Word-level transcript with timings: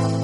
buenas 0.00 0.23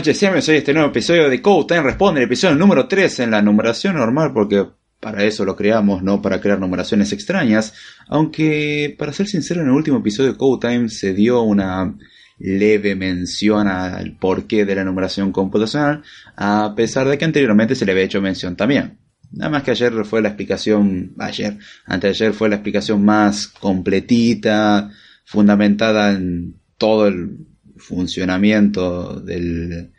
noches, 0.00 0.46
soy 0.46 0.56
este 0.56 0.72
nuevo 0.72 0.88
episodio 0.88 1.28
de 1.28 1.42
Code 1.42 1.66
Time 1.68 1.82
Responde, 1.82 2.20
el 2.20 2.26
episodio 2.26 2.54
número 2.54 2.88
3 2.88 3.20
en 3.20 3.32
la 3.32 3.42
numeración 3.42 3.96
normal, 3.96 4.32
porque 4.32 4.66
para 4.98 5.24
eso 5.24 5.44
lo 5.44 5.54
creamos, 5.54 6.02
no 6.02 6.22
para 6.22 6.40
crear 6.40 6.58
numeraciones 6.58 7.12
extrañas. 7.12 7.74
Aunque, 8.08 8.96
para 8.98 9.12
ser 9.12 9.26
sincero, 9.26 9.60
en 9.60 9.66
el 9.66 9.74
último 9.74 9.98
episodio 9.98 10.32
de 10.32 10.38
Code 10.38 10.66
Time 10.66 10.88
se 10.88 11.12
dio 11.12 11.42
una 11.42 11.94
leve 12.38 12.94
mención 12.94 13.68
al 13.68 14.16
porqué 14.16 14.64
de 14.64 14.74
la 14.74 14.84
numeración 14.84 15.32
computacional, 15.32 16.02
a 16.34 16.72
pesar 16.74 17.06
de 17.06 17.18
que 17.18 17.26
anteriormente 17.26 17.74
se 17.74 17.84
le 17.84 17.92
había 17.92 18.04
hecho 18.04 18.22
mención 18.22 18.56
también. 18.56 18.96
Nada 19.32 19.50
más 19.50 19.64
que 19.64 19.72
ayer 19.72 19.92
fue 20.06 20.22
la 20.22 20.28
explicación, 20.28 21.12
ayer, 21.18 21.58
anteayer 21.84 22.32
fue 22.32 22.48
la 22.48 22.54
explicación 22.54 23.04
más 23.04 23.48
completita, 23.48 24.90
fundamentada 25.26 26.12
en 26.12 26.54
todo 26.78 27.06
el 27.06 27.49
funcionamiento 27.90 29.20
del, 29.20 29.90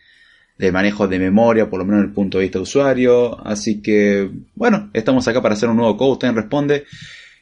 manejo 0.72 1.08
de 1.08 1.20
memoria, 1.20 1.70
por 1.70 1.80
lo 1.80 1.86
menos 1.86 2.00
desde 2.00 2.10
el 2.10 2.16
punto 2.16 2.38
de 2.38 2.44
vista 2.46 2.60
de 2.60 2.64
usuario. 2.64 3.46
Así 3.46 3.82
que, 3.82 4.30
bueno, 4.56 4.90
estamos 4.94 5.28
acá 5.28 5.42
para 5.42 5.54
hacer 5.54 5.70
un 5.70 5.78
nuevo 5.78 5.98
code, 5.98 6.14
usted 6.14 6.32
responde 6.32 6.86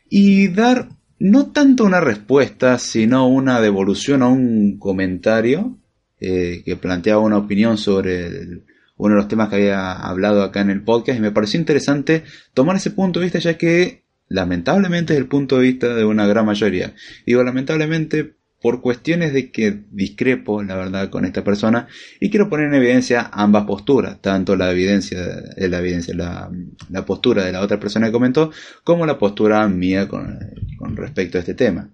y 0.09 0.47
dar 0.47 0.89
no 1.19 1.51
tanto 1.51 1.83
una 1.83 1.99
respuesta, 2.01 2.79
sino 2.79 3.27
una 3.27 3.61
devolución 3.61 4.23
a 4.23 4.27
un 4.27 4.79
comentario 4.79 5.77
eh, 6.19 6.63
que 6.65 6.75
planteaba 6.77 7.21
una 7.21 7.37
opinión 7.37 7.77
sobre 7.77 8.63
uno 8.97 9.15
de 9.15 9.21
los 9.21 9.27
temas 9.27 9.49
que 9.49 9.55
había 9.55 9.91
hablado 9.91 10.43
acá 10.43 10.61
en 10.61 10.69
el 10.69 10.81
podcast 10.81 11.19
y 11.19 11.21
me 11.21 11.31
pareció 11.31 11.59
interesante 11.59 12.23
tomar 12.53 12.77
ese 12.77 12.91
punto 12.91 13.19
de 13.19 13.25
vista 13.25 13.39
ya 13.39 13.57
que 13.57 14.03
lamentablemente 14.29 15.13
es 15.13 15.19
el 15.19 15.27
punto 15.27 15.57
de 15.57 15.63
vista 15.63 15.93
de 15.93 16.05
una 16.05 16.27
gran 16.27 16.45
mayoría. 16.45 16.93
Digo 17.25 17.43
lamentablemente 17.43 18.35
por 18.61 18.81
cuestiones 18.81 19.33
de 19.33 19.51
que 19.51 19.83
discrepo, 19.91 20.61
la 20.63 20.75
verdad, 20.75 21.09
con 21.09 21.25
esta 21.25 21.43
persona 21.43 21.87
y 22.19 22.29
quiero 22.29 22.49
poner 22.49 22.67
en 22.67 22.75
evidencia 22.75 23.29
ambas 23.31 23.65
posturas, 23.65 24.21
tanto 24.21 24.55
la 24.55 24.71
evidencia, 24.71 25.19
eh, 25.55 25.69
la, 25.69 25.79
evidencia 25.79 26.13
la, 26.13 26.51
la 26.89 27.05
postura 27.05 27.45
de 27.45 27.51
la 27.51 27.61
otra 27.61 27.79
persona 27.79 28.07
que 28.07 28.11
comentó, 28.11 28.51
como 28.83 29.05
la 29.05 29.17
postura 29.17 29.67
mía 29.67 30.07
con, 30.07 30.39
con 30.77 30.95
respecto 30.95 31.37
a 31.37 31.41
este 31.41 31.53
tema. 31.53 31.89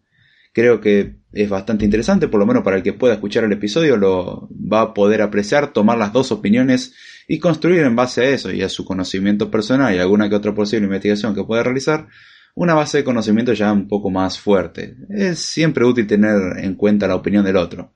Creo 0.54 0.80
que 0.80 1.18
es 1.34 1.50
bastante 1.50 1.84
interesante, 1.84 2.30
por 2.30 2.40
lo 2.40 2.46
menos 2.46 2.64
para 2.64 2.78
el 2.78 2.84
que 2.84 2.94
pueda 2.94 3.16
escuchar 3.16 3.44
el 3.44 3.52
episodio, 3.52 3.98
lo 3.98 4.48
va 4.52 4.82
a 4.82 4.94
poder 4.94 5.22
apreciar, 5.22 5.74
tomar 5.74 5.98
las 5.98 6.14
dos 6.14 6.32
opiniones 6.32 6.94
y 7.28 7.40
construir 7.40 7.82
en 7.82 7.96
base 7.96 8.22
a 8.22 8.30
eso 8.30 8.52
y 8.52 8.62
a 8.62 8.70
su 8.70 8.86
conocimiento 8.86 9.52
personal 9.52 9.94
y 9.94 10.00
alguna 10.00 10.30
que 10.30 10.36
otra 10.36 10.56
posible 10.56 10.86
investigación 10.86 11.36
que 11.36 11.44
pueda 11.44 11.62
realizar, 11.62 12.08
una 12.56 12.74
base 12.74 13.00
de 13.00 13.04
conocimiento 13.04 13.54
ya 13.54 13.72
un 13.72 13.88
poco 13.88 14.10
más 14.10 14.40
fuerte. 14.40 14.96
Es 15.10 15.40
siempre 15.40 15.86
útil 15.86 16.08
tener 16.08 16.58
en 16.58 16.76
cuenta 16.76 17.08
la 17.08 17.16
opinión 17.16 17.46
del 17.46 17.58
otro. 17.58 17.94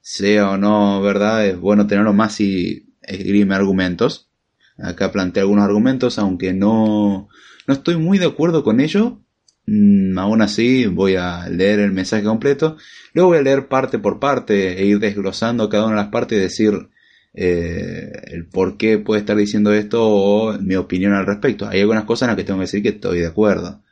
Sea 0.00 0.50
o 0.50 0.56
no 0.56 1.02
verdad, 1.02 1.44
es 1.46 1.58
bueno 1.58 1.86
tenerlo 1.86 2.12
más 2.14 2.34
si 2.34 2.94
esgrime 3.02 3.56
argumentos. 3.56 4.30
Acá 4.78 5.10
planteé 5.10 5.42
algunos 5.42 5.64
argumentos, 5.64 6.18
aunque 6.18 6.52
no, 6.52 7.28
no 7.66 7.74
estoy 7.74 7.96
muy 7.96 8.18
de 8.18 8.26
acuerdo 8.26 8.62
con 8.62 8.80
ello. 8.80 9.20
Mm, 9.66 10.16
aún 10.18 10.40
así, 10.42 10.86
voy 10.86 11.16
a 11.16 11.48
leer 11.48 11.80
el 11.80 11.92
mensaje 11.92 12.22
completo. 12.22 12.76
Luego 13.12 13.30
voy 13.30 13.38
a 13.38 13.42
leer 13.42 13.66
parte 13.66 13.98
por 13.98 14.20
parte 14.20 14.80
e 14.80 14.86
ir 14.86 15.00
desglosando 15.00 15.68
cada 15.68 15.86
una 15.86 15.96
de 15.96 16.02
las 16.02 16.12
partes 16.12 16.38
y 16.38 16.42
decir 16.42 16.90
eh, 17.34 18.12
el 18.28 18.46
por 18.46 18.76
qué 18.76 18.98
puede 18.98 19.20
estar 19.20 19.36
diciendo 19.36 19.72
esto 19.72 20.06
o 20.06 20.58
mi 20.60 20.76
opinión 20.76 21.12
al 21.14 21.26
respecto. 21.26 21.66
Hay 21.68 21.80
algunas 21.80 22.04
cosas 22.04 22.28
en 22.28 22.28
las 22.28 22.36
que 22.36 22.44
tengo 22.44 22.60
que 22.60 22.66
decir 22.66 22.82
que 22.82 22.90
estoy 22.90 23.20
de 23.20 23.26
acuerdo 23.26 23.82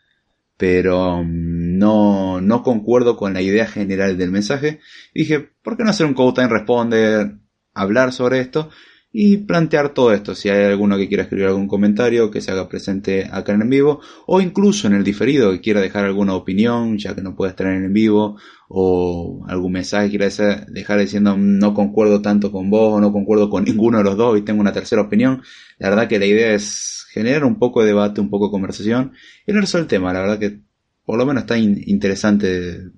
pero 0.56 1.22
mm, 1.22 1.78
no, 1.78 2.40
no 2.40 2.62
concuerdo 2.62 3.16
con 3.16 3.34
la 3.34 3.42
idea 3.42 3.66
general 3.66 4.16
del 4.16 4.30
mensaje. 4.30 4.80
dije, 5.14 5.50
¿por 5.62 5.76
qué 5.76 5.84
no 5.84 5.90
hacer 5.90 6.06
un 6.06 6.14
Code 6.14 6.34
Time 6.34 6.48
Responder, 6.48 7.38
hablar 7.74 8.12
sobre 8.12 8.40
esto 8.40 8.70
y 9.12 9.38
plantear 9.38 9.94
todo 9.94 10.12
esto? 10.12 10.34
Si 10.34 10.48
hay 10.48 10.64
alguno 10.64 10.96
que 10.96 11.08
quiera 11.08 11.24
escribir 11.24 11.46
algún 11.46 11.68
comentario, 11.68 12.30
que 12.30 12.40
se 12.40 12.50
haga 12.52 12.68
presente 12.68 13.28
acá 13.30 13.52
en 13.52 13.62
el 13.62 13.68
vivo, 13.68 14.00
o 14.26 14.40
incluso 14.40 14.86
en 14.86 14.94
el 14.94 15.04
diferido, 15.04 15.52
que 15.52 15.60
quiera 15.60 15.80
dejar 15.80 16.04
alguna 16.04 16.34
opinión, 16.34 16.98
ya 16.98 17.14
que 17.14 17.22
no 17.22 17.34
puede 17.34 17.50
estar 17.50 17.66
en 17.68 17.84
el 17.84 17.92
vivo, 17.92 18.36
o 18.68 19.44
algún 19.48 19.72
mensaje 19.72 20.10
que 20.10 20.18
quiera 20.18 20.66
dejar 20.68 21.00
diciendo 21.00 21.36
no 21.36 21.74
concuerdo 21.74 22.22
tanto 22.22 22.50
con 22.52 22.70
vos, 22.70 22.94
o 22.94 23.00
no 23.00 23.12
concuerdo 23.12 23.50
con 23.50 23.64
ninguno 23.64 23.98
de 23.98 24.04
los 24.04 24.16
dos 24.16 24.38
y 24.38 24.42
tengo 24.42 24.60
una 24.60 24.72
tercera 24.72 25.02
opinión. 25.02 25.42
La 25.78 25.90
verdad 25.90 26.08
que 26.08 26.18
la 26.18 26.26
idea 26.26 26.54
es 26.54 27.03
generar 27.14 27.44
un 27.44 27.60
poco 27.60 27.80
de 27.80 27.86
debate, 27.86 28.20
un 28.20 28.28
poco 28.28 28.46
de 28.46 28.50
conversación 28.50 29.12
y 29.46 29.52
hablar 29.52 29.68
sobre 29.68 29.82
el 29.82 29.88
tema. 29.88 30.12
La 30.12 30.20
verdad 30.20 30.40
que 30.40 30.58
por 31.04 31.16
lo 31.16 31.24
menos 31.24 31.44
está 31.44 31.56
interesante 31.56 32.90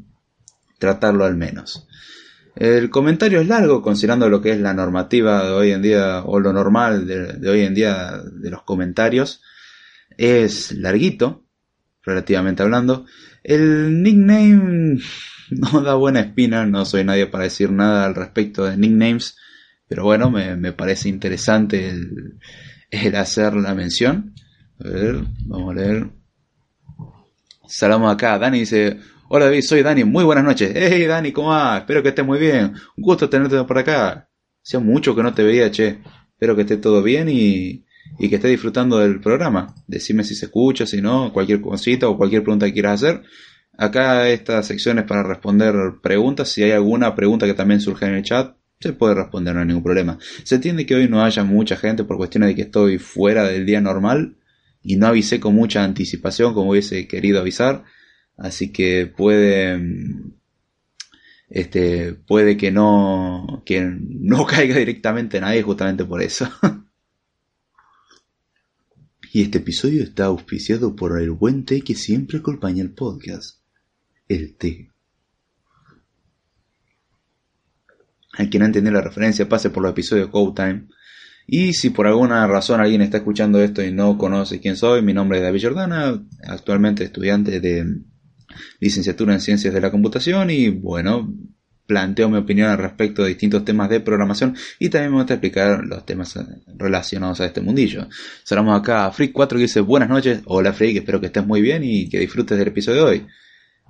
tratarlo 0.78 1.26
al 1.26 1.36
menos. 1.36 1.86
El 2.54 2.88
comentario 2.88 3.42
es 3.42 3.46
largo 3.46 3.82
considerando 3.82 4.30
lo 4.30 4.40
que 4.40 4.52
es 4.52 4.60
la 4.60 4.72
normativa 4.72 5.44
de 5.44 5.50
hoy 5.50 5.70
en 5.72 5.82
día 5.82 6.22
o 6.24 6.40
lo 6.40 6.54
normal 6.54 7.06
de, 7.06 7.46
hoy 7.50 7.60
en 7.60 7.74
día 7.74 8.22
de 8.32 8.50
los 8.50 8.62
comentarios. 8.62 9.42
Es 10.16 10.72
larguito, 10.72 11.44
relativamente 12.02 12.62
hablando. 12.62 13.04
El 13.44 14.02
nickname 14.02 14.98
no 15.50 15.82
da 15.82 15.94
buena 15.94 16.20
espina, 16.20 16.64
no 16.64 16.86
soy 16.86 17.04
nadie 17.04 17.26
para 17.26 17.44
decir 17.44 17.70
nada 17.70 18.06
al 18.06 18.14
respecto 18.14 18.64
de 18.64 18.78
nicknames, 18.78 19.36
pero 19.88 20.04
bueno, 20.04 20.30
me, 20.30 20.72
parece 20.72 21.10
interesante 21.10 21.90
el, 21.90 22.38
el, 23.04 23.16
hacer 23.16 23.54
la 23.54 23.74
mención. 23.74 24.34
A 24.78 24.88
ver, 24.88 25.24
vamos 25.46 25.70
a 25.70 25.74
leer. 25.74 26.10
Salamos 27.68 28.12
acá, 28.12 28.38
Dani 28.38 28.60
dice, 28.60 28.98
Hola 29.28 29.46
David, 29.46 29.62
soy 29.62 29.82
Dani, 29.82 30.04
muy 30.04 30.22
buenas 30.22 30.44
noches. 30.44 30.72
Hey 30.72 31.04
Dani, 31.04 31.32
¿cómo 31.32 31.48
va? 31.48 31.78
Espero 31.78 32.00
que 32.00 32.10
estés 32.10 32.24
muy 32.24 32.38
bien. 32.38 32.74
Un 32.96 33.02
gusto 33.02 33.28
tenerte 33.28 33.62
por 33.64 33.76
acá. 33.76 34.30
Hacía 34.64 34.78
mucho 34.78 35.16
que 35.16 35.22
no 35.24 35.34
te 35.34 35.42
veía, 35.42 35.68
che. 35.70 35.98
Espero 36.30 36.54
que 36.54 36.62
esté 36.62 36.76
todo 36.76 37.02
bien 37.02 37.28
y, 37.28 37.84
y 38.18 38.28
que 38.28 38.36
estés 38.36 38.52
disfrutando 38.52 38.98
del 38.98 39.20
programa. 39.20 39.74
Decime 39.88 40.22
si 40.22 40.36
se 40.36 40.46
escucha, 40.46 40.86
si 40.86 41.02
no, 41.02 41.32
cualquier 41.32 41.60
cosita 41.60 42.08
o 42.08 42.16
cualquier 42.16 42.44
pregunta 42.44 42.66
que 42.66 42.74
quieras 42.74 43.02
hacer. 43.02 43.22
Acá 43.76 44.28
esta 44.28 44.62
sección 44.62 45.00
es 45.00 45.04
para 45.06 45.24
responder 45.24 45.74
preguntas. 46.02 46.48
Si 46.48 46.62
hay 46.62 46.70
alguna 46.70 47.14
pregunta 47.16 47.46
que 47.46 47.54
también 47.54 47.80
surge 47.80 48.06
en 48.06 48.14
el 48.14 48.22
chat, 48.22 48.55
se 48.80 48.92
puede 48.92 49.14
responder, 49.14 49.54
no 49.54 49.60
hay 49.60 49.66
ningún 49.66 49.82
problema. 49.82 50.18
Se 50.44 50.56
entiende 50.56 50.86
que 50.86 50.94
hoy 50.94 51.08
no 51.08 51.24
haya 51.24 51.44
mucha 51.44 51.76
gente 51.76 52.04
por 52.04 52.16
cuestiones 52.16 52.48
de 52.50 52.54
que 52.54 52.62
estoy 52.62 52.98
fuera 52.98 53.44
del 53.44 53.64
día 53.64 53.80
normal 53.80 54.36
y 54.82 54.96
no 54.96 55.06
avisé 55.06 55.40
con 55.40 55.54
mucha 55.54 55.82
anticipación 55.82 56.54
como 56.54 56.70
hubiese 56.70 57.08
querido 57.08 57.40
avisar. 57.40 57.84
Así 58.36 58.72
que 58.72 59.06
puede, 59.06 59.80
este, 61.48 62.12
puede 62.12 62.56
que 62.56 62.70
no, 62.70 63.62
que 63.64 63.80
no 63.98 64.44
caiga 64.46 64.76
directamente 64.76 65.40
nadie 65.40 65.62
justamente 65.62 66.04
por 66.04 66.22
eso. 66.22 66.48
y 69.32 69.42
este 69.42 69.58
episodio 69.58 70.02
está 70.02 70.26
auspiciado 70.26 70.94
por 70.94 71.20
el 71.20 71.30
buen 71.30 71.64
té 71.64 71.80
que 71.80 71.94
siempre 71.94 72.38
acompaña 72.38 72.82
el 72.82 72.90
podcast. 72.90 73.60
El 74.28 74.54
té. 74.54 74.90
Hay 78.36 78.48
quien 78.48 78.60
no 78.60 78.66
entiende 78.66 78.90
la 78.90 79.00
referencia, 79.00 79.48
pase 79.48 79.70
por 79.70 79.82
los 79.82 79.92
episodios 79.92 80.28
Code 80.28 80.52
Time. 80.54 80.86
Y 81.46 81.74
si 81.74 81.90
por 81.90 82.06
alguna 82.06 82.46
razón 82.46 82.80
alguien 82.80 83.02
está 83.02 83.18
escuchando 83.18 83.60
esto 83.62 83.82
y 83.82 83.92
no 83.92 84.18
conoce 84.18 84.60
quién 84.60 84.76
soy, 84.76 85.02
mi 85.02 85.14
nombre 85.14 85.38
es 85.38 85.44
David 85.44 85.62
Jordana, 85.62 86.20
actualmente 86.44 87.04
estudiante 87.04 87.60
de 87.60 87.84
licenciatura 88.80 89.32
en 89.32 89.40
Ciencias 89.40 89.72
de 89.72 89.80
la 89.80 89.90
Computación 89.90 90.50
y 90.50 90.70
bueno, 90.70 91.32
planteo 91.86 92.28
mi 92.28 92.36
opinión 92.36 92.68
al 92.68 92.78
respecto 92.78 93.22
de 93.22 93.28
distintos 93.28 93.64
temas 93.64 93.88
de 93.88 94.00
programación 94.00 94.56
y 94.78 94.88
también 94.88 95.12
me 95.12 95.22
voy 95.22 95.26
a 95.28 95.32
explicar 95.32 95.84
los 95.84 96.04
temas 96.04 96.38
relacionados 96.76 97.40
a 97.40 97.46
este 97.46 97.60
mundillo. 97.60 98.08
Saludamos 98.42 98.80
acá 98.80 99.06
a 99.06 99.12
Freak4 99.12 99.50
que 99.50 99.58
dice 99.58 99.80
buenas 99.80 100.08
noches, 100.08 100.40
hola 100.46 100.72
Freak, 100.72 100.96
espero 100.96 101.20
que 101.20 101.26
estés 101.26 101.46
muy 101.46 101.62
bien 101.62 101.84
y 101.84 102.08
que 102.08 102.18
disfrutes 102.18 102.58
del 102.58 102.68
episodio 102.68 103.04
de 103.04 103.10
hoy. 103.10 103.26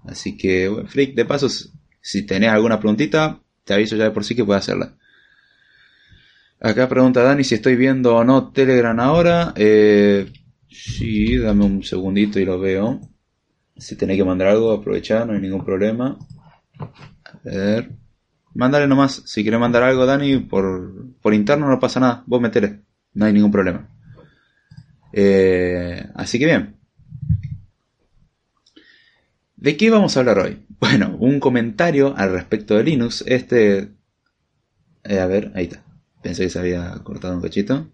Así 0.05 0.37
que, 0.37 0.69
bueno, 0.69 0.89
Freak, 0.89 1.15
de 1.15 1.25
paso, 1.25 1.49
si 1.49 2.27
tenés 2.27 2.51
alguna 2.51 2.79
preguntita, 2.79 3.41
te 3.67 3.75
aviso 3.75 3.97
ya 3.97 4.05
de 4.05 4.11
por 4.13 4.25
sí 4.25 4.35
que 4.35 4.45
puedes 4.45 4.63
hacerla. 4.63 4.95
Acá 6.61 6.89
pregunta 6.89 7.23
Dani 7.23 7.45
si 7.45 7.57
estoy 7.57 7.77
viendo 7.77 8.15
o 8.17 8.25
no 8.25 8.53
Telegram 8.53 8.99
ahora. 9.01 9.53
Eh, 9.57 10.33
sí, 10.71 11.37
dame 11.37 11.65
un 11.65 11.83
segundito 11.83 12.39
y 12.39 12.45
lo 12.45 12.61
veo. 12.61 13.01
Si 13.77 13.97
tenés 13.97 14.17
que 14.17 14.25
mandar 14.25 14.49
algo, 14.49 14.73
aprovechar, 14.73 15.27
no 15.27 15.35
hay 15.35 15.41
ningún 15.41 15.65
problema. 15.65 16.17
A 16.79 17.39
ver. 17.43 17.91
Mándale 18.55 18.87
nomás. 18.87 19.23
Si 19.27 19.43
quieres 19.43 19.61
mandar 19.61 19.83
algo, 19.83 20.07
Dani, 20.07 20.39
por, 20.39 21.11
por 21.21 21.35
interno 21.35 21.69
no 21.69 21.81
pasa 21.81 22.01
nada. 22.01 22.23
Vos 22.27 22.41
metele. 22.41 22.81
No 23.15 23.27
hay 23.27 23.33
ningún 23.33 23.51
problema. 23.51 23.91
Eh, 25.13 26.07
así 26.15 26.39
que 26.39 26.47
bien. 26.47 26.77
¿De 29.57 29.77
qué 29.77 29.91
vamos 29.91 30.17
a 30.17 30.21
hablar 30.21 30.39
hoy? 30.39 30.66
Bueno, 30.81 31.17
un 31.19 31.41
comentario 31.41 32.15
al 32.17 32.33
respecto 32.33 32.77
de 32.77 32.85
Linux. 32.85 33.25
Este... 33.27 33.93
Eh, 35.05 35.21
a 35.21 35.27
ver, 35.27 35.53
ahí 35.55 35.65
está. 35.65 35.85
Pensé 36.23 36.45
que 36.45 36.51
se 36.51 36.59
había 36.59 36.93
cortado 37.05 37.35
un 37.35 37.43
cachito 37.43 37.91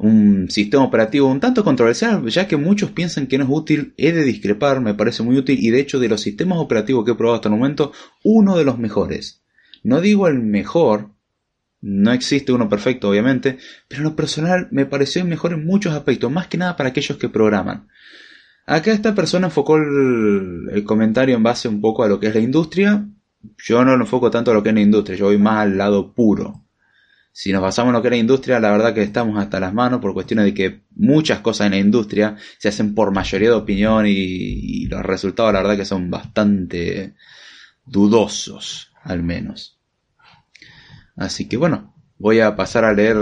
un 0.00 0.50
sistema 0.50 0.84
operativo 0.84 1.28
un 1.28 1.40
tanto 1.40 1.62
controversial, 1.62 2.26
ya 2.28 2.48
que 2.48 2.56
muchos 2.56 2.90
piensan 2.90 3.26
que 3.26 3.36
no 3.36 3.44
es 3.44 3.50
útil, 3.52 3.92
he 3.98 4.12
de 4.12 4.24
discrepar, 4.24 4.80
me 4.80 4.94
parece 4.94 5.22
muy 5.22 5.36
útil 5.36 5.58
y 5.60 5.70
de 5.70 5.78
hecho 5.78 6.00
de 6.00 6.08
los 6.08 6.22
sistemas 6.22 6.58
operativos 6.58 7.04
que 7.04 7.12
he 7.12 7.14
probado 7.14 7.36
hasta 7.36 7.48
el 7.50 7.54
momento, 7.54 7.92
uno 8.24 8.56
de 8.56 8.64
los 8.64 8.78
mejores. 8.78 9.42
No 9.82 10.00
digo 10.00 10.26
el 10.26 10.38
mejor, 10.40 11.10
no 11.82 12.12
existe 12.12 12.50
uno 12.50 12.70
perfecto 12.70 13.10
obviamente, 13.10 13.58
pero 13.88 14.00
en 14.00 14.04
lo 14.04 14.16
personal 14.16 14.68
me 14.70 14.86
pareció 14.86 15.22
mejor 15.26 15.52
en 15.52 15.66
muchos 15.66 15.92
aspectos, 15.92 16.32
más 16.32 16.46
que 16.46 16.56
nada 16.56 16.76
para 16.76 16.88
aquellos 16.88 17.18
que 17.18 17.28
programan. 17.28 17.88
Acá 18.70 18.92
esta 18.92 19.14
persona 19.14 19.48
enfocó 19.48 19.76
el, 19.76 20.68
el 20.70 20.84
comentario 20.84 21.36
en 21.36 21.42
base 21.42 21.68
un 21.68 21.80
poco 21.80 22.04
a 22.04 22.08
lo 22.08 22.20
que 22.20 22.28
es 22.28 22.34
la 22.34 22.40
industria, 22.40 23.04
yo 23.58 23.84
no 23.84 23.96
lo 23.96 24.04
enfoco 24.04 24.30
tanto 24.30 24.50
a 24.50 24.54
lo 24.54 24.62
que 24.62 24.68
es 24.68 24.74
la 24.74 24.80
industria, 24.80 25.18
yo 25.18 25.26
voy 25.26 25.38
más 25.38 25.58
al 25.58 25.78
lado 25.78 26.12
puro 26.12 26.64
si 27.32 27.52
nos 27.52 27.62
basamos 27.62 27.90
en 27.90 27.94
lo 27.94 28.02
que 28.02 28.08
es 28.08 28.12
la 28.12 28.18
industria, 28.18 28.60
la 28.60 28.70
verdad 28.70 28.92
que 28.92 29.02
estamos 29.02 29.38
hasta 29.38 29.60
las 29.60 29.72
manos 29.72 30.00
por 30.00 30.12
cuestiones 30.12 30.44
de 30.44 30.52
que 30.52 30.82
muchas 30.96 31.40
cosas 31.40 31.66
en 31.66 31.72
la 31.72 31.78
industria 31.78 32.36
se 32.58 32.68
hacen 32.68 32.94
por 32.94 33.12
mayoría 33.12 33.48
de 33.48 33.54
opinión 33.54 34.04
y, 34.06 34.86
los 34.88 35.02
resultados 35.02 35.52
la 35.52 35.62
verdad 35.62 35.78
que 35.78 35.86
son 35.86 36.10
bastante 36.10 37.14
dudosos, 37.86 38.92
al 39.02 39.22
menos. 39.22 39.78
Así 41.16 41.48
que 41.48 41.56
bueno, 41.56 41.94
voy 42.18 42.40
a 42.40 42.56
pasar 42.56 42.84
a 42.84 42.92
leer 42.92 43.16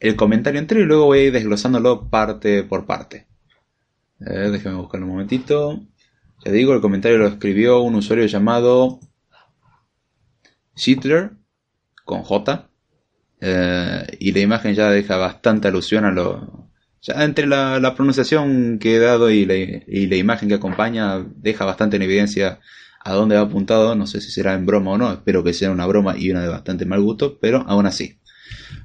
el, 0.00 0.16
comentario 0.16 0.58
entero 0.58 0.80
y 0.80 0.86
luego 0.86 1.06
voy 1.06 1.18
a 1.20 1.24
ir 1.24 1.32
desglosándolo 1.32 2.08
parte 2.10 2.64
por 2.64 2.86
parte. 2.86 3.27
Eh, 4.20 4.72
buscar 4.74 5.02
un 5.02 5.08
momentito. 5.08 5.80
Ya 6.44 6.52
digo, 6.52 6.74
el 6.74 6.80
comentario 6.80 7.18
lo 7.18 7.26
escribió 7.26 7.80
un 7.80 7.94
usuario 7.96 8.26
llamado 8.26 9.00
Hitler 10.76 11.32
con 12.04 12.22
J 12.22 12.68
eh, 13.40 14.06
y 14.18 14.32
la 14.32 14.40
imagen 14.40 14.74
ya 14.74 14.90
deja 14.90 15.16
bastante 15.16 15.68
alusión 15.68 16.04
a 16.04 16.10
lo... 16.10 16.68
Ya 17.00 17.24
entre 17.24 17.46
la, 17.46 17.94
pronunciación 17.94 18.78
que 18.80 18.96
he 18.96 18.98
dado 18.98 19.30
y 19.30 19.44
la, 19.46 20.16
imagen 20.16 20.48
que 20.48 20.56
acompaña 20.56 21.24
deja 21.36 21.64
bastante 21.64 21.96
en 21.96 22.02
evidencia 22.02 22.58
a 23.04 23.12
dónde 23.12 23.36
va 23.36 23.42
apuntado. 23.42 23.94
No 23.94 24.06
sé 24.06 24.20
si 24.20 24.30
será 24.32 24.54
en 24.54 24.66
broma 24.66 24.92
o 24.92 24.98
no. 24.98 25.12
Espero 25.12 25.44
que 25.44 25.52
sea 25.52 25.70
una 25.70 25.86
broma 25.86 26.16
y 26.18 26.30
una 26.30 26.42
de 26.42 26.48
bastante 26.48 26.86
mal 26.86 27.00
gusto. 27.00 27.38
Pero 27.40 27.64
aún 27.68 27.86
así. 27.86 28.18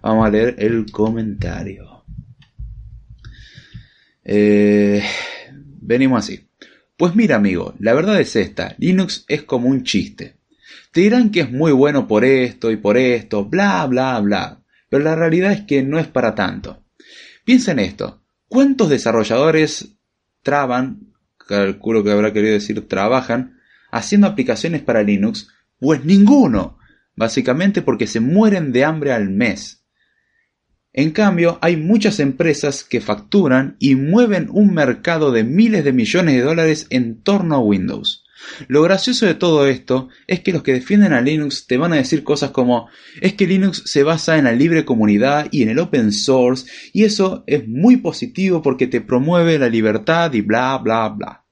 Vamos 0.01 0.27
a 0.27 0.29
leer 0.29 0.55
el 0.59 0.85
comentario. 0.91 1.92
Eh, 4.23 5.03
venimos 5.81 6.19
así. 6.19 6.47
Pues 6.97 7.15
mira 7.15 7.35
amigo, 7.35 7.73
la 7.79 7.93
verdad 7.93 8.19
es 8.19 8.35
esta. 8.35 8.75
Linux 8.77 9.25
es 9.27 9.43
como 9.43 9.67
un 9.67 9.83
chiste. 9.83 10.37
Te 10.91 11.01
dirán 11.01 11.31
que 11.31 11.41
es 11.41 11.51
muy 11.51 11.71
bueno 11.71 12.07
por 12.07 12.23
esto 12.23 12.71
y 12.71 12.77
por 12.77 12.97
esto, 12.97 13.45
bla, 13.45 13.85
bla, 13.87 14.19
bla. 14.19 14.61
Pero 14.89 15.03
la 15.03 15.15
realidad 15.15 15.51
es 15.51 15.61
que 15.61 15.81
no 15.81 15.97
es 15.99 16.07
para 16.07 16.35
tanto. 16.35 16.83
Piensa 17.43 17.71
en 17.71 17.79
esto. 17.79 18.21
¿Cuántos 18.47 18.89
desarrolladores 18.89 19.95
traban, 20.43 21.13
calculo 21.37 22.03
que 22.03 22.11
habrá 22.11 22.31
querido 22.31 22.53
decir 22.53 22.87
trabajan, 22.87 23.59
haciendo 23.91 24.27
aplicaciones 24.27 24.83
para 24.83 25.01
Linux? 25.01 25.47
Pues 25.79 26.05
ninguno. 26.05 26.77
Básicamente 27.15 27.81
porque 27.81 28.07
se 28.07 28.19
mueren 28.19 28.71
de 28.71 28.85
hambre 28.85 29.11
al 29.11 29.29
mes. 29.29 29.82
En 30.93 31.09
cambio, 31.09 31.57
hay 31.61 31.75
muchas 31.75 32.19
empresas 32.19 32.83
que 32.83 33.01
facturan 33.01 33.75
y 33.79 33.95
mueven 33.95 34.47
un 34.51 34.73
mercado 34.73 35.31
de 35.31 35.43
miles 35.43 35.83
de 35.83 35.91
millones 35.91 36.35
de 36.35 36.41
dólares 36.41 36.85
en 36.91 37.21
torno 37.21 37.55
a 37.55 37.59
Windows. 37.59 38.23
Lo 38.67 38.81
gracioso 38.81 39.25
de 39.25 39.35
todo 39.35 39.67
esto 39.67 40.09
es 40.27 40.41
que 40.41 40.51
los 40.51 40.63
que 40.63 40.73
defienden 40.73 41.13
a 41.13 41.21
Linux 41.21 41.65
te 41.65 41.77
van 41.77 41.93
a 41.93 41.97
decir 41.97 42.23
cosas 42.23 42.51
como 42.51 42.89
es 43.21 43.33
que 43.33 43.47
Linux 43.47 43.83
se 43.85 44.03
basa 44.03 44.37
en 44.37 44.43
la 44.45 44.51
libre 44.51 44.85
comunidad 44.85 45.47
y 45.51 45.63
en 45.63 45.69
el 45.69 45.79
open 45.79 46.11
source 46.11 46.69
y 46.91 47.03
eso 47.03 47.43
es 47.47 47.67
muy 47.67 47.97
positivo 47.97 48.61
porque 48.61 48.87
te 48.87 49.01
promueve 49.01 49.57
la 49.57 49.69
libertad 49.69 50.33
y 50.33 50.41
bla 50.41 50.77
bla 50.77 51.09
bla. 51.09 51.45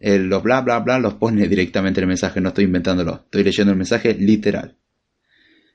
los 0.00 0.42
bla 0.42 0.60
bla 0.60 0.80
bla 0.80 0.98
los 0.98 1.14
pone 1.14 1.48
directamente 1.48 2.00
en 2.00 2.04
el 2.04 2.08
mensaje, 2.08 2.40
no 2.40 2.48
estoy 2.48 2.64
inventándolo, 2.64 3.22
estoy 3.24 3.44
leyendo 3.44 3.72
el 3.72 3.78
mensaje 3.78 4.14
literal. 4.14 4.76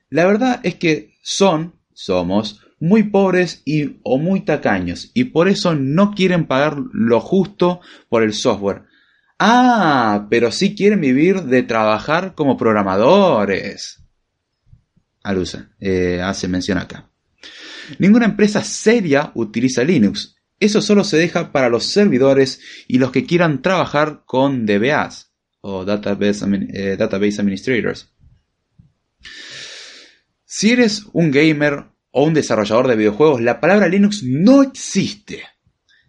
La 0.09 0.25
verdad 0.25 0.59
es 0.63 0.75
que 0.75 1.15
son, 1.21 1.73
somos, 1.93 2.61
muy 2.79 3.03
pobres 3.03 3.61
y 3.65 3.97
o 4.03 4.17
muy 4.17 4.41
tacaños 4.41 5.11
y 5.13 5.25
por 5.25 5.47
eso 5.47 5.75
no 5.75 6.11
quieren 6.11 6.45
pagar 6.45 6.77
lo 6.91 7.19
justo 7.19 7.79
por 8.09 8.23
el 8.23 8.33
software 8.33 8.83
Ah, 9.39 10.27
pero 10.29 10.51
sí 10.51 10.73
quieren 10.73 11.01
vivir 11.01 11.43
de 11.43 11.63
trabajar 11.63 12.33
como 12.33 12.55
programadores. 12.55 14.01
Alusa, 15.21 15.69
eh, 15.81 16.21
hace 16.21 16.47
mención 16.47 16.77
acá. 16.77 17.09
Ninguna 17.99 18.25
empresa 18.25 18.63
seria 18.63 19.31
utiliza 19.35 19.83
Linux. 19.83 20.37
eso 20.59 20.81
solo 20.81 21.03
se 21.03 21.17
deja 21.17 21.51
para 21.51 21.67
los 21.67 21.87
servidores 21.87 22.61
y 22.87 22.99
los 22.99 23.11
que 23.11 23.25
quieran 23.25 23.61
trabajar 23.61 24.23
con 24.25 24.65
DBAs 24.65 25.33
o 25.59 25.83
Database, 25.83 26.45
eh, 26.73 26.95
database 26.97 27.41
Administrators. 27.41 28.12
Si 30.55 30.69
eres 30.69 31.07
un 31.13 31.31
gamer 31.31 31.85
o 32.11 32.25
un 32.25 32.35
desarrollador 32.35 32.87
de 32.87 32.95
videojuegos, 32.95 33.41
la 33.41 33.59
palabra 33.59 33.87
Linux 33.87 34.21
no 34.21 34.61
existe. 34.61 35.41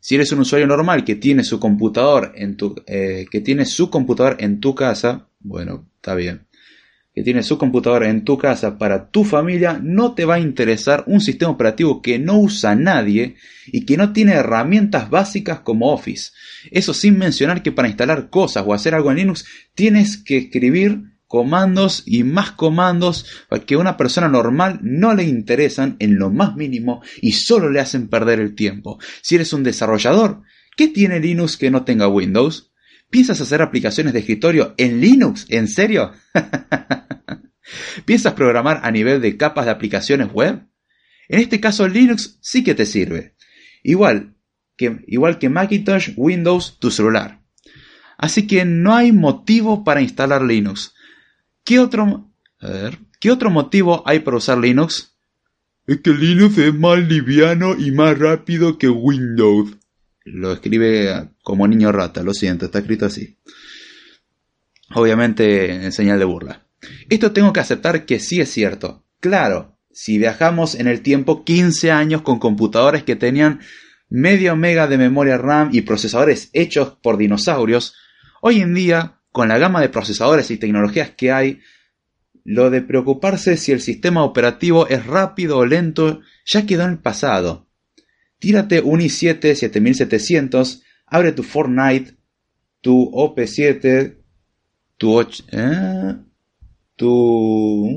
Si 0.00 0.16
eres 0.16 0.32
un 0.32 0.40
usuario 0.40 0.66
normal 0.66 1.02
que 1.02 1.14
tiene 1.14 1.44
su 1.44 1.58
computador 1.58 2.34
en 2.36 2.58
tu, 2.58 2.74
eh, 2.86 3.24
que 3.30 3.40
tiene 3.40 3.64
su 3.64 3.88
computador 3.88 4.36
en 4.40 4.60
tu 4.60 4.74
casa, 4.74 5.28
bueno, 5.40 5.88
está 5.96 6.14
bien. 6.14 6.46
Que 7.14 7.22
tiene 7.22 7.42
su 7.42 7.56
computador 7.56 8.04
en 8.04 8.22
tu 8.22 8.36
casa 8.36 8.76
para 8.76 9.08
tu 9.08 9.24
familia, 9.24 9.80
no 9.82 10.12
te 10.12 10.26
va 10.26 10.34
a 10.34 10.40
interesar 10.40 11.04
un 11.06 11.22
sistema 11.22 11.50
operativo 11.50 12.02
que 12.02 12.18
no 12.18 12.38
usa 12.38 12.74
nadie 12.74 13.36
y 13.68 13.86
que 13.86 13.96
no 13.96 14.12
tiene 14.12 14.32
herramientas 14.32 15.08
básicas 15.08 15.60
como 15.60 15.90
Office. 15.90 16.32
Eso 16.70 16.92
sin 16.92 17.16
mencionar 17.16 17.62
que 17.62 17.72
para 17.72 17.88
instalar 17.88 18.28
cosas 18.28 18.62
o 18.66 18.74
hacer 18.74 18.94
algo 18.94 19.10
en 19.10 19.16
Linux 19.16 19.46
tienes 19.74 20.18
que 20.18 20.36
escribir 20.36 21.13
comandos 21.34 22.04
y 22.06 22.22
más 22.22 22.52
comandos 22.52 23.26
que 23.66 23.74
a 23.74 23.78
una 23.78 23.96
persona 23.96 24.28
normal 24.28 24.78
no 24.82 25.16
le 25.16 25.24
interesan 25.24 25.96
en 25.98 26.16
lo 26.16 26.30
más 26.30 26.54
mínimo 26.54 27.02
y 27.20 27.32
solo 27.32 27.70
le 27.70 27.80
hacen 27.80 28.06
perder 28.06 28.38
el 28.38 28.54
tiempo. 28.54 29.00
Si 29.20 29.34
eres 29.34 29.52
un 29.52 29.64
desarrollador, 29.64 30.42
¿qué 30.76 30.86
tiene 30.86 31.18
Linux 31.18 31.56
que 31.56 31.72
no 31.72 31.84
tenga 31.84 32.06
Windows? 32.06 32.72
¿Piensas 33.10 33.40
hacer 33.40 33.62
aplicaciones 33.62 34.12
de 34.12 34.20
escritorio 34.20 34.74
en 34.76 35.00
Linux? 35.00 35.46
¿En 35.48 35.66
serio? 35.66 36.12
¿Piensas 38.04 38.34
programar 38.34 38.82
a 38.84 38.92
nivel 38.92 39.20
de 39.20 39.36
capas 39.36 39.64
de 39.64 39.72
aplicaciones 39.72 40.32
web? 40.32 40.68
En 41.28 41.40
este 41.40 41.58
caso 41.58 41.88
Linux 41.88 42.38
sí 42.42 42.62
que 42.62 42.76
te 42.76 42.86
sirve. 42.86 43.34
Igual 43.82 44.36
que, 44.76 45.00
igual 45.08 45.40
que 45.40 45.48
Macintosh, 45.48 46.12
Windows, 46.14 46.78
tu 46.78 46.92
celular. 46.92 47.40
Así 48.18 48.46
que 48.46 48.64
no 48.64 48.94
hay 48.94 49.10
motivo 49.10 49.82
para 49.82 50.00
instalar 50.00 50.42
Linux. 50.42 50.94
¿Qué 51.64 51.78
otro, 51.78 52.30
¿qué 53.20 53.30
otro 53.30 53.50
motivo 53.50 54.02
hay 54.06 54.20
para 54.20 54.36
usar 54.36 54.58
Linux? 54.58 55.16
Es 55.86 56.00
que 56.02 56.10
Linux 56.10 56.58
es 56.58 56.74
más 56.74 56.98
liviano 56.98 57.74
y 57.74 57.90
más 57.90 58.18
rápido 58.18 58.76
que 58.76 58.88
Windows. 58.88 59.76
Lo 60.24 60.52
escribe 60.52 61.30
como 61.42 61.66
niño 61.66 61.90
rata, 61.90 62.22
lo 62.22 62.34
siento, 62.34 62.66
está 62.66 62.80
escrito 62.80 63.06
así. 63.06 63.38
Obviamente 64.94 65.84
en 65.84 65.92
señal 65.92 66.18
de 66.18 66.26
burla. 66.26 66.66
Esto 67.08 67.32
tengo 67.32 67.52
que 67.52 67.60
aceptar 67.60 68.04
que 68.04 68.20
sí 68.20 68.40
es 68.40 68.50
cierto. 68.50 69.04
Claro, 69.20 69.78
si 69.90 70.18
viajamos 70.18 70.74
en 70.74 70.86
el 70.86 71.00
tiempo 71.00 71.44
15 71.44 71.90
años 71.90 72.20
con 72.20 72.38
computadores 72.38 73.04
que 73.04 73.16
tenían 73.16 73.60
medio 74.10 74.54
mega 74.54 74.86
de 74.86 74.98
memoria 74.98 75.38
RAM 75.38 75.70
y 75.72 75.80
procesadores 75.80 76.50
hechos 76.52 76.98
por 77.02 77.16
dinosaurios, 77.16 77.94
hoy 78.42 78.60
en 78.60 78.74
día 78.74 79.20
con 79.34 79.48
la 79.48 79.58
gama 79.58 79.80
de 79.80 79.88
procesadores 79.88 80.52
y 80.52 80.58
tecnologías 80.58 81.10
que 81.10 81.32
hay, 81.32 81.58
lo 82.44 82.70
de 82.70 82.82
preocuparse 82.82 83.56
si 83.56 83.72
el 83.72 83.80
sistema 83.80 84.22
operativo 84.22 84.86
es 84.86 85.04
rápido 85.04 85.58
o 85.58 85.66
lento 85.66 86.20
ya 86.46 86.64
quedó 86.66 86.84
en 86.84 86.90
el 86.90 86.98
pasado. 86.98 87.66
Tírate 88.38 88.80
un 88.80 89.00
i7 89.00 89.56
7700, 89.56 90.84
abre 91.06 91.32
tu 91.32 91.42
Fortnite, 91.42 92.14
tu 92.80 93.10
OP7, 93.10 94.18
tu 94.98 95.12
8, 95.12 95.44
¿eh? 95.50 96.14
tu 96.94 97.90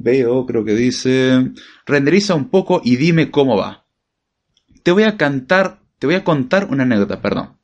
veo 0.00 0.46
creo 0.46 0.64
que 0.64 0.74
dice, 0.74 1.52
renderiza 1.84 2.34
un 2.34 2.48
poco 2.48 2.80
y 2.82 2.96
dime 2.96 3.30
cómo 3.30 3.58
va. 3.58 3.84
Te 4.82 4.92
voy 4.92 5.02
a 5.02 5.18
cantar, 5.18 5.82
te 5.98 6.06
voy 6.06 6.16
a 6.16 6.24
contar 6.24 6.68
una 6.70 6.84
anécdota, 6.84 7.20
perdón. 7.20 7.57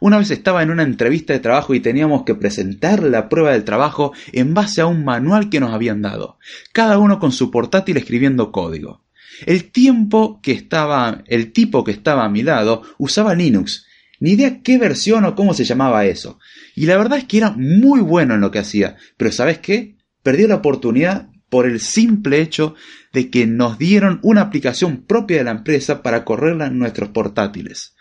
Una 0.00 0.18
vez 0.18 0.30
estaba 0.30 0.62
en 0.62 0.70
una 0.70 0.84
entrevista 0.84 1.32
de 1.32 1.40
trabajo 1.40 1.74
y 1.74 1.80
teníamos 1.80 2.22
que 2.24 2.34
presentar 2.34 3.02
la 3.02 3.28
prueba 3.28 3.52
del 3.52 3.64
trabajo 3.64 4.12
en 4.32 4.54
base 4.54 4.80
a 4.80 4.86
un 4.86 5.04
manual 5.04 5.50
que 5.50 5.60
nos 5.60 5.72
habían 5.72 6.02
dado, 6.02 6.38
cada 6.72 6.98
uno 6.98 7.18
con 7.18 7.32
su 7.32 7.50
portátil 7.50 7.96
escribiendo 7.96 8.52
código. 8.52 9.02
El 9.46 9.70
tiempo 9.70 10.40
que 10.42 10.52
estaba, 10.52 11.22
el 11.26 11.52
tipo 11.52 11.84
que 11.84 11.92
estaba 11.92 12.24
a 12.24 12.28
mi 12.28 12.42
lado 12.42 12.82
usaba 12.98 13.34
Linux. 13.34 13.86
Ni 14.20 14.32
idea 14.32 14.62
qué 14.62 14.78
versión 14.78 15.24
o 15.24 15.36
cómo 15.36 15.54
se 15.54 15.64
llamaba 15.64 16.06
eso. 16.06 16.40
Y 16.74 16.86
la 16.86 16.96
verdad 16.96 17.18
es 17.18 17.24
que 17.24 17.38
era 17.38 17.52
muy 17.52 18.00
bueno 18.00 18.34
en 18.34 18.40
lo 18.40 18.50
que 18.50 18.58
hacía. 18.58 18.96
Pero 19.16 19.30
¿sabes 19.30 19.58
qué? 19.58 19.96
Perdió 20.24 20.48
la 20.48 20.56
oportunidad 20.56 21.28
por 21.48 21.66
el 21.66 21.78
simple 21.78 22.40
hecho 22.40 22.74
de 23.12 23.30
que 23.30 23.46
nos 23.46 23.78
dieron 23.78 24.18
una 24.22 24.42
aplicación 24.42 25.04
propia 25.06 25.38
de 25.38 25.44
la 25.44 25.52
empresa 25.52 26.02
para 26.02 26.24
correrla 26.24 26.66
en 26.66 26.78
nuestros 26.78 27.10
portátiles 27.10 27.94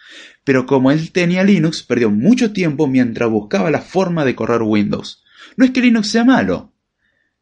pero 0.43 0.65
como 0.65 0.91
él 0.91 1.11
tenía 1.11 1.43
Linux, 1.43 1.83
perdió 1.83 2.09
mucho 2.09 2.53
tiempo 2.53 2.87
mientras 2.87 3.29
buscaba 3.29 3.69
la 3.71 3.81
forma 3.81 4.23
de 4.23 4.35
correr 4.35 4.61
Windows. 4.61 5.23
No 5.55 5.65
es 5.65 5.71
que 5.71 5.81
Linux 5.81 6.09
sea 6.11 6.23
malo, 6.23 6.73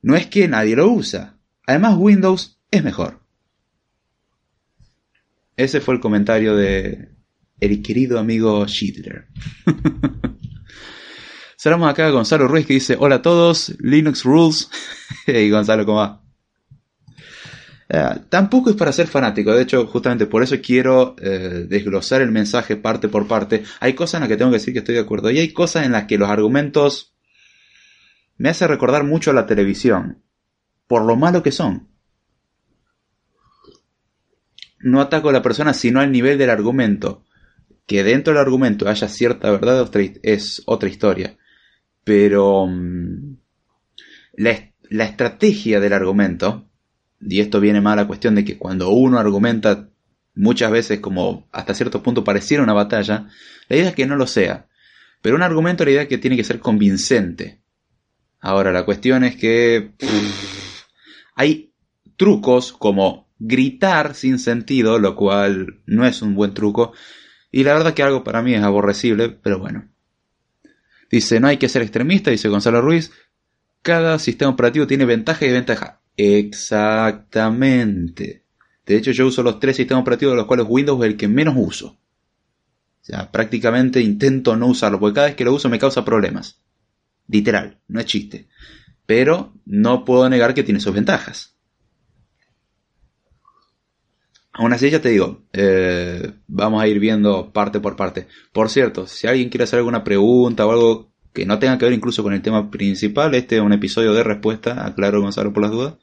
no 0.01 0.15
es 0.15 0.27
que 0.27 0.47
nadie 0.47 0.75
lo 0.75 0.91
usa. 0.91 1.37
Además, 1.65 1.95
Windows 1.97 2.59
es 2.71 2.83
mejor. 2.83 3.21
Ese 5.57 5.81
fue 5.81 5.95
el 5.95 5.99
comentario 5.99 6.55
de 6.55 7.09
el 7.59 7.81
querido 7.81 8.19
amigo 8.19 8.67
Schindler. 8.67 9.27
Saludamos 11.57 11.89
acá 11.89 12.07
a 12.07 12.11
Gonzalo 12.11 12.47
Ruiz 12.47 12.65
que 12.67 12.73
dice: 12.73 12.97
Hola 12.99 13.15
a 13.15 13.21
todos, 13.21 13.75
Linux 13.79 14.23
Rules. 14.23 14.69
hey 15.25 15.49
Gonzalo, 15.49 15.85
¿cómo 15.85 15.99
va? 15.99 16.24
Eh, 17.87 18.19
tampoco 18.29 18.71
es 18.71 18.75
para 18.75 18.91
ser 18.91 19.07
fanático, 19.07 19.53
de 19.53 19.61
hecho, 19.61 19.85
justamente 19.85 20.25
por 20.25 20.41
eso 20.41 20.55
quiero 20.61 21.15
eh, 21.21 21.65
desglosar 21.69 22.21
el 22.21 22.31
mensaje 22.31 22.77
parte 22.77 23.09
por 23.09 23.27
parte. 23.27 23.63
Hay 23.79 23.93
cosas 23.93 24.15
en 24.15 24.21
las 24.21 24.29
que 24.29 24.37
tengo 24.37 24.51
que 24.51 24.57
decir 24.57 24.73
que 24.73 24.79
estoy 24.79 24.95
de 24.95 25.01
acuerdo 25.01 25.29
y 25.29 25.39
hay 25.39 25.53
cosas 25.53 25.85
en 25.85 25.91
las 25.91 26.05
que 26.05 26.17
los 26.17 26.29
argumentos 26.29 27.13
me 28.37 28.49
hacen 28.49 28.67
recordar 28.67 29.03
mucho 29.03 29.31
a 29.31 29.33
la 29.33 29.45
televisión, 29.45 30.23
por 30.87 31.05
lo 31.05 31.15
malo 31.15 31.43
que 31.43 31.51
son. 31.51 31.89
No 34.79 35.01
ataco 35.01 35.29
a 35.29 35.33
la 35.33 35.41
persona 35.41 35.73
sino 35.73 35.99
al 35.99 36.11
nivel 36.11 36.37
del 36.37 36.49
argumento. 36.49 37.23
Que 37.87 38.03
dentro 38.03 38.33
del 38.33 38.41
argumento 38.41 38.89
haya 38.89 39.07
cierta 39.07 39.51
verdad 39.51 39.89
es 40.23 40.63
otra 40.65 40.89
historia. 40.89 41.37
Pero 42.03 42.65
mm, 42.65 43.37
la, 44.37 44.73
la 44.89 45.05
estrategia 45.05 45.79
del 45.79 45.93
argumento 45.93 46.67
y 47.27 47.39
esto 47.39 47.59
viene 47.59 47.81
más 47.81 47.93
a 47.93 47.97
la 47.97 48.07
cuestión 48.07 48.35
de 48.35 48.45
que 48.45 48.57
cuando 48.57 48.89
uno 48.89 49.19
argumenta 49.19 49.89
muchas 50.35 50.71
veces 50.71 50.99
como 50.99 51.47
hasta 51.51 51.73
cierto 51.73 52.03
punto 52.03 52.23
pareciera 52.23 52.63
una 52.63 52.73
batalla, 52.73 53.27
la 53.67 53.75
idea 53.75 53.89
es 53.89 53.95
que 53.95 54.05
no 54.05 54.15
lo 54.15 54.27
sea. 54.27 54.67
Pero 55.21 55.35
un 55.35 55.41
argumento 55.41 55.85
la 55.85 55.91
idea 55.91 56.01
es 56.03 56.07
que 56.07 56.17
tiene 56.17 56.37
que 56.37 56.43
ser 56.43 56.59
convincente. 56.59 57.61
Ahora, 58.39 58.71
la 58.71 58.85
cuestión 58.85 59.23
es 59.23 59.35
que 59.35 59.91
hay 61.35 61.73
trucos 62.15 62.73
como 62.73 63.27
gritar 63.39 64.13
sin 64.13 64.37
sentido, 64.37 64.99
lo 64.99 65.15
cual 65.15 65.81
no 65.85 66.05
es 66.05 66.21
un 66.21 66.35
buen 66.35 66.53
truco. 66.53 66.93
Y 67.51 67.63
la 67.63 67.73
verdad 67.73 67.93
que 67.93 68.03
algo 68.03 68.23
para 68.23 68.43
mí 68.43 68.53
es 68.53 68.61
aborrecible, 68.61 69.29
pero 69.29 69.59
bueno. 69.59 69.89
Dice, 71.09 71.39
no 71.39 71.47
hay 71.47 71.57
que 71.57 71.69
ser 71.69 71.81
extremista, 71.81 72.29
dice 72.29 72.49
Gonzalo 72.49 72.81
Ruiz. 72.81 73.11
Cada 73.81 74.19
sistema 74.19 74.51
operativo 74.51 74.85
tiene 74.85 75.05
ventaja 75.05 75.45
y 75.45 75.49
desventaja. 75.49 76.01
Exactamente. 76.17 78.43
De 78.85 78.95
hecho, 78.95 79.11
yo 79.11 79.27
uso 79.27 79.43
los 79.43 79.59
tres 79.59 79.75
sistemas 79.75 80.01
operativos 80.01 80.33
de 80.33 80.37
los 80.37 80.45
cuales 80.45 80.65
Windows 80.69 81.03
es 81.03 81.11
el 81.11 81.17
que 81.17 81.27
menos 81.27 81.55
uso. 81.57 81.87
O 81.87 83.05
sea, 83.05 83.31
prácticamente 83.31 84.01
intento 84.01 84.55
no 84.55 84.67
usarlo, 84.67 84.99
porque 84.99 85.15
cada 85.15 85.27
vez 85.27 85.35
que 85.35 85.45
lo 85.45 85.53
uso 85.53 85.69
me 85.69 85.79
causa 85.79 86.05
problemas. 86.05 86.61
Literal, 87.27 87.79
no 87.87 87.99
es 87.99 88.05
chiste. 88.05 88.47
Pero 89.05 89.53
no 89.65 90.05
puedo 90.05 90.29
negar 90.29 90.53
que 90.53 90.63
tiene 90.63 90.79
sus 90.79 90.93
ventajas. 90.93 91.55
Aún 94.53 94.71
así, 94.71 94.89
ya 94.89 95.01
te 95.01 95.09
digo, 95.09 95.41
eh, 95.51 96.31
vamos 96.47 96.81
a 96.81 96.87
ir 96.87 96.99
viendo 96.99 97.51
parte 97.51 97.79
por 97.81 97.97
parte. 97.97 98.27
Por 98.53 98.69
cierto, 98.69 99.05
si 99.05 99.27
alguien 99.27 99.49
quiere 99.49 99.65
hacer 99.65 99.79
alguna 99.79 100.03
pregunta 100.03 100.65
o 100.65 100.71
algo 100.71 101.11
que 101.33 101.45
no 101.45 101.59
tenga 101.59 101.77
que 101.77 101.85
ver 101.85 101.93
incluso 101.93 102.23
con 102.23 102.33
el 102.33 102.41
tema 102.41 102.71
principal, 102.71 103.35
este 103.35 103.57
es 103.57 103.61
un 103.61 103.73
episodio 103.73 104.13
de 104.13 104.23
respuesta, 104.23 104.85
aclaro 104.85 105.21
Gonzalo 105.21 105.51
por 105.51 105.63
las 105.63 105.71
dudas. 105.71 105.95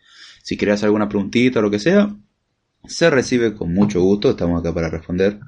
Si 0.42 0.56
quieres 0.56 0.82
alguna 0.82 1.08
preguntita 1.08 1.60
o 1.60 1.62
lo 1.62 1.70
que 1.70 1.78
sea, 1.78 2.14
se 2.84 3.10
recibe 3.10 3.54
con 3.54 3.72
mucho 3.72 4.00
gusto, 4.00 4.30
estamos 4.30 4.60
acá 4.60 4.74
para 4.74 4.90
responder 4.90 5.38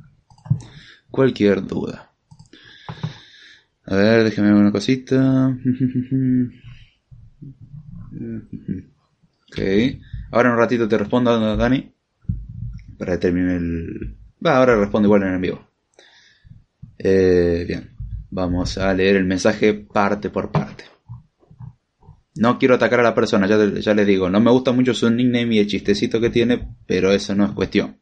cualquier 1.10 1.66
duda. 1.66 2.10
A 3.86 3.96
ver, 3.96 4.24
déjame 4.24 4.52
ver 4.52 4.60
una 4.60 4.72
cosita. 4.72 5.56
Ok. 9.50 9.60
Ahora 10.32 10.48
en 10.48 10.54
un 10.54 10.60
ratito 10.60 10.88
te 10.88 10.98
respondo, 10.98 11.56
Dani. 11.56 11.92
Para 12.98 13.20
terminar 13.20 13.56
el... 13.56 14.16
Va, 14.44 14.56
ahora 14.56 14.76
respondo 14.76 15.06
igual 15.06 15.22
en 15.22 15.40
vivo. 15.40 15.68
Eh, 16.98 17.64
bien. 17.66 17.90
Vamos 18.30 18.78
a 18.78 18.92
leer 18.94 19.16
el 19.16 19.24
mensaje 19.24 19.74
parte 19.74 20.30
por 20.30 20.50
parte. 20.50 20.84
No 22.37 22.59
quiero 22.59 22.75
atacar 22.75 23.00
a 23.00 23.05
la 23.05 23.14
persona, 23.14 23.47
ya, 23.47 23.95
les 23.95 24.07
digo, 24.07 24.29
no 24.29 24.41
me 24.41 24.50
gusta 24.50 24.73
mucho 24.73 24.93
su 24.93 25.09
nickname 25.09 25.55
y 25.55 25.59
el 25.61 25.67
chistecito 25.69 26.21
que 26.21 26.31
tiene, 26.31 26.69
pero 26.87 27.12
eso 27.12 27.35
no 27.35 27.45
es 27.45 27.53
cuestión. 27.53 28.00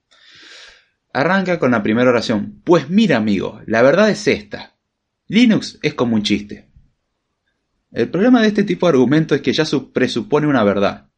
Arranca 1.12 1.58
con 1.58 1.72
la 1.72 1.82
primera 1.82 2.08
oración. 2.08 2.62
Pues 2.64 2.88
mira, 2.88 3.18
amigo, 3.18 3.60
la 3.66 3.82
verdad 3.82 4.08
es 4.08 4.26
esta. 4.26 4.76
Linux 5.28 5.78
es 5.82 5.92
como 5.92 6.14
un 6.14 6.22
chiste. 6.22 6.70
El 7.90 8.08
problema 8.08 8.40
de 8.40 8.48
este 8.48 8.64
tipo 8.64 8.86
de 8.86 8.92
argumento 8.92 9.34
es 9.34 9.42
que 9.42 9.52
ya 9.52 9.64
presupone 9.92 10.46
una 10.46 10.64
verdad. 10.64 11.10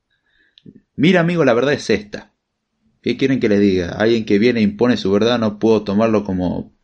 Mira, 0.97 1.21
amigo, 1.21 1.45
la 1.45 1.55
verdad 1.55 1.75
es 1.75 1.89
esta. 1.91 2.33
¿Qué 3.01 3.17
quieren 3.17 3.39
que 3.39 3.49
les 3.49 3.61
diga? 3.61 3.91
Alguien 3.91 4.25
que 4.25 4.39
viene 4.41 4.61
e 4.61 4.65
impone 4.65 4.97
su 4.97 5.13
verdad 5.13 5.39
no 5.39 5.59
puedo 5.61 5.85
tomarlo 5.85 6.25
como 6.25 6.75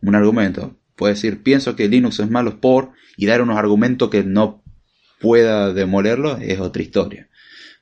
un 0.00 0.14
argumento. 0.14 0.78
Puede 0.94 1.14
decir, 1.14 1.42
pienso 1.42 1.74
que 1.74 1.88
Linux 1.88 2.20
es 2.20 2.30
malo 2.30 2.60
por 2.60 2.92
y 3.16 3.26
dar 3.26 3.42
unos 3.42 3.56
argumentos 3.56 4.10
que 4.10 4.22
no 4.22 4.61
pueda 5.22 5.72
demolerlo 5.72 6.36
es 6.36 6.60
otra 6.60 6.82
historia. 6.82 7.28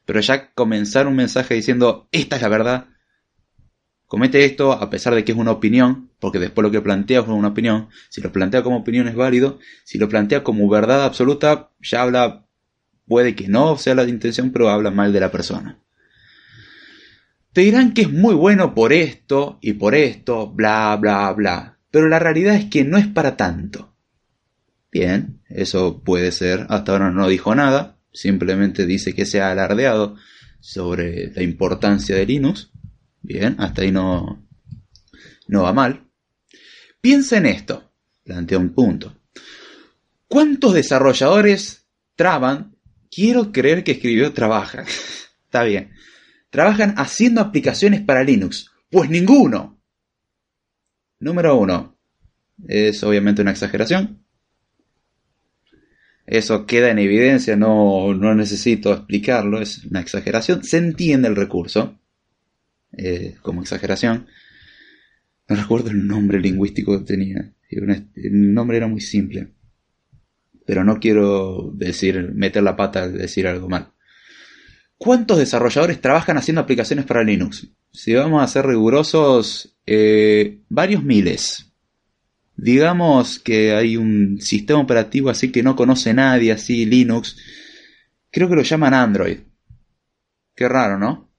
Pero 0.04 0.20
ya 0.20 0.52
comenzar 0.52 1.08
un 1.08 1.16
mensaje 1.16 1.54
diciendo, 1.54 2.08
esta 2.12 2.36
es 2.36 2.42
la 2.42 2.48
verdad, 2.48 2.86
comete 4.06 4.44
esto 4.44 4.72
a 4.72 4.90
pesar 4.90 5.14
de 5.14 5.24
que 5.24 5.32
es 5.32 5.38
una 5.38 5.50
opinión, 5.50 6.10
porque 6.20 6.38
después 6.38 6.62
lo 6.62 6.70
que 6.70 6.80
plantea 6.80 7.20
es 7.20 7.26
una 7.26 7.48
opinión, 7.48 7.88
si 8.10 8.20
lo 8.20 8.30
plantea 8.30 8.62
como 8.62 8.76
opinión 8.76 9.08
es 9.08 9.16
válido, 9.16 9.58
si 9.84 9.98
lo 9.98 10.08
plantea 10.08 10.44
como 10.44 10.68
verdad 10.68 11.04
absoluta, 11.04 11.70
ya 11.80 12.02
habla, 12.02 12.46
puede 13.08 13.34
que 13.34 13.48
no 13.48 13.76
sea 13.76 13.94
la 13.94 14.04
intención, 14.04 14.52
pero 14.52 14.68
habla 14.68 14.90
mal 14.90 15.12
de 15.12 15.20
la 15.20 15.32
persona. 15.32 15.78
Te 17.52 17.62
dirán 17.62 17.94
que 17.94 18.02
es 18.02 18.12
muy 18.12 18.34
bueno 18.34 18.74
por 18.74 18.92
esto 18.92 19.58
y 19.60 19.72
por 19.72 19.94
esto, 19.94 20.48
bla, 20.48 20.96
bla, 21.00 21.32
bla, 21.32 21.78
pero 21.90 22.08
la 22.08 22.18
realidad 22.18 22.54
es 22.54 22.66
que 22.66 22.84
no 22.84 22.98
es 22.98 23.08
para 23.08 23.36
tanto. 23.36 23.89
Bien, 24.92 25.40
eso 25.48 26.02
puede 26.02 26.32
ser, 26.32 26.66
hasta 26.68 26.92
ahora 26.92 27.10
no 27.10 27.28
dijo 27.28 27.54
nada, 27.54 27.98
simplemente 28.12 28.86
dice 28.86 29.14
que 29.14 29.24
se 29.24 29.40
ha 29.40 29.50
alardeado 29.50 30.16
sobre 30.60 31.32
la 31.32 31.42
importancia 31.42 32.16
de 32.16 32.26
Linux, 32.26 32.70
Bien, 33.22 33.56
hasta 33.58 33.82
ahí 33.82 33.92
no, 33.92 34.46
no 35.46 35.62
va 35.62 35.72
mal. 35.72 36.06
Piensa 37.00 37.36
en 37.36 37.46
esto, 37.46 37.92
plantea 38.24 38.58
un 38.58 38.70
punto. 38.70 39.16
¿Cuántos 40.26 40.74
desarrolladores 40.74 41.86
traban? 42.14 42.76
Quiero 43.10 43.52
creer 43.52 43.84
que 43.84 43.92
escribió 43.92 44.32
trabajan. 44.32 44.86
Está 45.44 45.64
bien. 45.64 45.92
Trabajan 46.50 46.94
haciendo 46.96 47.40
aplicaciones 47.40 48.00
para 48.02 48.24
Linux. 48.24 48.70
Pues 48.90 49.10
ninguno. 49.10 49.80
Número 51.18 51.56
uno. 51.56 51.98
Es 52.66 53.02
obviamente 53.02 53.42
una 53.42 53.50
exageración. 53.50 54.19
Eso 56.30 56.64
queda 56.64 56.90
en 56.90 57.00
evidencia, 57.00 57.56
no, 57.56 58.14
no 58.14 58.36
necesito 58.36 58.92
explicarlo, 58.92 59.60
es 59.60 59.84
una 59.84 60.00
exageración. 60.00 60.62
Se 60.62 60.78
entiende 60.78 61.26
el 61.26 61.34
recurso. 61.34 61.98
Eh, 62.96 63.36
como 63.42 63.62
exageración. 63.62 64.28
No 65.48 65.56
recuerdo 65.56 65.90
el 65.90 66.06
nombre 66.06 66.38
lingüístico 66.38 66.96
que 66.98 67.04
tenía. 67.04 67.52
El 67.68 68.54
nombre 68.54 68.76
era 68.76 68.86
muy 68.86 69.00
simple. 69.00 69.48
Pero 70.64 70.84
no 70.84 71.00
quiero 71.00 71.72
decir, 71.74 72.32
meter 72.32 72.62
la 72.62 72.76
pata 72.76 73.02
al 73.02 73.18
decir 73.18 73.48
algo 73.48 73.68
mal. 73.68 73.92
¿Cuántos 74.98 75.38
desarrolladores 75.38 76.00
trabajan 76.00 76.36
haciendo 76.36 76.60
aplicaciones 76.60 77.06
para 77.06 77.24
Linux? 77.24 77.66
Si 77.90 78.14
vamos 78.14 78.40
a 78.40 78.46
ser 78.46 78.66
rigurosos, 78.66 79.76
eh, 79.84 80.60
varios 80.68 81.02
miles. 81.02 81.69
Digamos 82.62 83.38
que 83.38 83.72
hay 83.72 83.96
un 83.96 84.38
sistema 84.42 84.80
operativo 84.80 85.30
así 85.30 85.50
que 85.50 85.62
no 85.62 85.74
conoce 85.74 86.12
nadie, 86.12 86.52
así 86.52 86.84
Linux. 86.84 87.38
Creo 88.30 88.50
que 88.50 88.54
lo 88.54 88.60
llaman 88.60 88.92
Android. 88.92 89.38
Qué 90.54 90.68
raro, 90.68 90.98
¿no? 90.98 91.30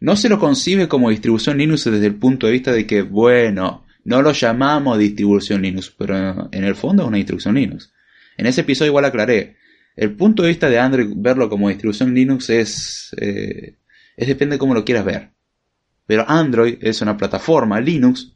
No 0.00 0.16
se 0.16 0.28
lo 0.28 0.40
concibe 0.40 0.88
como 0.88 1.10
distribución 1.10 1.58
Linux 1.58 1.84
desde 1.84 2.06
el 2.06 2.16
punto 2.16 2.46
de 2.48 2.52
vista 2.52 2.72
de 2.72 2.84
que, 2.84 3.02
bueno, 3.02 3.86
no 4.02 4.22
lo 4.22 4.32
llamamos 4.32 4.98
distribución 4.98 5.62
Linux, 5.62 5.94
pero 5.96 6.48
en 6.50 6.64
el 6.64 6.74
fondo 6.74 7.04
es 7.04 7.08
una 7.08 7.18
distribución 7.18 7.54
Linux. 7.54 7.92
En 8.36 8.46
ese 8.46 8.62
episodio 8.62 8.90
igual 8.90 9.04
aclaré, 9.04 9.56
el 9.94 10.16
punto 10.16 10.42
de 10.42 10.48
vista 10.48 10.68
de 10.68 10.80
Android 10.80 11.12
verlo 11.14 11.48
como 11.48 11.68
distribución 11.68 12.12
Linux 12.12 12.50
es, 12.50 13.14
eh, 13.18 13.76
es 14.16 14.26
depende 14.26 14.56
de 14.56 14.58
cómo 14.58 14.74
lo 14.74 14.84
quieras 14.84 15.04
ver. 15.04 15.30
Pero 16.06 16.28
Android 16.28 16.78
es 16.80 17.00
una 17.02 17.16
plataforma 17.16 17.80
Linux 17.80 18.35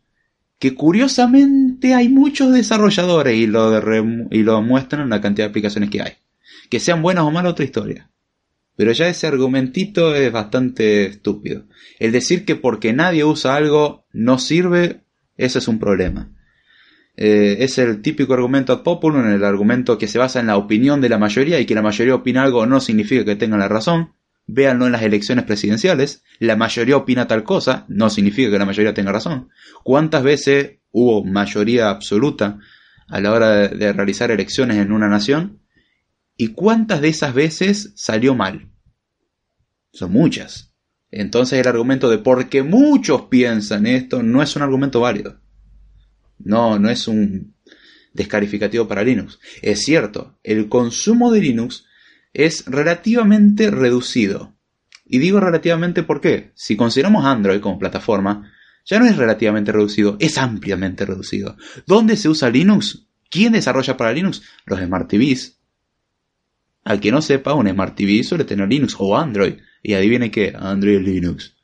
que 0.60 0.74
curiosamente 0.74 1.94
hay 1.94 2.10
muchos 2.10 2.52
desarrolladores 2.52 3.34
y 3.34 3.46
lo, 3.46 3.82
y 4.30 4.42
lo 4.42 4.62
muestran 4.62 5.02
en 5.02 5.08
la 5.08 5.20
cantidad 5.22 5.46
de 5.46 5.50
aplicaciones 5.50 5.88
que 5.88 6.02
hay. 6.02 6.12
Que 6.68 6.78
sean 6.78 7.00
buenas 7.00 7.24
o 7.24 7.30
malas, 7.30 7.52
otra 7.52 7.64
historia. 7.64 8.10
Pero 8.76 8.92
ya 8.92 9.08
ese 9.08 9.26
argumentito 9.26 10.14
es 10.14 10.30
bastante 10.30 11.06
estúpido. 11.06 11.64
El 11.98 12.12
decir 12.12 12.44
que 12.44 12.56
porque 12.56 12.92
nadie 12.92 13.24
usa 13.24 13.56
algo 13.56 14.04
no 14.12 14.38
sirve, 14.38 15.00
ese 15.38 15.60
es 15.60 15.66
un 15.66 15.78
problema. 15.78 16.30
Eh, 17.16 17.64
es 17.64 17.78
el 17.78 18.02
típico 18.02 18.34
argumento 18.34 18.74
ad 18.74 18.82
populum, 18.82 19.28
el 19.28 19.44
argumento 19.44 19.96
que 19.96 20.08
se 20.08 20.18
basa 20.18 20.40
en 20.40 20.46
la 20.46 20.58
opinión 20.58 21.00
de 21.00 21.08
la 21.08 21.18
mayoría 21.18 21.58
y 21.58 21.64
que 21.64 21.74
la 21.74 21.82
mayoría 21.82 22.14
opina 22.14 22.42
algo 22.42 22.66
no 22.66 22.80
significa 22.80 23.24
que 23.24 23.36
tengan 23.36 23.60
la 23.60 23.68
razón. 23.68 24.12
Véanlo 24.52 24.86
en 24.86 24.92
las 24.92 25.02
elecciones 25.02 25.44
presidenciales. 25.44 26.24
La 26.40 26.56
mayoría 26.56 26.96
opina 26.96 27.28
tal 27.28 27.44
cosa, 27.44 27.84
no 27.88 28.10
significa 28.10 28.50
que 28.50 28.58
la 28.58 28.64
mayoría 28.64 28.94
tenga 28.94 29.12
razón. 29.12 29.48
¿Cuántas 29.84 30.24
veces 30.24 30.78
hubo 30.90 31.24
mayoría 31.24 31.88
absoluta 31.88 32.58
a 33.08 33.20
la 33.20 33.32
hora 33.32 33.68
de 33.68 33.92
realizar 33.92 34.30
elecciones 34.30 34.78
en 34.78 34.90
una 34.90 35.08
nación? 35.08 35.60
¿Y 36.36 36.48
cuántas 36.48 37.00
de 37.00 37.08
esas 37.08 37.32
veces 37.32 37.92
salió 37.94 38.34
mal? 38.34 38.70
Son 39.92 40.10
muchas. 40.10 40.72
Entonces 41.12 41.60
el 41.60 41.68
argumento 41.68 42.08
de 42.10 42.18
porque 42.18 42.62
muchos 42.62 43.22
piensan 43.22 43.86
esto 43.86 44.22
no 44.22 44.42
es 44.42 44.56
un 44.56 44.62
argumento 44.62 45.00
válido. 45.00 45.38
No, 46.38 46.78
no 46.78 46.90
es 46.90 47.06
un 47.06 47.54
descalificativo 48.12 48.88
para 48.88 49.04
Linux. 49.04 49.38
Es 49.62 49.84
cierto, 49.84 50.38
el 50.42 50.68
consumo 50.68 51.30
de 51.30 51.40
Linux 51.40 51.84
es 52.32 52.64
relativamente 52.66 53.70
reducido. 53.70 54.54
Y 55.04 55.18
digo 55.18 55.40
relativamente 55.40 56.02
porque, 56.02 56.52
si 56.54 56.76
consideramos 56.76 57.24
Android 57.24 57.60
como 57.60 57.78
plataforma, 57.78 58.52
ya 58.84 58.98
no 58.98 59.06
es 59.06 59.16
relativamente 59.16 59.72
reducido, 59.72 60.16
es 60.20 60.38
ampliamente 60.38 61.04
reducido. 61.04 61.56
¿Dónde 61.86 62.16
se 62.16 62.28
usa 62.28 62.50
Linux? 62.50 63.06
¿Quién 63.28 63.52
desarrolla 63.52 63.96
para 63.96 64.12
Linux? 64.12 64.42
Los 64.66 64.80
Smart 64.80 65.08
TVs. 65.08 65.58
Al 66.84 67.00
que 67.00 67.12
no 67.12 67.22
sepa, 67.22 67.54
un 67.54 67.68
Smart 67.68 67.94
TV 67.94 68.24
suele 68.24 68.44
tener 68.44 68.68
Linux 68.68 68.96
o 68.98 69.16
Android. 69.16 69.54
Y 69.82 69.94
adivine 69.94 70.30
qué, 70.30 70.54
Android 70.58 71.00
Linux. 71.00 71.56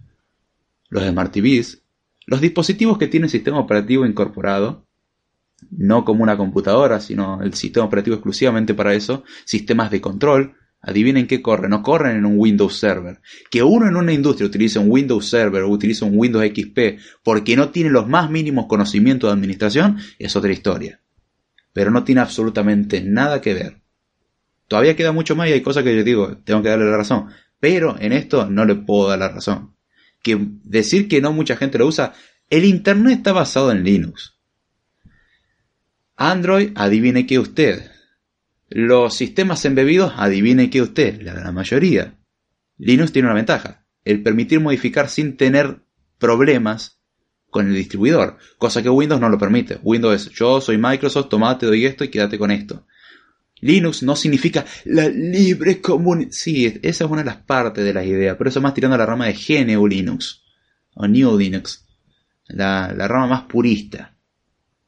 Los 0.89 1.05
Smart 1.05 1.33
TVs, 1.33 1.83
los 2.27 2.41
dispositivos 2.41 2.99
que 2.99 3.09
tienen 3.09 3.29
sistema 3.29 3.59
operativo 3.59 4.07
incorporado, 4.07 4.86
no 5.71 6.05
como 6.05 6.23
una 6.23 6.37
computadora, 6.37 7.01
sino 7.01 7.43
el 7.43 7.55
sistema 7.55 7.87
operativo 7.87 8.17
exclusivamente 8.17 8.75
para 8.75 8.95
eso, 8.95 9.25
sistemas 9.45 9.91
de 9.91 10.01
control, 10.01 10.55
adivinen 10.81 11.27
qué 11.27 11.43
corren, 11.43 11.71
no 11.71 11.83
corren 11.83 12.17
en 12.17 12.27
un 12.27 12.39
Windows 12.39 12.79
Server. 12.79 13.21
Que 13.51 13.63
uno 13.63 13.89
en 13.89 13.97
una 13.97 14.13
industria 14.13 14.47
utilice 14.47 14.79
un 14.79 14.91
Windows 14.91 15.29
Server 15.29 15.63
o 15.63 15.71
utilice 15.71 16.05
un 16.05 16.13
Windows 16.15 16.47
XP 16.47 17.01
porque 17.23 17.57
no 17.57 17.71
tiene 17.71 17.91
los 17.91 18.09
más 18.09 18.31
mínimos 18.31 18.67
conocimientos 18.67 19.29
de 19.29 19.35
administración 19.35 19.99
es 20.19 20.37
otra 20.37 20.53
historia. 20.53 21.01
Pero 21.73 21.91
no 21.91 22.05
tiene 22.05 22.21
absolutamente 22.21 23.03
nada 23.03 23.41
que 23.41 23.55
ver. 23.55 23.83
Todavía 24.69 24.97
queda 24.97 25.13
mucho 25.13 25.37
más 25.37 25.49
y 25.49 25.53
hay 25.53 25.61
cosas 25.61 25.85
que 25.85 25.95
yo 25.95 26.03
digo, 26.03 26.39
tengo 26.39 26.63
que 26.63 26.69
darle 26.69 26.87
la 26.87 26.97
razón. 26.97 27.27
Pero 27.61 27.97
en 27.99 28.13
esto 28.13 28.49
no 28.49 28.65
le 28.65 28.75
puedo 28.77 29.09
dar 29.09 29.19
la 29.19 29.29
razón. 29.29 29.75
Que 30.23 30.39
decir 30.65 31.09
que 31.09 31.21
no 31.21 31.33
mucha 31.33 31.57
gente 31.57 31.79
lo 31.79 31.87
usa, 31.87 32.13
el 32.49 32.65
Internet 32.65 33.19
está 33.19 33.33
basado 33.33 33.73
en 33.73 33.85
Linux. 33.85 34.36
Android, 36.17 36.73
adivine 36.75 37.27
que 37.27 37.39
usted. 37.39 37.91
Los 38.71 39.15
sistemas 39.15 39.65
embebidos, 39.67 40.15
adivine 40.17 40.71
que 40.71 40.81
usted, 40.81 41.21
la 41.21 41.35
gran 41.35 41.55
mayoría. 41.55 42.15
Linux 42.79 43.13
tiene 43.13 43.29
una 43.29 43.35
ventaja, 43.35 43.87
el 44.05 44.23
permitir 44.23 44.61
modificar 44.61 45.11
sin 45.11 45.37
tener 45.37 45.81
problemas 46.19 46.99
con 47.51 47.69
el 47.69 47.75
distribuidor, 47.75 48.39
cosa 48.57 48.83
que 48.83 48.89
Windows 48.89 49.21
no 49.21 49.29
lo 49.29 49.39
permite. 49.39 49.79
Windows 49.83 50.27
es 50.27 50.33
yo 50.33 50.61
soy 50.63 50.79
Microsoft, 50.79 51.29
tomate, 51.29 51.67
doy 51.67 51.85
esto 51.85 52.03
y 52.03 52.09
quédate 52.09 52.39
con 52.39 52.51
esto. 52.51 52.87
Linux 53.61 54.03
no 54.03 54.17
significa 54.17 54.65
la 54.87 55.09
libre 55.09 55.81
comunidad. 55.83 56.31
Sí, 56.33 56.81
esa 56.83 57.05
es 57.05 57.11
una 57.11 57.23
de 57.23 57.27
las 57.27 57.39
partes 57.43 57.85
de 57.85 57.93
la 57.93 58.05
idea, 58.05 58.39
pero 58.39 58.49
eso 58.49 58.61
más 58.63 58.75
tirando 58.75 58.95
a 58.95 58.99
la 58.99 59.07
rama 59.07 59.27
de 59.27 59.35
GNU 59.35 59.87
Linux 59.87 60.43
o 60.95 61.07
New 61.07 61.39
Linux, 61.39 61.87
la 62.49 62.89
rama 63.07 63.27
más 63.27 63.43
purista. 63.43 64.16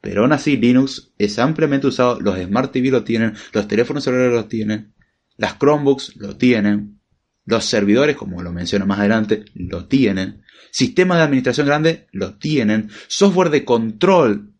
Pero 0.00 0.22
aún 0.22 0.32
así, 0.32 0.56
Linux 0.56 1.12
es 1.18 1.38
ampliamente 1.38 1.88
usado, 1.88 2.20
los 2.20 2.38
Smart 2.38 2.72
TV 2.72 2.90
lo 2.90 3.04
tienen, 3.04 3.34
los 3.52 3.66
teléfonos 3.66 4.04
celulares 4.04 4.32
lo 4.32 4.44
tienen, 4.46 4.94
las 5.36 5.58
Chromebooks 5.58 6.16
lo 6.16 6.36
tienen, 6.36 7.00
los 7.44 7.64
servidores, 7.64 8.16
como 8.16 8.42
lo 8.42 8.52
menciono 8.52 8.86
más 8.86 9.00
adelante, 9.00 9.44
lo 9.54 9.86
tienen, 9.86 10.42
sistemas 10.70 11.18
de 11.18 11.24
administración 11.24 11.66
grande 11.66 12.06
lo 12.12 12.34
tienen, 12.34 12.90
software 13.08 13.50
de 13.50 13.64
control 13.64 14.52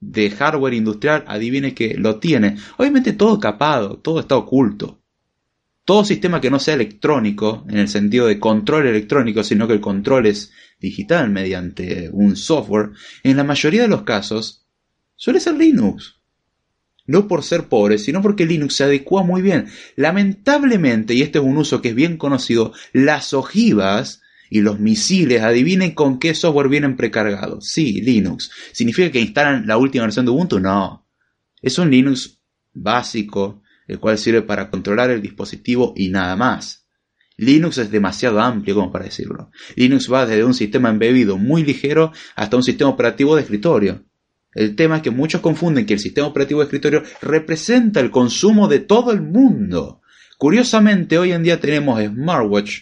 de 0.00 0.30
hardware 0.30 0.74
industrial, 0.74 1.24
adivine 1.26 1.74
que 1.74 1.94
lo 1.94 2.18
tiene. 2.18 2.56
Obviamente 2.76 3.12
todo 3.12 3.38
capado, 3.38 3.98
todo 3.98 4.20
está 4.20 4.36
oculto. 4.36 5.00
todo 5.84 6.04
sistema 6.04 6.40
que 6.40 6.50
no 6.50 6.58
sea 6.58 6.74
electrónico, 6.74 7.64
en 7.68 7.78
el 7.78 7.88
sentido 7.88 8.26
de 8.26 8.38
control 8.38 8.86
electrónico, 8.86 9.42
sino 9.42 9.66
que 9.66 9.74
el 9.74 9.80
control 9.80 10.26
es 10.26 10.52
digital 10.78 11.30
mediante 11.30 12.08
un 12.12 12.36
software, 12.36 12.90
en 13.22 13.36
la 13.36 13.44
mayoría 13.44 13.82
de 13.82 13.88
los 13.88 14.02
casos 14.02 14.61
suele 15.22 15.38
ser 15.38 15.54
Linux. 15.54 16.16
No 17.06 17.28
por 17.28 17.44
ser 17.44 17.68
pobre, 17.68 17.98
sino 17.98 18.20
porque 18.20 18.44
Linux 18.44 18.74
se 18.74 18.82
adecua 18.82 19.22
muy 19.22 19.40
bien. 19.40 19.68
Lamentablemente, 19.94 21.14
y 21.14 21.22
este 21.22 21.38
es 21.38 21.44
un 21.44 21.58
uso 21.58 21.80
que 21.80 21.90
es 21.90 21.94
bien 21.94 22.16
conocido, 22.16 22.72
las 22.92 23.32
ojivas 23.32 24.20
y 24.50 24.62
los 24.62 24.80
misiles, 24.80 25.42
adivinen 25.42 25.92
con 25.92 26.18
qué 26.18 26.34
software 26.34 26.68
vienen 26.68 26.96
precargados. 26.96 27.68
Sí, 27.68 28.00
Linux. 28.02 28.50
¿Significa 28.72 29.12
que 29.12 29.20
instalan 29.20 29.64
la 29.64 29.76
última 29.76 30.02
versión 30.02 30.24
de 30.24 30.32
Ubuntu? 30.32 30.58
No. 30.58 31.06
Es 31.60 31.78
un 31.78 31.88
Linux 31.88 32.40
básico, 32.72 33.62
el 33.86 34.00
cual 34.00 34.18
sirve 34.18 34.42
para 34.42 34.70
controlar 34.70 35.10
el 35.10 35.22
dispositivo 35.22 35.94
y 35.96 36.08
nada 36.08 36.34
más. 36.34 36.88
Linux 37.36 37.78
es 37.78 37.92
demasiado 37.92 38.40
amplio 38.40 38.74
como 38.74 38.90
para 38.90 39.04
decirlo. 39.04 39.52
Linux 39.76 40.12
va 40.12 40.26
desde 40.26 40.42
un 40.42 40.54
sistema 40.54 40.90
embebido 40.90 41.38
muy 41.38 41.62
ligero 41.62 42.10
hasta 42.34 42.56
un 42.56 42.64
sistema 42.64 42.90
operativo 42.90 43.36
de 43.36 43.42
escritorio. 43.42 44.04
El 44.54 44.76
tema 44.76 44.96
es 44.96 45.02
que 45.02 45.10
muchos 45.10 45.40
confunden 45.40 45.86
que 45.86 45.94
el 45.94 46.00
sistema 46.00 46.26
operativo 46.26 46.60
de 46.60 46.64
escritorio 46.64 47.02
representa 47.22 48.00
el 48.00 48.10
consumo 48.10 48.68
de 48.68 48.80
todo 48.80 49.12
el 49.12 49.22
mundo. 49.22 50.02
Curiosamente, 50.38 51.18
hoy 51.18 51.32
en 51.32 51.42
día 51.42 51.60
tenemos 51.60 52.02
smartwatch, 52.02 52.80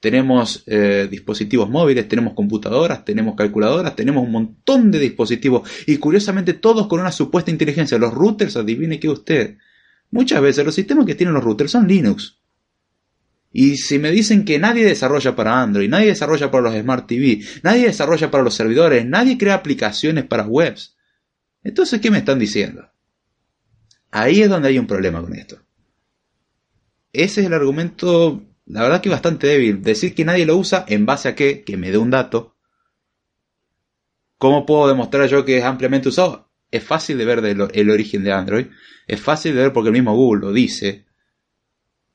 tenemos 0.00 0.64
eh, 0.66 1.06
dispositivos 1.08 1.70
móviles, 1.70 2.08
tenemos 2.08 2.34
computadoras, 2.34 3.04
tenemos 3.04 3.36
calculadoras, 3.36 3.94
tenemos 3.94 4.24
un 4.24 4.32
montón 4.32 4.90
de 4.90 4.98
dispositivos 4.98 5.70
y 5.86 5.98
curiosamente 5.98 6.54
todos 6.54 6.88
con 6.88 6.98
una 6.98 7.12
supuesta 7.12 7.52
inteligencia. 7.52 7.98
Los 7.98 8.12
routers, 8.12 8.56
adivine 8.56 8.98
que 8.98 9.08
usted. 9.08 9.58
Muchas 10.10 10.42
veces 10.42 10.64
los 10.64 10.74
sistemas 10.74 11.06
que 11.06 11.14
tienen 11.14 11.34
los 11.34 11.44
routers 11.44 11.70
son 11.70 11.86
Linux. 11.86 12.38
Y 13.52 13.76
si 13.76 13.98
me 13.98 14.10
dicen 14.10 14.44
que 14.44 14.58
nadie 14.58 14.84
desarrolla 14.84 15.36
para 15.36 15.62
Android, 15.62 15.88
nadie 15.88 16.06
desarrolla 16.06 16.50
para 16.50 16.64
los 16.64 16.74
Smart 16.74 17.06
TV, 17.06 17.40
nadie 17.62 17.86
desarrolla 17.86 18.30
para 18.30 18.42
los 18.42 18.54
servidores, 18.54 19.06
nadie 19.06 19.38
crea 19.38 19.54
aplicaciones 19.54 20.24
para 20.24 20.46
webs, 20.46 20.96
entonces, 21.64 22.00
¿qué 22.00 22.10
me 22.10 22.18
están 22.18 22.38
diciendo? 22.38 22.88
Ahí 24.10 24.42
es 24.42 24.48
donde 24.48 24.68
hay 24.68 24.78
un 24.78 24.86
problema 24.86 25.22
con 25.22 25.34
esto. 25.34 25.58
Ese 27.12 27.40
es 27.40 27.46
el 27.46 27.54
argumento, 27.54 28.42
la 28.66 28.82
verdad 28.82 29.00
que 29.00 29.08
bastante 29.08 29.46
débil. 29.46 29.82
Decir 29.82 30.14
que 30.14 30.24
nadie 30.24 30.46
lo 30.46 30.56
usa, 30.56 30.84
¿en 30.88 31.06
base 31.06 31.28
a 31.28 31.34
qué? 31.34 31.62
Que 31.62 31.76
me 31.76 31.90
dé 31.90 31.98
un 31.98 32.10
dato. 32.10 32.56
¿Cómo 34.38 34.66
puedo 34.66 34.88
demostrar 34.88 35.28
yo 35.28 35.44
que 35.44 35.58
es 35.58 35.64
ampliamente 35.64 36.08
usado? 36.08 36.50
Es 36.70 36.82
fácil 36.82 37.18
de 37.18 37.24
ver 37.24 37.44
el 37.44 37.90
origen 37.90 38.24
de 38.24 38.32
Android. 38.32 38.66
Es 39.06 39.20
fácil 39.20 39.54
de 39.54 39.62
ver 39.62 39.72
porque 39.72 39.88
el 39.88 39.94
mismo 39.94 40.14
Google 40.16 40.46
lo 40.46 40.52
dice. 40.52 41.06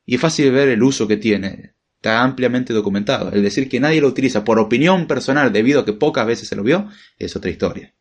Y 0.04 0.16
es 0.16 0.20
fácil 0.20 0.46
de 0.46 0.50
ver 0.50 0.68
el 0.68 0.82
uso 0.82 1.06
que 1.06 1.16
tiene. 1.16 1.74
Está 1.96 2.22
ampliamente 2.22 2.72
documentado. 2.72 3.32
El 3.32 3.42
decir 3.42 3.68
que 3.68 3.80
nadie 3.80 4.00
lo 4.00 4.08
utiliza 4.08 4.44
por 4.44 4.58
opinión 4.58 5.06
personal 5.06 5.52
debido 5.52 5.80
a 5.80 5.84
que 5.84 5.92
pocas 5.92 6.26
veces 6.26 6.48
se 6.48 6.56
lo 6.56 6.62
vio 6.62 6.88
es 7.18 7.34
otra 7.34 7.50
historia. 7.50 7.94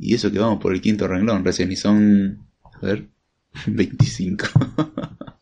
Y 0.00 0.14
eso 0.14 0.30
que 0.30 0.38
vamos 0.38 0.60
por 0.60 0.72
el 0.72 0.80
quinto 0.80 1.08
renglón 1.08 1.44
recién 1.44 1.72
y 1.72 1.76
son, 1.76 2.46
a 2.62 2.86
ver, 2.86 3.08
25. 3.66 4.46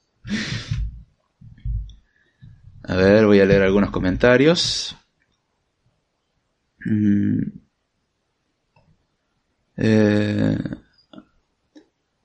a 2.84 2.96
ver, 2.96 3.26
voy 3.26 3.40
a 3.40 3.44
leer 3.44 3.62
algunos 3.62 3.90
comentarios. 3.90 4.96
Mm. 6.84 7.42
Eh, 9.78 10.58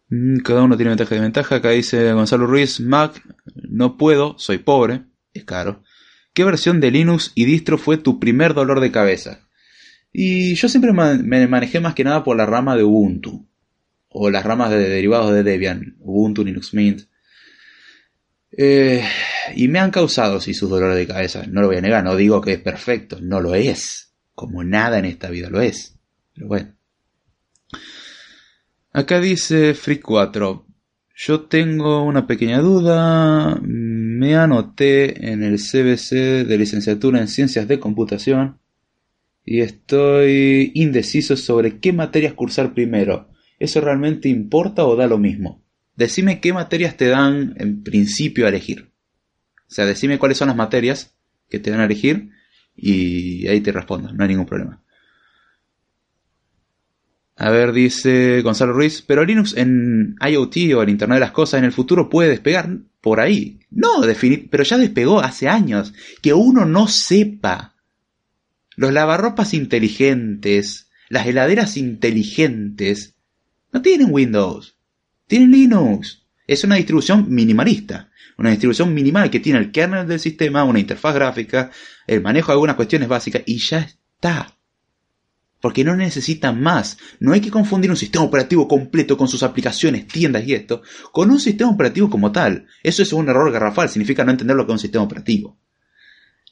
mm, 0.10 0.38
cada 0.38 0.64
uno 0.64 0.78
tiene 0.78 0.92
ventaja 0.92 1.16
y 1.16 1.20
ventaja. 1.20 1.56
Acá 1.56 1.72
dice 1.72 2.14
Gonzalo 2.14 2.46
Ruiz, 2.48 2.80
Mac, 2.80 3.22
no 3.56 3.98
puedo, 3.98 4.38
soy 4.38 4.60
pobre, 4.60 5.06
es 5.34 5.44
caro. 5.44 5.84
¿Qué 6.34 6.46
versión 6.46 6.80
de 6.80 6.92
Linux 6.92 7.34
y 7.36 7.46
distro 7.46 7.78
fue 7.78 7.98
tu 7.98 8.20
primer 8.20 8.54
dolor 8.54 8.80
de 8.80 8.92
cabeza? 8.92 9.50
Y 10.14 10.56
yo 10.56 10.68
siempre 10.68 10.92
me 10.92 11.48
manejé 11.48 11.80
más 11.80 11.96
que 11.96 12.04
nada 12.04 12.24
por 12.24 12.36
la 12.36 12.46
rama 12.46 12.76
de 12.76 12.84
Ubuntu. 12.84 13.48
O 14.10 14.30
las 14.30 14.44
ramas 14.44 14.70
de 14.70 14.90
derivados 14.90 15.34
de 15.34 15.44
Debian. 15.44 15.96
Ubuntu, 16.00 16.44
Linux 16.44 16.74
Mint. 16.74 17.04
Eh, 18.52 19.02
y 19.56 19.70
me 19.70 19.80
han 19.80 19.92
causado, 19.92 20.42
sus 20.42 20.70
dolores 20.70 20.98
de 20.98 21.08
cabeza. 21.08 21.44
No 21.48 21.62
lo 21.62 21.68
voy 21.68 21.78
a 21.78 21.82
negar. 21.82 22.04
No 22.04 22.16
digo 22.16 22.42
que 22.42 22.54
es 22.54 22.60
perfecto. 22.60 23.20
No 23.22 23.40
lo 23.40 23.56
es. 23.56 24.14
Como 24.36 24.64
nada 24.64 25.00
en 25.00 25.06
esta 25.06 25.30
vida 25.30 25.50
lo 25.50 25.62
es. 25.62 25.98
Pero 26.34 26.48
bueno. 26.48 26.76
Acá 28.92 29.22
dice 29.22 29.74
Free 29.74 30.00
4. 30.00 30.68
Yo 31.16 31.42
tengo 31.42 32.04
una 32.04 32.28
pequeña 32.28 32.60
duda. 32.60 33.58
Me 33.62 34.36
anoté 34.36 35.32
en 35.32 35.44
el 35.44 35.58
CBC 35.58 36.46
de 36.46 36.58
licenciatura 36.58 37.22
en 37.22 37.30
Ciencias 37.30 37.68
de 37.70 37.80
Computación 37.80 38.61
y 39.44 39.62
estoy 39.62 40.72
indeciso 40.76 41.36
sobre 41.36 41.80
qué 41.80 41.94
materias 41.94 42.34
cursar 42.34 42.74
primero. 42.74 43.30
¿Eso 43.60 43.82
realmente 43.82 44.30
importa 44.30 44.86
o 44.86 44.96
da 44.96 45.08
lo 45.08 45.18
mismo? 45.18 45.64
Decime 45.96 46.40
qué 46.40 46.54
materias 46.54 46.98
te 46.98 47.08
dan 47.08 47.54
en 47.58 47.84
principio 47.84 48.46
a 48.46 48.50
elegir. 48.50 48.92
O 49.68 49.74
sea, 49.74 49.86
decime 49.86 50.20
cuáles 50.20 50.38
son 50.38 50.48
las 50.48 50.58
materias 50.58 51.16
que 51.50 51.60
te 51.60 51.72
dan 51.72 51.82
a 51.82 51.86
elegir 51.86 52.30
y 52.76 53.48
ahí 53.48 53.62
te 53.62 53.72
respondo, 53.72 54.12
no 54.14 54.24
hay 54.24 54.30
ningún 54.30 54.46
problema. 54.46 54.82
A 57.36 57.50
ver, 57.50 57.72
dice 57.72 58.42
Gonzalo 58.42 58.74
Ruiz, 58.74 59.02
pero 59.02 59.26
Linux 59.26 59.56
en 59.58 60.16
IoT 60.22 60.76
o 60.76 60.84
en 60.84 60.90
Internet 60.90 61.16
de 61.16 61.22
las 61.22 61.32
Cosas 61.32 61.58
en 61.58 61.66
el 61.66 61.72
futuro 61.72 62.08
puede 62.10 62.30
despegar 62.30 62.70
por 63.02 63.20
ahí. 63.20 63.60
No, 63.72 64.02
pero 64.52 64.64
ya 64.64 64.78
despegó 64.78 65.20
hace 65.22 65.48
años. 65.48 65.94
Que 66.22 66.34
uno 66.34 66.66
no 66.66 66.88
sepa 66.88 67.71
los 68.76 68.94
lavarropas 68.94 69.54
inteligentes, 69.54 70.90
las 71.10 71.28
heladeras 71.28 71.78
inteligentes, 71.78 73.16
no 73.72 73.82
tienen 73.82 74.12
Windows, 74.12 74.78
tienen 75.28 75.52
Linux. 75.52 76.26
Es 76.48 76.64
una 76.64 76.76
distribución 76.76 77.28
minimalista, 77.30 78.10
una 78.38 78.50
distribución 78.50 78.94
minimal 78.94 79.30
que 79.30 79.40
tiene 79.40 79.60
el 79.60 79.72
kernel 79.72 80.08
del 80.08 80.20
sistema, 80.20 80.64
una 80.64 80.80
interfaz 80.80 81.16
gráfica, 81.16 81.72
el 82.08 82.22
manejo 82.22 82.48
de 82.48 82.54
algunas 82.54 82.76
cuestiones 82.76 83.08
básicas 83.08 83.44
y 83.46 83.58
ya 83.60 83.80
está. 83.80 84.58
Porque 85.62 85.84
no 85.84 85.96
necesitan 85.96 86.60
más. 86.60 86.98
No 87.20 87.34
hay 87.34 87.40
que 87.40 87.52
confundir 87.52 87.92
un 87.92 87.98
sistema 87.98 88.26
operativo 88.26 88.68
completo 88.68 89.16
con 89.16 89.28
sus 89.28 89.44
aplicaciones, 89.44 90.08
tiendas 90.08 90.46
y 90.46 90.54
esto, 90.54 90.82
con 91.12 91.30
un 91.30 91.40
sistema 91.40 91.72
operativo 91.72 92.10
como 92.10 92.32
tal. 92.32 92.66
Eso 92.84 93.04
es 93.04 93.14
un 93.14 93.30
error 93.30 93.52
garrafal, 93.52 93.88
significa 93.88 94.26
no 94.26 94.32
entender 94.32 94.58
lo 94.58 94.66
que 94.66 94.72
es 94.72 94.76
un 94.76 94.80
sistema 94.80 95.04
operativo. 95.04 95.58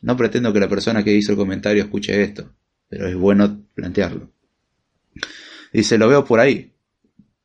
No 0.01 0.15
pretendo 0.15 0.53
que 0.53 0.59
la 0.59 0.69
persona 0.69 1.03
que 1.03 1.13
hizo 1.13 1.31
el 1.31 1.37
comentario 1.37 1.83
escuche 1.83 2.21
esto, 2.21 2.53
pero 2.87 3.07
es 3.07 3.15
bueno 3.15 3.63
plantearlo. 3.73 4.31
Dice, 5.73 5.97
lo 5.97 6.07
veo 6.07 6.25
por 6.25 6.39
ahí. 6.39 6.73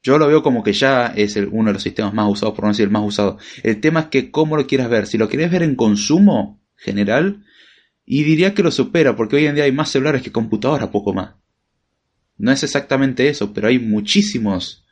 Yo 0.02 0.18
lo 0.18 0.26
veo 0.26 0.42
como 0.42 0.62
que 0.62 0.72
ya 0.72 1.06
es 1.06 1.36
uno 1.36 1.68
de 1.68 1.74
los 1.74 1.82
sistemas 1.82 2.12
más 2.12 2.30
usados, 2.30 2.54
por 2.54 2.64
no 2.64 2.70
decir 2.70 2.84
el 2.84 2.90
más 2.90 3.04
usado. 3.04 3.38
El 3.62 3.80
tema 3.80 4.00
es 4.00 4.06
que 4.06 4.30
cómo 4.30 4.56
lo 4.56 4.66
quieras 4.66 4.90
ver. 4.90 5.06
Si 5.06 5.16
lo 5.16 5.28
quieres 5.28 5.50
ver 5.50 5.62
en 5.62 5.76
consumo 5.76 6.62
general, 6.76 7.44
y 8.04 8.22
diría 8.22 8.54
que 8.54 8.62
lo 8.62 8.70
supera, 8.70 9.16
porque 9.16 9.36
hoy 9.36 9.46
en 9.46 9.54
día 9.54 9.64
hay 9.64 9.72
más 9.72 9.90
celulares 9.90 10.22
que 10.22 10.32
computadoras, 10.32 10.90
poco 10.90 11.14
más. 11.14 11.36
No 12.36 12.52
es 12.52 12.62
exactamente 12.62 13.28
eso, 13.28 13.52
pero 13.52 13.68
hay 13.68 13.78
muchísimos 13.78 14.84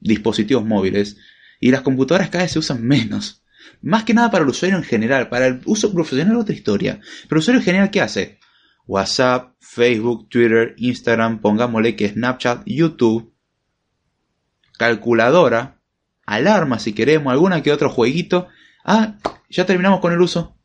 dispositivos 0.00 0.64
móviles 0.64 1.18
y 1.60 1.70
las 1.70 1.82
computadoras 1.82 2.30
cada 2.30 2.44
vez 2.44 2.52
se 2.52 2.58
usan 2.58 2.82
menos. 2.82 3.43
Más 3.82 4.04
que 4.04 4.14
nada 4.14 4.30
para 4.30 4.44
el 4.44 4.50
usuario 4.50 4.76
en 4.76 4.84
general, 4.84 5.28
para 5.28 5.46
el 5.46 5.60
uso 5.66 5.92
profesional 5.92 6.36
otra 6.36 6.54
historia. 6.54 7.00
Pero 7.28 7.36
el 7.36 7.38
usuario 7.38 7.60
en 7.60 7.64
general, 7.64 7.90
¿qué 7.90 8.00
hace? 8.00 8.38
WhatsApp, 8.86 9.54
Facebook, 9.60 10.28
Twitter, 10.28 10.74
Instagram, 10.78 11.40
pongámosle 11.40 11.96
que 11.96 12.08
Snapchat, 12.08 12.62
YouTube, 12.66 13.32
calculadora, 14.78 15.80
alarma 16.26 16.78
si 16.78 16.92
queremos, 16.92 17.32
alguna 17.32 17.62
que 17.62 17.72
otro 17.72 17.90
jueguito. 17.90 18.48
Ah, 18.84 19.16
ya 19.48 19.66
terminamos 19.66 20.00
con 20.00 20.12
el 20.12 20.20
uso. 20.20 20.56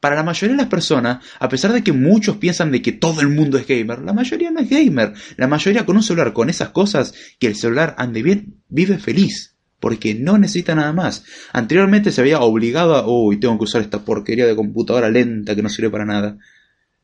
Para 0.00 0.16
la 0.16 0.22
mayoría 0.22 0.56
de 0.56 0.62
las 0.62 0.70
personas, 0.70 1.24
a 1.38 1.48
pesar 1.48 1.72
de 1.72 1.84
que 1.84 1.92
muchos 1.92 2.38
piensan 2.38 2.72
de 2.72 2.80
que 2.80 2.92
todo 2.92 3.20
el 3.20 3.28
mundo 3.28 3.58
es 3.58 3.66
gamer, 3.66 4.00
la 4.00 4.14
mayoría 4.14 4.50
no 4.50 4.60
es 4.60 4.70
gamer. 4.70 5.12
La 5.36 5.46
mayoría 5.46 5.84
con 5.84 5.96
un 5.96 6.02
celular, 6.02 6.32
con 6.32 6.48
esas 6.48 6.70
cosas, 6.70 7.14
que 7.38 7.48
el 7.48 7.54
celular 7.54 7.94
ande 7.98 8.22
bien, 8.22 8.62
vive 8.68 8.98
feliz 8.98 9.49
porque 9.80 10.14
no 10.14 10.38
necesita 10.38 10.74
nada 10.74 10.92
más. 10.92 11.24
Anteriormente 11.52 12.12
se 12.12 12.20
había 12.20 12.40
obligado 12.40 12.94
a, 12.94 13.08
uy, 13.08 13.40
tengo 13.40 13.58
que 13.58 13.64
usar 13.64 13.80
esta 13.80 14.04
porquería 14.04 14.46
de 14.46 14.54
computadora 14.54 15.10
lenta 15.10 15.56
que 15.56 15.62
no 15.62 15.68
sirve 15.70 15.90
para 15.90 16.04
nada. 16.04 16.38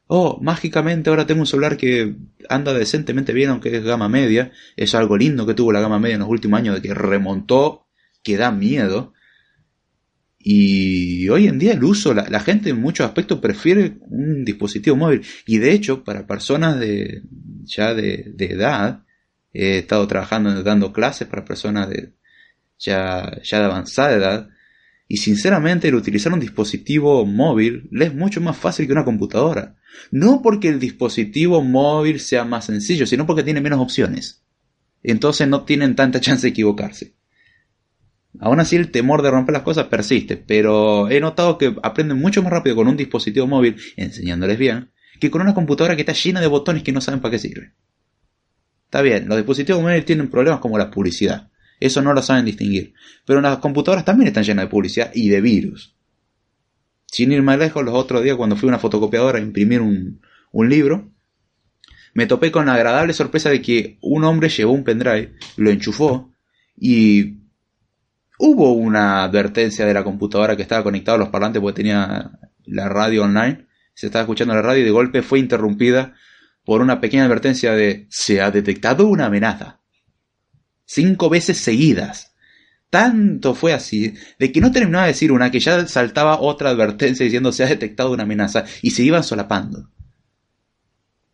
Oh, 0.09 0.39
mágicamente 0.41 1.11
ahora 1.11 1.27
tengo 1.27 1.41
un 1.41 1.47
celular 1.47 1.77
que 1.77 2.15
anda 2.49 2.73
decentemente 2.73 3.33
bien, 3.33 3.51
aunque 3.51 3.75
es 3.77 3.83
gama 3.83 4.09
media. 4.09 4.53
Es 4.77 4.95
algo 4.95 5.17
lindo 5.17 5.47
que 5.47 5.55
tuvo 5.55 5.73
la 5.73 5.81
gama 5.81 5.99
media 5.99 6.15
en 6.15 6.21
los 6.21 6.29
últimos 6.29 6.59
años, 6.61 6.77
de 6.77 6.83
que 6.83 6.95
remontó, 6.95 7.87
que 8.23 8.37
da 8.37 8.53
miedo. 8.53 9.15
Y 10.39 11.29
hoy 11.29 11.49
en 11.49 11.59
día 11.59 11.73
el 11.73 11.83
uso, 11.83 12.15
la, 12.15 12.41
gente 12.41 12.71
en 12.71 12.81
muchos 12.81 13.05
aspectos 13.05 13.41
prefiere 13.41 13.97
un 14.03 14.45
dispositivo 14.45 14.95
móvil. 14.95 15.23
Y 15.45 15.59
de 15.59 15.73
hecho, 15.73 16.05
para 16.05 16.27
personas 16.27 16.79
de 16.79 17.23
ya 17.65 17.95
de, 17.95 18.33
de 18.33 18.47
edad, 18.53 19.03
he 19.53 19.79
estado 19.79 20.07
trabajando 20.07 20.63
dando 20.63 20.93
clases 20.93 21.27
para 21.27 21.45
personas 21.45 21.89
de 21.89 22.13
ya, 22.79 23.41
ya 23.43 23.59
de 23.59 23.65
avanzada 23.65 24.15
edad, 24.15 24.49
y 25.09 25.19
sinceramente 25.19 25.89
el 25.89 25.95
utilizar 25.95 26.33
un 26.33 26.41
dispositivo 26.41 27.25
móvil 27.25 27.89
le 27.93 28.07
es 28.07 28.15
mucho 28.15 28.41
más 28.41 28.57
fácil 28.57 28.87
que 28.87 28.93
una 28.93 29.05
computadora. 29.05 29.77
No 30.11 30.43
porque 30.43 30.69
el 30.69 30.81
dispositivo 30.81 31.63
móvil 31.63 32.21
sea 32.21 32.45
más 32.45 32.67
sencillo, 32.67 33.07
sino 33.07 33.27
porque 33.27 33.45
tiene 33.45 33.61
menos 33.61 33.81
opciones. 33.81 34.43
Entonces 35.03 35.47
no 35.47 35.65
tienen 35.65 35.95
tanta 35.95 36.21
chance 36.21 36.43
de 36.43 36.51
equivocarse. 36.51 37.15
Aún 38.41 38.61
así 38.61 38.77
el 38.77 38.91
temor 38.91 39.23
de 39.23 39.31
romper 39.31 39.53
las 39.55 39.63
cosas 39.63 39.87
persiste, 39.87 40.37
pero 40.37 41.09
he 41.09 41.21
notado 41.21 41.57
que 41.57 41.75
aprenden 41.83 42.19
mucho 42.19 42.43
más 42.43 42.53
rápido 42.53 42.77
con 42.77 42.89
un 42.89 42.97
dispositivo 42.97 43.47
móvil, 43.47 43.77
enseñándoles 43.97 44.59
bien, 44.59 44.91
que 45.21 45.31
con 45.31 45.41
una 45.41 45.55
computadora 45.55 45.97
que 45.97 46.03
está 46.03 46.13
llena 46.13 46.41
de 46.41 46.47
botones 46.47 46.83
que 46.83 46.93
no 46.93 47.01
saben 47.01 47.21
para 47.21 47.33
qué 47.33 47.39
sirve. 47.39 47.73
Está 48.85 49.01
bien, 49.01 49.29
los 49.29 49.37
dispositivos 49.39 49.81
móviles 49.81 50.05
tienen 50.05 50.29
problemas 50.29 50.61
como 50.61 50.77
la 50.77 50.91
publicidad. 50.91 51.51
Eso 51.81 52.03
no 52.03 52.13
lo 52.13 52.23
saben 52.23 52.45
distinguir. 52.45 52.95
Pero 53.25 53.41
las 53.41 53.59
computadoras 53.59 54.05
también 54.05 54.29
están 54.29 54.45
llenas 54.45 54.65
de 54.65 54.71
publicidad 54.71 55.11
y 55.15 55.29
de 55.29 55.41
virus. 55.41 55.95
Sin 57.07 57.33
ir 57.33 57.43
más 57.43 57.59
lejos, 57.59 57.85
los 57.85 57.95
otros 57.95 58.23
días 58.23 58.37
cuando 58.37 58.57
fui 58.57 58.69
a 58.69 58.71
una 58.71 58.79
fotocopiadora 58.79 59.39
a 59.39 59.43
imprimir 59.43 59.81
un, 59.81 60.21
libro, 60.53 61.11
me 62.15 62.27
topé 62.27 62.51
con 62.51 62.67
la 62.67 62.75
agradable 62.75 63.13
sorpresa 63.13 63.51
de 63.51 63.61
que 63.61 63.99
un 64.01 64.25
hombre 64.25 64.49
llevó 64.49 64.73
un 64.73 64.85
pendrive, 64.85 65.35
lo 65.57 65.71
enchufó 65.71 66.33
y 66.75 67.41
hubo 68.39 68.73
una 68.73 69.25
advertencia 69.25 69.85
de 69.85 69.93
la 69.93 70.03
computadora 70.03 70.57
que 70.57 70.63
estaba 70.63 70.83
conectada 70.83 71.17
a 71.17 71.19
los 71.19 71.29
parlantes 71.29 71.61
porque 71.61 71.83
tenía 71.83 72.39
la 72.65 72.89
radio 72.89 73.25
online. 73.25 73.67
Se 73.93 74.07
estaba 74.07 74.23
escuchando 74.23 74.55
la 74.55 74.63
radio 74.63 74.83
y 74.83 74.87
de 74.87 74.91
golpe 74.91 75.23
fue 75.23 75.39
interrumpida 75.39 76.15
por 76.65 76.81
una 76.81 77.01
pequeña 77.01 77.27
advertencia 77.27 77.73
de 77.73 78.07
se 78.09 78.41
ha 78.41 78.51
detectado 78.51 79.07
una 79.07 79.27
amenaza 79.27 79.76
cinco 80.87 81.29
veces 81.29 81.59
seguidas. 81.59 82.35
Tanto 82.89 83.55
fue 83.55 83.75
así, 83.75 84.15
de 84.39 84.53
que 84.53 84.61
no 84.61 84.73
terminaba 84.73 85.05
de 85.05 85.13
decir 85.13 85.33
una, 85.33 85.51
que 85.51 85.61
ya 85.61 85.87
saltaba 85.87 86.41
otra 86.41 86.71
advertencia 86.71 87.25
diciendo 87.25 87.53
se 87.53 87.65
ha 87.65 87.69
detectado 87.69 88.13
una 88.13 88.23
amenaza, 88.23 88.65
y 88.81 88.91
se 88.91 89.03
iban 89.03 89.25
solapando. 89.25 89.91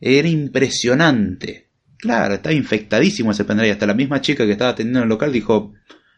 Era 0.00 0.28
impresionante. 0.28 1.68
Claro, 1.98 2.34
estaba 2.34 2.52
infectadísimo 2.52 3.30
ese 3.30 3.44
pendrive. 3.44 3.70
Hasta 3.70 3.86
la 3.86 3.94
misma 3.94 4.20
chica 4.20 4.44
que 4.44 4.52
estaba 4.52 4.72
atendiendo 4.72 4.98
en 4.98 5.04
el 5.04 5.08
local 5.08 5.30
dijo, 5.30 5.74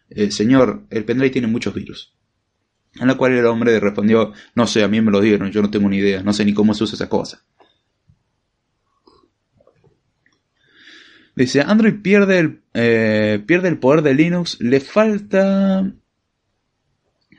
eh, 0.08 0.30
señor, 0.30 0.86
el 0.88 1.04
pendrive 1.04 1.30
tiene 1.30 1.48
muchos 1.48 1.74
virus. 1.74 2.14
A 3.00 3.04
la 3.04 3.16
cual 3.16 3.32
el 3.32 3.44
hombre 3.44 3.78
respondió, 3.80 4.32
no 4.54 4.66
sé, 4.66 4.82
a 4.84 4.88
mí 4.88 5.00
me 5.02 5.10
lo 5.10 5.20
dieron, 5.20 5.50
yo 5.50 5.60
no 5.60 5.70
tengo 5.70 5.88
ni 5.90 5.98
idea, 5.98 6.22
no 6.22 6.32
sé 6.32 6.44
ni 6.44 6.54
cómo 6.54 6.72
se 6.72 6.84
usa 6.84 6.94
esa 6.94 7.08
cosa. 7.08 7.44
Dice, 11.36 11.62
Android 11.62 12.00
pierde 12.00 12.38
el, 12.38 12.60
eh, 12.74 13.42
pierde 13.46 13.68
el 13.68 13.78
poder 13.78 14.02
de 14.02 14.14
Linux, 14.14 14.58
le 14.60 14.80
falta 14.80 15.92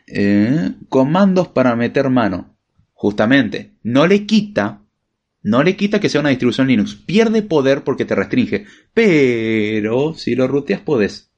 eh, 0.07 0.71
comandos 0.89 1.47
para 1.47 1.75
meter 1.75 2.09
mano. 2.09 2.55
Justamente, 2.93 3.71
no 3.83 4.07
le 4.07 4.25
quita, 4.25 4.81
no 5.43 5.63
le 5.63 5.75
quita 5.75 5.99
que 5.99 6.09
sea 6.09 6.21
una 6.21 6.29
distribución 6.29 6.67
Linux, 6.67 6.95
pierde 6.95 7.41
poder 7.41 7.83
porque 7.83 8.05
te 8.05 8.15
restringe, 8.15 8.65
pero 8.93 10.13
si 10.13 10.35
lo 10.35 10.47
ruteas 10.47 10.81
podés. 10.81 11.31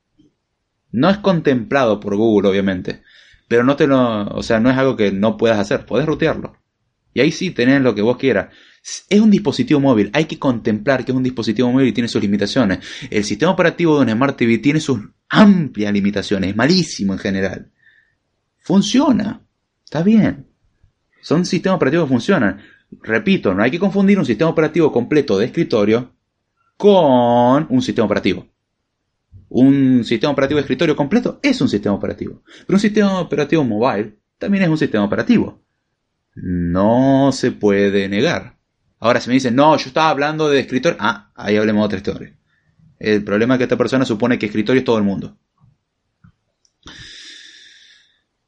No 0.91 1.09
es 1.09 1.17
contemplado 1.17 1.99
por 1.99 2.15
Google, 2.15 2.49
obviamente, 2.49 3.03
pero 3.47 3.63
no 3.63 3.75
te 3.75 3.85
lo, 3.85 4.27
o 4.27 4.43
sea, 4.43 4.59
no 4.59 4.69
es 4.69 4.77
algo 4.77 4.95
que 4.95 5.11
no 5.11 5.37
puedas 5.37 5.59
hacer, 5.59 5.85
podés 5.85 6.05
rutearlo. 6.05 6.57
Y 7.17 7.19
ahí 7.19 7.31
sí 7.31 7.49
tenés 7.49 7.81
lo 7.81 7.95
que 7.95 8.03
vos 8.03 8.15
quieras. 8.15 8.53
Es 9.09 9.19
un 9.19 9.31
dispositivo 9.31 9.79
móvil, 9.79 10.11
hay 10.13 10.25
que 10.25 10.37
contemplar 10.37 11.03
que 11.03 11.11
es 11.11 11.15
un 11.17 11.23
dispositivo 11.23 11.71
móvil 11.71 11.87
y 11.87 11.91
tiene 11.91 12.07
sus 12.07 12.21
limitaciones. 12.21 12.77
El 13.09 13.23
sistema 13.23 13.51
operativo 13.51 13.95
de 13.95 14.03
un 14.05 14.15
Smart 14.15 14.37
TV 14.37 14.59
tiene 14.59 14.79
sus 14.79 14.99
amplias 15.27 15.91
limitaciones, 15.91 16.51
es 16.51 16.55
malísimo 16.55 17.13
en 17.13 17.19
general. 17.19 17.71
Funciona, 18.59 19.41
está 19.83 20.03
bien. 20.03 20.45
Son 21.19 21.43
sistemas 21.43 21.77
operativos 21.77 22.05
que 22.05 22.13
funcionan. 22.13 22.61
Repito, 23.01 23.51
no 23.51 23.63
hay 23.63 23.71
que 23.71 23.79
confundir 23.79 24.19
un 24.19 24.25
sistema 24.25 24.51
operativo 24.51 24.91
completo 24.91 25.39
de 25.39 25.45
escritorio 25.47 26.13
con 26.77 27.65
un 27.67 27.81
sistema 27.81 28.05
operativo. 28.05 28.45
Un 29.49 30.03
sistema 30.03 30.33
operativo 30.33 30.57
de 30.57 30.61
escritorio 30.61 30.95
completo 30.95 31.39
es 31.41 31.59
un 31.61 31.67
sistema 31.67 31.95
operativo. 31.95 32.43
Pero 32.67 32.75
un 32.75 32.79
sistema 32.79 33.19
operativo 33.21 33.63
mobile 33.63 34.19
también 34.37 34.65
es 34.65 34.69
un 34.69 34.77
sistema 34.77 35.03
operativo. 35.03 35.63
No 36.39 37.31
se 37.31 37.51
puede 37.51 38.07
negar. 38.09 38.57
Ahora, 38.99 39.19
si 39.19 39.29
me 39.29 39.35
dicen, 39.35 39.55
no, 39.55 39.75
yo 39.77 39.87
estaba 39.87 40.09
hablando 40.09 40.49
de 40.49 40.59
escritorio, 40.59 40.97
ah, 40.99 41.31
ahí 41.35 41.57
hablemos 41.57 41.81
de 41.81 41.85
otra 41.85 41.97
historia. 41.97 42.37
El 42.99 43.23
problema 43.23 43.55
es 43.55 43.57
que 43.57 43.63
esta 43.63 43.77
persona 43.77 44.05
supone 44.05 44.37
que 44.37 44.45
escritorio 44.45 44.79
es 44.79 44.85
todo 44.85 44.97
el 44.97 45.03
mundo. 45.03 45.37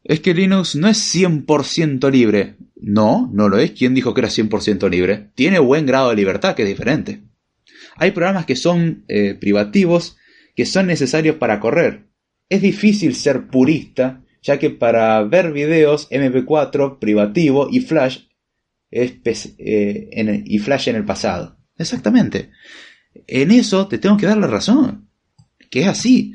Es 0.03 0.19
que 0.21 0.33
Linux 0.33 0.75
no 0.75 0.87
es 0.87 1.15
100% 1.15 2.11
libre. 2.11 2.57
No, 2.75 3.29
no 3.33 3.49
lo 3.49 3.57
es. 3.57 3.71
¿Quién 3.71 3.93
dijo 3.93 4.13
que 4.13 4.21
era 4.21 4.29
100% 4.29 4.89
libre? 4.89 5.29
Tiene 5.35 5.59
buen 5.59 5.85
grado 5.85 6.09
de 6.09 6.15
libertad, 6.15 6.55
que 6.55 6.63
es 6.63 6.69
diferente. 6.69 7.23
Hay 7.95 8.11
programas 8.11 8.45
que 8.45 8.55
son 8.55 9.03
eh, 9.07 9.35
privativos, 9.35 10.17
que 10.55 10.65
son 10.65 10.87
necesarios 10.87 11.35
para 11.35 11.59
correr. 11.59 12.07
Es 12.49 12.61
difícil 12.61 13.13
ser 13.13 13.47
purista, 13.47 14.23
ya 14.41 14.59
que 14.59 14.69
para 14.69 15.23
ver 15.23 15.51
videos 15.51 16.09
MP4, 16.09 16.99
privativo 16.99 17.67
y 17.71 17.81
Flash 17.81 18.19
eh, 18.91 20.43
y 20.45 20.59
Flash 20.59 20.89
en 20.89 20.95
el 20.95 21.05
pasado. 21.05 21.57
Exactamente. 21.77 22.51
En 23.27 23.51
eso 23.51 23.87
te 23.87 23.97
tengo 23.97 24.17
que 24.17 24.25
dar 24.25 24.37
la 24.37 24.47
razón. 24.47 25.09
Que 25.69 25.81
es 25.81 25.87
así. 25.87 26.33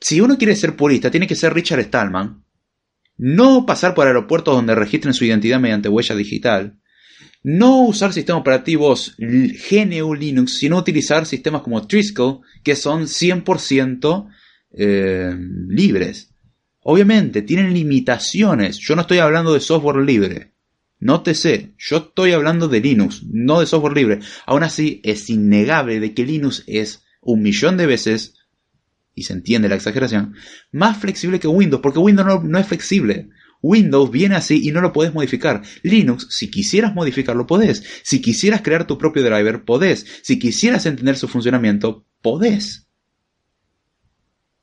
Si 0.00 0.20
uno 0.20 0.38
quiere 0.38 0.56
ser 0.56 0.76
purista, 0.76 1.10
tiene 1.10 1.26
que 1.26 1.36
ser 1.36 1.54
Richard 1.54 1.84
Stallman. 1.84 2.44
No 3.16 3.64
pasar 3.64 3.94
por 3.94 4.06
aeropuertos 4.06 4.54
donde 4.54 4.74
registren 4.74 5.14
su 5.14 5.24
identidad 5.24 5.60
mediante 5.60 5.88
huella 5.88 6.14
digital. 6.14 6.78
No 7.42 7.82
usar 7.82 8.12
sistemas 8.12 8.40
operativos 8.40 9.16
GNU 9.18 10.14
Linux, 10.14 10.58
sino 10.58 10.78
utilizar 10.78 11.26
sistemas 11.26 11.62
como 11.62 11.86
Trisco, 11.86 12.42
que 12.62 12.74
son 12.74 13.02
100% 13.02 14.28
eh, 14.76 15.36
libres. 15.68 16.33
Obviamente, 16.86 17.40
tienen 17.40 17.72
limitaciones. 17.72 18.78
Yo 18.78 18.94
no 18.94 19.02
estoy 19.02 19.18
hablando 19.18 19.54
de 19.54 19.60
software 19.60 20.04
libre. 20.04 20.52
Nótese, 21.00 21.74
yo 21.78 21.96
estoy 21.96 22.32
hablando 22.32 22.68
de 22.68 22.80
Linux, 22.80 23.22
no 23.24 23.60
de 23.60 23.66
software 23.66 23.96
libre. 23.96 24.20
Aún 24.46 24.62
así, 24.62 25.00
es 25.02 25.28
innegable 25.30 25.98
de 25.98 26.14
que 26.14 26.26
Linux 26.26 26.62
es 26.66 27.02
un 27.22 27.42
millón 27.42 27.78
de 27.78 27.86
veces, 27.86 28.34
y 29.14 29.22
se 29.22 29.32
entiende 29.32 29.68
la 29.68 29.76
exageración, 29.76 30.34
más 30.72 30.98
flexible 30.98 31.40
que 31.40 31.48
Windows, 31.48 31.82
porque 31.82 31.98
Windows 31.98 32.44
no, 32.44 32.58
es 32.58 32.66
flexible. 32.66 33.30
Windows 33.62 34.10
viene 34.10 34.36
así 34.36 34.60
y 34.62 34.70
no 34.70 34.82
lo 34.82 34.92
podés 34.92 35.14
modificar. 35.14 35.62
Linux, 35.82 36.26
si 36.28 36.50
quisieras 36.50 36.94
modificarlo, 36.94 37.46
podés. 37.46 37.82
Si 38.02 38.20
quisieras 38.20 38.60
crear 38.60 38.86
tu 38.86 38.98
propio 38.98 39.22
driver, 39.22 39.64
podés. 39.64 40.04
Si 40.22 40.38
quisieras 40.38 40.84
entender 40.84 41.16
su 41.16 41.28
funcionamiento, 41.28 42.04
podés. 42.20 42.83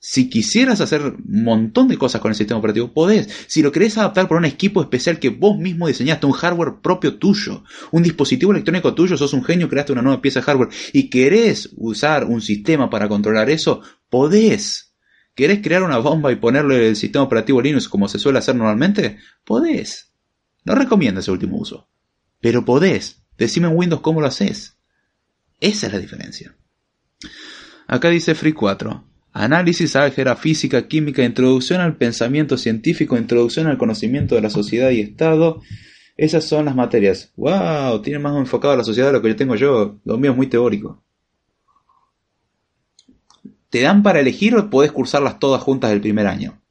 Si 0.03 0.31
quisieras 0.31 0.81
hacer 0.81 1.03
un 1.03 1.43
montón 1.43 1.87
de 1.87 1.95
cosas 1.95 2.21
con 2.21 2.31
el 2.31 2.35
sistema 2.35 2.57
operativo, 2.57 2.91
podés. 2.91 3.29
Si 3.45 3.61
lo 3.61 3.71
querés 3.71 3.99
adaptar 3.99 4.27
por 4.27 4.37
un 4.37 4.45
equipo 4.45 4.81
especial 4.81 5.19
que 5.19 5.29
vos 5.29 5.59
mismo 5.59 5.87
diseñaste, 5.87 6.25
un 6.25 6.31
hardware 6.31 6.81
propio 6.81 7.19
tuyo, 7.19 7.63
un 7.91 8.01
dispositivo 8.01 8.51
electrónico 8.51 8.95
tuyo, 8.95 9.15
sos 9.15 9.33
un 9.33 9.43
genio, 9.43 9.69
creaste 9.69 9.91
una 9.91 10.01
nueva 10.01 10.19
pieza 10.19 10.39
de 10.39 10.45
hardware 10.45 10.69
y 10.91 11.07
querés 11.11 11.69
usar 11.77 12.25
un 12.25 12.41
sistema 12.41 12.89
para 12.89 13.07
controlar 13.07 13.51
eso, 13.51 13.83
podés. 14.09 14.95
¿Querés 15.35 15.61
crear 15.61 15.83
una 15.83 15.99
bomba 15.99 16.31
y 16.31 16.37
ponerle 16.37 16.87
el 16.87 16.95
sistema 16.95 17.23
operativo 17.23 17.61
Linux 17.61 17.87
como 17.87 18.07
se 18.07 18.17
suele 18.17 18.39
hacer 18.39 18.55
normalmente? 18.55 19.19
Podés. 19.45 20.13
No 20.65 20.73
recomiendo 20.73 21.19
ese 21.19 21.29
último 21.29 21.57
uso. 21.57 21.87
Pero 22.39 22.65
podés. 22.65 23.21
Decime 23.37 23.67
en 23.67 23.77
Windows 23.77 24.01
cómo 24.01 24.19
lo 24.19 24.25
haces. 24.25 24.77
Esa 25.59 25.85
es 25.85 25.93
la 25.93 25.99
diferencia. 25.99 26.55
Acá 27.85 28.09
dice 28.09 28.33
Free 28.33 28.53
4. 28.53 29.10
Análisis, 29.33 29.95
álgebra, 29.95 30.35
física, 30.35 30.87
química, 30.87 31.23
introducción 31.23 31.79
al 31.79 31.95
pensamiento 31.95 32.57
científico, 32.57 33.17
introducción 33.17 33.67
al 33.67 33.77
conocimiento 33.77 34.35
de 34.35 34.41
la 34.41 34.49
sociedad 34.49 34.89
y 34.89 34.99
Estado. 34.99 35.61
Esas 36.17 36.45
son 36.45 36.65
las 36.65 36.75
materias. 36.75 37.31
¡Wow! 37.37 38.01
Tiene 38.01 38.19
más 38.19 38.35
enfocado 38.35 38.73
a 38.73 38.77
la 38.77 38.83
sociedad 38.83 39.07
de 39.07 39.13
lo 39.13 39.21
que 39.21 39.29
yo 39.29 39.35
tengo 39.35 39.55
yo. 39.55 39.99
Lo 40.03 40.17
mío 40.17 40.31
es 40.31 40.37
muy 40.37 40.47
teórico. 40.47 41.01
¿Te 43.69 43.81
dan 43.81 44.03
para 44.03 44.19
elegir 44.19 44.53
o 44.55 44.69
podés 44.69 44.91
cursarlas 44.91 45.39
todas 45.39 45.61
juntas 45.61 45.91
el 45.91 46.01
primer 46.01 46.27
año? 46.27 46.61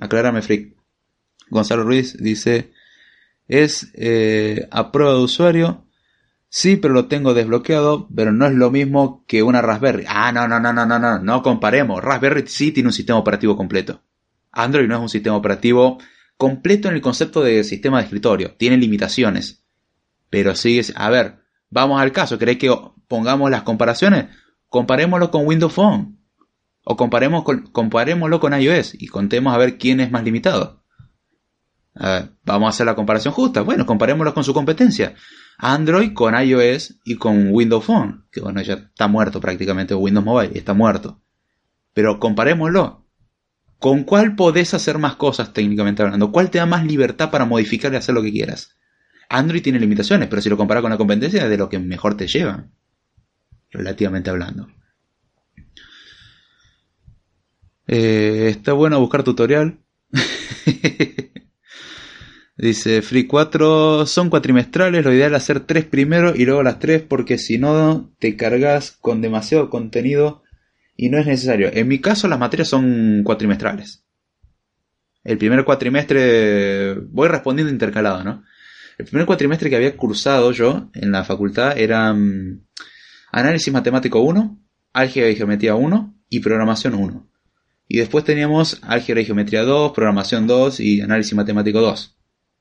Aclárame, 0.00 0.40
Frick. 0.40 0.76
Gonzalo 1.50 1.82
Ruiz 1.82 2.16
dice: 2.16 2.70
Es 3.48 3.90
eh, 3.94 4.68
a 4.70 4.92
prueba 4.92 5.14
de 5.14 5.20
usuario 5.20 5.83
Sí, 6.56 6.76
pero 6.76 6.94
lo 6.94 7.08
tengo 7.08 7.34
desbloqueado, 7.34 8.08
pero 8.14 8.30
no 8.30 8.46
es 8.46 8.52
lo 8.52 8.70
mismo 8.70 9.24
que 9.26 9.42
una 9.42 9.60
Raspberry. 9.60 10.04
Ah, 10.06 10.30
no, 10.30 10.46
no, 10.46 10.60
no, 10.60 10.72
no, 10.72 10.86
no, 10.86 11.00
no, 11.00 11.18
no 11.18 11.42
comparemos. 11.42 12.00
Raspberry 12.00 12.44
sí 12.46 12.70
tiene 12.70 12.90
un 12.90 12.92
sistema 12.92 13.18
operativo 13.18 13.56
completo. 13.56 14.02
Android 14.52 14.86
no 14.86 14.94
es 14.94 15.00
un 15.00 15.08
sistema 15.08 15.34
operativo 15.34 15.98
completo 16.36 16.86
en 16.86 16.94
el 16.94 17.00
concepto 17.00 17.42
de 17.42 17.64
sistema 17.64 17.98
de 17.98 18.04
escritorio. 18.04 18.54
Tiene 18.54 18.76
limitaciones. 18.76 19.64
Pero 20.30 20.54
sigue... 20.54 20.84
A 20.94 21.10
ver, 21.10 21.40
vamos 21.70 22.00
al 22.00 22.12
caso. 22.12 22.38
¿Queréis 22.38 22.58
que 22.58 22.72
pongamos 23.08 23.50
las 23.50 23.64
comparaciones? 23.64 24.26
Comparémoslo 24.68 25.32
con 25.32 25.48
Windows 25.48 25.72
Phone. 25.72 26.20
O 26.84 26.96
comparemos 26.96 27.42
con, 27.42 27.62
comparémoslo 27.66 28.38
con 28.38 28.54
iOS 28.54 28.94
y 28.94 29.08
contemos 29.08 29.52
a 29.52 29.58
ver 29.58 29.76
quién 29.76 29.98
es 29.98 30.12
más 30.12 30.22
limitado. 30.22 30.84
vamos 32.44 32.66
a 32.66 32.68
hacer 32.68 32.86
la 32.86 32.94
comparación 32.94 33.34
justa. 33.34 33.62
Bueno, 33.62 33.86
comparémoslo 33.86 34.32
con 34.32 34.44
su 34.44 34.54
competencia. 34.54 35.16
Android 35.58 36.12
con 36.12 36.34
iOS 36.34 37.00
y 37.04 37.16
con 37.16 37.48
Windows 37.52 37.84
Phone. 37.84 38.26
Que 38.30 38.40
bueno, 38.40 38.60
ya 38.62 38.74
está 38.74 39.08
muerto 39.08 39.40
prácticamente. 39.40 39.94
Windows 39.94 40.24
Mobile 40.24 40.58
está 40.58 40.74
muerto. 40.74 41.20
Pero 41.92 42.18
comparémoslo. 42.18 43.04
¿Con 43.78 44.04
cuál 44.04 44.34
podés 44.34 44.72
hacer 44.74 44.98
más 44.98 45.16
cosas 45.16 45.52
técnicamente 45.52 46.02
hablando? 46.02 46.32
¿Cuál 46.32 46.50
te 46.50 46.58
da 46.58 46.66
más 46.66 46.84
libertad 46.86 47.30
para 47.30 47.44
modificar 47.44 47.92
y 47.92 47.96
hacer 47.96 48.14
lo 48.14 48.22
que 48.22 48.32
quieras? 48.32 48.76
Android 49.28 49.62
tiene 49.62 49.78
limitaciones, 49.78 50.28
pero 50.28 50.40
si 50.40 50.48
lo 50.48 50.56
comparas 50.56 50.82
con 50.82 50.90
la 50.90 50.96
competencia 50.96 51.44
es 51.44 51.50
de 51.50 51.58
lo 51.58 51.68
que 51.68 51.78
mejor 51.78 52.16
te 52.16 52.26
lleva. 52.26 52.66
Relativamente 53.70 54.30
hablando. 54.30 54.68
Eh, 57.86 58.48
está 58.48 58.72
bueno 58.72 59.00
buscar 59.00 59.22
tutorial. 59.22 59.80
Dice 62.56 63.02
Free 63.02 63.26
4 63.26 64.06
son 64.06 64.30
cuatrimestrales, 64.30 65.04
lo 65.04 65.12
ideal 65.12 65.32
es 65.32 65.42
hacer 65.42 65.60
tres 65.60 65.84
primero 65.84 66.36
y 66.36 66.44
luego 66.44 66.62
las 66.62 66.78
tres 66.78 67.02
porque 67.02 67.36
si 67.36 67.58
no 67.58 68.12
te 68.20 68.36
cargas 68.36 68.92
con 68.92 69.20
demasiado 69.20 69.70
contenido 69.70 70.44
y 70.96 71.08
no 71.08 71.18
es 71.18 71.26
necesario. 71.26 71.70
En 71.72 71.88
mi 71.88 72.00
caso 72.00 72.28
las 72.28 72.38
materias 72.38 72.68
son 72.68 73.22
cuatrimestrales. 73.24 74.04
El 75.24 75.38
primer 75.38 75.64
cuatrimestre 75.64 76.94
voy 76.94 77.28
respondiendo 77.28 77.72
intercalado, 77.72 78.22
¿no? 78.22 78.44
El 78.98 79.06
primer 79.06 79.26
cuatrimestre 79.26 79.68
que 79.68 79.76
había 79.76 79.96
cursado 79.96 80.52
yo 80.52 80.90
en 80.94 81.10
la 81.10 81.24
facultad 81.24 81.76
era 81.76 82.12
mm, 82.12 82.60
análisis 83.32 83.72
matemático 83.72 84.20
1, 84.20 84.60
álgebra 84.92 85.30
y 85.30 85.34
geometría 85.36 85.74
1 85.74 86.14
y 86.28 86.38
programación 86.38 86.94
1. 86.94 87.28
Y 87.88 87.98
después 87.98 88.24
teníamos 88.24 88.78
álgebra 88.82 89.22
y 89.22 89.24
geometría 89.24 89.64
2, 89.64 89.92
programación 89.92 90.46
2 90.46 90.78
y 90.78 91.00
análisis 91.00 91.34
matemático 91.34 91.80
2. 91.80 92.13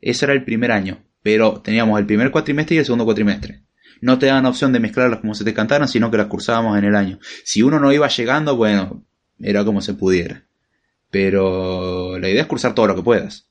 Ese 0.04 0.26
era 0.26 0.34
el 0.34 0.44
primer 0.44 0.72
año, 0.72 1.04
pero 1.22 1.62
teníamos 1.62 2.00
el 2.00 2.06
primer 2.06 2.30
cuatrimestre 2.30 2.76
y 2.76 2.80
el 2.80 2.86
segundo 2.86 3.06
cuatrimestre. 3.06 3.64
No 4.02 4.20
te 4.20 4.26
daban 4.26 4.46
opción 4.46 4.74
de 4.74 4.82
mezclarlas 4.82 5.22
como 5.22 5.34
se 5.34 5.46
te 5.46 5.54
cantaran, 5.54 5.88
sino 5.88 6.12
que 6.12 6.18
las 6.18 6.28
cursábamos 6.28 6.78
en 6.78 6.84
el 6.84 6.96
año. 6.96 7.20
Si 7.46 7.64
uno 7.64 7.80
no 7.80 7.94
iba 7.94 8.10
llegando, 8.10 8.58
bueno, 8.58 9.06
era 9.40 9.64
como 9.64 9.82
se 9.82 9.94
pudiera. 9.94 10.44
Pero 11.10 12.20
la 12.20 12.30
idea 12.30 12.42
es 12.42 12.48
cursar 12.48 12.76
todo 12.76 12.88
lo 12.88 12.96
que 12.96 13.02
puedas. 13.02 13.48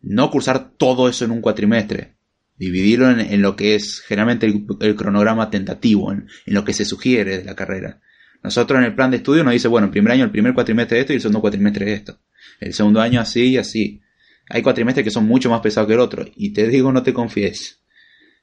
No 0.00 0.30
cursar 0.30 0.70
todo 0.78 1.08
eso 1.08 1.26
en 1.26 1.32
un 1.32 1.42
cuatrimestre. 1.42 2.14
Dividirlo 2.56 3.10
en, 3.10 3.42
lo 3.42 3.56
que 3.56 3.74
es 3.74 4.00
generalmente 4.00 4.46
el, 4.46 4.96
cronograma 4.96 5.50
tentativo, 5.50 6.12
en, 6.12 6.28
lo 6.46 6.64
que 6.64 6.72
se 6.72 6.84
sugiere 6.84 7.38
de 7.38 7.44
la 7.44 7.54
carrera. 7.54 8.00
Nosotros 8.42 8.78
en 8.78 8.84
el 8.84 8.94
plan 8.94 9.10
de 9.10 9.18
estudio 9.18 9.44
nos 9.44 9.52
dice, 9.52 9.68
bueno, 9.68 9.86
el 9.86 9.90
primer 9.90 10.12
año, 10.12 10.24
el 10.24 10.30
primer 10.30 10.54
cuatrimestre 10.54 10.96
de 10.96 11.00
esto 11.02 11.12
y 11.12 11.16
el 11.16 11.22
segundo 11.22 11.40
cuatrimestre 11.40 11.84
de 11.84 11.92
esto. 11.92 12.20
El 12.60 12.72
segundo 12.72 13.00
año 13.00 13.20
así 13.20 13.50
y 13.50 13.58
así. 13.58 14.00
Hay 14.48 14.62
cuatrimestres 14.62 15.04
que 15.04 15.10
son 15.10 15.26
mucho 15.26 15.50
más 15.50 15.60
pesados 15.60 15.88
que 15.88 15.94
el 15.94 16.00
otro. 16.00 16.24
Y 16.36 16.52
te 16.52 16.68
digo, 16.68 16.92
no 16.92 17.02
te 17.02 17.12
confíes. 17.12 17.80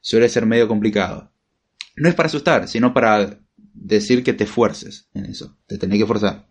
Suele 0.01 0.29
ser 0.29 0.45
medio 0.45 0.67
complicado. 0.67 1.31
No 1.95 2.09
es 2.09 2.15
para 2.15 2.27
asustar, 2.27 2.67
sino 2.67 2.93
para 2.93 3.39
decir 3.57 4.23
que 4.23 4.33
te 4.33 4.45
esfuerces 4.45 5.09
en 5.13 5.25
eso. 5.25 5.57
Te 5.67 5.77
tenés 5.77 5.99
que 5.99 6.05
forzar. 6.05 6.47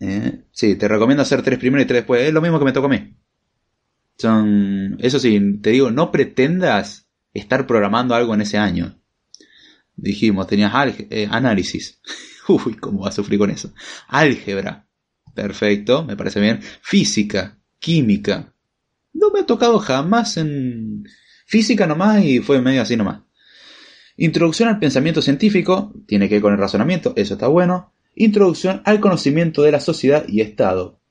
Eh, 0.00 0.44
sí, 0.52 0.76
te 0.76 0.88
recomiendo 0.88 1.22
hacer 1.22 1.42
tres 1.42 1.58
primero 1.58 1.82
y 1.82 1.86
tres 1.86 2.00
después. 2.02 2.22
Es 2.22 2.32
lo 2.32 2.40
mismo 2.40 2.58
que 2.58 2.64
me 2.64 2.72
tocó 2.72 2.86
a 2.86 2.90
mí. 2.90 3.16
Son, 4.18 4.96
eso 5.00 5.18
sí, 5.18 5.58
te 5.60 5.70
digo, 5.70 5.90
no 5.90 6.10
pretendas 6.10 7.08
estar 7.34 7.66
programando 7.66 8.14
algo 8.14 8.34
en 8.34 8.40
ese 8.40 8.56
año. 8.56 8.98
Dijimos, 9.94 10.46
tenías 10.46 10.72
eh, 11.10 11.28
análisis. 11.30 12.00
Uy, 12.48 12.74
¿cómo 12.76 13.00
vas 13.00 13.14
a 13.14 13.16
sufrir 13.16 13.38
con 13.38 13.50
eso? 13.50 13.72
Álgebra. 14.08 14.85
Perfecto, 15.36 16.02
me 16.02 16.16
parece 16.16 16.40
bien. 16.40 16.60
Física, 16.80 17.58
química. 17.78 18.54
No 19.12 19.30
me 19.30 19.40
ha 19.40 19.46
tocado 19.46 19.78
jamás 19.78 20.38
en 20.38 21.04
física 21.44 21.86
nomás 21.86 22.24
y 22.24 22.38
fue 22.40 22.62
medio 22.62 22.80
así 22.80 22.96
nomás. 22.96 23.20
Introducción 24.16 24.70
al 24.70 24.78
pensamiento 24.78 25.20
científico, 25.20 25.92
tiene 26.06 26.26
que 26.26 26.36
ver 26.36 26.42
con 26.42 26.54
el 26.54 26.58
razonamiento, 26.58 27.12
eso 27.16 27.34
está 27.34 27.48
bueno. 27.48 27.92
Introducción 28.14 28.80
al 28.86 28.98
conocimiento 28.98 29.62
de 29.62 29.72
la 29.72 29.80
sociedad 29.80 30.24
y 30.26 30.40
Estado. 30.40 31.02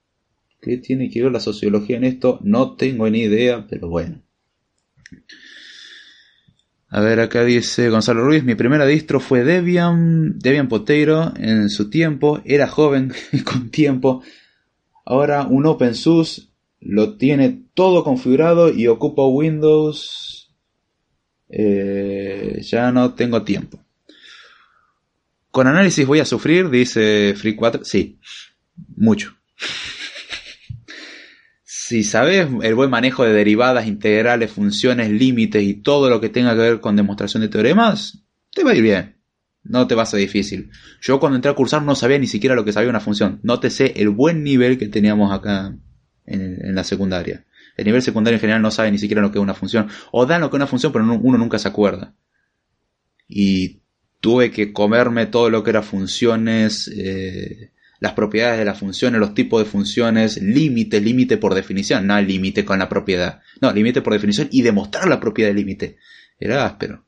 ¿Qué 0.59 0.77
tiene 0.77 1.11
que 1.11 1.21
ver 1.21 1.31
la 1.31 1.39
sociología 1.39 1.97
en 1.97 2.05
esto? 2.05 2.39
No 2.41 2.75
tengo 2.75 3.07
ni 3.07 3.19
idea, 3.19 3.67
pero 3.69 3.89
bueno. 3.89 4.23
A 6.95 7.01
ver, 7.01 7.19
acá 7.19 7.43
dice 7.43 7.89
Gonzalo 7.89 8.23
Ruiz, 8.23 8.45
mi 8.45 8.55
primera 8.55 8.85
distro 8.85 9.19
fue 9.19 9.43
Debian, 9.43 10.39
Debian 10.39 10.69
Potato 10.69 11.33
en 11.35 11.69
su 11.69 11.89
tiempo, 11.89 12.39
era 12.45 12.69
joven 12.69 13.13
con 13.43 13.69
tiempo. 13.69 14.23
Ahora 15.03 15.45
un 15.45 15.65
OpenSUSE 15.65 16.43
lo 16.79 17.17
tiene 17.17 17.63
todo 17.73 18.05
configurado 18.05 18.69
y 18.69 18.87
ocupa 18.87 19.25
Windows. 19.25 20.49
Eh, 21.49 22.61
ya 22.61 22.93
no 22.93 23.13
tengo 23.13 23.43
tiempo. 23.43 23.77
Con 25.51 25.67
análisis 25.67 26.07
voy 26.07 26.21
a 26.21 26.25
sufrir, 26.25 26.69
dice 26.69 27.35
Free4. 27.35 27.83
Sí, 27.83 28.19
mucho. 28.95 29.35
Si 31.87 32.03
sabes 32.03 32.47
el 32.63 32.73
buen 32.73 32.89
manejo 32.89 33.25
de 33.25 33.31
derivadas, 33.31 33.85
integrales, 33.85 34.51
funciones, 34.51 35.11
límites 35.11 35.61
y 35.61 35.75
todo 35.75 36.09
lo 36.09 36.19
que 36.19 36.29
tenga 36.29 36.55
que 36.55 36.61
ver 36.61 36.79
con 36.79 36.95
demostración 36.95 37.41
de 37.41 37.47
teoremas, 37.47 38.23
te 38.51 38.63
va 38.63 38.71
a 38.71 38.75
ir 38.75 38.81
bien. 38.81 39.17
No 39.61 39.85
te 39.85 39.93
va 39.93 40.01
a 40.01 40.07
ser 40.07 40.19
difícil. 40.19 40.71
Yo 40.99 41.19
cuando 41.19 41.35
entré 41.35 41.51
a 41.51 41.53
cursar 41.53 41.83
no 41.83 41.93
sabía 41.93 42.17
ni 42.17 42.25
siquiera 42.25 42.55
lo 42.55 42.65
que 42.65 42.71
sabía 42.71 42.89
una 42.89 43.01
función. 43.01 43.39
No 43.43 43.59
te 43.59 43.69
sé 43.69 43.93
el 43.97 44.09
buen 44.09 44.43
nivel 44.43 44.79
que 44.79 44.87
teníamos 44.87 45.31
acá 45.31 45.77
en, 46.25 46.73
la 46.73 46.83
secundaria. 46.83 47.45
El 47.77 47.85
nivel 47.85 48.01
secundario 48.01 48.37
en 48.37 48.41
general 48.41 48.63
no 48.63 48.71
sabe 48.71 48.89
ni 48.89 48.97
siquiera 48.97 49.21
lo 49.21 49.31
que 49.31 49.37
es 49.37 49.43
una 49.43 49.53
función. 49.53 49.87
O 50.11 50.25
dan 50.25 50.41
lo 50.41 50.49
que 50.49 50.55
es 50.55 50.61
una 50.61 50.67
función, 50.67 50.91
pero 50.91 51.05
uno 51.05 51.37
nunca 51.37 51.59
se 51.59 51.67
acuerda. 51.67 52.15
Y 53.27 53.81
tuve 54.21 54.49
que 54.49 54.73
comerme 54.73 55.27
todo 55.27 55.51
lo 55.51 55.63
que 55.63 55.69
era 55.69 55.83
funciones, 55.83 56.87
eh, 56.87 57.73
las 57.99 58.13
propiedades 58.13 58.59
de 58.59 58.65
las 58.65 58.79
funciones, 58.79 59.19
los 59.19 59.33
tipos 59.33 59.63
de 59.63 59.69
funciones, 59.69 60.41
límite, 60.41 61.01
límite 61.01 61.37
por 61.37 61.53
definición, 61.53 62.07
no 62.07 62.19
límite 62.21 62.65
con 62.65 62.79
la 62.79 62.89
propiedad, 62.89 63.41
no, 63.61 63.71
límite 63.71 64.01
por 64.01 64.13
definición 64.13 64.47
y 64.51 64.61
demostrar 64.61 65.07
la 65.07 65.19
propiedad 65.19 65.49
del 65.49 65.57
límite. 65.57 65.97
Era 66.39 66.65
áspero. 66.65 67.05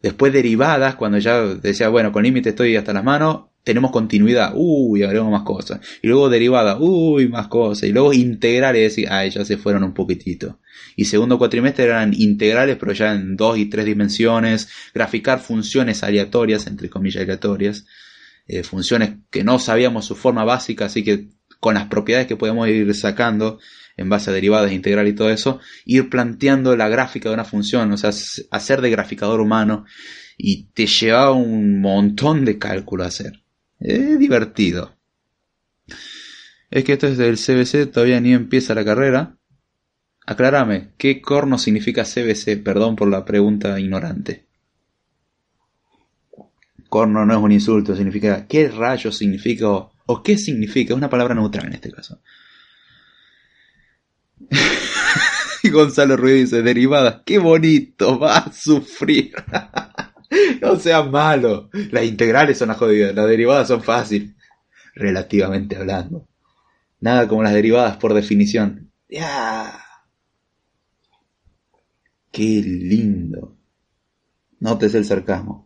Después 0.00 0.32
derivadas, 0.32 0.96
cuando 0.96 1.18
ya 1.18 1.40
decía, 1.40 1.88
bueno, 1.88 2.12
con 2.12 2.24
límite 2.24 2.50
estoy 2.50 2.76
hasta 2.76 2.92
las 2.92 3.04
manos, 3.04 3.44
tenemos 3.64 3.90
continuidad, 3.90 4.52
uy, 4.54 5.02
haremos 5.02 5.32
más 5.32 5.42
cosas. 5.42 5.80
Y 6.02 6.08
luego 6.08 6.28
derivada, 6.28 6.76
uy, 6.78 7.28
más 7.28 7.48
cosas. 7.48 7.88
Y 7.88 7.92
luego 7.92 8.12
integrales, 8.12 8.98
y 8.98 9.06
ah, 9.06 9.26
ya 9.26 9.44
se 9.44 9.56
fueron 9.56 9.82
un 9.82 9.94
poquitito. 9.94 10.60
Y 10.96 11.06
segundo 11.06 11.38
cuatrimestre 11.38 11.84
eran 11.84 12.12
integrales, 12.12 12.76
pero 12.78 12.92
ya 12.92 13.14
en 13.14 13.36
dos 13.36 13.56
y 13.56 13.66
tres 13.66 13.86
dimensiones. 13.86 14.68
Graficar 14.92 15.40
funciones 15.40 16.02
aleatorias, 16.02 16.66
entre 16.66 16.90
comillas 16.90 17.22
aleatorias. 17.22 17.86
Eh, 18.46 18.62
funciones 18.62 19.14
que 19.30 19.42
no 19.42 19.58
sabíamos 19.58 20.04
su 20.04 20.16
forma 20.16 20.44
básica, 20.44 20.86
así 20.86 21.02
que 21.02 21.28
con 21.60 21.74
las 21.74 21.86
propiedades 21.86 22.26
que 22.26 22.36
podemos 22.36 22.68
ir 22.68 22.94
sacando 22.94 23.58
en 23.96 24.08
base 24.08 24.30
a 24.30 24.34
derivadas, 24.34 24.72
integral 24.72 25.08
y 25.08 25.14
todo 25.14 25.30
eso, 25.30 25.60
ir 25.84 26.10
planteando 26.10 26.76
la 26.76 26.88
gráfica 26.88 27.28
de 27.28 27.34
una 27.34 27.44
función, 27.44 27.90
o 27.92 27.96
sea, 27.96 28.10
hacer 28.50 28.80
de 28.80 28.90
graficador 28.90 29.40
humano 29.40 29.86
y 30.36 30.64
te 30.74 30.86
lleva 30.86 31.30
un 31.32 31.80
montón 31.80 32.44
de 32.44 32.58
cálculo 32.58 33.04
a 33.04 33.08
hacer. 33.08 33.44
Es 33.78 34.18
divertido. 34.18 34.96
Es 36.70 36.84
que 36.84 36.94
esto 36.94 37.06
es 37.06 37.16
del 37.16 37.36
CBC, 37.36 37.92
todavía 37.92 38.20
ni 38.20 38.32
empieza 38.32 38.74
la 38.74 38.84
carrera. 38.84 39.38
Aclárame, 40.26 40.90
¿qué 40.98 41.20
corno 41.20 41.58
significa 41.58 42.04
CBC? 42.04 42.62
Perdón 42.62 42.96
por 42.96 43.08
la 43.08 43.24
pregunta 43.24 43.78
ignorante. 43.78 44.43
No 46.94 47.32
es 47.32 47.38
un 47.38 47.50
insulto, 47.50 47.96
significa 47.96 48.46
¿qué 48.46 48.68
rayos 48.68 49.16
significa 49.16 49.66
o, 49.68 50.22
qué 50.22 50.38
significa? 50.38 50.94
Es 50.94 50.96
una 50.96 51.10
palabra 51.10 51.34
neutral 51.34 51.66
en 51.66 51.72
este 51.72 51.90
caso. 51.90 52.20
y 55.64 55.70
Gonzalo 55.70 56.16
Ruiz 56.16 56.50
dice, 56.50 56.62
derivadas, 56.62 57.22
qué 57.26 57.38
bonito, 57.38 58.16
va 58.20 58.38
a 58.38 58.52
sufrir. 58.52 59.32
no 60.62 60.76
sea 60.76 61.02
malo. 61.02 61.68
Las 61.90 62.04
integrales 62.04 62.58
son 62.58 62.68
las 62.68 62.76
jodidas, 62.76 63.12
las 63.12 63.26
derivadas 63.26 63.66
son 63.66 63.82
fáciles. 63.82 64.30
Relativamente 64.94 65.76
hablando. 65.76 66.28
Nada 67.00 67.26
como 67.26 67.42
las 67.42 67.54
derivadas 67.54 67.96
por 67.96 68.14
definición. 68.14 68.92
¡Ya! 69.08 69.80
¡Qué 72.30 72.62
lindo! 72.64 73.56
Notes 74.60 74.94
el 74.94 75.04
sarcasmo. 75.04 75.63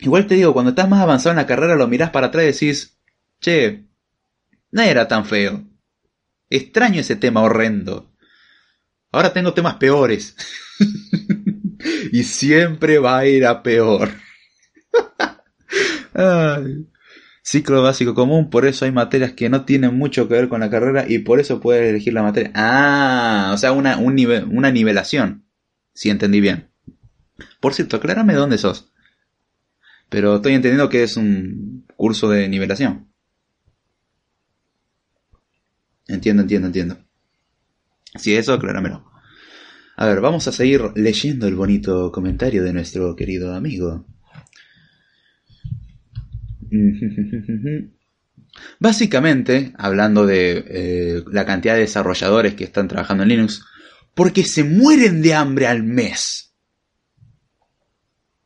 Igual 0.00 0.26
te 0.26 0.36
digo, 0.36 0.52
cuando 0.52 0.70
estás 0.70 0.88
más 0.88 1.00
avanzado 1.00 1.30
en 1.30 1.38
la 1.38 1.46
carrera 1.46 1.74
lo 1.74 1.88
mirás 1.88 2.10
para 2.10 2.28
atrás 2.28 2.44
y 2.44 2.46
decís, 2.46 2.98
che, 3.40 3.84
no 4.70 4.82
era 4.82 5.08
tan 5.08 5.24
feo. 5.24 5.64
Extraño 6.50 7.00
ese 7.00 7.16
tema 7.16 7.42
horrendo. 7.42 8.12
Ahora 9.10 9.32
tengo 9.32 9.54
temas 9.54 9.76
peores. 9.76 10.36
y 12.12 12.22
siempre 12.22 12.98
va 12.98 13.18
a 13.18 13.26
ir 13.26 13.46
a 13.46 13.62
peor. 13.62 14.10
Ciclo 17.42 17.82
básico 17.82 18.14
común, 18.14 18.50
por 18.50 18.66
eso 18.66 18.84
hay 18.84 18.92
materias 18.92 19.32
que 19.32 19.48
no 19.48 19.64
tienen 19.64 19.96
mucho 19.96 20.28
que 20.28 20.34
ver 20.34 20.48
con 20.48 20.60
la 20.60 20.68
carrera 20.68 21.06
y 21.08 21.20
por 21.20 21.40
eso 21.40 21.60
puedes 21.60 21.88
elegir 21.88 22.12
la 22.12 22.22
materia. 22.22 22.52
Ah, 22.54 23.52
o 23.54 23.56
sea, 23.56 23.72
una, 23.72 23.96
una 23.96 24.70
nivelación. 24.70 25.46
Si 25.94 26.10
entendí 26.10 26.40
bien. 26.40 26.70
Por 27.60 27.74
cierto, 27.74 27.96
aclárame 27.96 28.34
dónde 28.34 28.58
sos. 28.58 28.92
Pero 30.08 30.36
estoy 30.36 30.54
entendiendo 30.54 30.88
que 30.88 31.02
es 31.02 31.16
un 31.16 31.84
curso 31.96 32.30
de 32.30 32.48
nivelación. 32.48 33.08
Entiendo, 36.06 36.42
entiendo, 36.42 36.68
entiendo. 36.68 36.98
Si 38.16 38.34
eso, 38.34 38.54
acláramelo. 38.54 39.04
A 39.96 40.06
ver, 40.06 40.20
vamos 40.20 40.48
a 40.48 40.52
seguir 40.52 40.80
leyendo 40.94 41.46
el 41.48 41.54
bonito 41.54 42.10
comentario 42.12 42.62
de 42.62 42.72
nuestro 42.72 43.14
querido 43.14 43.54
amigo. 43.54 44.06
Básicamente, 48.80 49.72
hablando 49.76 50.24
de 50.24 50.64
eh, 50.68 51.24
la 51.30 51.44
cantidad 51.44 51.74
de 51.74 51.80
desarrolladores 51.80 52.54
que 52.54 52.64
están 52.64 52.88
trabajando 52.88 53.24
en 53.24 53.28
Linux, 53.28 53.64
porque 54.14 54.44
se 54.44 54.64
mueren 54.64 55.20
de 55.20 55.34
hambre 55.34 55.66
al 55.66 55.82
mes. 55.82 56.54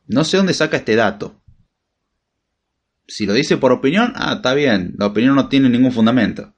No 0.07 0.23
sé 0.23 0.37
dónde 0.37 0.53
saca 0.53 0.77
este 0.77 0.95
dato. 0.95 1.42
Si 3.07 3.25
lo 3.25 3.33
dice 3.33 3.57
por 3.57 3.71
opinión, 3.71 4.13
ah, 4.15 4.33
está 4.35 4.53
bien, 4.53 4.95
la 4.97 5.07
opinión 5.07 5.35
no 5.35 5.49
tiene 5.49 5.69
ningún 5.69 5.91
fundamento. 5.91 6.53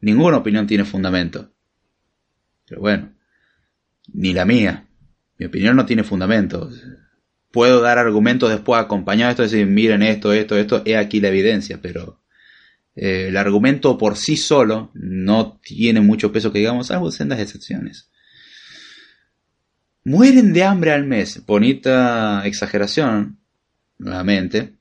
Ninguna 0.00 0.38
opinión 0.38 0.66
tiene 0.66 0.84
fundamento. 0.84 1.52
Pero 2.68 2.80
bueno, 2.80 3.12
ni 4.12 4.32
la 4.32 4.44
mía. 4.44 4.86
Mi 5.38 5.46
opinión 5.46 5.76
no 5.76 5.86
tiene 5.86 6.02
fundamento 6.02 6.70
puedo 7.56 7.80
dar 7.80 7.96
argumentos 7.96 8.50
después 8.50 8.78
acompañados 8.78 9.30
esto, 9.30 9.42
decir, 9.44 9.66
miren 9.66 10.02
esto, 10.02 10.30
esto, 10.34 10.58
esto, 10.58 10.82
he 10.84 10.94
aquí 10.94 11.20
la 11.20 11.28
evidencia, 11.28 11.80
pero 11.80 12.20
eh, 12.94 13.28
el 13.28 13.36
argumento 13.38 13.96
por 13.96 14.18
sí 14.18 14.36
solo 14.36 14.90
no 14.92 15.58
tiene 15.62 16.02
mucho 16.02 16.30
peso 16.30 16.52
que 16.52 16.58
digamos, 16.58 16.88
salvo 16.88 17.10
sendas 17.10 17.40
excepciones. 17.40 18.10
Mueren 20.04 20.52
de 20.52 20.64
hambre 20.64 20.92
al 20.92 21.06
mes, 21.06 21.46
bonita 21.46 22.42
exageración, 22.44 23.38
nuevamente. 23.96 24.75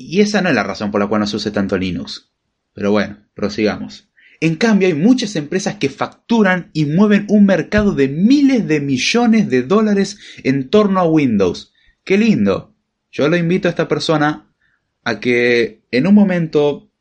Y 0.00 0.20
esa 0.20 0.40
no 0.40 0.48
es 0.48 0.54
la 0.54 0.62
razón 0.62 0.92
por 0.92 1.00
la 1.00 1.08
cual 1.08 1.22
no 1.22 1.26
se 1.26 1.34
use 1.34 1.50
tanto 1.50 1.76
Linux. 1.76 2.30
Pero 2.72 2.92
bueno, 2.92 3.18
prosigamos. 3.34 4.08
En 4.40 4.54
cambio, 4.54 4.86
hay 4.86 4.94
muchas 4.94 5.34
empresas 5.34 5.74
que 5.74 5.88
facturan 5.88 6.70
y 6.72 6.84
mueven 6.84 7.26
un 7.28 7.44
mercado 7.44 7.92
de 7.92 8.06
miles 8.06 8.68
de 8.68 8.80
millones 8.80 9.50
de 9.50 9.64
dólares 9.64 10.16
en 10.44 10.70
torno 10.70 11.00
a 11.00 11.08
Windows. 11.08 11.72
¡Qué 12.04 12.16
lindo! 12.16 12.76
Yo 13.10 13.28
lo 13.28 13.36
invito 13.36 13.66
a 13.66 13.70
esta 13.70 13.88
persona 13.88 14.54
a 15.02 15.18
que 15.18 15.82
en 15.90 16.06
un 16.06 16.14
momento 16.14 16.92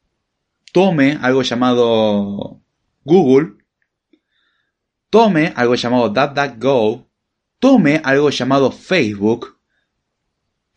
tome 0.73 1.19
algo 1.21 1.43
llamado 1.43 2.63
Google, 3.03 3.63
tome 5.11 5.53
algo 5.55 5.75
llamado 5.75 6.09
DuckDuckGo, 6.09 7.07
tome 7.59 8.01
algo 8.03 8.31
llamado 8.31 8.71
Facebook, 8.71 9.56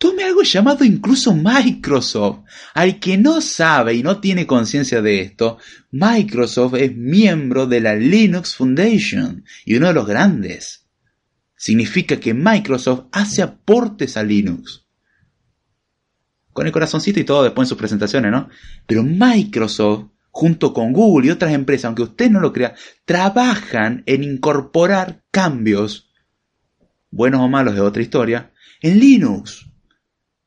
Tome 0.00 0.24
algo 0.24 0.40
llamado 0.42 0.82
incluso 0.82 1.34
Microsoft. 1.34 2.46
Al 2.72 2.98
que 2.98 3.18
no 3.18 3.42
sabe 3.42 3.92
y 3.92 4.02
no 4.02 4.18
tiene 4.18 4.46
conciencia 4.46 5.02
de 5.02 5.20
esto, 5.20 5.58
Microsoft 5.90 6.76
es 6.76 6.96
miembro 6.96 7.66
de 7.66 7.82
la 7.82 7.94
Linux 7.94 8.54
Foundation 8.54 9.44
y 9.66 9.76
uno 9.76 9.88
de 9.88 9.92
los 9.92 10.06
grandes. 10.06 10.86
Significa 11.54 12.18
que 12.18 12.32
Microsoft 12.32 13.08
hace 13.12 13.42
aportes 13.42 14.16
a 14.16 14.22
Linux. 14.22 14.86
Con 16.54 16.66
el 16.66 16.72
corazoncito 16.72 17.20
y 17.20 17.24
todo 17.24 17.42
después 17.42 17.66
en 17.66 17.68
sus 17.68 17.78
presentaciones, 17.78 18.32
¿no? 18.32 18.48
Pero 18.86 19.02
Microsoft, 19.02 20.06
junto 20.30 20.72
con 20.72 20.94
Google 20.94 21.26
y 21.26 21.30
otras 21.30 21.52
empresas, 21.52 21.84
aunque 21.84 22.04
usted 22.04 22.30
no 22.30 22.40
lo 22.40 22.54
crea, 22.54 22.74
trabajan 23.04 24.02
en 24.06 24.24
incorporar 24.24 25.24
cambios, 25.30 26.10
buenos 27.10 27.42
o 27.42 27.48
malos 27.48 27.74
de 27.74 27.82
otra 27.82 28.00
historia, 28.00 28.50
en 28.80 28.98
Linux. 28.98 29.69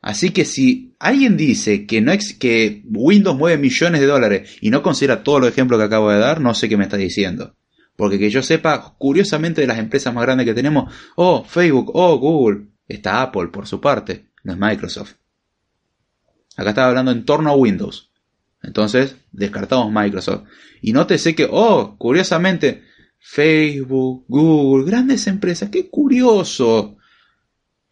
Así 0.03 0.31
que 0.31 0.43
si 0.43 0.93
alguien 0.99 1.37
dice 1.37 1.87
que, 1.87 2.01
no 2.01 2.11
que 2.37 2.83
Windows 2.91 3.37
mueve 3.37 3.57
millones 3.57 4.01
de 4.01 4.05
dólares 4.07 4.57
y 4.59 4.69
no 4.69 4.83
considera 4.83 5.23
todos 5.23 5.39
los 5.39 5.49
ejemplos 5.49 5.79
que 5.79 5.85
acabo 5.85 6.11
de 6.11 6.19
dar, 6.19 6.41
no 6.41 6.53
sé 6.53 6.67
qué 6.67 6.75
me 6.75 6.83
está 6.83 6.97
diciendo. 6.97 7.55
Porque 7.95 8.19
que 8.19 8.29
yo 8.29 8.43
sepa, 8.43 8.95
curiosamente 8.97 9.61
de 9.61 9.67
las 9.67 9.79
empresas 9.79 10.13
más 10.13 10.25
grandes 10.25 10.45
que 10.45 10.53
tenemos, 10.53 10.93
oh, 11.15 11.45
Facebook, 11.45 11.91
oh, 11.93 12.17
Google, 12.17 12.65
está 12.85 13.21
Apple 13.21 13.47
por 13.47 13.65
su 13.65 13.79
parte, 13.79 14.25
no 14.43 14.51
es 14.51 14.59
Microsoft. 14.59 15.13
Acá 16.57 16.71
estaba 16.71 16.89
hablando 16.89 17.11
en 17.11 17.23
torno 17.23 17.51
a 17.51 17.55
Windows. 17.55 18.11
Entonces, 18.61 19.15
descartamos 19.31 19.89
Microsoft. 19.89 20.43
Y 20.81 20.91
nótese 20.91 21.33
que, 21.33 21.47
oh, 21.49 21.95
curiosamente, 21.97 22.83
Facebook, 23.19 24.25
Google, 24.27 24.85
grandes 24.85 25.27
empresas, 25.27 25.69
qué 25.69 25.89
curioso 25.89 26.97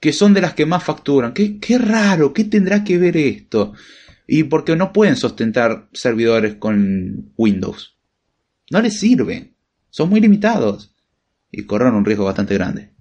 que 0.02 0.12
son 0.12 0.34
de 0.34 0.42
las 0.42 0.56
que 0.56 0.66
más 0.66 0.84
facturan. 0.84 1.34
Qué, 1.34 1.60
qué 1.60 1.78
raro, 1.78 2.34
¿qué 2.34 2.44
tendrá 2.44 2.84
que 2.84 2.98
ver 2.98 3.16
esto? 3.16 3.74
Y 4.28 4.44
porque 4.44 4.76
no 4.76 4.92
pueden 4.92 5.16
sostentar 5.16 5.88
servidores 5.94 6.56
con 6.56 7.32
Windows. 7.38 7.96
No 8.72 8.82
les 8.82 9.00
sirve. 9.00 9.54
Son 9.92 10.10
muy 10.10 10.20
limitados. 10.20 10.96
Y 11.52 11.66
corren 11.66 11.94
un 11.94 12.04
riesgo 12.04 12.26
bastante 12.26 12.56
grande. 12.56 12.94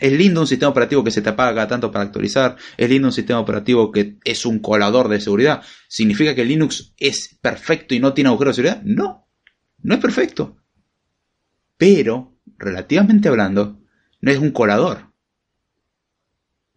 Es 0.00 0.12
lindo 0.12 0.40
un 0.40 0.46
sistema 0.46 0.70
operativo 0.70 1.04
que 1.04 1.10
se 1.10 1.22
te 1.22 1.28
apaga 1.28 1.68
tanto 1.68 1.92
para 1.92 2.04
actualizar. 2.04 2.56
Es 2.76 2.90
lindo 2.90 3.08
un 3.08 3.12
sistema 3.12 3.38
operativo 3.38 3.92
que 3.92 4.18
es 4.24 4.44
un 4.44 4.58
colador 4.58 5.08
de 5.08 5.20
seguridad. 5.20 5.62
¿Significa 5.86 6.34
que 6.34 6.44
Linux 6.44 6.94
es 6.96 7.38
perfecto 7.40 7.94
y 7.94 8.00
no 8.00 8.12
tiene 8.12 8.28
agujeros 8.28 8.56
de 8.56 8.62
seguridad? 8.62 8.82
No. 8.84 9.28
No 9.82 9.94
es 9.94 10.00
perfecto. 10.00 10.56
Pero, 11.76 12.36
relativamente 12.58 13.28
hablando, 13.28 13.80
no 14.20 14.30
es 14.32 14.38
un 14.38 14.50
colador. 14.50 15.07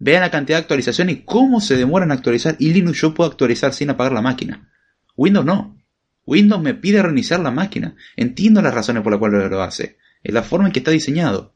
Vean 0.04 0.22
la 0.22 0.32
cantidad 0.32 0.58
de 0.58 0.62
actualización 0.62 1.12
y 1.12 1.18
cómo 1.18 1.62
se 1.62 1.78
demoran 1.78 2.10
en 2.10 2.18
actualizar. 2.18 2.56
Y 2.58 2.74
Linux 2.74 2.99
yo 2.99 3.14
puedo 3.14 3.30
actualizar 3.30 3.72
sin 3.72 3.91
apagar 3.91 4.14
la 4.14 4.24
máquina. 4.24 4.72
Windows 5.16 5.45
no. 5.45 5.80
Windows 6.26 6.60
me 6.60 6.74
pide 6.74 7.04
reiniciar 7.04 7.39
la 7.39 7.52
máquina. 7.52 7.95
Entiendo 8.16 8.64
las 8.64 8.74
razones 8.74 9.04
por 9.04 9.12
las 9.12 9.20
cuales 9.20 9.47
lo 9.52 9.62
hace. 9.62 9.99
Es 10.24 10.34
la 10.34 10.41
forma 10.41 10.66
en 10.66 10.74
que 10.74 10.80
está 10.80 10.89
diseñado. 10.89 11.54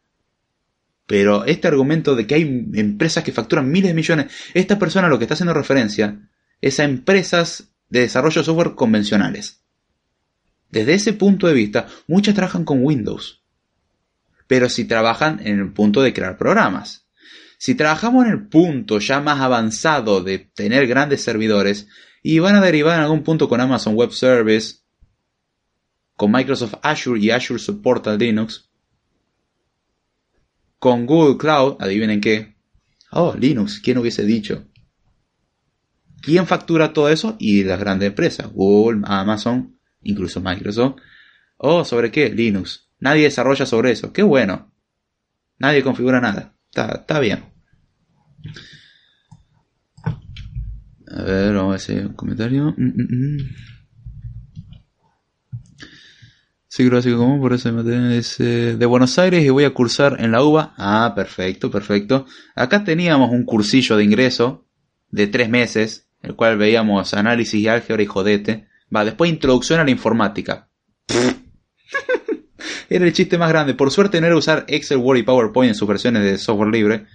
Pero 1.07 1.43
este 1.45 1.67
argumento 1.67 2.15
de 2.15 2.27
que 2.27 2.35
hay 2.35 2.43
empresas 2.75 3.23
que 3.23 3.31
facturan 3.31 3.71
miles 3.71 3.89
de 3.89 3.95
millones, 3.95 4.31
esta 4.53 4.77
persona 4.77 5.07
lo 5.09 5.17
que 5.17 5.23
está 5.23 5.33
haciendo 5.33 5.55
referencia 5.55 6.29
es 6.61 6.79
a 6.79 6.83
empresas 6.83 7.71
de 7.89 8.01
desarrollo 8.01 8.41
de 8.41 8.45
software 8.45 8.75
convencionales. 8.75 9.63
Desde 10.69 10.93
ese 10.93 11.13
punto 11.13 11.47
de 11.47 11.55
vista, 11.55 11.87
muchas 12.05 12.35
trabajan 12.35 12.63
con 12.63 12.83
Windows. 12.83 13.41
Pero 14.45 14.69
si 14.69 14.85
trabajan 14.85 15.39
en 15.43 15.59
el 15.59 15.73
punto 15.73 16.03
de 16.03 16.13
crear 16.13 16.37
programas. 16.37 17.04
Si 17.57 17.75
trabajamos 17.75 18.25
en 18.25 18.31
el 18.31 18.47
punto 18.47 18.99
ya 18.99 19.21
más 19.21 19.39
avanzado 19.41 20.21
de 20.21 20.39
tener 20.39 20.87
grandes 20.87 21.23
servidores 21.23 21.87
y 22.21 22.39
van 22.39 22.55
a 22.55 22.61
derivar 22.61 22.97
en 22.97 23.03
algún 23.03 23.23
punto 23.23 23.47
con 23.47 23.61
Amazon 23.61 23.95
Web 23.95 24.11
Service, 24.11 24.77
con 26.15 26.31
Microsoft 26.31 26.75
Azure 26.81 27.19
y 27.19 27.31
Azure 27.31 27.59
soporta 27.59 28.15
Linux, 28.15 28.69
con 30.79 31.05
Google 31.05 31.37
Cloud, 31.37 31.77
adivinen 31.79 32.21
qué. 32.21 32.55
Oh, 33.11 33.33
Linux, 33.37 33.79
¿quién 33.79 33.97
hubiese 33.97 34.23
dicho? 34.23 34.65
¿Quién 36.21 36.47
factura 36.47 36.93
todo 36.93 37.09
eso? 37.09 37.35
Y 37.39 37.63
las 37.63 37.79
grandes 37.79 38.09
empresas, 38.09 38.51
Google, 38.51 39.01
Amazon, 39.05 39.79
incluso 40.01 40.41
Microsoft. 40.41 40.95
Oh, 41.57 41.85
¿sobre 41.85 42.11
qué? 42.11 42.29
Linux. 42.29 42.89
Nadie 42.99 43.23
desarrolla 43.23 43.65
sobre 43.65 43.91
eso. 43.91 44.11
Qué 44.11 44.23
bueno. 44.23 44.71
Nadie 45.59 45.83
configura 45.83 46.19
nada. 46.19 46.54
Está, 46.75 47.19
bien. 47.19 47.45
A 51.07 51.21
ver, 51.23 51.55
vamos 51.55 51.73
a 51.73 51.75
hacer 51.75 52.07
un 52.07 52.13
comentario. 52.13 52.73
Mm, 52.75 52.83
mm, 52.83 53.07
mm. 53.09 53.37
Sí, 56.67 56.83
gracias 56.83 57.15
común, 57.15 57.39
por 57.39 57.53
eso 57.53 57.71
me 57.71 58.17
es 58.17 58.37
de 58.37 58.85
Buenos 58.85 59.17
Aires 59.17 59.41
y 59.45 59.49
voy 59.49 59.63
a 59.63 59.73
cursar 59.73 60.17
en 60.19 60.33
la 60.33 60.43
UBA. 60.43 60.73
Ah, 60.77 61.13
perfecto, 61.15 61.71
perfecto. 61.71 62.25
Acá 62.53 62.83
teníamos 62.83 63.31
un 63.31 63.45
cursillo 63.45 63.95
de 63.95 64.03
ingreso 64.03 64.67
de 65.09 65.27
tres 65.27 65.47
meses, 65.47 66.09
el 66.21 66.35
cual 66.35 66.57
veíamos 66.57 67.13
análisis 67.13 67.61
y 67.61 67.69
álgebra 67.69 68.03
y 68.03 68.07
jodete. 68.07 68.67
Va, 68.93 69.05
después 69.05 69.31
introducción 69.31 69.79
a 69.79 69.85
la 69.85 69.91
informática. 69.91 70.69
Era 72.89 73.05
el 73.05 73.13
chiste 73.13 73.37
más 73.37 73.49
grande. 73.49 73.73
Por 73.73 73.91
suerte 73.91 74.19
no 74.19 74.27
era 74.27 74.37
usar 74.37 74.65
Excel, 74.67 74.97
Word 74.97 75.19
y 75.19 75.23
PowerPoint 75.23 75.69
en 75.69 75.75
sus 75.75 75.87
versiones 75.87 76.23
de 76.23 76.37
software 76.37 76.69
libre, 76.69 77.05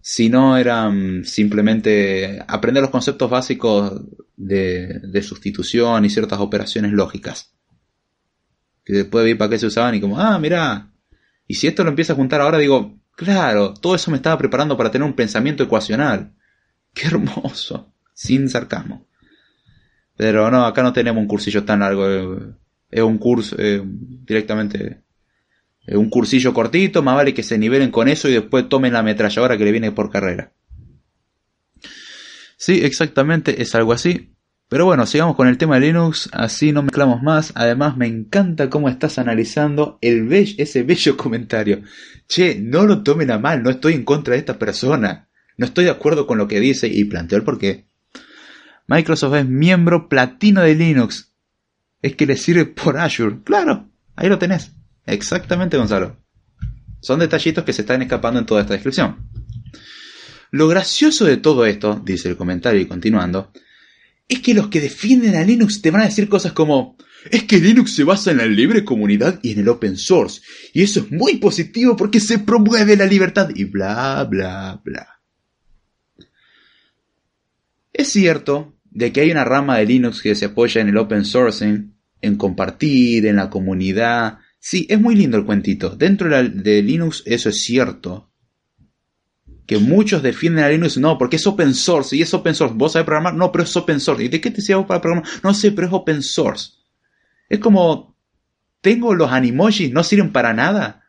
sino 0.00 0.56
era 0.56 0.88
mm, 0.88 1.24
simplemente 1.24 2.42
aprender 2.46 2.82
los 2.82 2.90
conceptos 2.90 3.30
básicos 3.30 4.00
de, 4.36 5.22
sustitución 5.22 6.04
y 6.04 6.10
ciertas 6.10 6.40
operaciones 6.40 6.92
lógicas. 6.92 7.54
Que 8.84 8.94
después 8.94 9.24
vi 9.24 9.34
para 9.34 9.50
qué 9.50 9.58
se 9.58 9.66
usaban 9.66 9.94
y 9.94 10.00
como, 10.00 10.18
ah, 10.18 10.38
mira. 10.38 10.90
Y 11.46 11.54
si 11.54 11.66
esto 11.66 11.84
lo 11.84 11.90
empieza 11.90 12.12
a 12.12 12.16
juntar 12.16 12.40
ahora, 12.40 12.58
digo, 12.58 12.98
claro, 13.16 13.74
todo 13.74 13.94
eso 13.94 14.10
me 14.10 14.16
estaba 14.16 14.38
preparando 14.38 14.76
para 14.76 14.90
tener 14.90 15.06
un 15.06 15.14
pensamiento 15.14 15.62
ecuacional. 15.62 16.34
Qué 16.94 17.06
hermoso. 17.06 17.92
sin 18.14 18.48
sarcasmo. 18.48 19.06
Pero 20.16 20.50
no, 20.50 20.66
acá 20.66 20.82
no 20.82 20.92
tenemos 20.92 21.20
un 21.20 21.28
cursillo 21.28 21.64
tan 21.64 21.80
largo. 21.80 22.56
Es 22.90 23.02
un 23.02 23.18
curso 23.18 23.56
eh, 23.58 23.82
directamente. 23.84 25.02
eh, 25.86 25.96
un 25.96 26.10
cursillo 26.10 26.52
cortito, 26.52 27.02
más 27.02 27.16
vale 27.16 27.34
que 27.34 27.42
se 27.42 27.58
nivelen 27.58 27.90
con 27.90 28.08
eso 28.08 28.28
y 28.28 28.32
después 28.32 28.68
tomen 28.68 28.92
la 28.92 29.00
ametralladora 29.00 29.56
que 29.56 29.64
le 29.64 29.72
viene 29.72 29.92
por 29.92 30.10
carrera. 30.10 30.52
Sí, 32.56 32.80
exactamente, 32.84 33.62
es 33.62 33.74
algo 33.74 33.92
así. 33.92 34.34
Pero 34.68 34.84
bueno, 34.84 35.04
sigamos 35.04 35.34
con 35.34 35.48
el 35.48 35.58
tema 35.58 35.74
de 35.74 35.86
Linux, 35.88 36.28
así 36.32 36.70
no 36.70 36.84
mezclamos 36.84 37.22
más. 37.22 37.52
Además, 37.56 37.96
me 37.96 38.06
encanta 38.06 38.70
cómo 38.70 38.88
estás 38.88 39.18
analizando 39.18 39.98
el 40.00 40.32
ese 40.32 40.84
bello 40.84 41.16
comentario. 41.16 41.82
Che, 42.28 42.60
no 42.60 42.86
lo 42.86 43.02
tomen 43.02 43.32
a 43.32 43.38
mal, 43.38 43.64
no 43.64 43.70
estoy 43.70 43.94
en 43.94 44.04
contra 44.04 44.34
de 44.34 44.38
esta 44.38 44.60
persona. 44.60 45.28
No 45.56 45.66
estoy 45.66 45.86
de 45.86 45.90
acuerdo 45.90 46.26
con 46.28 46.38
lo 46.38 46.46
que 46.46 46.60
dice 46.60 46.86
y 46.86 47.04
planteo 47.04 47.38
el 47.38 47.44
porqué. 47.44 47.88
Microsoft 48.86 49.34
es 49.34 49.48
miembro 49.48 50.08
platino 50.08 50.62
de 50.62 50.76
Linux. 50.76 51.29
Es 52.02 52.16
que 52.16 52.26
le 52.26 52.36
sirve 52.36 52.66
por 52.66 52.98
Azure. 52.98 53.38
Claro, 53.44 53.90
ahí 54.16 54.28
lo 54.28 54.38
tenés. 54.38 54.72
Exactamente, 55.06 55.76
Gonzalo. 55.76 56.16
Son 57.00 57.18
detallitos 57.18 57.64
que 57.64 57.72
se 57.72 57.82
están 57.82 58.02
escapando 58.02 58.40
en 58.40 58.46
toda 58.46 58.62
esta 58.62 58.74
descripción. 58.74 59.28
Lo 60.50 60.68
gracioso 60.68 61.24
de 61.24 61.36
todo 61.36 61.64
esto, 61.64 62.00
dice 62.04 62.28
el 62.28 62.36
comentario 62.36 62.80
y 62.80 62.86
continuando, 62.86 63.52
es 64.28 64.40
que 64.40 64.54
los 64.54 64.68
que 64.68 64.80
defienden 64.80 65.36
a 65.36 65.42
Linux 65.42 65.82
te 65.82 65.90
van 65.90 66.02
a 66.02 66.06
decir 66.06 66.28
cosas 66.28 66.52
como 66.52 66.96
es 67.30 67.44
que 67.44 67.58
Linux 67.58 67.94
se 67.94 68.04
basa 68.04 68.30
en 68.30 68.38
la 68.38 68.46
libre 68.46 68.84
comunidad 68.84 69.40
y 69.42 69.52
en 69.52 69.60
el 69.60 69.68
open 69.68 69.96
source, 69.96 70.40
y 70.72 70.82
eso 70.82 71.00
es 71.00 71.10
muy 71.10 71.36
positivo 71.36 71.96
porque 71.96 72.20
se 72.20 72.38
promueve 72.38 72.96
la 72.96 73.06
libertad 73.06 73.50
y 73.54 73.64
bla 73.64 74.24
bla 74.24 74.80
bla. 74.82 75.20
Es 77.92 78.08
cierto 78.08 78.76
de 78.90 79.12
que 79.12 79.20
hay 79.20 79.30
una 79.30 79.44
rama 79.44 79.78
de 79.78 79.86
Linux 79.86 80.22
que 80.22 80.34
se 80.34 80.46
apoya 80.46 80.80
en 80.80 80.88
el 80.88 80.96
open 80.96 81.24
sourcing, 81.24 81.89
en 82.20 82.36
compartir, 82.36 83.26
en 83.26 83.36
la 83.36 83.50
comunidad. 83.50 84.38
Sí, 84.58 84.86
es 84.88 85.00
muy 85.00 85.14
lindo 85.14 85.36
el 85.36 85.44
cuentito. 85.44 85.90
Dentro 85.90 86.28
de, 86.28 86.82
Linux 86.82 87.22
eso 87.26 87.48
es 87.48 87.62
cierto. 87.62 88.30
Que 89.66 89.78
muchos 89.78 90.22
defienden 90.22 90.64
a 90.64 90.68
Linux, 90.68 90.98
no, 90.98 91.16
porque 91.16 91.36
es 91.36 91.46
open 91.46 91.74
source 91.74 92.16
y 92.16 92.22
es 92.22 92.34
open 92.34 92.54
source. 92.54 92.74
¿Vos 92.76 92.92
sabés 92.92 93.06
programar? 93.06 93.34
No, 93.34 93.52
pero 93.52 93.64
es 93.64 93.76
open 93.76 94.00
source. 94.00 94.24
¿Y 94.24 94.28
de 94.28 94.40
qué 94.40 94.50
te 94.50 94.60
sirve 94.60 94.84
para 94.84 95.00
programar? 95.00 95.28
No 95.42 95.54
sé, 95.54 95.72
pero 95.72 95.86
es 95.86 95.92
open 95.92 96.22
source. 96.22 96.72
Es 97.48 97.58
como, 97.60 98.16
tengo 98.80 99.14
los 99.14 99.30
animojis, 99.30 99.92
no 99.92 100.02
sirven 100.02 100.32
para 100.32 100.52
nada, 100.52 101.04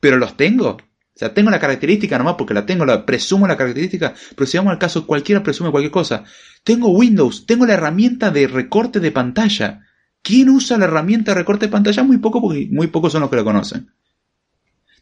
pero 0.00 0.16
los 0.16 0.36
tengo. 0.36 0.70
O 0.70 1.18
sea, 1.18 1.34
tengo 1.34 1.50
la 1.50 1.58
característica 1.58 2.16
nomás 2.16 2.36
porque 2.38 2.54
la 2.54 2.64
tengo, 2.64 2.86
la 2.86 3.04
presumo 3.04 3.48
la 3.48 3.56
característica, 3.56 4.14
pero 4.36 4.46
si 4.46 4.56
vamos 4.56 4.70
al 4.70 4.78
caso, 4.78 5.04
cualquiera 5.04 5.42
presume 5.42 5.72
cualquier 5.72 5.90
cosa. 5.90 6.22
Tengo 6.62 6.90
Windows, 6.90 7.44
tengo 7.44 7.66
la 7.66 7.74
herramienta 7.74 8.30
de 8.30 8.46
recorte 8.46 9.00
de 9.00 9.10
pantalla. 9.10 9.87
¿Quién 10.22 10.48
usa 10.50 10.78
la 10.78 10.84
herramienta 10.84 11.34
recorte 11.34 11.66
de 11.66 11.72
pantalla? 11.72 12.02
Muy 12.02 12.18
poco, 12.18 12.40
porque 12.40 12.68
muy 12.70 12.88
pocos 12.88 13.12
son 13.12 13.22
los 13.22 13.30
que 13.30 13.36
la 13.36 13.44
conocen. 13.44 13.90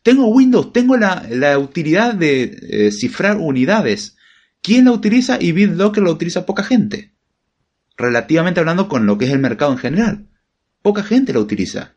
Tengo 0.02 0.28
Windows, 0.28 0.72
tengo 0.72 0.96
la, 0.96 1.58
utilidad 1.58 2.14
de 2.14 2.58
eh, 2.62 2.92
cifrar 2.92 3.38
unidades. 3.38 4.16
¿Quién 4.62 4.84
la 4.84 4.92
utiliza? 4.92 5.38
Y 5.40 5.52
BitLocker 5.52 6.02
la 6.02 6.12
utiliza 6.12 6.46
poca 6.46 6.62
gente. 6.62 7.12
Relativamente 7.96 8.60
hablando 8.60 8.88
con 8.88 9.06
lo 9.06 9.18
que 9.18 9.24
es 9.24 9.32
el 9.32 9.40
mercado 9.40 9.72
en 9.72 9.78
general. 9.78 10.28
Poca 10.82 11.02
gente 11.02 11.32
la 11.32 11.40
utiliza. 11.40 11.96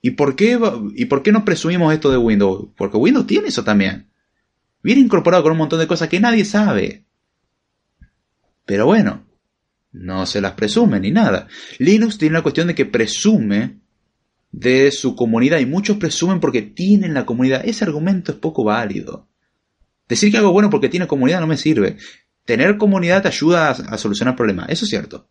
¿Y 0.00 0.10
por 0.10 0.36
qué, 0.36 0.58
y 0.96 1.04
por 1.06 1.22
qué 1.22 1.32
no 1.32 1.44
presumimos 1.44 1.94
esto 1.94 2.10
de 2.10 2.18
Windows? 2.18 2.70
Porque 2.76 2.96
Windows 2.96 3.26
tiene 3.26 3.48
eso 3.48 3.64
también. 3.64 4.10
Viene 4.82 5.00
incorporado 5.00 5.42
con 5.42 5.52
un 5.52 5.58
montón 5.58 5.78
de 5.78 5.86
cosas 5.86 6.08
que 6.08 6.20
nadie 6.20 6.44
sabe. 6.44 7.06
Pero 8.66 8.86
bueno, 8.86 9.23
no 9.94 10.26
se 10.26 10.40
las 10.40 10.52
presume 10.52 11.00
ni 11.00 11.10
nada. 11.10 11.46
Linux 11.78 12.18
tiene 12.18 12.34
la 12.34 12.42
cuestión 12.42 12.66
de 12.66 12.74
que 12.74 12.84
presume 12.84 13.78
de 14.50 14.90
su 14.90 15.14
comunidad 15.14 15.60
y 15.60 15.66
muchos 15.66 15.96
presumen 15.96 16.40
porque 16.40 16.62
tienen 16.62 17.14
la 17.14 17.24
comunidad. 17.24 17.62
Ese 17.64 17.84
argumento 17.84 18.32
es 18.32 18.38
poco 18.38 18.64
válido. 18.64 19.28
Decir 20.08 20.30
que 20.30 20.36
algo 20.36 20.52
bueno 20.52 20.68
porque 20.68 20.88
tiene 20.88 21.06
comunidad 21.06 21.40
no 21.40 21.46
me 21.46 21.56
sirve. 21.56 21.96
Tener 22.44 22.76
comunidad 22.76 23.22
te 23.22 23.28
ayuda 23.28 23.68
a, 23.68 23.70
a 23.70 23.98
solucionar 23.98 24.36
problemas, 24.36 24.68
eso 24.68 24.84
es 24.84 24.90
cierto. 24.90 25.28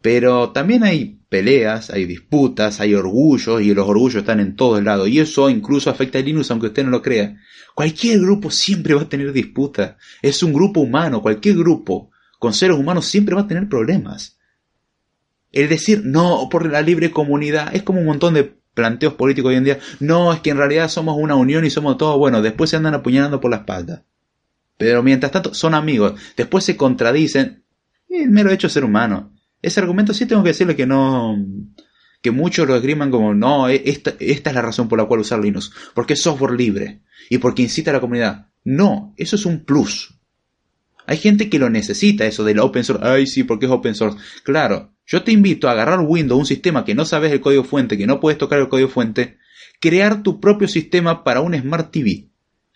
Pero 0.00 0.50
también 0.50 0.82
hay 0.82 1.20
peleas, 1.28 1.90
hay 1.90 2.06
disputas, 2.06 2.80
hay 2.80 2.94
orgullos 2.94 3.60
y 3.60 3.74
los 3.74 3.86
orgullos 3.86 4.22
están 4.22 4.40
en 4.40 4.56
todos 4.56 4.82
lados. 4.82 5.08
Y 5.08 5.20
eso 5.20 5.50
incluso 5.50 5.90
afecta 5.90 6.18
a 6.18 6.22
Linux 6.22 6.50
aunque 6.50 6.68
usted 6.68 6.84
no 6.84 6.90
lo 6.90 7.02
crea. 7.02 7.36
Cualquier 7.74 8.20
grupo 8.20 8.50
siempre 8.50 8.94
va 8.94 9.02
a 9.02 9.08
tener 9.08 9.32
disputas. 9.32 9.96
Es 10.22 10.42
un 10.42 10.54
grupo 10.54 10.80
humano, 10.80 11.20
cualquier 11.20 11.56
grupo 11.56 12.10
con 12.40 12.54
seres 12.54 12.76
humanos 12.76 13.04
siempre 13.04 13.34
va 13.34 13.42
a 13.42 13.46
tener 13.46 13.68
problemas. 13.68 14.38
El 15.52 15.68
decir 15.68 16.02
no 16.04 16.48
por 16.50 16.68
la 16.68 16.80
libre 16.80 17.10
comunidad 17.10 17.74
es 17.76 17.82
como 17.82 18.00
un 18.00 18.06
montón 18.06 18.32
de 18.34 18.56
planteos 18.72 19.12
políticos 19.12 19.50
hoy 19.50 19.56
en 19.56 19.64
día. 19.64 19.78
No, 20.00 20.32
es 20.32 20.40
que 20.40 20.48
en 20.48 20.56
realidad 20.56 20.88
somos 20.88 21.16
una 21.18 21.36
unión 21.36 21.66
y 21.66 21.70
somos 21.70 21.98
todos 21.98 22.16
buenos. 22.18 22.42
Después 22.42 22.70
se 22.70 22.76
andan 22.76 22.94
apuñalando 22.94 23.40
por 23.40 23.50
la 23.50 23.58
espalda. 23.58 24.04
Pero 24.78 25.02
mientras 25.02 25.30
tanto 25.30 25.52
son 25.52 25.74
amigos. 25.74 26.14
Después 26.34 26.64
se 26.64 26.78
contradicen. 26.78 27.62
El 28.08 28.30
mero 28.30 28.50
hecho 28.50 28.68
de 28.68 28.72
ser 28.72 28.84
humano. 28.84 29.34
Ese 29.60 29.80
argumento 29.80 30.14
sí 30.14 30.24
tengo 30.24 30.42
que 30.42 30.48
decirle 30.50 30.74
que 30.74 30.86
no. 30.86 31.36
Que 32.22 32.30
muchos 32.30 32.66
lo 32.66 32.74
esgriman 32.74 33.10
como, 33.10 33.34
no, 33.34 33.68
e- 33.68 33.82
esta, 33.84 34.14
esta 34.18 34.50
es 34.50 34.56
la 34.56 34.62
razón 34.62 34.88
por 34.88 34.98
la 34.98 35.04
cual 35.04 35.20
usar 35.20 35.40
Linux. 35.40 35.72
Porque 35.94 36.14
es 36.14 36.22
software 36.22 36.52
libre. 36.52 37.02
Y 37.28 37.36
porque 37.36 37.60
incita 37.62 37.90
a 37.90 37.94
la 37.94 38.00
comunidad. 38.00 38.46
No, 38.64 39.12
eso 39.18 39.36
es 39.36 39.44
un 39.44 39.64
plus. 39.66 40.19
Hay 41.10 41.16
gente 41.16 41.50
que 41.50 41.58
lo 41.58 41.70
necesita, 41.70 42.24
eso 42.24 42.44
del 42.44 42.60
open 42.60 42.84
source. 42.84 43.04
Ay, 43.04 43.26
sí, 43.26 43.42
porque 43.42 43.66
es 43.66 43.72
open 43.72 43.96
source. 43.96 44.16
Claro, 44.44 44.92
yo 45.04 45.24
te 45.24 45.32
invito 45.32 45.68
a 45.68 45.72
agarrar 45.72 45.98
Windows, 46.06 46.38
un 46.38 46.46
sistema 46.46 46.84
que 46.84 46.94
no 46.94 47.04
sabes 47.04 47.32
el 47.32 47.40
código 47.40 47.64
fuente, 47.64 47.98
que 47.98 48.06
no 48.06 48.20
puedes 48.20 48.38
tocar 48.38 48.60
el 48.60 48.68
código 48.68 48.88
fuente, 48.88 49.38
crear 49.80 50.22
tu 50.22 50.38
propio 50.38 50.68
sistema 50.68 51.24
para 51.24 51.40
un 51.40 51.52
Smart 51.60 51.90
TV. 51.90 52.28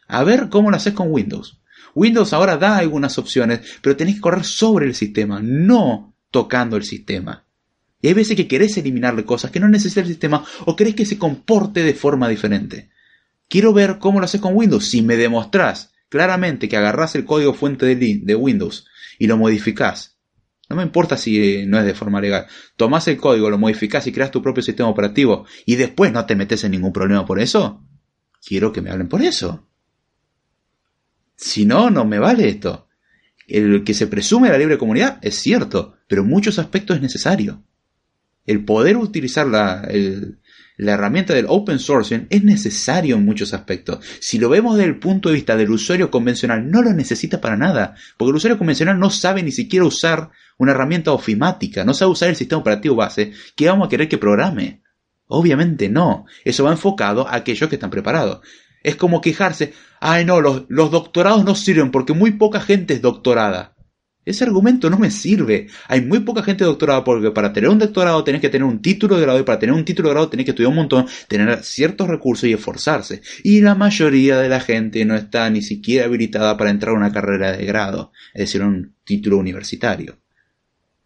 A 0.09 0.24
ver 0.24 0.49
cómo 0.49 0.68
lo 0.68 0.76
haces 0.76 0.95
con 0.95 1.12
Windows. 1.12 1.61
Windows 1.95 2.32
ahora 2.32 2.57
da 2.57 2.76
algunas 2.76 3.18
opciones, 3.18 3.61
pero 3.80 3.95
tenés 3.95 4.16
que 4.16 4.22
correr 4.22 4.43
sobre 4.43 4.87
el 4.87 4.97
sistema, 4.97 5.39
no 5.41 6.16
tocando 6.32 6.76
el 6.76 6.82
sistema. 6.82 7.45
Y 8.03 8.09
hay 8.09 8.14
veces 8.14 8.35
que 8.35 8.49
querés 8.49 8.76
eliminarle 8.76 9.24
cosas 9.24 9.53
que 9.53 9.61
no 9.61 9.68
necesita 9.68 10.01
el 10.01 10.09
sistema 10.09 10.45
o 10.64 10.74
querés 10.74 10.97
que 10.97 11.07
se 11.07 11.18
comporte 11.18 11.85
de 11.85 11.95
forma 11.95 12.28
diferente. 12.28 12.91
Quiero 13.49 13.72
ver 13.72 14.01
cómo 14.01 14.18
lo 14.18 14.24
haces 14.24 14.41
con 14.41 14.57
Windows. 14.57 14.89
Si 14.89 15.03
me 15.03 15.16
demostrás 15.16 15.93
claramente 16.15 16.69
que 16.69 16.77
agarrás 16.77 17.17
el 17.17 17.25
código 17.25 17.55
fuente 17.55 17.87
de, 17.97 18.21
de 18.23 18.35
Windows 18.37 18.87
y 19.19 19.27
lo 19.27 19.37
modificás, 19.37 20.17
no 20.69 20.77
me 20.77 20.85
importa 20.85 21.17
si 21.17 21.33
eh, 21.62 21.67
no 21.67 21.77
es 21.81 21.85
de 21.85 21.93
forma 21.95 22.21
legal, 22.21 22.47
tomás 22.77 23.09
el 23.09 23.17
código, 23.17 23.51
lo 23.51 23.59
modificás 23.59 24.07
y 24.07 24.12
creas 24.12 24.31
tu 24.31 24.41
propio 24.41 24.62
sistema 24.62 24.89
operativo 24.89 25.45
y 25.67 25.75
después 25.75 26.12
no 26.12 26.25
te 26.25 26.37
metes 26.37 26.62
en 26.62 26.71
ningún 26.71 26.93
problema 26.93 27.27
por 27.27 27.41
eso, 27.41 27.85
quiero 28.47 28.73
que 28.73 28.81
me 28.81 28.91
hablen 28.91 29.09
por 29.09 29.23
eso. 29.23 29.67
Si 31.37 31.65
no, 31.65 31.91
no 31.91 32.05
me 32.05 32.19
vale 32.19 32.49
esto. 32.49 32.89
El 33.49 33.85
que 33.85 33.95
se 33.95 34.07
presume 34.07 34.51
la 34.51 34.59
libre 34.59 34.79
comunidad 34.79 35.19
es 35.23 35.37
cierto, 35.37 35.97
pero 36.09 36.23
en 36.23 36.29
muchos 36.29 36.59
aspectos 36.61 36.97
es 36.97 37.03
necesario. 37.03 37.65
El 38.47 38.65
poder 38.65 38.97
utilizar 38.97 39.47
la, 39.47 39.85
el- 39.91 40.39
la 40.77 40.93
herramienta 40.93 41.35
del 41.35 41.47
open 41.49 41.79
sourcing 41.79 42.27
es 42.31 42.43
necesario 42.43 43.16
en 43.16 43.25
muchos 43.25 43.55
aspectos. 43.55 44.05
Si 44.20 44.39
lo 44.39 44.49
vemos 44.49 44.77
desde 44.77 44.91
el 44.91 44.99
punto 44.99 45.29
de 45.29 45.37
vista 45.37 45.57
del 45.57 45.70
usuario 45.70 46.11
convencional, 46.11 46.68
no 46.68 46.83
lo 46.83 46.93
necesita 46.93 47.41
para 47.41 47.57
nada, 47.57 47.95
porque 48.16 48.31
el 48.31 48.37
usuario 48.37 48.59
convencional 48.59 48.99
no 48.99 49.11
sabe 49.11 49.43
ni 49.43 49.53
siquiera 49.53 49.87
usar 49.87 50.31
una 50.59 50.72
herramienta 50.72 51.12
ofimática, 51.12 51.85
no 51.85 51.95
sabe 51.95 52.12
usar 52.12 52.29
el 52.29 52.37
sistema 52.37 52.61
operativo 52.61 52.97
base 52.97 53.33
que 53.55 53.68
vamos 53.68 53.87
a 53.87 53.89
querer 53.89 54.09
que 54.09 54.18
programe. 54.18 54.83
Obviamente 55.27 55.89
no, 55.89 56.27
eso 56.45 56.64
va 56.64 56.72
enfocado 56.72 57.29
a 57.29 57.37
aquellos 57.37 57.68
que 57.68 57.77
están 57.77 57.91
preparados. 57.91 58.41
Es 58.83 58.97
como 58.97 59.20
quejarse, 59.20 59.72
ay 60.01 60.25
no, 60.25 60.41
los, 60.41 60.64
los 60.68 60.91
doctorados 60.91 61.45
no 61.45 61.55
sirven 61.55 61.91
porque 61.91 62.12
muy 62.12 62.33
poca 62.33 62.61
gente 62.61 62.95
es 62.95 63.01
doctorada. 63.01 63.74
Ese 64.25 64.45
argumento 64.45 64.89
no 64.89 64.99
me 64.99 65.11
sirve. 65.11 65.68
Hay 65.87 66.01
muy 66.01 66.20
poca 66.20 66.43
gente 66.43 66.64
doctorada 66.64 67.05
porque 67.05 67.31
para 67.31 67.53
tener 67.53 67.68
un 67.68 67.79
doctorado 67.79 68.25
tenés 68.25 68.41
que 68.41 68.49
tener 68.49 68.64
un 68.64 68.81
título 68.81 69.16
de 69.16 69.22
grado 69.22 69.39
y 69.39 69.43
para 69.43 69.59
tener 69.59 69.75
un 69.75 69.85
título 69.85 70.09
de 70.09 70.14
grado 70.14 70.29
tenés 70.31 70.45
que 70.45 70.53
estudiar 70.53 70.70
un 70.70 70.77
montón, 70.77 71.07
tener 71.29 71.62
ciertos 71.62 72.09
recursos 72.09 72.49
y 72.49 72.55
esforzarse. 72.55 73.20
Y 73.43 73.61
la 73.61 73.75
mayoría 73.75 74.39
de 74.39 74.49
la 74.49 74.61
gente 74.61 75.05
no 75.05 75.14
está 75.14 75.51
ni 75.51 75.61
siquiera 75.61 76.07
habilitada 76.07 76.57
para 76.57 76.70
entrar 76.70 76.95
a 76.95 76.99
una 76.99 77.12
carrera 77.12 77.53
de 77.53 77.66
grado, 77.66 78.12
es 78.33 78.41
decir, 78.41 78.62
un 78.62 78.95
título 79.05 79.37
universitario. 79.37 80.18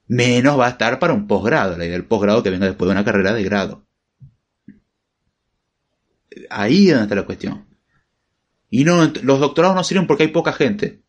Menos 0.07 0.59
va 0.59 0.67
a 0.67 0.71
estar 0.71 0.99
para 0.99 1.13
un 1.13 1.27
posgrado, 1.27 1.77
la 1.77 1.85
idea 1.85 1.97
del 1.97 2.07
posgrado 2.07 2.43
que 2.43 2.51
venga 2.51 2.67
después 2.67 2.89
de 2.89 2.93
una 2.93 3.05
carrera 3.05 3.35
de 3.35 3.43
grado. 3.43 3.87
Ahí 6.51 6.87
es 6.87 6.93
donde 6.93 7.03
está 7.03 7.15
la 7.17 7.27
cuestión. 7.27 7.67
Y 8.71 8.85
no, 8.85 9.13
los 9.23 9.41
doctorados 9.41 9.77
no 9.77 9.83
sirven 9.83 10.07
porque 10.07 10.25
hay 10.25 10.29
poca 10.29 10.53
gente. 10.53 11.03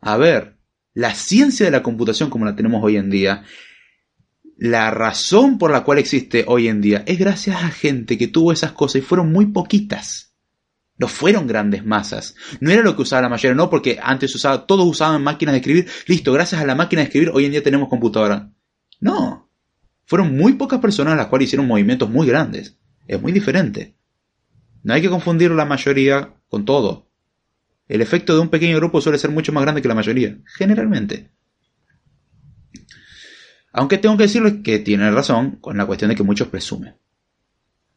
A 0.00 0.16
ver, 0.16 0.57
la 0.98 1.14
ciencia 1.14 1.64
de 1.64 1.70
la 1.70 1.84
computación 1.84 2.28
como 2.28 2.44
la 2.44 2.56
tenemos 2.56 2.82
hoy 2.82 2.96
en 2.96 3.08
día, 3.08 3.44
la 4.56 4.90
razón 4.90 5.56
por 5.56 5.70
la 5.70 5.84
cual 5.84 5.98
existe 5.98 6.44
hoy 6.48 6.66
en 6.66 6.80
día 6.80 7.04
es 7.06 7.20
gracias 7.20 7.62
a 7.62 7.68
gente 7.68 8.18
que 8.18 8.26
tuvo 8.26 8.50
esas 8.50 8.72
cosas 8.72 8.96
y 8.96 9.04
fueron 9.04 9.30
muy 9.30 9.46
poquitas. 9.46 10.34
No 10.96 11.06
fueron 11.06 11.46
grandes 11.46 11.86
masas. 11.86 12.34
No 12.58 12.72
era 12.72 12.82
lo 12.82 12.96
que 12.96 13.02
usaba 13.02 13.22
la 13.22 13.28
mayoría, 13.28 13.54
no 13.54 13.70
porque 13.70 14.00
antes 14.02 14.34
usaba, 14.34 14.66
todos 14.66 14.88
usaban 14.88 15.22
máquinas 15.22 15.52
de 15.52 15.58
escribir. 15.58 15.88
Listo, 16.08 16.32
gracias 16.32 16.60
a 16.60 16.66
la 16.66 16.74
máquina 16.74 17.02
de 17.02 17.06
escribir, 17.06 17.30
hoy 17.32 17.44
en 17.44 17.52
día 17.52 17.62
tenemos 17.62 17.88
computadora. 17.88 18.50
No. 18.98 19.52
Fueron 20.04 20.36
muy 20.36 20.54
pocas 20.54 20.80
personas 20.80 21.16
las 21.16 21.28
cuales 21.28 21.46
hicieron 21.46 21.68
movimientos 21.68 22.10
muy 22.10 22.26
grandes. 22.26 22.76
Es 23.06 23.22
muy 23.22 23.30
diferente. 23.30 23.94
No 24.82 24.94
hay 24.94 25.02
que 25.02 25.10
confundir 25.10 25.52
la 25.52 25.64
mayoría 25.64 26.34
con 26.48 26.64
todo. 26.64 27.07
El 27.88 28.02
efecto 28.02 28.34
de 28.34 28.40
un 28.40 28.50
pequeño 28.50 28.76
grupo 28.76 29.00
suele 29.00 29.18
ser 29.18 29.30
mucho 29.30 29.52
más 29.52 29.62
grande 29.62 29.82
que 29.82 29.88
la 29.88 29.94
mayoría, 29.94 30.38
generalmente. 30.56 31.30
Aunque 33.72 33.98
tengo 33.98 34.16
que 34.16 34.24
decirles 34.24 34.56
que 34.62 34.78
tiene 34.78 35.10
razón 35.10 35.56
con 35.60 35.76
la 35.76 35.86
cuestión 35.86 36.10
de 36.10 36.16
que 36.16 36.22
muchos 36.22 36.48
presumen. 36.48 36.96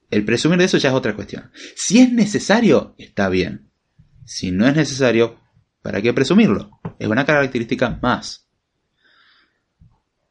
El 0.10 0.26
presumir 0.26 0.58
de 0.58 0.66
eso 0.66 0.78
ya 0.78 0.90
es 0.90 0.96
otra 0.96 1.16
cuestión. 1.16 1.52
Si 1.76 2.00
es 2.00 2.12
necesario, 2.12 2.96
está 2.98 3.30
bien. 3.30 3.70
Si 4.26 4.52
no 4.52 4.68
es 4.68 4.76
necesario, 4.76 5.40
¿para 5.82 6.02
qué 6.02 6.14
presumirlo? 6.14 6.80
Es 7.00 7.08
una 7.08 7.26
característica 7.26 7.98
más. 8.02 8.48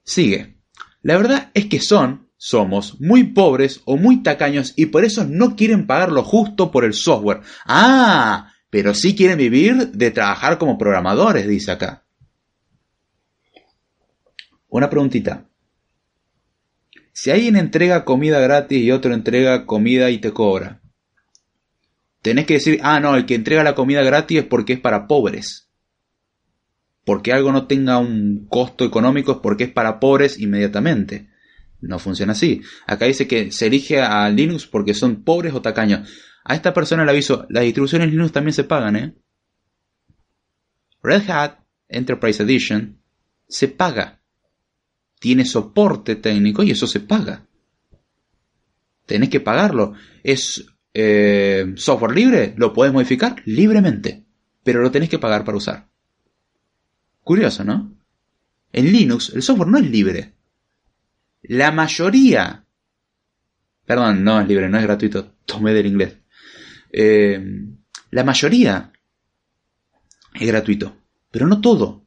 Sigue. 0.05 0.59
La 1.03 1.17
verdad 1.17 1.51
es 1.55 1.67
que 1.67 1.81
son, 1.81 2.29
somos, 2.37 3.01
muy 3.01 3.25
pobres 3.25 3.81
o 3.87 3.97
muy 3.97 4.23
tacaños 4.23 4.75
y 4.77 4.87
por 4.87 5.05
eso 5.05 5.25
no 5.25 5.57
quieren 5.57 5.87
pagar 5.87 6.13
lo 6.13 6.23
justo 6.23 6.71
por 6.71 6.85
el 6.85 6.93
software. 6.93 7.41
Ah, 7.65 8.53
pero 8.71 8.95
sí 8.95 9.16
quieren 9.16 9.39
vivir 9.39 9.89
de 9.89 10.11
trabajar 10.12 10.57
como 10.59 10.79
programadores, 10.79 11.47
dice 11.47 11.73
acá. 11.73 12.05
Una 14.68 14.89
preguntita. 14.89 15.49
Si 17.12 17.31
alguien 17.31 17.57
entrega 17.57 18.05
comida 18.05 18.39
gratis 18.41 18.83
y 18.83 18.93
otro 18.93 19.12
entrega 19.12 19.66
comida 19.66 20.11
y 20.11 20.18
te 20.18 20.33
cobra, 20.33 20.81
tenés 22.23 22.47
que 22.47 22.55
decir, 22.55 22.79
ah, 22.83 23.01
no, 23.01 23.16
el 23.16 23.27
que 23.27 23.35
entrega 23.35 23.64
la 23.64 23.75
comida 23.75 24.03
gratis 24.03 24.39
es 24.39 24.45
porque 24.45 24.75
es 24.75 24.81
para 24.81 25.09
pobres. 25.09 25.68
Porque 27.05 27.33
algo 27.33 27.51
no 27.51 27.66
tenga 27.66 27.99
un 27.99 28.47
costo 28.49 28.85
económico 28.85 29.33
es 29.33 29.39
porque 29.39 29.64
es 29.64 29.73
para 29.73 29.99
pobres 29.99 30.39
inmediatamente. 30.39 31.29
No 31.81 31.99
funciona 31.99 32.33
así. 32.33 32.61
Acá 32.87 33.07
dice 33.07 33.27
que 33.27 33.51
se 33.51 33.66
elige 33.66 34.01
a 34.01 34.29
Linux 34.29 34.66
porque 34.66 34.95
son 34.95 35.25
pobres 35.25 35.55
o 35.55 35.62
tacaños. 35.62 36.09
A 36.45 36.55
esta 36.55 36.72
persona 36.72 37.05
le 37.05 37.11
aviso, 37.11 37.47
las 37.51 37.64
distribuciones 37.64 38.11
Linux 38.11 38.32
también 38.32 38.55
se 38.55 38.64
pagan, 38.64 38.97
¿eh? 38.97 39.14
Red 41.03 41.28
Hat 41.30 41.61
Enterprise 41.88 42.43
Edition 42.43 43.01
se 43.49 43.68
paga 43.68 44.20
tiene 45.20 45.45
soporte 45.45 46.16
técnico 46.16 46.64
y 46.64 46.72
eso 46.72 46.88
se 46.88 46.99
paga. 46.99 47.47
Tenés 49.07 49.28
que 49.28 49.38
pagarlo. 49.38 49.93
¿Es 50.24 50.66
eh, 50.95 51.74
software 51.76 52.14
libre? 52.14 52.55
¿Lo 52.57 52.72
puedes 52.72 52.93
modificar? 52.93 53.43
Libremente. 53.45 54.24
Pero 54.64 54.80
lo 54.80 54.91
tenés 54.91 55.11
que 55.11 55.18
pagar 55.18 55.45
para 55.45 55.59
usar. 55.59 55.88
Curioso, 57.22 57.64
¿no? 57.64 57.93
En 58.72 58.91
Linux 58.91 59.30
el 59.34 59.43
software 59.43 59.68
no 59.68 59.78
es 59.78 59.88
libre. 59.88 60.32
La 61.43 61.70
mayoría... 61.70 62.64
Perdón, 63.84 64.24
no 64.24 64.41
es 64.41 64.49
libre, 64.49 64.70
no 64.70 64.78
es 64.78 64.84
gratuito. 64.84 65.34
Tomé 65.45 65.74
del 65.74 65.86
inglés. 65.86 66.16
Eh, 66.93 67.41
la 68.11 68.24
mayoría 68.24 68.93
es 70.34 70.47
gratuito. 70.47 70.97
Pero 71.30 71.47
no 71.47 71.61
todo. 71.61 72.05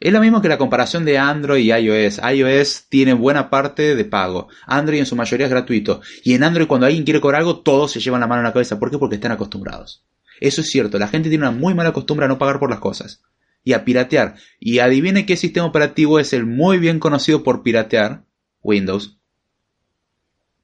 Es 0.00 0.12
lo 0.12 0.20
mismo 0.20 0.42
que 0.42 0.48
la 0.48 0.58
comparación 0.58 1.04
de 1.04 1.16
Android 1.16 1.64
y 1.64 1.72
iOS. 1.72 2.20
iOS 2.22 2.88
tiene 2.90 3.14
buena 3.14 3.48
parte 3.48 3.94
de 3.94 4.04
pago. 4.04 4.48
Android 4.66 4.98
en 4.98 5.06
su 5.06 5.16
mayoría 5.16 5.46
es 5.46 5.50
gratuito. 5.50 6.02
Y 6.22 6.34
en 6.34 6.42
Android 6.42 6.66
cuando 6.66 6.86
alguien 6.86 7.04
quiere 7.04 7.20
cobrar 7.20 7.40
algo, 7.40 7.60
todos 7.60 7.92
se 7.92 8.00
llevan 8.00 8.20
la 8.20 8.26
mano 8.26 8.40
en 8.40 8.44
la 8.44 8.52
cabeza. 8.52 8.78
¿Por 8.78 8.90
qué? 8.90 8.98
Porque 8.98 9.14
están 9.14 9.32
acostumbrados. 9.32 10.04
Eso 10.40 10.60
es 10.60 10.70
cierto. 10.70 10.98
La 10.98 11.08
gente 11.08 11.30
tiene 11.30 11.48
una 11.48 11.56
muy 11.56 11.74
mala 11.74 11.92
costumbre 11.92 12.26
a 12.26 12.28
no 12.28 12.38
pagar 12.38 12.58
por 12.58 12.68
las 12.68 12.80
cosas. 12.80 13.22
Y 13.62 13.72
a 13.72 13.84
piratear. 13.84 14.34
Y 14.60 14.80
adivine 14.80 15.24
qué 15.24 15.36
sistema 15.36 15.66
operativo 15.66 16.18
es 16.18 16.34
el 16.34 16.44
muy 16.44 16.76
bien 16.78 16.98
conocido 16.98 17.42
por 17.42 17.62
piratear. 17.62 18.24
Windows. 18.62 19.18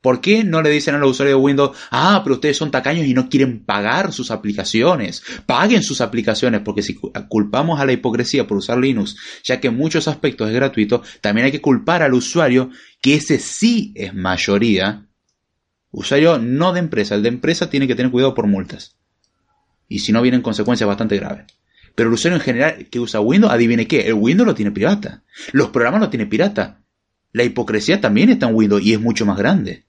¿Por 0.00 0.22
qué 0.22 0.44
no 0.44 0.62
le 0.62 0.70
dicen 0.70 0.94
a 0.94 0.98
los 0.98 1.10
usuarios 1.10 1.38
de 1.38 1.44
Windows, 1.44 1.76
ah, 1.90 2.20
pero 2.24 2.36
ustedes 2.36 2.56
son 2.56 2.70
tacaños 2.70 3.06
y 3.06 3.12
no 3.12 3.28
quieren 3.28 3.64
pagar 3.64 4.12
sus 4.12 4.30
aplicaciones? 4.30 5.22
Paguen 5.44 5.82
sus 5.82 6.00
aplicaciones, 6.00 6.62
porque 6.62 6.82
si 6.82 6.98
culpamos 7.28 7.80
a 7.80 7.84
la 7.84 7.92
hipocresía 7.92 8.46
por 8.46 8.56
usar 8.56 8.78
Linux, 8.78 9.16
ya 9.44 9.60
que 9.60 9.68
en 9.68 9.76
muchos 9.76 10.08
aspectos 10.08 10.48
es 10.48 10.54
gratuito, 10.54 11.02
también 11.20 11.46
hay 11.46 11.52
que 11.52 11.60
culpar 11.60 12.02
al 12.02 12.14
usuario, 12.14 12.70
que 13.02 13.16
ese 13.16 13.38
sí 13.38 13.92
es 13.94 14.14
mayoría. 14.14 15.06
Usuario 15.90 16.38
no 16.38 16.72
de 16.72 16.80
empresa, 16.80 17.14
el 17.14 17.22
de 17.22 17.28
empresa 17.28 17.68
tiene 17.68 17.86
que 17.86 17.94
tener 17.94 18.10
cuidado 18.10 18.32
por 18.32 18.46
multas. 18.46 18.96
Y 19.86 19.98
si 19.98 20.12
no 20.12 20.22
vienen 20.22 20.40
consecuencias 20.40 20.88
bastante 20.88 21.16
graves. 21.16 21.44
Pero 21.94 22.08
el 22.08 22.14
usuario 22.14 22.38
en 22.38 22.42
general 22.42 22.86
que 22.90 23.00
usa 23.00 23.20
Windows, 23.20 23.52
adivine 23.52 23.86
qué, 23.86 24.06
el 24.06 24.14
Windows 24.14 24.46
lo 24.46 24.54
tiene 24.54 24.70
pirata. 24.70 25.24
Los 25.52 25.68
programas 25.68 26.00
lo 26.00 26.08
tiene 26.08 26.24
pirata. 26.24 26.80
La 27.32 27.44
hipocresía 27.44 28.00
también 28.00 28.30
está 28.30 28.48
en 28.48 28.54
Windows 28.54 28.82
y 28.82 28.94
es 28.94 29.00
mucho 29.00 29.26
más 29.26 29.36
grande. 29.36 29.84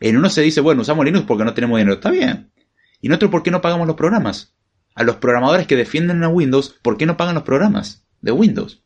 En 0.00 0.16
uno 0.16 0.28
se 0.28 0.42
dice, 0.42 0.60
bueno, 0.60 0.82
usamos 0.82 1.04
Linux 1.04 1.26
porque 1.26 1.44
no 1.44 1.54
tenemos 1.54 1.78
dinero. 1.78 1.94
Está 1.94 2.10
bien. 2.10 2.52
Y 3.00 3.06
en 3.06 3.12
otro, 3.12 3.30
¿por 3.30 3.42
qué 3.42 3.50
no 3.50 3.60
pagamos 3.60 3.86
los 3.86 3.96
programas? 3.96 4.54
A 4.94 5.02
los 5.02 5.16
programadores 5.16 5.66
que 5.66 5.76
defienden 5.76 6.22
a 6.24 6.28
Windows, 6.28 6.78
¿por 6.82 6.96
qué 6.96 7.06
no 7.06 7.16
pagan 7.16 7.34
los 7.34 7.44
programas 7.44 8.06
de 8.20 8.32
Windows? 8.32 8.82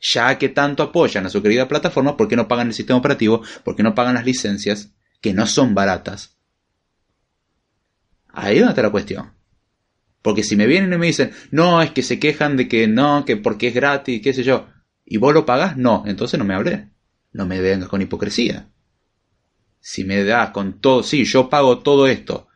Ya 0.00 0.36
que 0.38 0.48
tanto 0.48 0.82
apoyan 0.82 1.26
a 1.26 1.30
su 1.30 1.42
querida 1.42 1.68
plataforma, 1.68 2.16
¿por 2.16 2.28
qué 2.28 2.36
no 2.36 2.48
pagan 2.48 2.68
el 2.68 2.74
sistema 2.74 2.98
operativo? 2.98 3.42
¿Por 3.64 3.76
qué 3.76 3.82
no 3.82 3.94
pagan 3.94 4.14
las 4.14 4.24
licencias? 4.24 4.92
Que 5.20 5.32
no 5.32 5.46
son 5.46 5.74
baratas. 5.74 6.36
Ahí 8.28 8.60
va 8.60 8.70
está 8.70 8.82
la 8.82 8.90
cuestión. 8.90 9.32
Porque 10.22 10.42
si 10.42 10.56
me 10.56 10.66
vienen 10.66 10.92
y 10.92 10.98
me 10.98 11.06
dicen, 11.06 11.32
no, 11.50 11.80
es 11.80 11.92
que 11.92 12.02
se 12.02 12.18
quejan 12.18 12.56
de 12.56 12.68
que 12.68 12.88
no, 12.88 13.24
que 13.24 13.36
porque 13.36 13.68
es 13.68 13.74
gratis, 13.74 14.20
qué 14.22 14.34
sé 14.34 14.42
yo, 14.42 14.66
y 15.04 15.18
vos 15.18 15.32
lo 15.32 15.46
pagás, 15.46 15.76
no, 15.76 16.02
entonces 16.06 16.38
no 16.38 16.44
me 16.44 16.54
hablé. 16.54 16.90
No 17.32 17.46
me 17.46 17.60
vengas 17.60 17.88
con 17.88 18.02
hipocresía 18.02 18.70
si 19.88 20.02
me 20.02 20.24
das 20.24 20.50
con 20.50 20.80
todo, 20.80 21.04
sí, 21.04 21.24
yo 21.24 21.48
pago 21.48 21.78
todo 21.78 22.08
esto, 22.08 22.48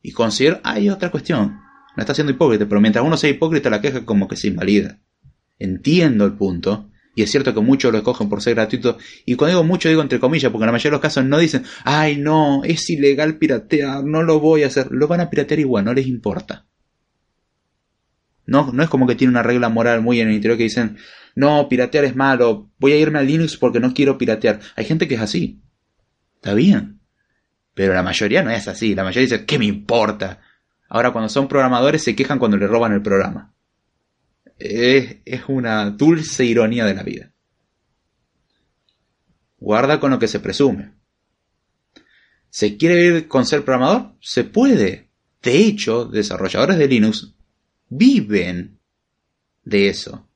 y 0.00 0.12
considero, 0.12 0.60
hay 0.62 0.88
otra 0.88 1.10
cuestión, 1.10 1.58
no 1.96 2.00
está 2.00 2.14
siendo 2.14 2.32
hipócrita, 2.32 2.66
pero 2.68 2.80
mientras 2.80 3.04
uno 3.04 3.16
sea 3.16 3.30
hipócrita 3.30 3.68
la 3.68 3.80
queja 3.80 4.04
como 4.04 4.28
que 4.28 4.36
se 4.36 4.46
invalida. 4.46 5.00
Entiendo 5.58 6.24
el 6.24 6.34
punto, 6.34 6.88
y 7.16 7.22
es 7.22 7.32
cierto 7.32 7.52
que 7.52 7.60
muchos 7.60 7.90
lo 7.90 7.98
escogen 7.98 8.28
por 8.28 8.42
ser 8.42 8.54
gratuito, 8.54 8.96
y 9.26 9.34
cuando 9.34 9.56
digo 9.56 9.64
mucho 9.64 9.88
digo 9.88 10.02
entre 10.02 10.20
comillas, 10.20 10.52
porque 10.52 10.62
en 10.62 10.66
la 10.66 10.72
mayoría 10.72 10.90
de 10.90 10.92
los 10.92 11.00
casos 11.00 11.24
no 11.24 11.38
dicen, 11.38 11.64
ay 11.82 12.16
no, 12.16 12.62
es 12.62 12.88
ilegal 12.88 13.38
piratear, 13.38 14.04
no 14.04 14.22
lo 14.22 14.38
voy 14.38 14.62
a 14.62 14.68
hacer, 14.68 14.86
lo 14.92 15.08
van 15.08 15.20
a 15.20 15.30
piratear 15.30 15.58
igual, 15.58 15.84
no 15.84 15.92
les 15.92 16.06
importa. 16.06 16.64
No, 18.46 18.70
no 18.72 18.84
es 18.84 18.88
como 18.88 19.08
que 19.08 19.16
tiene 19.16 19.32
una 19.32 19.42
regla 19.42 19.68
moral 19.68 20.00
muy 20.00 20.20
en 20.20 20.28
el 20.28 20.34
interior 20.34 20.56
que 20.56 20.62
dicen, 20.62 20.96
no, 21.34 21.68
piratear 21.68 22.04
es 22.04 22.14
malo, 22.14 22.70
voy 22.78 22.92
a 22.92 22.98
irme 22.98 23.18
a 23.18 23.22
Linux 23.22 23.56
porque 23.56 23.80
no 23.80 23.92
quiero 23.94 24.16
piratear. 24.16 24.60
Hay 24.76 24.84
gente 24.84 25.08
que 25.08 25.16
es 25.16 25.20
así. 25.20 25.60
Está 26.38 26.54
bien. 26.54 27.00
Pero 27.74 27.94
la 27.94 28.02
mayoría 28.02 28.42
no 28.42 28.50
es 28.50 28.68
así. 28.68 28.94
La 28.94 29.04
mayoría 29.04 29.22
dice, 29.28 29.44
¿qué 29.44 29.58
me 29.58 29.66
importa? 29.66 30.40
Ahora 30.88 31.12
cuando 31.12 31.28
son 31.28 31.48
programadores 31.48 32.02
se 32.02 32.14
quejan 32.16 32.38
cuando 32.38 32.56
le 32.56 32.66
roban 32.66 32.92
el 32.92 33.02
programa. 33.02 33.52
Es, 34.56 35.18
es 35.24 35.42
una 35.48 35.90
dulce 35.90 36.44
ironía 36.44 36.84
de 36.84 36.94
la 36.94 37.02
vida. 37.02 37.32
Guarda 39.58 39.98
con 39.98 40.10
lo 40.12 40.18
que 40.18 40.28
se 40.28 40.40
presume. 40.40 40.92
¿Se 42.50 42.76
quiere 42.76 42.96
vivir 42.96 43.28
con 43.28 43.44
ser 43.44 43.64
programador? 43.64 44.14
Se 44.20 44.44
puede. 44.44 45.10
De 45.42 45.58
hecho, 45.58 46.04
desarrolladores 46.04 46.78
de 46.78 46.88
Linux 46.88 47.34
viven 47.88 48.78
de 49.64 49.88
eso. 49.88 50.28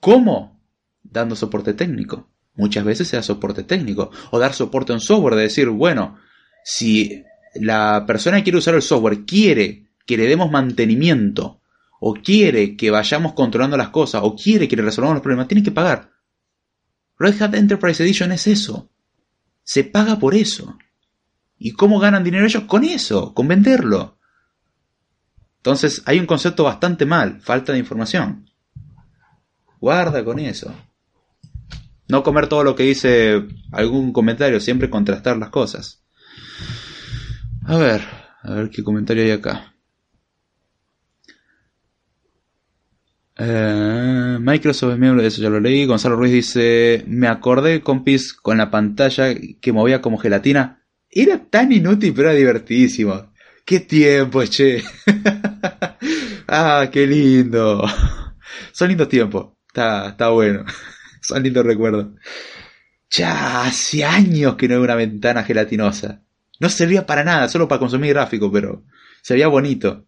¿Cómo? 0.00 0.60
Dando 1.02 1.36
soporte 1.36 1.74
técnico. 1.74 2.28
Muchas 2.56 2.84
veces 2.84 3.08
sea 3.08 3.22
soporte 3.22 3.64
técnico 3.64 4.10
o 4.30 4.38
dar 4.38 4.54
soporte 4.54 4.92
a 4.92 4.94
un 4.94 5.00
software, 5.00 5.34
de 5.34 5.42
decir, 5.42 5.68
bueno, 5.68 6.18
si 6.62 7.24
la 7.54 8.04
persona 8.06 8.38
que 8.38 8.44
quiere 8.44 8.58
usar 8.58 8.74
el 8.74 8.82
software 8.82 9.24
quiere 9.24 9.86
que 10.06 10.16
le 10.16 10.26
demos 10.26 10.50
mantenimiento 10.50 11.60
o 12.00 12.14
quiere 12.14 12.76
que 12.76 12.90
vayamos 12.90 13.32
controlando 13.32 13.76
las 13.76 13.88
cosas 13.88 14.20
o 14.24 14.36
quiere 14.36 14.68
que 14.68 14.76
le 14.76 14.82
resolvamos 14.82 15.16
los 15.16 15.22
problemas, 15.22 15.48
tiene 15.48 15.62
que 15.62 15.70
pagar. 15.70 16.10
Red 17.18 17.40
Hat 17.40 17.54
Enterprise 17.54 18.02
Edition 18.02 18.32
es 18.32 18.46
eso. 18.46 18.90
Se 19.62 19.84
paga 19.84 20.18
por 20.18 20.34
eso. 20.34 20.76
¿Y 21.58 21.72
cómo 21.72 21.98
ganan 21.98 22.24
dinero 22.24 22.44
ellos? 22.44 22.64
Con 22.64 22.84
eso, 22.84 23.32
con 23.32 23.48
venderlo. 23.48 24.18
Entonces 25.58 26.02
hay 26.04 26.18
un 26.18 26.26
concepto 26.26 26.64
bastante 26.64 27.06
mal, 27.06 27.40
falta 27.40 27.72
de 27.72 27.78
información. 27.78 28.50
Guarda 29.80 30.24
con 30.24 30.38
eso. 30.38 30.74
No 32.08 32.22
comer 32.22 32.48
todo 32.48 32.64
lo 32.64 32.76
que 32.76 32.82
dice 32.84 33.44
algún 33.72 34.12
comentario, 34.12 34.60
siempre 34.60 34.90
contrastar 34.90 35.36
las 35.38 35.50
cosas. 35.50 36.04
A 37.66 37.76
ver, 37.78 38.02
a 38.42 38.52
ver 38.52 38.70
qué 38.70 38.82
comentario 38.82 39.24
hay 39.24 39.30
acá. 39.30 39.74
Eh, 43.36 44.38
Microsoft 44.40 44.92
es 44.92 44.98
miembro 44.98 45.22
de 45.22 45.28
eso, 45.28 45.42
ya 45.42 45.50
lo 45.50 45.60
leí. 45.60 45.86
Gonzalo 45.86 46.16
Ruiz 46.16 46.32
dice: 46.32 47.04
Me 47.06 47.26
acordé, 47.26 47.80
compis, 47.80 48.32
con 48.32 48.58
la 48.58 48.70
pantalla 48.70 49.34
que 49.60 49.72
movía 49.72 50.00
como 50.00 50.18
gelatina. 50.18 50.84
Era 51.10 51.44
tan 51.48 51.72
inútil, 51.72 52.12
pero 52.14 52.30
era 52.30 52.38
divertidísimo. 52.38 53.32
qué 53.64 53.80
tiempo, 53.80 54.44
che. 54.44 54.82
ah, 56.48 56.88
qué 56.92 57.06
lindo. 57.06 57.84
Son 58.72 58.88
lindos 58.88 59.08
tiempos. 59.08 59.54
Está, 59.68 60.10
está 60.10 60.28
bueno. 60.28 60.64
Son 61.28 61.42
lindos 61.42 61.64
recuerdos. 61.64 62.08
Ya 63.10 63.64
hace 63.64 64.04
años 64.04 64.56
que 64.56 64.68
no 64.68 64.74
hay 64.74 64.80
una 64.80 64.94
ventana 64.94 65.44
gelatinosa. 65.44 66.22
No 66.60 66.68
servía 66.68 67.06
para 67.06 67.24
nada, 67.24 67.48
solo 67.48 67.68
para 67.68 67.78
consumir 67.78 68.14
gráfico, 68.14 68.50
pero 68.50 68.84
se 69.22 69.34
veía 69.34 69.48
bonito. 69.48 70.06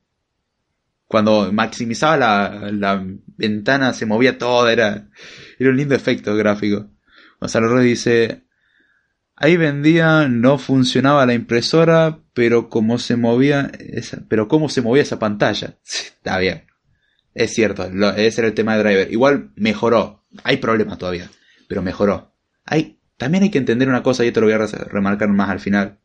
Cuando 1.06 1.52
maximizaba 1.52 2.16
la, 2.16 2.70
la 2.72 3.04
ventana 3.36 3.92
se 3.92 4.06
movía 4.06 4.38
todo, 4.38 4.68
era, 4.68 5.08
era 5.58 5.70
un 5.70 5.76
lindo 5.76 5.94
efecto 5.94 6.34
gráfico. 6.34 6.90
Gonzalo 7.40 7.68
Ruiz 7.68 7.84
dice, 7.84 8.42
ahí 9.36 9.56
vendía, 9.56 10.28
no 10.28 10.58
funcionaba 10.58 11.26
la 11.26 11.34
impresora, 11.34 12.20
pero 12.34 12.68
cómo 12.68 12.98
se 12.98 13.16
movía 13.16 13.70
esa, 13.78 14.24
pero 14.28 14.48
cómo 14.48 14.68
se 14.68 14.82
movía 14.82 15.02
esa 15.02 15.18
pantalla. 15.18 15.78
Está 15.84 16.38
bien. 16.38 16.66
Es 17.34 17.52
cierto, 17.52 17.84
ese 18.16 18.40
era 18.40 18.48
el 18.48 18.54
tema 18.54 18.76
de 18.76 18.82
driver. 18.82 19.12
Igual 19.12 19.52
mejoró. 19.56 20.15
Hay 20.44 20.58
problemas 20.58 20.98
todavía, 20.98 21.30
pero 21.68 21.82
mejoró. 21.82 22.34
Hay, 22.64 22.98
también 23.16 23.44
hay 23.44 23.50
que 23.50 23.58
entender 23.58 23.88
una 23.88 24.02
cosa, 24.02 24.24
y 24.24 24.28
esto 24.28 24.40
lo 24.40 24.46
voy 24.46 24.54
a 24.54 24.66
remarcar 24.66 25.28
más 25.28 25.50
al 25.50 25.60
final. 25.60 25.98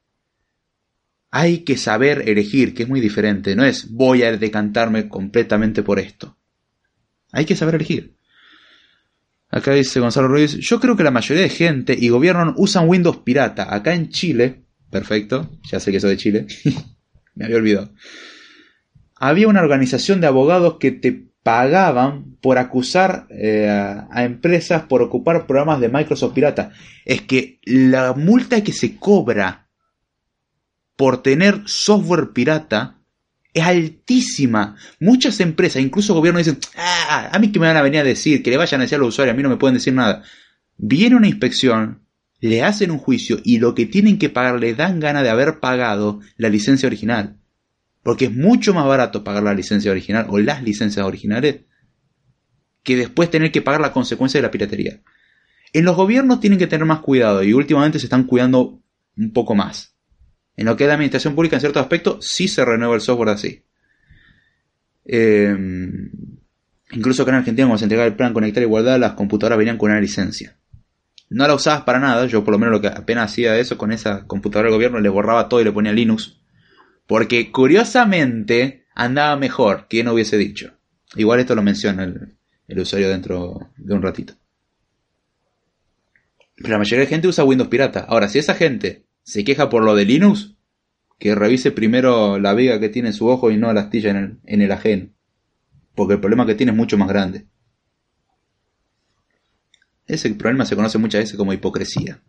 Hay 1.31 1.59
que 1.59 1.77
saber 1.77 2.27
elegir, 2.27 2.73
que 2.73 2.83
es 2.83 2.89
muy 2.89 2.99
diferente. 2.99 3.55
No 3.55 3.63
es 3.63 3.89
voy 3.91 4.23
a 4.23 4.35
decantarme 4.35 5.07
completamente 5.07 5.81
por 5.81 5.99
esto. 5.99 6.37
Hay 7.31 7.45
que 7.45 7.55
saber 7.55 7.75
elegir. 7.75 8.15
Acá 9.49 9.73
dice 9.73 9.99
Gonzalo 9.99 10.29
Ruiz, 10.29 10.57
yo 10.57 10.79
creo 10.79 10.95
que 10.95 11.03
la 11.03 11.11
mayoría 11.11 11.43
de 11.43 11.49
gente 11.49 11.95
y 11.99 12.07
gobierno 12.07 12.53
usan 12.57 12.87
Windows 12.87 13.17
pirata. 13.17 13.73
Acá 13.73 13.93
en 13.93 14.09
Chile, 14.09 14.63
perfecto, 14.89 15.51
ya 15.69 15.79
sé 15.81 15.91
que 15.91 15.97
eso 15.97 16.07
de 16.07 16.17
Chile, 16.17 16.47
me 17.35 17.45
había 17.45 17.57
olvidado. 17.57 17.93
Había 19.15 19.49
una 19.49 19.61
organización 19.61 20.21
de 20.21 20.27
abogados 20.27 20.77
que 20.79 20.91
te 20.91 21.27
pagaban 21.43 22.30
por 22.41 22.57
acusar 22.57 23.27
eh, 23.29 23.67
a 23.69 24.23
empresas 24.23 24.83
por 24.83 25.03
ocupar 25.03 25.45
programas 25.45 25.79
de 25.79 25.89
Microsoft 25.89 26.33
pirata. 26.33 26.71
Es 27.05 27.21
que 27.21 27.59
la 27.63 28.13
multa 28.13 28.63
que 28.63 28.73
se 28.73 28.97
cobra 28.97 29.69
por 30.95 31.21
tener 31.21 31.61
software 31.65 32.31
pirata 32.33 32.97
es 33.53 33.63
altísima. 33.63 34.75
Muchas 34.99 35.39
empresas, 35.39 35.81
incluso 35.81 36.13
gobiernos 36.15 36.45
dicen, 36.45 36.59
ah, 36.77 37.29
a 37.31 37.39
mí 37.39 37.51
que 37.51 37.59
me 37.59 37.67
van 37.67 37.77
a 37.77 37.81
venir 37.81 37.99
a 37.99 38.03
decir, 38.03 38.41
que 38.41 38.49
le 38.49 38.57
vayan 38.57 38.81
a 38.81 38.85
decir 38.85 38.95
a 38.95 38.99
los 38.99 39.09
usuarios, 39.09 39.33
a 39.33 39.37
mí 39.37 39.43
no 39.43 39.49
me 39.49 39.57
pueden 39.57 39.75
decir 39.75 39.93
nada. 39.93 40.23
Viene 40.77 41.15
una 41.15 41.27
inspección, 41.27 42.01
le 42.39 42.63
hacen 42.63 42.89
un 42.89 42.97
juicio 42.97 43.39
y 43.43 43.59
lo 43.59 43.75
que 43.75 43.85
tienen 43.85 44.17
que 44.17 44.29
pagar 44.29 44.59
le 44.59 44.73
dan 44.73 44.99
gana 44.99 45.21
de 45.21 45.29
haber 45.29 45.59
pagado 45.59 46.21
la 46.37 46.49
licencia 46.49 46.87
original. 46.87 47.37
Porque 48.01 48.25
es 48.25 48.31
mucho 48.33 48.73
más 48.73 48.87
barato 48.87 49.23
pagar 49.23 49.43
la 49.43 49.53
licencia 49.53 49.91
original 49.91 50.25
o 50.29 50.39
las 50.39 50.63
licencias 50.63 51.05
originales 51.05 51.61
que 52.83 52.95
después 52.95 53.29
tener 53.29 53.51
que 53.51 53.61
pagar 53.61 53.81
la 53.81 53.93
consecuencia 53.93 54.39
de 54.39 54.43
la 54.43 54.51
piratería. 54.51 55.01
En 55.73 55.85
los 55.85 55.95
gobiernos 55.95 56.39
tienen 56.39 56.59
que 56.59 56.67
tener 56.67 56.85
más 56.85 56.99
cuidado 56.99 57.43
y 57.43 57.53
últimamente 57.53 57.99
se 57.99 58.05
están 58.05 58.25
cuidando 58.25 58.81
un 59.17 59.33
poco 59.33 59.55
más. 59.55 59.95
En 60.55 60.65
lo 60.65 60.75
que 60.75 60.83
es 60.83 60.87
la 60.87 60.95
administración 60.95 61.35
pública, 61.35 61.55
en 61.55 61.61
ciertos 61.61 61.81
aspectos, 61.81 62.25
sí 62.27 62.47
se 62.47 62.65
renueva 62.65 62.95
el 62.95 63.01
software 63.01 63.29
así. 63.29 63.63
Em, 65.05 66.11
incluso 66.91 67.23
acá 67.23 67.31
en 67.31 67.37
Argentina, 67.37 67.67
cuando 67.67 67.79
se 67.79 67.85
entregaba 67.85 68.07
el 68.07 68.15
plan 68.15 68.33
Conectar 68.33 68.61
Igualdad, 68.61 68.99
las 68.99 69.13
computadoras 69.13 69.57
venían 69.57 69.77
con 69.77 69.91
una 69.91 70.01
licencia. 70.01 70.57
No 71.29 71.47
la 71.47 71.55
usabas 71.55 71.83
para 71.83 71.99
nada, 71.99 72.25
yo 72.25 72.43
por 72.43 72.51
lo 72.51 72.59
menos 72.59 72.73
lo 72.73 72.81
que 72.81 72.87
apenas 72.87 73.31
hacía 73.31 73.57
eso 73.57 73.77
con 73.77 73.93
esa 73.93 74.27
computadora 74.27 74.67
del 74.67 74.75
gobierno, 74.75 74.99
le 74.99 75.07
borraba 75.07 75.47
todo 75.47 75.61
y 75.61 75.63
le 75.63 75.71
ponía 75.71 75.93
Linux. 75.93 76.41
Porque 77.07 77.51
curiosamente 77.51 78.85
andaba 78.93 79.37
mejor, 79.37 79.87
que 79.87 80.03
no 80.03 80.13
hubiese 80.13 80.37
dicho. 80.37 80.73
Igual 81.15 81.39
esto 81.39 81.55
lo 81.55 81.63
menciona 81.63 82.03
el, 82.03 82.35
el 82.71 82.79
usuario 82.79 83.09
dentro 83.09 83.69
de 83.75 83.93
un 83.93 84.01
ratito. 84.01 84.33
Pero 86.55 86.69
la 86.69 86.77
mayoría 86.77 87.01
de 87.01 87.07
gente 87.07 87.27
usa 87.27 87.43
Windows 87.43 87.69
pirata. 87.69 88.05
Ahora, 88.07 88.29
si 88.29 88.39
esa 88.39 88.55
gente 88.55 89.05
se 89.23 89.43
queja 89.43 89.69
por 89.69 89.83
lo 89.83 89.93
de 89.93 90.05
Linux, 90.05 90.55
que 91.19 91.35
revise 91.35 91.71
primero 91.71 92.39
la 92.39 92.53
viga 92.53 92.79
que 92.79 92.89
tiene 92.89 93.09
en 93.09 93.13
su 93.13 93.27
ojo 93.27 93.51
y 93.51 93.57
no 93.57 93.71
la 93.73 93.81
astilla 93.81 94.11
en 94.11 94.17
el, 94.17 94.39
en 94.45 94.61
el 94.61 94.71
ajeno. 94.71 95.09
Porque 95.95 96.13
el 96.13 96.21
problema 96.21 96.45
que 96.45 96.55
tiene 96.55 96.71
es 96.71 96.77
mucho 96.77 96.97
más 96.97 97.09
grande. 97.09 97.45
Ese 100.07 100.33
problema 100.33 100.65
se 100.65 100.75
conoce 100.75 100.97
muchas 100.97 101.23
veces 101.23 101.37
como 101.37 101.53
hipocresía. 101.53 102.21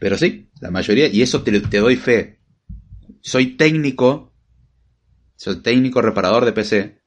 Pero 0.00 0.18
sí, 0.18 0.50
la 0.60 0.72
mayoría, 0.72 1.06
y 1.06 1.22
eso 1.22 1.44
te, 1.44 1.60
te 1.60 1.78
doy 1.78 1.94
fe. 1.94 2.40
Soy 3.20 3.56
técnico, 3.56 4.34
soy 5.36 5.62
técnico 5.62 6.02
reparador 6.02 6.44
de 6.44 6.52
PC. 6.52 7.00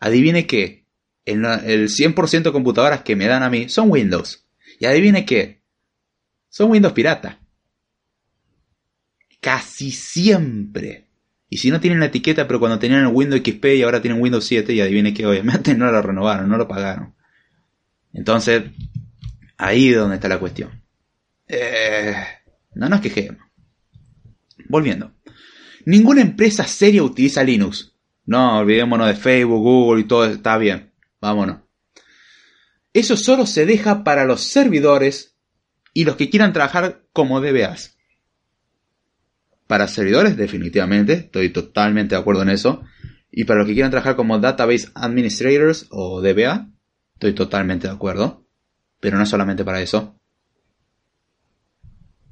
Adivine 0.00 0.48
qué, 0.48 0.81
el, 1.24 1.44
el 1.44 1.88
100% 1.88 2.42
de 2.42 2.52
computadoras 2.52 3.02
que 3.02 3.16
me 3.16 3.26
dan 3.26 3.42
a 3.42 3.50
mí 3.50 3.68
son 3.68 3.90
Windows. 3.90 4.44
Y 4.78 4.86
adivine 4.86 5.24
qué, 5.24 5.62
son 6.52 6.70
Windows 6.70 6.92
pirata. 6.92 7.40
Casi 9.40 9.90
siempre. 9.90 11.06
Y 11.48 11.56
si 11.56 11.70
no 11.70 11.80
tienen 11.80 12.00
la 12.00 12.06
etiqueta, 12.06 12.46
pero 12.46 12.60
cuando 12.60 12.78
tenían 12.78 13.00
el 13.00 13.08
Windows 13.08 13.42
XP 13.42 13.64
y 13.76 13.82
ahora 13.82 14.02
tienen 14.02 14.20
Windows 14.20 14.44
7, 14.46 14.72
y 14.72 14.80
adivine 14.80 15.14
que 15.14 15.26
obviamente 15.26 15.74
no 15.76 15.90
lo 15.90 16.02
renovaron, 16.02 16.48
no 16.48 16.58
lo 16.58 16.68
pagaron. 16.68 17.14
Entonces, 18.12 18.64
ahí 19.56 19.88
es 19.88 19.96
donde 19.96 20.16
está 20.16 20.28
la 20.28 20.38
cuestión. 20.38 20.82
Eh, 21.48 22.14
no 22.74 22.88
nos 22.88 23.00
quejemos. 23.00 23.42
Volviendo. 24.68 25.12
Ninguna 25.86 26.20
empresa 26.20 26.64
seria 26.64 27.02
utiliza 27.02 27.42
Linux. 27.42 27.94
No, 28.26 28.58
olvidémonos 28.58 29.08
de 29.08 29.14
Facebook, 29.14 29.62
Google 29.62 30.02
y 30.02 30.04
todo, 30.04 30.26
está 30.26 30.58
bien. 30.58 30.91
Vámonos. 31.22 31.60
Eso 32.92 33.16
solo 33.16 33.46
se 33.46 33.64
deja 33.64 34.02
para 34.02 34.24
los 34.24 34.42
servidores 34.42 35.36
y 35.94 36.04
los 36.04 36.16
que 36.16 36.28
quieran 36.28 36.52
trabajar 36.52 37.06
como 37.12 37.40
DBAs. 37.40 37.96
Para 39.68 39.86
servidores, 39.86 40.36
definitivamente, 40.36 41.12
estoy 41.14 41.50
totalmente 41.50 42.16
de 42.16 42.20
acuerdo 42.20 42.42
en 42.42 42.50
eso. 42.50 42.82
Y 43.30 43.44
para 43.44 43.60
los 43.60 43.68
que 43.68 43.72
quieran 43.72 43.92
trabajar 43.92 44.16
como 44.16 44.40
Database 44.40 44.88
Administrators 44.94 45.86
o 45.90 46.20
DBA, 46.20 46.68
estoy 47.14 47.34
totalmente 47.34 47.86
de 47.86 47.94
acuerdo. 47.94 48.44
Pero 48.98 49.16
no 49.16 49.24
solamente 49.24 49.64
para 49.64 49.80
eso. 49.80 50.18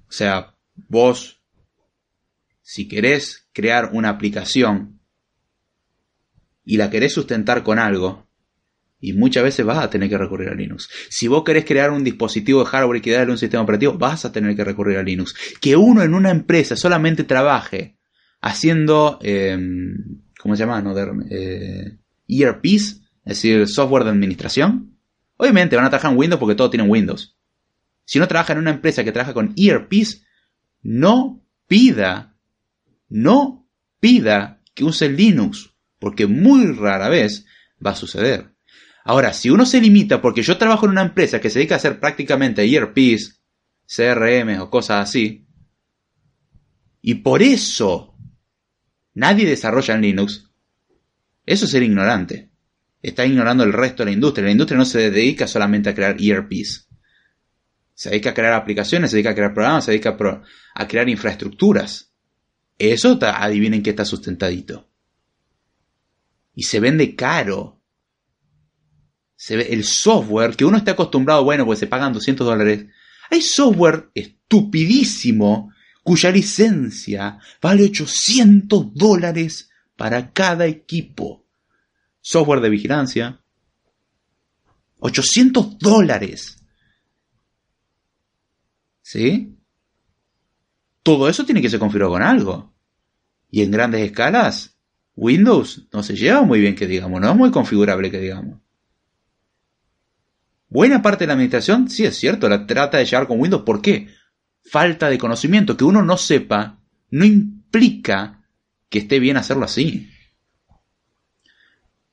O 0.09 0.13
sea, 0.13 0.57
vos, 0.75 1.41
si 2.61 2.89
querés 2.89 3.49
crear 3.53 3.91
una 3.93 4.09
aplicación 4.09 5.01
y 6.65 6.77
la 6.77 6.91
querés 6.91 7.15
sustentar 7.15 7.63
con 7.63 7.79
algo, 7.79 8.30
y 9.01 9.15
muchas 9.15 9.43
veces 9.43 9.65
vas 9.65 9.79
a 9.79 9.89
tener 9.89 10.09
que 10.09 10.19
recurrir 10.19 10.51
a 10.51 10.55
Linux. 10.55 10.89
Si 11.09 11.27
vos 11.27 11.43
querés 11.43 11.65
crear 11.65 11.91
un 11.91 12.05
dispositivo 12.05 12.61
de 12.61 12.67
hardware 12.67 13.01
y 13.05 13.11
darle 13.11 13.33
un 13.33 13.39
sistema 13.39 13.63
operativo, 13.63 13.95
vas 13.95 14.25
a 14.25 14.33
tener 14.33 14.55
que 14.55 14.65
recurrir 14.65 14.99
a 14.99 15.03
Linux. 15.03 15.35
Que 15.61 15.77
uno 15.77 16.03
en 16.03 16.15
una 16.15 16.31
empresa 16.31 16.77
solamente 16.77 17.25
trabaje 17.25 17.97
haciendo, 18.43 19.19
eh, 19.23 19.59
¿cómo 20.39 20.55
se 20.55 20.61
llama? 20.61 20.83
No, 20.83 20.95
eh, 21.31 21.99
ERPs, 22.29 23.01
es 23.25 23.43
decir, 23.43 23.67
software 23.69 24.05
de 24.05 24.11
administración. 24.11 24.97
Obviamente 25.37 25.77
van 25.77 25.87
a 25.87 25.91
trabajar 25.91 26.13
en 26.13 26.19
Windows 26.19 26.39
porque 26.39 26.55
todos 26.55 26.71
tienen 26.71 26.91
Windows. 26.91 27.37
Si 28.05 28.19
no 28.19 28.29
trabaja 28.29 28.53
en 28.53 28.59
una 28.59 28.71
empresa 28.71 29.05
que 29.05 29.13
trabaja 29.13 29.33
con 29.33 29.55
ERPs, 29.57 30.25
no 30.83 31.43
pida, 31.67 32.37
no 33.09 33.67
pida 34.01 34.61
que 34.75 34.85
use 34.85 35.09
Linux, 35.09 35.71
porque 35.99 36.27
muy 36.27 36.67
rara 36.73 37.09
vez 37.09 37.47
va 37.85 37.93
a 37.93 37.97
suceder. 37.97 38.50
Ahora, 39.11 39.33
si 39.33 39.51
uno 39.51 39.67
se 39.67 39.81
limita, 39.81 40.23
porque 40.23 40.41
yo 40.41 40.57
trabajo 40.57 40.87
en 40.87 40.93
una 40.93 41.03
empresa 41.03 41.41
que 41.41 41.51
se 41.51 41.59
dedica 41.59 41.75
a 41.75 41.79
hacer 41.79 41.99
prácticamente 41.99 42.65
ERPs, 42.65 43.41
CRM 43.85 44.61
o 44.61 44.71
cosas 44.71 45.03
así, 45.03 45.49
y 47.03 47.17
por 47.17 47.43
eso 47.43 48.15
nadie 49.15 49.49
desarrolla 49.49 49.97
en 49.97 50.03
Linux, 50.03 50.49
eso 51.45 51.65
es 51.65 51.73
ser 51.73 51.83
ignorante. 51.83 52.51
Está 53.03 53.27
ignorando 53.27 53.65
el 53.65 53.73
resto 53.73 54.05
de 54.05 54.11
la 54.11 54.15
industria. 54.15 54.45
La 54.45 54.53
industria 54.53 54.79
no 54.79 54.85
se 54.85 55.11
dedica 55.11 55.49
solamente 55.49 55.91
a 55.91 55.95
crear 55.97 56.15
ERPs. 56.17 56.89
Se 57.93 58.11
dedica 58.11 58.31
a 58.31 58.35
crear 58.35 58.53
aplicaciones, 58.53 59.11
se 59.11 59.17
dedica 59.17 59.31
a 59.31 59.35
crear 59.35 59.53
programas, 59.53 59.87
se 59.87 59.91
dedica 59.91 60.17
a, 60.75 60.87
crear 60.87 61.09
infraestructuras. 61.09 62.13
Eso, 62.79 63.19
adivinen 63.21 63.83
que 63.83 63.91
está 63.91 64.05
sustentadito. 64.05 64.89
Y 66.55 66.63
se 66.63 66.79
vende 66.79 67.17
caro 67.17 67.80
se 69.41 69.57
ve 69.57 69.69
el 69.71 69.85
software 69.85 70.55
que 70.55 70.67
uno 70.67 70.77
está 70.77 70.91
acostumbrado, 70.91 71.43
bueno, 71.45 71.65
pues 71.65 71.79
se 71.79 71.87
pagan 71.87 72.13
200 72.13 72.47
dólares. 72.47 72.85
Hay 73.31 73.41
software 73.41 74.11
estupidísimo 74.15 75.73
cuya 76.03 76.31
licencia 76.31 77.39
vale 77.59 77.85
800 77.85 78.93
dólares 78.93 79.71
para 79.97 80.31
cada 80.35 80.67
equipo. 80.67 81.47
Software 82.21 82.61
de 82.61 82.69
vigilancia. 82.69 83.41
800 84.99 85.79
dólares. 85.79 86.63
¿Sí? 89.01 89.57
Todo 91.03 91.31
eso 91.31 91.47
tiene 91.47 91.63
que 91.63 91.71
ser 91.71 91.81
configurado 91.81 92.13
con 92.13 92.23
algo. 92.23 92.75
Y 93.51 93.63
en 93.63 93.71
grandes 93.71 94.03
escalas, 94.03 94.77
Windows 95.17 95.89
no 95.95 96.03
se 96.03 96.15
lleva 96.15 96.43
muy 96.43 96.61
bien 96.61 96.75
que 96.75 96.87
digamos, 96.87 97.23
no 97.23 97.31
es 97.31 97.37
muy 97.37 97.51
configurable 97.51 98.11
que 98.11 98.21
digamos. 98.21 98.61
Buena 100.71 101.03
parte 101.03 101.25
de 101.25 101.27
la 101.27 101.33
administración, 101.35 101.91
sí 101.91 102.05
es 102.05 102.17
cierto, 102.17 102.49
la 102.49 102.67
trata 102.67 102.97
de 102.97 103.05
llevar 103.05 103.27
con 103.27 103.41
Windows. 103.41 103.65
¿Por 103.65 103.83
qué? 103.83 104.09
Falta 104.63 105.11
de 105.11 105.19
conocimiento. 105.19 105.77
Que 105.77 105.85
uno 105.85 106.03
no 106.03 106.17
sepa 106.17 106.81
no 107.11 107.25
implica 107.25 108.45
que 108.89 109.01
esté 109.01 109.19
bien 109.19 109.37
hacerlo 109.37 109.65
así. 109.65 110.09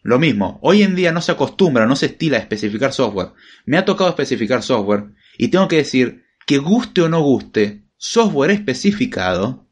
Lo 0.02 0.20
mismo, 0.20 0.60
hoy 0.62 0.84
en 0.84 0.96
día 0.96 1.12
no 1.12 1.22
se 1.22 1.34
acostumbra, 1.34 1.86
no 1.86 1.96
se 1.96 2.08
estila 2.08 2.38
a 2.38 2.40
especificar 2.40 2.94
software. 2.94 3.34
Me 3.66 3.78
ha 3.78 3.86
tocado 3.86 4.10
especificar 4.10 4.64
software 4.64 5.14
y 5.38 5.50
tengo 5.50 5.68
que 5.68 5.78
decir 5.78 6.24
que 6.46 6.58
guste 6.58 7.02
o 7.02 7.10
no 7.10 7.22
guste, 7.22 7.84
software 7.98 8.52
especificado 8.52 9.68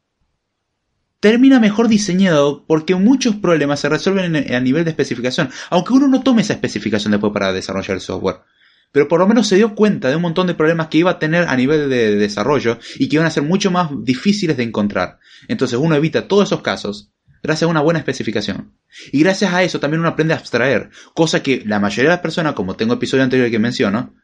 termina 1.20 1.58
mejor 1.58 1.88
diseñado 1.88 2.66
porque 2.66 2.94
muchos 2.94 3.34
problemas 3.36 3.80
se 3.80 3.88
resuelven 3.88 4.36
a 4.54 4.60
nivel 4.60 4.84
de 4.84 4.90
especificación, 4.90 5.50
aunque 5.70 5.94
uno 5.94 6.06
no 6.06 6.22
tome 6.22 6.42
esa 6.42 6.52
especificación 6.52 7.12
después 7.12 7.32
para 7.32 7.52
desarrollar 7.52 7.96
el 7.96 8.00
software 8.00 8.42
pero 8.96 9.08
por 9.08 9.20
lo 9.20 9.28
menos 9.28 9.46
se 9.46 9.56
dio 9.56 9.74
cuenta 9.74 10.08
de 10.08 10.16
un 10.16 10.22
montón 10.22 10.46
de 10.46 10.54
problemas 10.54 10.86
que 10.86 10.96
iba 10.96 11.10
a 11.10 11.18
tener 11.18 11.46
a 11.48 11.54
nivel 11.54 11.90
de 11.90 12.16
desarrollo 12.16 12.78
y 12.98 13.10
que 13.10 13.16
iban 13.16 13.26
a 13.26 13.30
ser 13.30 13.42
mucho 13.42 13.70
más 13.70 13.90
difíciles 14.04 14.56
de 14.56 14.62
encontrar. 14.62 15.18
Entonces 15.48 15.78
uno 15.78 15.94
evita 15.96 16.26
todos 16.28 16.48
esos 16.48 16.62
casos 16.62 17.10
gracias 17.42 17.64
a 17.64 17.70
una 17.70 17.82
buena 17.82 17.98
especificación. 17.98 18.72
Y 19.12 19.20
gracias 19.20 19.52
a 19.52 19.62
eso 19.62 19.80
también 19.80 20.00
uno 20.00 20.08
aprende 20.08 20.32
a 20.32 20.38
abstraer, 20.38 20.88
cosa 21.12 21.42
que 21.42 21.62
la 21.66 21.78
mayoría 21.78 22.04
de 22.08 22.16
las 22.16 22.22
personas, 22.22 22.54
como 22.54 22.74
tengo 22.74 22.94
episodio 22.94 23.22
anterior 23.22 23.50
que 23.50 23.58
menciono, 23.58 24.14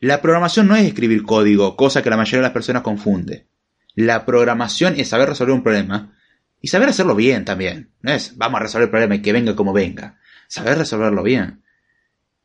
la 0.00 0.20
programación 0.20 0.66
no 0.66 0.74
es 0.74 0.84
escribir 0.84 1.22
código, 1.22 1.76
cosa 1.76 2.02
que 2.02 2.10
la 2.10 2.16
mayoría 2.16 2.40
de 2.40 2.46
las 2.46 2.52
personas 2.54 2.82
confunde. 2.82 3.46
La 3.94 4.26
programación 4.26 4.94
es 4.98 5.10
saber 5.10 5.28
resolver 5.28 5.54
un 5.54 5.62
problema 5.62 6.12
y 6.60 6.66
saber 6.66 6.88
hacerlo 6.88 7.14
bien 7.14 7.44
también. 7.44 7.92
No 8.00 8.12
es 8.12 8.36
vamos 8.36 8.58
a 8.58 8.64
resolver 8.64 8.86
el 8.86 8.90
problema 8.90 9.14
y 9.14 9.22
que 9.22 9.32
venga 9.32 9.54
como 9.54 9.72
venga. 9.72 10.18
Saber 10.48 10.76
resolverlo 10.76 11.22
bien. 11.22 11.62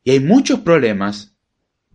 Y 0.04 0.12
hay 0.12 0.20
muchos 0.20 0.60
problemas 0.60 1.34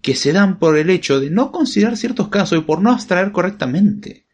que 0.03 0.17
se 0.17 0.33
dan 0.33 0.59
por 0.59 0.77
el 0.77 0.91
hecho 0.91 1.21
de 1.21 1.31
no 1.31 1.53
considerar 1.53 1.97
ciertos 1.97 2.29
casos 2.29 2.59
y 2.59 2.63
por 2.63 2.83
no 2.83 2.91
abstraer 2.91 3.33
correctamente. 3.33 4.27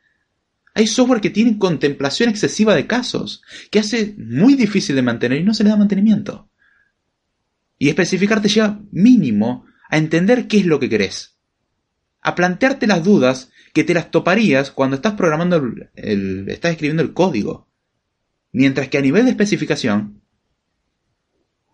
Hay 0.74 0.86
software 0.86 1.20
que 1.20 1.30
tiene 1.30 1.58
contemplación 1.58 2.30
excesiva 2.30 2.74
de 2.74 2.86
casos, 2.86 3.42
que 3.70 3.78
hace 3.78 4.14
muy 4.16 4.54
difícil 4.54 4.96
de 4.96 5.02
mantener 5.02 5.40
y 5.40 5.44
no 5.44 5.52
se 5.52 5.64
le 5.64 5.70
da 5.70 5.76
mantenimiento. 5.76 6.48
Y 7.78 7.88
especificar 7.88 8.40
te 8.40 8.48
lleva 8.48 8.80
mínimo 8.90 9.66
a 9.90 9.98
entender 9.98 10.48
qué 10.48 10.58
es 10.58 10.66
lo 10.66 10.80
que 10.80 10.88
querés. 10.88 11.36
A 12.22 12.34
plantearte 12.34 12.86
las 12.86 13.04
dudas 13.04 13.50
que 13.72 13.84
te 13.84 13.94
las 13.94 14.10
toparías 14.10 14.70
cuando 14.70 14.96
estás 14.96 15.14
programando 15.14 15.56
el, 15.94 16.48
estás 16.48 16.72
escribiendo 16.72 17.02
el 17.02 17.12
código. 17.12 17.68
Mientras 18.52 18.88
que 18.88 18.98
a 18.98 19.02
nivel 19.02 19.24
de 19.24 19.32
especificación, 19.32 20.22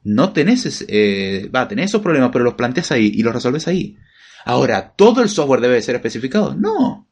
no 0.05 0.33
tenés, 0.33 0.85
eh, 0.87 1.51
va, 1.55 1.67
tenés 1.67 1.87
esos 1.87 2.03
problemas, 2.03 2.31
pero 2.33 2.45
los 2.45 2.55
planteas 2.55 2.93
ahí 2.93 3.11
y 3.15 3.23
los 3.23 3.35
resolves 3.35 3.67
ahí. 3.67 3.97
Ahora, 4.45 4.95
¿todo 4.95 5.23
el 5.23 5.31
software 5.31 5.61
debe 5.61 5.83
ser 5.83 5.97
especificado? 5.97 6.55
No. 6.55 7.09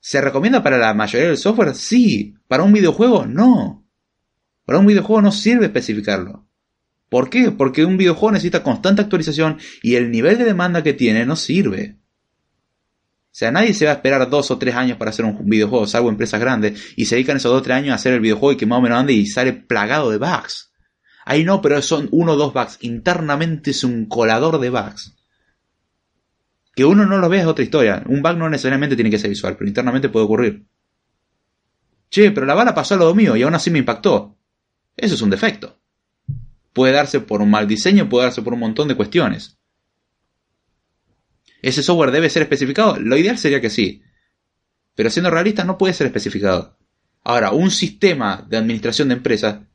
¿Se 0.00 0.20
recomienda 0.20 0.62
para 0.62 0.78
la 0.78 0.94
mayoría 0.94 1.28
del 1.28 1.36
software? 1.36 1.74
Sí. 1.74 2.34
¿Para 2.48 2.62
un 2.62 2.72
videojuego? 2.72 3.26
No. 3.26 3.86
Para 4.64 4.78
un 4.78 4.86
videojuego 4.86 5.20
no 5.20 5.32
sirve 5.32 5.66
especificarlo. 5.66 6.46
¿Por 7.10 7.28
qué? 7.28 7.50
Porque 7.50 7.84
un 7.84 7.96
videojuego 7.96 8.32
necesita 8.32 8.62
constante 8.62 9.02
actualización 9.02 9.58
y 9.82 9.96
el 9.96 10.10
nivel 10.10 10.38
de 10.38 10.44
demanda 10.44 10.82
que 10.82 10.94
tiene 10.94 11.26
no 11.26 11.36
sirve. 11.36 11.98
O 13.30 13.34
sea, 13.38 13.50
nadie 13.50 13.74
se 13.74 13.84
va 13.84 13.92
a 13.92 13.94
esperar 13.94 14.28
dos 14.28 14.50
o 14.50 14.58
tres 14.58 14.74
años 14.74 14.96
para 14.96 15.10
hacer 15.10 15.24
un 15.24 15.48
videojuego, 15.48 15.86
salvo 15.86 16.08
empresas 16.08 16.40
grandes, 16.40 16.94
y 16.96 17.04
se 17.04 17.14
dedican 17.14 17.36
esos 17.36 17.52
dos 17.52 17.60
o 17.60 17.62
tres 17.62 17.76
años 17.76 17.92
a 17.92 17.94
hacer 17.96 18.14
el 18.14 18.20
videojuego 18.20 18.52
y 18.52 18.56
que 18.56 18.66
más 18.66 18.78
o 18.78 18.82
menos 18.82 18.98
ande 18.98 19.12
y 19.12 19.26
sale 19.26 19.52
plagado 19.52 20.10
de 20.10 20.18
bugs. 20.18 20.67
Ahí 21.28 21.44
no, 21.44 21.60
pero 21.60 21.82
son 21.82 22.08
uno 22.10 22.32
o 22.32 22.36
dos 22.36 22.54
bugs. 22.54 22.78
Internamente 22.80 23.72
es 23.72 23.84
un 23.84 24.06
colador 24.06 24.58
de 24.58 24.70
bugs. 24.70 25.14
Que 26.74 26.86
uno 26.86 27.04
no 27.04 27.18
lo 27.18 27.28
vea 27.28 27.42
es 27.42 27.46
otra 27.46 27.62
historia. 27.62 28.02
Un 28.06 28.22
bug 28.22 28.38
no 28.38 28.48
necesariamente 28.48 28.96
tiene 28.96 29.10
que 29.10 29.18
ser 29.18 29.28
visual, 29.28 29.54
pero 29.54 29.68
internamente 29.68 30.08
puede 30.08 30.24
ocurrir. 30.24 30.64
Che, 32.08 32.30
pero 32.30 32.46
la 32.46 32.54
bala 32.54 32.74
pasó 32.74 32.94
a 32.94 32.96
lo 32.96 33.14
mío 33.14 33.36
y 33.36 33.42
aún 33.42 33.54
así 33.54 33.70
me 33.70 33.78
impactó. 33.78 34.38
Eso 34.96 35.16
es 35.16 35.20
un 35.20 35.28
defecto. 35.28 35.78
Puede 36.72 36.94
darse 36.94 37.20
por 37.20 37.42
un 37.42 37.50
mal 37.50 37.68
diseño, 37.68 38.08
puede 38.08 38.24
darse 38.24 38.40
por 38.40 38.54
un 38.54 38.60
montón 38.60 38.88
de 38.88 38.96
cuestiones. 38.96 39.58
¿Ese 41.60 41.82
software 41.82 42.10
debe 42.10 42.30
ser 42.30 42.40
especificado? 42.40 42.98
Lo 42.98 43.18
ideal 43.18 43.36
sería 43.36 43.60
que 43.60 43.68
sí. 43.68 44.02
Pero 44.94 45.10
siendo 45.10 45.30
realista 45.30 45.62
no 45.62 45.76
puede 45.76 45.92
ser 45.92 46.06
especificado. 46.06 46.78
Ahora, 47.22 47.50
un 47.50 47.70
sistema 47.70 48.46
de 48.48 48.56
administración 48.56 49.08
de 49.08 49.16
empresas 49.16 49.67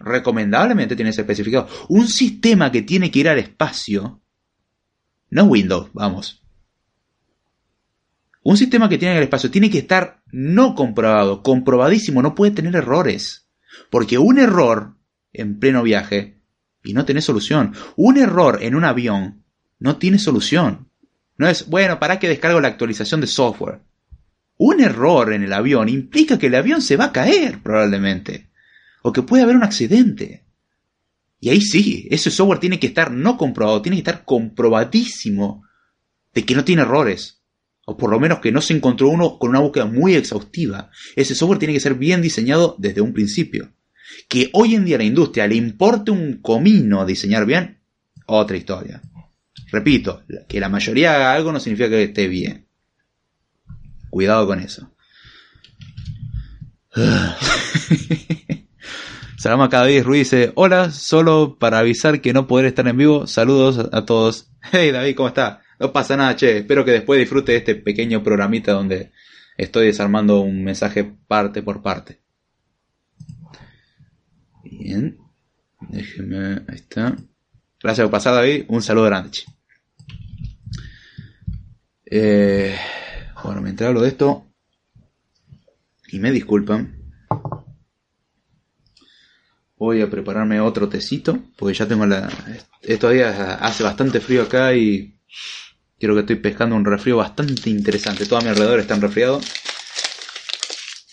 recomendablemente 0.00 0.96
tiene 0.96 1.10
que 1.10 1.14
ser 1.14 1.22
especificado. 1.22 1.68
Un 1.88 2.08
sistema 2.08 2.72
que 2.72 2.82
tiene 2.82 3.10
que 3.10 3.20
ir 3.20 3.28
al 3.28 3.38
espacio, 3.38 4.20
no 5.28 5.44
Windows, 5.44 5.90
vamos. 5.92 6.42
Un 8.42 8.56
sistema 8.56 8.88
que 8.88 8.96
tiene 8.96 9.12
que 9.12 9.16
ir 9.16 9.18
al 9.18 9.24
espacio 9.24 9.50
tiene 9.50 9.70
que 9.70 9.78
estar 9.78 10.22
no 10.32 10.74
comprobado, 10.74 11.42
comprobadísimo, 11.42 12.22
no 12.22 12.34
puede 12.34 12.52
tener 12.52 12.74
errores. 12.74 13.46
Porque 13.90 14.18
un 14.18 14.38
error 14.38 14.96
en 15.32 15.60
pleno 15.60 15.82
viaje 15.82 16.40
y 16.82 16.94
no 16.94 17.04
tiene 17.04 17.20
solución. 17.20 17.74
Un 17.96 18.16
error 18.16 18.58
en 18.62 18.74
un 18.74 18.84
avión 18.84 19.44
no 19.78 19.96
tiene 19.96 20.18
solución. 20.18 20.88
No 21.36 21.48
es, 21.48 21.68
bueno, 21.68 22.00
para 22.00 22.18
que 22.18 22.28
descargo 22.28 22.60
la 22.60 22.68
actualización 22.68 23.20
de 23.20 23.26
software. 23.26 23.80
Un 24.56 24.80
error 24.80 25.32
en 25.32 25.42
el 25.42 25.52
avión 25.52 25.88
implica 25.88 26.38
que 26.38 26.46
el 26.46 26.54
avión 26.54 26.82
se 26.82 26.96
va 26.96 27.06
a 27.06 27.12
caer 27.12 27.62
probablemente 27.62 28.49
o 29.02 29.12
que 29.12 29.22
puede 29.22 29.42
haber 29.42 29.56
un 29.56 29.64
accidente. 29.64 30.44
Y 31.40 31.48
ahí 31.48 31.60
sí, 31.60 32.06
ese 32.10 32.30
software 32.30 32.60
tiene 32.60 32.78
que 32.78 32.88
estar 32.88 33.10
no 33.10 33.36
comprobado, 33.36 33.80
tiene 33.80 33.96
que 33.96 34.10
estar 34.10 34.24
comprobadísimo 34.24 35.64
de 36.34 36.44
que 36.44 36.54
no 36.54 36.64
tiene 36.64 36.82
errores. 36.82 37.40
O 37.86 37.96
por 37.96 38.10
lo 38.10 38.20
menos 38.20 38.40
que 38.40 38.52
no 38.52 38.60
se 38.60 38.74
encontró 38.74 39.08
uno 39.08 39.38
con 39.38 39.50
una 39.50 39.60
búsqueda 39.60 39.86
muy 39.86 40.14
exhaustiva. 40.14 40.90
Ese 41.16 41.34
software 41.34 41.58
tiene 41.58 41.74
que 41.74 41.80
ser 41.80 41.94
bien 41.94 42.20
diseñado 42.20 42.76
desde 42.78 43.00
un 43.00 43.12
principio. 43.12 43.72
Que 44.28 44.50
hoy 44.52 44.74
en 44.74 44.84
día 44.84 44.96
a 44.96 44.98
la 44.98 45.04
industria 45.04 45.46
le 45.46 45.56
importe 45.56 46.10
un 46.10 46.34
comino 46.42 47.06
diseñar 47.06 47.46
bien, 47.46 47.78
otra 48.26 48.56
historia. 48.56 49.00
Repito, 49.72 50.24
que 50.48 50.60
la 50.60 50.68
mayoría 50.68 51.14
haga 51.14 51.32
algo 51.32 51.52
no 51.52 51.60
significa 51.60 51.88
que 51.88 52.02
esté 52.04 52.28
bien. 52.28 52.66
Cuidado 54.10 54.46
con 54.46 54.60
eso. 54.60 54.92
Salama 59.40 59.68
David 59.68 60.02
Ruiz 60.02 60.30
dice, 60.30 60.52
hola, 60.54 60.90
solo 60.90 61.56
para 61.58 61.78
avisar 61.78 62.20
que 62.20 62.34
no 62.34 62.46
podré 62.46 62.68
estar 62.68 62.86
en 62.86 62.98
vivo, 62.98 63.26
saludos 63.26 63.88
a 63.90 64.04
todos. 64.04 64.52
Hey 64.70 64.90
David, 64.90 65.16
¿cómo 65.16 65.28
está? 65.28 65.62
No 65.78 65.94
pasa 65.94 66.14
nada, 66.14 66.36
che, 66.36 66.58
espero 66.58 66.84
que 66.84 66.90
después 66.90 67.18
disfrute 67.18 67.52
de 67.52 67.58
este 67.58 67.74
pequeño 67.74 68.22
programita 68.22 68.72
donde 68.72 69.12
estoy 69.56 69.86
desarmando 69.86 70.42
un 70.42 70.62
mensaje 70.62 71.04
parte 71.26 71.62
por 71.62 71.80
parte. 71.80 72.20
Bien, 74.62 75.16
déjeme, 75.88 76.62
ahí 76.68 76.74
está. 76.74 77.16
Gracias 77.82 78.04
por 78.04 78.10
pasar 78.10 78.34
David, 78.34 78.66
un 78.68 78.82
saludo 78.82 79.06
grande, 79.06 79.30
che. 79.30 79.46
Eh, 82.04 82.76
bueno, 83.42 83.62
mientras 83.62 83.88
hablo 83.88 84.02
de 84.02 84.08
esto, 84.08 84.52
y 86.08 86.18
me 86.18 86.30
disculpan, 86.30 86.99
voy 89.80 90.02
a 90.02 90.10
prepararme 90.10 90.60
otro 90.60 90.90
tecito, 90.90 91.40
porque 91.56 91.74
ya 91.74 91.88
tengo 91.88 92.04
la... 92.04 92.30
Estos 92.82 93.14
días 93.14 93.34
hace 93.60 93.82
bastante 93.82 94.20
frío 94.20 94.42
acá 94.42 94.74
y 94.74 95.18
quiero 95.98 96.14
que 96.14 96.20
estoy 96.20 96.36
pescando 96.36 96.76
un 96.76 96.84
resfrío 96.84 97.16
bastante 97.16 97.70
interesante. 97.70 98.26
Todo 98.26 98.40
a 98.40 98.42
mi 98.42 98.48
alrededor 98.48 98.78
está 98.78 98.94
resfriado. 98.96 99.40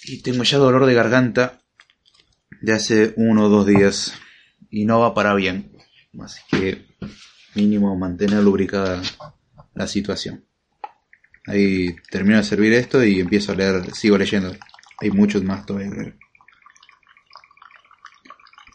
Y 0.03 0.21
tengo 0.21 0.43
ya 0.43 0.57
dolor 0.57 0.85
de 0.85 0.93
garganta 0.93 1.61
de 2.61 2.73
hace 2.73 3.13
uno 3.15 3.45
o 3.45 3.49
dos 3.49 3.65
días. 3.65 4.13
Y 4.69 4.83
no 4.83 4.99
va 4.99 5.13
para 5.13 5.33
bien. 5.33 5.71
Así 6.19 6.41
que 6.51 6.85
mínimo 7.55 7.95
mantener 7.95 8.43
lubricada 8.43 9.01
la 9.75 9.87
situación. 9.87 10.43
Ahí 11.45 11.95
termino 12.11 12.35
de 12.35 12.43
servir 12.43 12.73
esto 12.73 13.01
y 13.01 13.21
empiezo 13.21 13.53
a 13.53 13.55
leer, 13.55 13.95
sigo 13.95 14.17
leyendo. 14.17 14.53
Hay 14.99 15.11
muchos 15.11 15.41
más 15.45 15.65
todavía. 15.65 16.13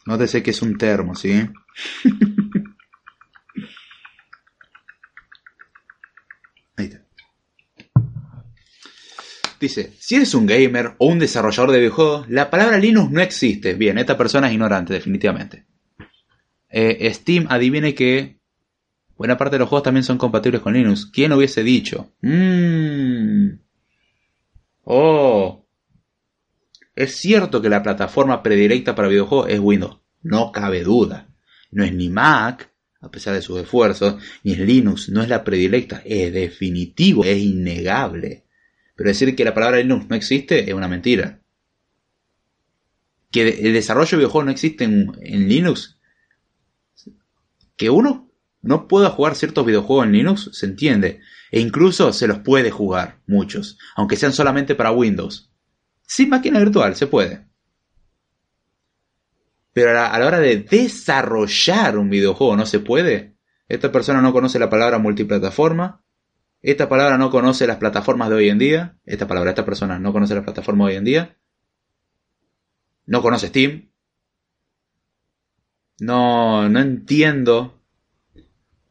Nótese 0.07 0.43
que 0.43 0.51
es 0.51 0.63
un 0.63 0.77
termo, 0.77 1.15
¿sí? 1.15 1.33
Ahí 6.77 6.87
está. 6.87 7.05
Dice, 9.61 9.93
si 9.99 10.17
eres 10.17 10.35
un 10.35 10.47
gamer 10.47 10.97
o 10.99 11.07
un 11.07 11.21
desarrollador 11.21 11.71
de 11.71 11.79
videojuegos, 11.79 12.29
la 12.29 12.51
palabra 12.51 12.79
Linux 12.79 13.13
no 13.13 13.21
existe. 13.21 13.75
Bien, 13.75 13.97
esta 13.99 14.17
persona 14.19 14.49
es 14.49 14.55
ignorante, 14.55 14.93
definitivamente. 14.93 15.67
Eh, 16.69 17.13
Steam 17.15 17.47
adivine 17.49 17.95
que 17.95 18.41
buena 19.17 19.37
parte 19.37 19.55
de 19.55 19.61
los 19.61 19.69
juegos 19.69 19.85
también 19.85 20.03
son 20.03 20.19
compatibles 20.19 20.63
con 20.63 20.73
Linux. 20.73 21.07
¿Quién 21.07 21.33
hubiese 21.33 21.63
dicho? 21.63 22.13
Mmm. 22.23 23.51
Oh. 24.85 25.62
Es 26.95 27.17
cierto 27.17 27.63
que 27.63 27.71
la 27.71 27.83
plataforma 27.83 28.43
predilecta 28.43 28.95
para 28.95 29.09
videojuegos 29.09 29.49
es 29.49 29.61
Windows, 29.61 29.99
no 30.23 30.53
cabe 30.53 30.83
duda. 30.83 31.29
No 31.71 31.85
es 31.85 31.95
ni 31.95 32.11
Mac, 32.11 32.71
a 33.01 33.11
pesar 33.11 33.35
de 33.35 33.43
sus 33.43 33.59
esfuerzos, 33.59 34.23
ni 34.45 34.53
es 34.53 34.59
Linux, 34.59 35.09
no 35.09 35.23
es 35.23 35.29
la 35.29 35.43
predilecta, 35.43 36.03
es 36.05 36.33
definitivo, 36.33 37.25
es 37.25 37.39
innegable. 37.39 38.45
Pero 38.95 39.09
decir 39.09 39.35
que 39.35 39.45
la 39.45 39.55
palabra 39.55 39.79
Linux 39.79 40.09
no 40.09 40.17
existe 40.17 40.69
es 40.69 40.75
una 40.75 40.87
mentira. 40.87 41.41
Que 43.31 43.49
el 43.49 43.73
desarrollo 43.73 44.11
de 44.11 44.17
videojuegos 44.19 44.45
no 44.45 44.53
existe 44.53 44.85
en, 44.85 45.13
en 45.23 45.49
Linux. 45.49 45.99
Que 47.77 47.89
uno 47.89 48.31
no 48.61 48.87
pueda 48.87 49.11
jugar 49.11 49.35
ciertos 49.35 49.65
videojuegos 49.65 50.07
en 50.07 50.13
Linux, 50.13 50.51
se 50.53 50.67
entiende. 50.67 51.21
E 51.51 51.59
incluso 51.59 52.13
se 52.13 52.29
los 52.29 52.41
puede 52.41 52.71
jugar, 52.71 53.21
muchos, 53.27 53.79
aunque 53.97 54.17
sean 54.17 54.33
solamente 54.35 54.75
para 54.75 54.93
Windows. 54.93 55.52
Sin 56.13 56.29
máquina 56.29 56.59
virtual, 56.59 56.95
se 56.95 57.07
puede. 57.07 57.47
Pero 59.73 59.99
a 59.99 60.19
la, 60.19 60.27
hora 60.27 60.41
de 60.41 60.59
desarrollar 60.59 61.97
un 61.97 62.11
videojuego 62.11 62.55
no 62.55 62.67
se 62.67 62.81
puede. 62.81 63.39
Esta 63.67 63.91
persona 63.91 64.21
no 64.21 64.35
conoce 64.35 64.59
la 64.59 64.69
palabra 64.69 64.99
multiplataforma. 64.99 66.05
Esta 66.61 66.87
palabra 66.87 67.17
no 67.17 67.31
conoce 67.31 67.67
las 67.67 67.79
plataformas 67.79 68.29
de 68.29 68.35
hoy 68.35 68.51
en 68.51 68.59
día. 68.59 68.99
Esta 69.07 69.27
palabra, 69.27 69.53
esta 69.53 69.65
persona 69.65 69.99
no 69.99 70.13
conoce 70.13 70.35
las 70.35 70.45
plataformas 70.45 70.89
de 70.89 70.93
hoy 70.93 70.99
en 70.99 71.05
día. 71.05 71.39
No 73.07 73.23
conoce 73.23 73.49
Steam. 73.49 73.91
No, 75.99 76.69
no 76.69 76.79
entiendo. 76.79 77.81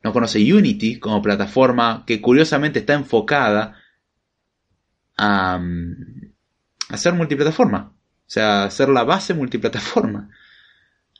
No 0.03 0.11
conoce 0.11 0.39
Unity 0.39 0.97
como 0.97 1.21
plataforma 1.21 2.03
que 2.07 2.19
curiosamente 2.19 2.79
está 2.79 2.95
enfocada 2.95 3.77
a, 5.15 5.61
a 6.91 6.97
ser 6.97 7.13
multiplataforma. 7.13 7.93
O 7.95 8.29
sea, 8.33 8.69
ser 8.69 8.89
la 8.89 9.03
base 9.03 9.33
multiplataforma. 9.33 10.29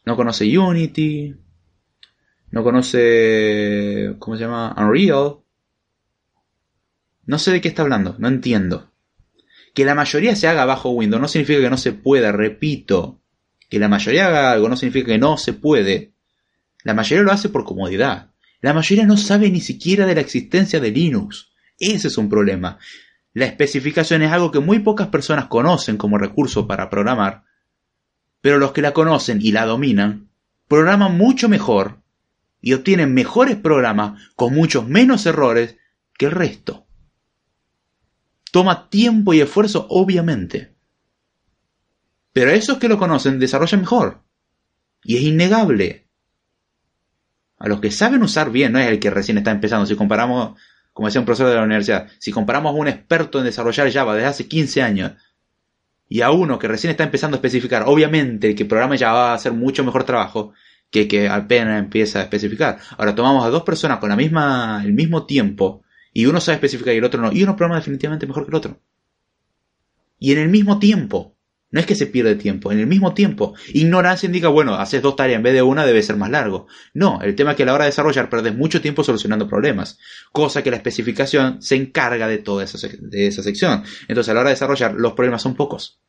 No 0.06 0.16
conoce 0.16 0.58
Unity. 0.58 1.36
No 2.52 2.64
conoce. 2.64 4.16
¿Cómo 4.20 4.36
se 4.36 4.44
llama? 4.44 4.76
Unreal. 4.78 5.38
No 7.26 7.40
sé 7.40 7.52
de 7.52 7.62
qué 7.62 7.70
está 7.70 7.84
hablando, 7.84 8.16
no 8.20 8.28
entiendo. 8.28 8.92
Que 9.74 9.86
la 9.86 9.96
mayoría 9.96 10.36
se 10.36 10.48
haga 10.48 10.66
bajo 10.66 10.90
Windows 10.90 11.22
no 11.22 11.28
significa 11.28 11.62
que 11.62 11.70
no 11.70 11.78
se 11.78 11.94
pueda, 11.94 12.32
repito. 12.32 13.22
Que 13.70 13.80
la 13.80 13.88
mayoría 13.88 14.28
haga 14.28 14.52
algo 14.52 14.68
no 14.68 14.76
significa 14.76 15.08
que 15.08 15.18
no 15.18 15.38
se 15.38 15.54
puede. 15.54 16.12
La 16.84 16.94
mayoría 16.94 17.24
lo 17.24 17.32
hace 17.32 17.48
por 17.48 17.64
comodidad. 17.64 18.32
La 18.60 18.74
mayoría 18.74 19.06
no 19.06 19.16
sabe 19.16 19.50
ni 19.50 19.62
siquiera 19.62 20.06
de 20.06 20.16
la 20.16 20.22
existencia 20.22 20.80
de 20.80 20.92
Linux. 20.92 21.52
Ese 21.80 22.10
es 22.10 22.18
un 22.18 22.30
problema. 22.30 22.80
La 23.34 23.46
especificación 23.46 24.22
es 24.22 24.32
algo 24.32 24.52
que 24.52 24.60
muy 24.60 24.80
pocas 24.80 25.08
personas 25.08 25.46
conocen 25.46 25.98
como 25.98 26.18
recurso 26.18 26.68
para 26.68 26.90
programar, 26.90 27.46
pero 28.42 28.58
los 28.58 28.72
que 28.72 28.82
la 28.82 28.94
conocen 28.94 29.40
y 29.42 29.52
la 29.52 29.66
dominan, 29.66 30.30
programan 30.68 31.18
mucho 31.18 31.48
mejor 31.48 32.02
y 32.60 32.74
obtienen 32.74 33.14
mejores 33.14 33.56
programas 33.56 34.22
con 34.36 34.54
muchos 34.54 34.88
menos 34.88 35.26
errores 35.26 35.78
que 36.18 36.26
el 36.26 36.32
resto. 36.32 36.86
Toma 38.52 38.90
tiempo 38.90 39.34
y 39.34 39.40
esfuerzo, 39.40 39.88
obviamente. 39.90 40.76
Pero 42.34 42.52
esos 42.52 42.78
que 42.78 42.90
lo 42.90 42.98
conocen 42.98 43.40
desarrollan 43.40 43.82
mejor. 43.82 44.22
Y 45.04 45.18
es 45.18 45.24
innegable. 45.24 46.08
A 47.58 47.68
los 47.68 47.80
que 47.80 47.92
saben 47.92 48.24
usar 48.24 48.52
bien, 48.52 48.74
no 48.74 48.80
es 48.80 48.88
el 48.88 49.00
que 49.00 49.10
recién 49.10 49.38
está 49.38 49.52
empezando. 49.52 49.86
Si 49.86 49.96
comparamos 49.96 50.60
como 50.94 51.08
decía 51.08 51.22
un 51.22 51.26
profesor 51.26 51.50
de 51.50 51.56
la 51.56 51.64
universidad, 51.64 52.08
si 52.20 52.32
comparamos 52.32 52.72
a 52.72 52.78
un 52.78 52.88
experto 52.88 53.40
en 53.40 53.46
desarrollar 53.46 53.92
Java 53.92 54.16
desde 54.16 54.28
hace 54.28 54.48
15 54.48 54.82
años 54.82 55.12
y 56.10 56.22
a 56.22 56.32
uno 56.32 56.60
que 56.60 56.68
recién 56.68 56.92
está 56.92 57.04
empezando 57.04 57.36
a 57.36 57.40
especificar, 57.40 57.84
obviamente 57.86 58.50
el 58.50 58.56
que 58.56 58.66
programa 58.66 58.98
Java 58.98 59.20
va 59.20 59.32
a 59.32 59.36
hacer 59.36 59.54
mucho 59.54 59.84
mejor 59.84 60.04
trabajo 60.04 60.54
que 60.90 61.08
que 61.08 61.30
apenas 61.30 61.80
empieza 61.80 62.20
a 62.20 62.24
especificar. 62.24 62.80
Ahora 62.98 63.16
tomamos 63.16 63.46
a 63.46 63.50
dos 63.50 63.64
personas 63.64 64.00
con 64.00 64.10
la 64.10 64.18
misma, 64.18 64.82
el 64.84 64.94
mismo 64.94 65.26
tiempo 65.26 65.84
y 66.14 66.26
uno 66.26 66.42
sabe 66.42 66.56
especificar 66.56 66.94
y 66.94 66.98
el 66.98 67.06
otro 67.06 67.22
no, 67.22 67.32
y 67.32 67.44
uno 67.44 67.56
programa 67.56 67.80
definitivamente 67.80 68.28
mejor 68.28 68.44
que 68.44 68.50
el 68.50 68.56
otro. 68.56 68.80
Y 70.20 70.34
en 70.34 70.40
el 70.40 70.50
mismo 70.50 70.80
tiempo. 70.80 71.36
No 71.72 71.80
es 71.80 71.86
que 71.86 71.96
se 71.96 72.06
pierde 72.06 72.36
tiempo, 72.36 72.72
en 72.72 72.80
el 72.80 72.88
mismo 72.88 73.14
tiempo. 73.14 73.56
Ignorancia 73.74 74.28
indica, 74.28 74.50
bueno, 74.50 74.76
haces 74.76 75.02
dos 75.02 75.16
tareas 75.16 75.38
en 75.38 75.44
vez 75.44 75.54
de 75.54 75.62
una, 75.62 75.86
debe 75.86 76.04
ser 76.04 76.18
más 76.18 76.30
largo. 76.30 76.68
No, 76.94 77.22
el 77.22 77.34
tema 77.34 77.52
es 77.52 77.58
que 77.58 77.64
a 77.64 77.66
la 77.66 77.74
hora 77.74 77.86
de 77.86 77.92
desarrollar 77.92 78.30
perdes 78.30 78.54
mucho 78.54 78.82
tiempo 78.82 79.06
solucionando 79.06 79.48
problemas. 79.48 79.98
Cosa 80.34 80.64
que 80.64 80.70
la 80.70 80.78
especificación 80.78 81.62
se 81.62 81.78
encarga 81.78 82.28
de 82.28 82.40
toda 82.40 82.66
esa, 82.66 82.78
de 83.00 83.28
esa 83.28 83.42
sección. 83.42 83.84
Entonces 84.10 84.30
a 84.30 84.34
la 84.34 84.42
hora 84.42 84.50
de 84.50 84.56
desarrollar 84.56 84.96
los 84.96 85.14
problemas 85.14 85.42
son 85.42 85.56
pocos. 85.56 86.02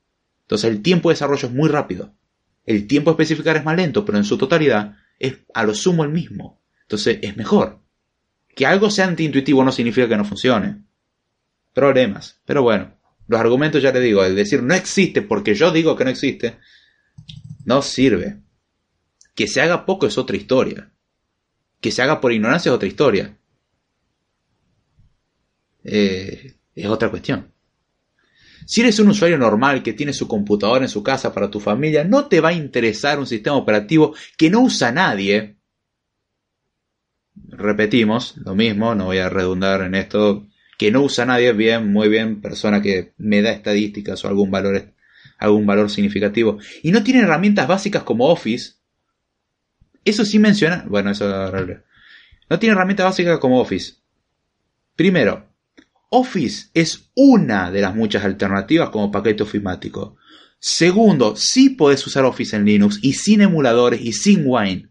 Entonces 0.42 0.68
el 0.68 0.82
tiempo 0.82 1.08
de 1.08 1.14
desarrollo 1.14 1.46
es 1.46 1.54
muy 1.54 1.68
rápido. 1.68 2.12
El 2.66 2.88
tiempo 2.88 3.10
de 3.10 3.22
especificar 3.22 3.56
es 3.56 3.64
más 3.64 3.76
lento, 3.76 4.04
pero 4.04 4.18
en 4.18 4.24
su 4.24 4.36
totalidad 4.36 4.96
es 5.20 5.38
a 5.54 5.62
lo 5.62 5.74
sumo 5.74 6.02
el 6.02 6.10
mismo. 6.10 6.60
Entonces 6.82 7.20
es 7.22 7.36
mejor. 7.36 7.80
Que 8.54 8.66
algo 8.66 8.90
sea 8.90 9.06
antiintuitivo 9.06 9.62
no 9.62 9.70
significa 9.70 10.08
que 10.08 10.16
no 10.16 10.24
funcione. 10.24 10.82
Problemas. 11.72 12.40
Pero 12.44 12.62
bueno, 12.62 12.96
los 13.32 13.40
argumentos, 13.40 13.82
ya 13.82 13.92
le 13.92 14.00
digo, 14.00 14.24
el 14.24 14.36
decir 14.36 14.62
no 14.62 14.74
existe 14.74 15.22
porque 15.22 15.54
yo 15.54 15.72
digo 15.72 15.96
que 15.96 16.04
no 16.04 16.10
existe, 16.10 16.58
no 17.64 17.82
sirve. 17.82 18.40
Que 19.34 19.46
se 19.46 19.60
haga 19.60 19.86
poco 19.86 20.06
es 20.06 20.18
otra 20.18 20.36
historia. 20.36 20.92
Que 21.80 21.90
se 21.90 22.02
haga 22.02 22.20
por 22.20 22.32
ignorancia 22.32 22.70
es 22.70 22.74
otra 22.74 22.88
historia. 22.88 23.36
Eh, 25.84 26.54
es 26.74 26.86
otra 26.86 27.10
cuestión. 27.10 27.52
Si 28.66 28.80
eres 28.80 28.98
un 29.00 29.08
usuario 29.08 29.38
normal 29.38 29.82
que 29.82 29.92
tiene 29.92 30.12
su 30.12 30.28
computadora 30.28 30.84
en 30.84 30.88
su 30.88 31.02
casa 31.02 31.34
para 31.34 31.50
tu 31.50 31.58
familia, 31.58 32.04
no 32.04 32.26
te 32.26 32.40
va 32.40 32.50
a 32.50 32.54
interesar 32.54 33.18
un 33.18 33.26
sistema 33.26 33.56
operativo 33.56 34.14
que 34.36 34.50
no 34.50 34.60
usa 34.60 34.92
nadie. 34.92 35.56
Repetimos, 37.48 38.36
lo 38.36 38.54
mismo, 38.54 38.94
no 38.94 39.06
voy 39.06 39.18
a 39.18 39.28
redundar 39.28 39.80
en 39.80 39.94
esto, 39.94 40.46
que 40.82 40.90
no 40.90 41.02
usa 41.02 41.24
nadie, 41.24 41.52
bien, 41.52 41.92
muy 41.92 42.08
bien, 42.08 42.40
persona 42.40 42.82
que 42.82 43.12
me 43.16 43.40
da 43.40 43.52
estadísticas 43.52 44.24
o 44.24 44.28
algún 44.28 44.50
valor, 44.50 44.92
algún 45.38 45.64
valor 45.64 45.88
significativo. 45.88 46.58
Y 46.82 46.90
no 46.90 47.04
tiene 47.04 47.20
herramientas 47.20 47.68
básicas 47.68 48.02
como 48.02 48.26
Office. 48.26 48.72
Eso 50.04 50.24
sí 50.24 50.40
menciona, 50.40 50.84
bueno, 50.88 51.12
eso 51.12 51.52
no 52.50 52.58
tiene 52.58 52.74
herramientas 52.74 53.06
básicas 53.06 53.38
como 53.38 53.60
Office. 53.60 53.92
Primero, 54.96 55.46
Office 56.10 56.70
es 56.74 57.12
una 57.14 57.70
de 57.70 57.80
las 57.80 57.94
muchas 57.94 58.24
alternativas 58.24 58.90
como 58.90 59.12
paquete 59.12 59.44
ofimático. 59.44 60.16
Segundo, 60.58 61.36
sí 61.36 61.70
podés 61.70 62.04
usar 62.04 62.24
Office 62.24 62.56
en 62.56 62.64
Linux 62.64 62.98
y 63.02 63.12
sin 63.12 63.40
emuladores 63.40 64.00
y 64.00 64.12
sin 64.14 64.42
Wine. 64.44 64.88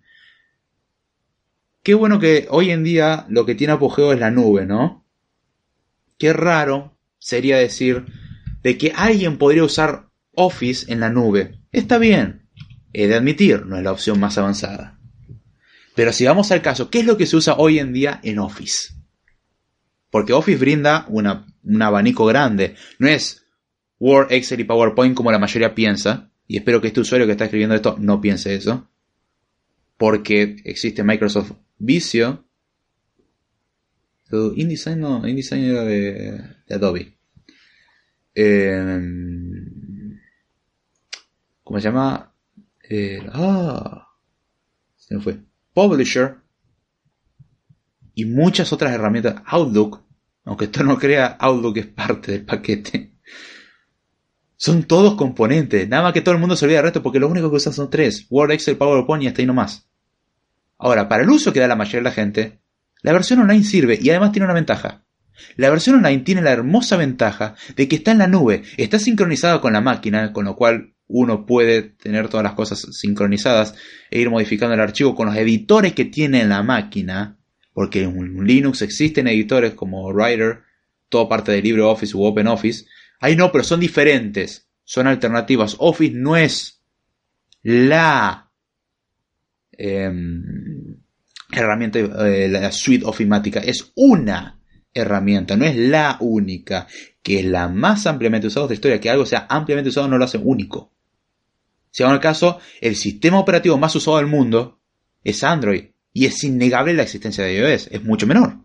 Qué 1.84 1.96
bueno 1.96 2.18
que 2.18 2.48
hoy 2.50 2.72
en 2.72 2.86
día 2.86 3.26
lo 3.28 3.46
que 3.46 3.56
tiene 3.56 3.74
apogeo 3.74 4.14
es 4.14 4.22
la 4.22 4.32
nube, 4.32 4.66
¿no? 4.66 5.01
Qué 6.22 6.34
raro 6.34 7.00
sería 7.18 7.58
decir 7.58 8.06
de 8.62 8.78
que 8.78 8.94
alguien 8.96 9.40
podría 9.40 9.64
usar 9.64 10.12
Office 10.36 10.94
en 10.94 11.00
la 11.00 11.10
nube. 11.10 11.58
Está 11.72 11.98
bien, 11.98 12.48
he 12.94 13.08
de 13.08 13.16
admitir, 13.16 13.66
no 13.66 13.76
es 13.76 13.84
la 13.84 13.92
opción 13.92 14.20
más 14.20 14.38
avanzada. 14.38 15.00
Pero 15.96 16.14
si 16.14 16.26
vamos 16.26 16.52
al 16.52 16.62
caso, 16.62 16.92
¿qué 16.92 17.00
es 17.00 17.08
lo 17.08 17.18
que 17.18 17.26
se 17.26 17.38
usa 17.38 17.56
hoy 17.58 17.80
en 17.80 17.92
día 17.92 18.20
en 18.22 18.38
Office? 18.38 18.94
Porque 20.12 20.34
Office 20.34 20.60
brinda 20.60 21.08
un 21.10 21.82
abanico 21.82 22.28
grande. 22.28 22.76
No 23.00 23.08
es 23.08 23.48
Word, 23.98 24.32
Excel 24.32 24.60
y 24.60 24.66
PowerPoint 24.66 25.16
como 25.16 25.32
la 25.32 25.40
mayoría 25.40 25.74
piensa. 25.74 26.30
Y 26.46 26.58
espero 26.58 26.82
que 26.82 26.90
este 26.90 27.00
usuario 27.00 27.26
que 27.26 27.32
está 27.32 27.46
escribiendo 27.46 27.74
esto 27.74 27.96
no 28.00 28.22
piense 28.22 28.54
eso. 28.54 28.92
Porque 29.98 30.58
existe 30.66 31.04
Microsoft 31.04 31.54
Visio, 31.80 32.46
InDesign 34.32 35.00
no, 35.00 35.28
InDesign 35.28 35.64
era 35.64 35.84
de, 35.84 36.42
Adobe. 36.70 37.18
Em, 38.34 40.20
¿Cómo 41.64 41.80
se 41.80 41.84
llama? 41.84 42.34
ah, 43.34 44.08
se 44.98 45.16
me 45.16 45.22
fue. 45.22 45.40
Publisher. 45.74 46.38
Y 48.14 48.26
muchas 48.26 48.72
otras 48.74 48.92
herramientas. 48.94 49.42
Outlook. 49.46 50.04
Aunque 50.44 50.66
esto 50.66 50.84
no 50.84 50.98
crea, 50.98 51.38
Outlook 51.40 51.78
es 51.78 51.88
parte 51.88 52.32
del 52.34 52.46
paquete. 52.46 53.16
Son 54.58 54.84
todos 54.84 55.16
componentes. 55.16 55.88
Nada 55.90 56.04
más 56.04 56.14
que 56.14 56.22
todo 56.22 56.36
el 56.36 56.40
mundo 56.42 56.56
se 56.56 56.66
olvida 56.66 56.78
del 56.78 56.86
resto 56.86 57.02
porque 57.02 57.20
lo 57.20 57.28
único 57.28 57.50
que 57.50 57.56
usan 57.56 57.74
son 57.74 57.90
tres. 57.90 58.28
Word, 58.30 58.52
Excel, 58.52 58.78
PowerPoint 58.78 59.24
y 59.24 59.28
hasta 59.28 59.42
ahí 59.42 59.46
nomás. 59.46 59.88
Ahora, 60.78 61.08
para 61.08 61.24
el 61.24 61.30
uso 61.30 61.54
que 61.54 61.60
da 61.60 61.68
la 61.68 61.76
mayoría 61.76 62.00
de 62.00 62.04
la 62.04 62.12
gente, 62.12 62.61
la 63.02 63.14
versión 63.14 63.40
online 63.40 63.64
sirve 63.64 64.00
y 64.02 64.10
además 64.10 64.32
tiene 64.32 64.46
una 64.46 64.54
ventaja. 64.54 65.06
La 65.56 65.70
versión 65.70 65.96
online 65.96 66.24
tiene 66.24 66.42
la 66.42 66.52
hermosa 66.52 66.98
ventaja 66.98 67.56
de 67.76 67.88
que 67.88 67.96
está 67.98 68.12
en 68.12 68.20
la 68.20 68.28
nube, 68.28 68.64
está 68.78 69.00
sincronizada 69.00 69.60
con 69.60 69.74
la 69.74 69.82
máquina, 69.82 70.34
con 70.34 70.46
lo 70.46 70.56
cual 70.56 70.94
uno 71.08 71.46
puede 71.46 71.82
tener 71.82 72.30
todas 72.30 72.44
las 72.44 72.54
cosas 72.54 72.88
sincronizadas 72.92 73.76
e 74.10 74.20
ir 74.20 74.30
modificando 74.30 74.74
el 74.74 74.80
archivo 74.80 75.16
con 75.16 75.28
los 75.28 75.36
editores 75.36 75.94
que 75.94 76.06
tiene 76.06 76.42
en 76.42 76.50
la 76.50 76.64
máquina, 76.64 77.38
porque 77.74 78.04
en 78.04 78.46
Linux 78.46 78.82
existen 78.82 79.28
editores 79.28 79.74
como 79.74 80.08
Writer, 80.10 80.62
toda 81.10 81.28
parte 81.28 81.52
de 81.52 81.62
LibreOffice 81.62 82.16
u 82.16 82.24
OpenOffice. 82.24 82.86
Ahí 83.20 83.36
no, 83.36 83.52
pero 83.52 83.64
son 83.64 83.80
diferentes. 83.80 84.68
son 84.84 85.08
alternativas. 85.08 85.76
Office 85.80 86.14
no 86.14 86.36
es 86.36 86.82
la 87.62 88.52
em, 89.72 90.71
herramienta, 91.52 92.00
eh, 92.00 92.48
la 92.48 92.72
suite 92.72 93.06
ofimática, 93.06 93.60
es 93.60 93.92
una 93.96 94.60
herramienta, 94.94 95.56
no 95.56 95.66
es 95.66 95.76
la 95.76 96.18
única, 96.20 96.88
que 97.22 97.40
es 97.40 97.46
la 97.46 97.68
más 97.68 98.08
ampliamente 98.08 98.48
usada 98.48 98.66
de 98.68 98.72
la 98.72 98.76
historia, 98.76 99.00
que 99.00 99.10
algo 99.10 99.26
sea 99.26 99.48
ampliamente 99.50 99.90
usado 99.90 100.08
no 100.08 100.18
lo 100.18 100.26
hace 100.26 100.38
único. 100.38 100.92
Si 101.90 102.04
en 102.04 102.12
el 102.12 102.20
caso, 102.20 102.60
el 102.80 102.96
sistema 102.96 103.40
operativo 103.40 103.78
más 103.78 103.96
usado 103.96 104.18
del 104.18 104.28
mundo 104.28 104.80
es 105.24 105.44
Android, 105.44 105.86
y 106.14 106.26
es 106.26 106.44
innegable 106.44 106.94
la 106.94 107.04
existencia 107.04 107.44
de 107.44 107.56
iOS, 107.56 107.88
es 107.92 108.04
mucho 108.04 108.28
menor. 108.28 108.58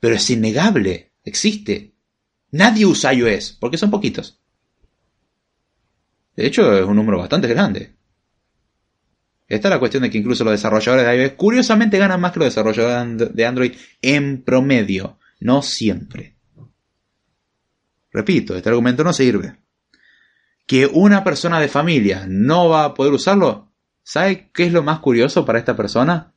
Pero 0.00 0.14
es 0.14 0.30
innegable, 0.30 1.12
existe. 1.24 1.94
Nadie 2.52 2.86
usa 2.86 3.14
iOS, 3.14 3.56
porque 3.58 3.78
son 3.78 3.90
poquitos. 3.90 4.40
De 6.36 6.46
hecho, 6.46 6.76
es 6.76 6.84
un 6.84 6.96
número 6.96 7.18
bastante 7.18 7.48
grande. 7.48 7.95
Esta 9.48 9.68
es 9.68 9.74
la 9.74 9.78
cuestión 9.78 10.02
de 10.02 10.10
que 10.10 10.18
incluso 10.18 10.42
los 10.42 10.52
desarrolladores 10.52 11.06
de 11.06 11.22
iOS 11.22 11.32
curiosamente 11.32 11.98
ganan 11.98 12.20
más 12.20 12.32
que 12.32 12.40
los 12.40 12.48
desarrolladores 12.48 13.34
de 13.34 13.46
Android 13.46 13.72
en 14.02 14.42
promedio, 14.42 15.18
no 15.40 15.62
siempre. 15.62 16.36
Repito, 18.10 18.56
este 18.56 18.68
argumento 18.68 19.04
no 19.04 19.12
sirve. 19.12 19.56
Que 20.66 20.86
una 20.86 21.22
persona 21.22 21.60
de 21.60 21.68
familia 21.68 22.26
no 22.28 22.68
va 22.68 22.84
a 22.84 22.94
poder 22.94 23.12
usarlo, 23.12 23.72
¿sabe 24.02 24.50
qué 24.52 24.64
es 24.64 24.72
lo 24.72 24.82
más 24.82 24.98
curioso 24.98 25.44
para 25.44 25.60
esta 25.60 25.76
persona? 25.76 26.32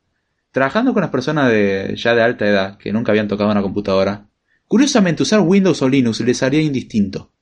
Trabajando 0.52 0.92
con 0.92 1.00
las 1.00 1.10
personas 1.10 1.50
de, 1.50 1.94
ya 1.96 2.14
de 2.14 2.22
alta 2.22 2.46
edad 2.46 2.78
que 2.78 2.92
nunca 2.92 3.10
habían 3.10 3.28
tocado 3.28 3.50
una 3.50 3.62
computadora, 3.62 4.28
curiosamente 4.68 5.24
usar 5.24 5.40
Windows 5.40 5.82
o 5.82 5.88
Linux 5.88 6.20
les 6.20 6.42
haría 6.44 6.60
indistinto. 6.60 7.32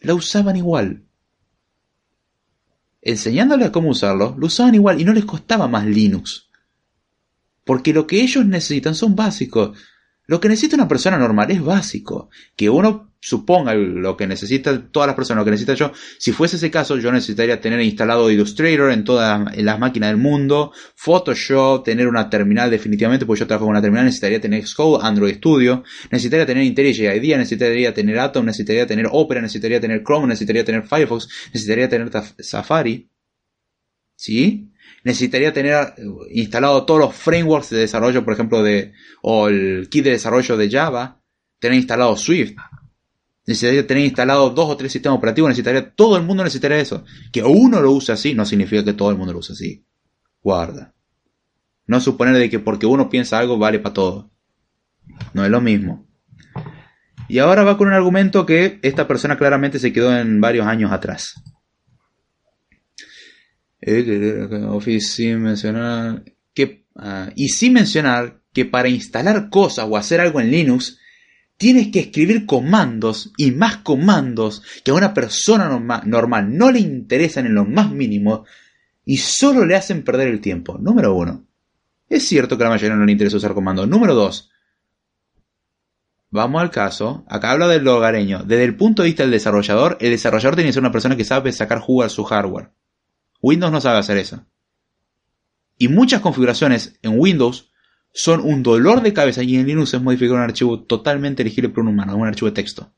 La 0.00 0.14
usaban 0.14 0.56
igual 0.56 1.04
enseñándoles 3.02 3.70
cómo 3.70 3.90
usarlo, 3.90 4.34
lo 4.38 4.46
usaban 4.46 4.74
igual 4.74 5.00
y 5.00 5.04
no 5.04 5.12
les 5.12 5.24
costaba 5.24 5.68
más 5.68 5.86
Linux. 5.86 6.48
Porque 7.64 7.92
lo 7.92 8.06
que 8.06 8.22
ellos 8.22 8.44
necesitan 8.46 8.94
son 8.94 9.14
básicos. 9.14 9.78
Lo 10.26 10.40
que 10.40 10.48
necesita 10.48 10.76
una 10.76 10.88
persona 10.88 11.18
normal 11.18 11.50
es 11.50 11.62
básico. 11.62 12.30
Que 12.56 12.70
uno 12.70 13.09
suponga 13.20 13.74
lo 13.74 14.16
que 14.16 14.26
necesita 14.26 14.90
todas 14.90 15.06
las 15.06 15.14
personas, 15.14 15.42
lo 15.42 15.44
que 15.44 15.50
necesita 15.50 15.74
yo. 15.74 15.92
Si 16.18 16.32
fuese 16.32 16.56
ese 16.56 16.70
caso, 16.70 16.96
yo 16.96 17.12
necesitaría 17.12 17.60
tener 17.60 17.80
instalado 17.80 18.30
Illustrator 18.30 18.90
en 18.90 19.04
todas 19.04 19.56
las 19.56 19.78
máquinas 19.78 20.10
del 20.10 20.16
mundo, 20.16 20.72
Photoshop, 20.96 21.84
tener 21.84 22.08
una 22.08 22.30
terminal 22.30 22.70
definitivamente, 22.70 23.26
porque 23.26 23.40
yo 23.40 23.46
trabajo 23.46 23.66
con 23.66 23.72
una 23.72 23.82
terminal, 23.82 24.06
necesitaría 24.06 24.40
tener 24.40 24.66
Xcode, 24.66 25.04
Android 25.04 25.36
Studio, 25.36 25.84
necesitaría 26.10 26.46
tener 26.46 26.64
IntelliJ 26.64 27.14
IDEA, 27.16 27.38
necesitaría 27.38 27.92
tener 27.92 28.18
Atom, 28.18 28.46
necesitaría 28.46 28.86
tener 28.86 29.06
Opera, 29.10 29.40
necesitaría 29.42 29.80
tener 29.80 30.02
Chrome, 30.02 30.28
necesitaría 30.28 30.64
tener 30.64 30.82
Firefox, 30.82 31.28
necesitaría 31.52 31.88
tener 31.88 32.10
Safari. 32.38 33.08
¿Sí? 34.16 34.70
necesitaría 35.02 35.52
tener 35.52 35.74
eh, 35.74 36.04
instalado 36.30 36.84
todos 36.84 37.00
los 37.00 37.14
frameworks 37.14 37.70
de 37.70 37.78
desarrollo, 37.78 38.24
por 38.24 38.34
ejemplo, 38.34 38.62
de, 38.62 38.92
o 39.22 39.48
el 39.48 39.88
kit 39.90 40.04
de 40.04 40.10
desarrollo 40.10 40.56
de 40.56 40.70
Java, 40.70 41.22
tener 41.58 41.78
instalado 41.78 42.16
Swift. 42.16 42.54
Necesitaría 43.50 43.84
tener 43.84 44.04
instalado 44.04 44.50
dos 44.50 44.70
o 44.70 44.76
tres 44.76 44.92
sistemas 44.92 45.18
operativos, 45.18 45.48
necesitaría, 45.48 45.90
todo 45.90 46.16
el 46.16 46.22
mundo 46.22 46.44
necesitaría 46.44 46.78
eso. 46.78 47.04
Que 47.32 47.42
uno 47.42 47.80
lo 47.80 47.90
use 47.90 48.12
así 48.12 48.32
no 48.32 48.46
significa 48.46 48.84
que 48.84 48.92
todo 48.92 49.10
el 49.10 49.16
mundo 49.16 49.32
lo 49.32 49.40
use 49.40 49.54
así. 49.54 49.84
Guarda. 50.40 50.94
No 51.84 52.00
suponer 52.00 52.36
de 52.36 52.48
que 52.48 52.60
porque 52.60 52.86
uno 52.86 53.10
piensa 53.10 53.40
algo 53.40 53.58
vale 53.58 53.80
para 53.80 53.92
todo. 53.92 54.30
No 55.34 55.44
es 55.44 55.50
lo 55.50 55.60
mismo. 55.60 56.06
Y 57.26 57.40
ahora 57.40 57.64
va 57.64 57.76
con 57.76 57.88
un 57.88 57.94
argumento 57.94 58.46
que 58.46 58.78
esta 58.82 59.08
persona 59.08 59.36
claramente 59.36 59.80
se 59.80 59.92
quedó 59.92 60.16
en 60.16 60.40
varios 60.40 60.68
años 60.68 60.92
atrás. 60.92 61.34
Office 64.68 65.36
mencionar 65.38 66.22
que 66.54 66.86
ah, 66.94 67.30
y 67.34 67.48
sin 67.48 67.72
mencionar 67.72 68.42
que 68.52 68.64
para 68.64 68.88
instalar 68.88 69.50
cosas 69.50 69.86
o 69.90 69.96
hacer 69.96 70.20
algo 70.20 70.40
en 70.40 70.52
Linux 70.52 70.99
tienes 71.60 71.88
que 71.88 72.00
escribir 72.00 72.46
comandos 72.46 73.34
y 73.36 73.50
más 73.50 73.76
comandos 73.76 74.62
que 74.82 74.92
a 74.92 74.94
una 74.94 75.12
persona 75.12 75.68
normal 76.06 76.56
no 76.56 76.70
le 76.72 76.80
interesan 76.80 77.44
en 77.44 77.54
lo 77.54 77.66
más 77.66 77.90
mínimo 77.90 78.46
y 79.04 79.18
solo 79.18 79.66
le 79.66 79.76
hacen 79.76 80.02
perder 80.02 80.28
el 80.28 80.40
tiempo. 80.40 80.78
Número 80.78 81.14
uno. 81.14 81.44
Es 82.08 82.26
cierto 82.26 82.56
que 82.56 82.64
a 82.64 82.68
la 82.68 82.70
mayoría 82.70 82.96
no 82.96 83.04
le 83.04 83.12
interesa 83.12 83.36
usar 83.36 83.52
comandos. 83.52 83.86
Número 83.86 84.14
dos. 84.14 84.50
Vamos 86.30 86.62
al 86.62 86.70
caso. 86.70 87.26
Acá 87.28 87.50
habla 87.50 87.68
del 87.68 87.86
hogareño. 87.86 88.42
Desde 88.42 88.64
el 88.64 88.74
punto 88.74 89.02
de 89.02 89.08
vista 89.08 89.24
del 89.24 89.32
desarrollador, 89.32 89.98
el 90.00 90.12
desarrollador 90.12 90.54
tiene 90.54 90.70
que 90.70 90.72
ser 90.72 90.82
una 90.82 90.92
persona 90.92 91.14
que 91.14 91.24
sabe 91.24 91.52
sacar 91.52 91.80
jugo 91.80 92.04
a 92.04 92.08
su 92.08 92.24
hardware. 92.24 92.70
Windows 93.42 93.70
no 93.70 93.82
sabe 93.82 93.98
hacer 93.98 94.16
eso. 94.16 94.46
Y 95.76 95.88
muchas 95.88 96.22
configuraciones 96.22 96.98
en 97.02 97.20
Windows 97.20 97.69
son 98.12 98.40
un 98.40 98.62
dolor 98.62 99.02
de 99.02 99.12
cabeza 99.12 99.42
y 99.42 99.56
en 99.56 99.66
Linux 99.66 99.94
es 99.94 100.02
modificar 100.02 100.36
un 100.36 100.42
archivo 100.42 100.80
totalmente 100.82 101.42
elegible 101.42 101.68
por 101.70 101.82
un 101.84 101.88
humano, 101.88 102.16
un 102.16 102.26
archivo 102.26 102.48
de 102.48 102.54
texto. 102.54 102.92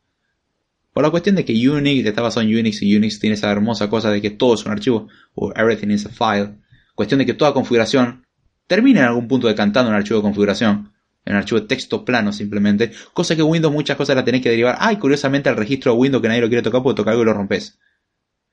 Por 0.92 1.02
la 1.02 1.10
cuestión 1.10 1.36
de 1.36 1.44
que 1.44 1.68
Unix 1.68 2.06
está 2.06 2.20
basado 2.20 2.46
en 2.46 2.54
Unix 2.54 2.82
y 2.82 2.96
Unix 2.96 3.18
tiene 3.18 3.34
esa 3.34 3.50
hermosa 3.50 3.88
cosa 3.88 4.10
de 4.10 4.20
que 4.20 4.30
todo 4.30 4.54
es 4.54 4.64
un 4.66 4.72
archivo, 4.72 5.08
o 5.34 5.52
everything 5.56 5.88
is 5.88 6.06
a 6.06 6.10
file. 6.10 6.56
Cuestión 6.94 7.18
de 7.18 7.26
que 7.26 7.34
toda 7.34 7.54
configuración 7.54 8.26
termina 8.66 9.00
en 9.00 9.06
algún 9.06 9.26
punto 9.26 9.48
decantando 9.48 9.90
un 9.90 9.96
archivo 9.96 10.18
de 10.18 10.22
configuración, 10.22 10.92
en 11.24 11.32
un 11.32 11.38
archivo 11.38 11.60
de 11.60 11.66
texto 11.66 12.04
plano 12.04 12.32
simplemente, 12.32 12.92
cosa 13.14 13.34
que 13.36 13.42
Windows 13.42 13.72
muchas 13.72 13.96
cosas 13.96 14.16
la 14.16 14.24
tenés 14.24 14.42
que 14.42 14.50
derivar, 14.50 14.76
ay, 14.80 14.96
curiosamente 14.96 15.48
al 15.48 15.56
registro 15.56 15.92
de 15.92 15.98
Windows 15.98 16.20
que 16.20 16.28
nadie 16.28 16.42
lo 16.42 16.48
quiere 16.48 16.62
tocar 16.62 16.82
porque 16.82 16.96
toca 16.96 17.10
algo 17.12 17.22
y 17.22 17.26
lo 17.26 17.32
rompes. 17.32 17.78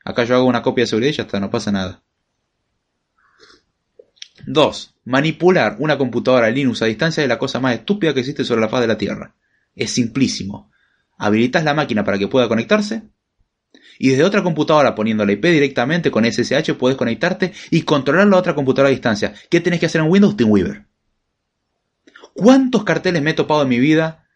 Acá 0.06 0.24
yo 0.24 0.36
hago 0.36 0.46
una 0.46 0.62
copia 0.62 0.84
de 0.84 0.88
seguridad 0.88 1.12
y 1.12 1.16
ya 1.16 1.24
está, 1.24 1.40
no 1.40 1.50
pasa 1.50 1.72
nada. 1.72 2.02
2. 4.46 4.96
Manipular 5.10 5.76
una 5.80 5.98
computadora 5.98 6.52
Linux 6.52 6.84
a 6.84 6.86
distancia 6.86 7.24
es 7.24 7.28
la 7.28 7.40
cosa 7.40 7.60
más 7.60 7.74
estúpida 7.74 8.14
que 8.14 8.20
existe 8.20 8.46
sobre 8.46 8.62
la 8.62 8.70
faz 8.70 8.82
de 8.82 8.88
la 8.88 8.98
Tierra. 9.00 9.34
Es 9.76 9.90
simplísimo. 9.90 10.70
Habilitas 11.18 11.64
la 11.64 11.74
máquina 11.74 12.04
para 12.04 12.20
que 12.20 12.28
pueda 12.28 12.48
conectarse 12.48 13.10
y 13.98 14.10
desde 14.10 14.24
otra 14.24 14.44
computadora 14.44 14.94
poniendo 14.94 15.26
la 15.26 15.32
IP 15.32 15.46
directamente 15.46 16.12
con 16.12 16.32
SSH 16.32 16.76
puedes 16.76 16.96
conectarte 16.96 17.54
y 17.72 17.82
controlar 17.82 18.28
la 18.28 18.38
otra 18.38 18.54
computadora 18.54 18.90
a 18.90 18.92
distancia. 18.92 19.34
¿Qué 19.50 19.60
tenés 19.60 19.80
que 19.80 19.88
hacer 19.88 20.02
en 20.02 20.12
Windows? 20.12 20.38
TeamWeaver. 20.38 20.86
¿Cuántos 22.36 22.84
carteles 22.84 23.24
me 23.24 23.32
he 23.32 23.34
topado 23.34 23.64
en 23.64 23.70
mi 23.70 23.80
vida 23.80 24.29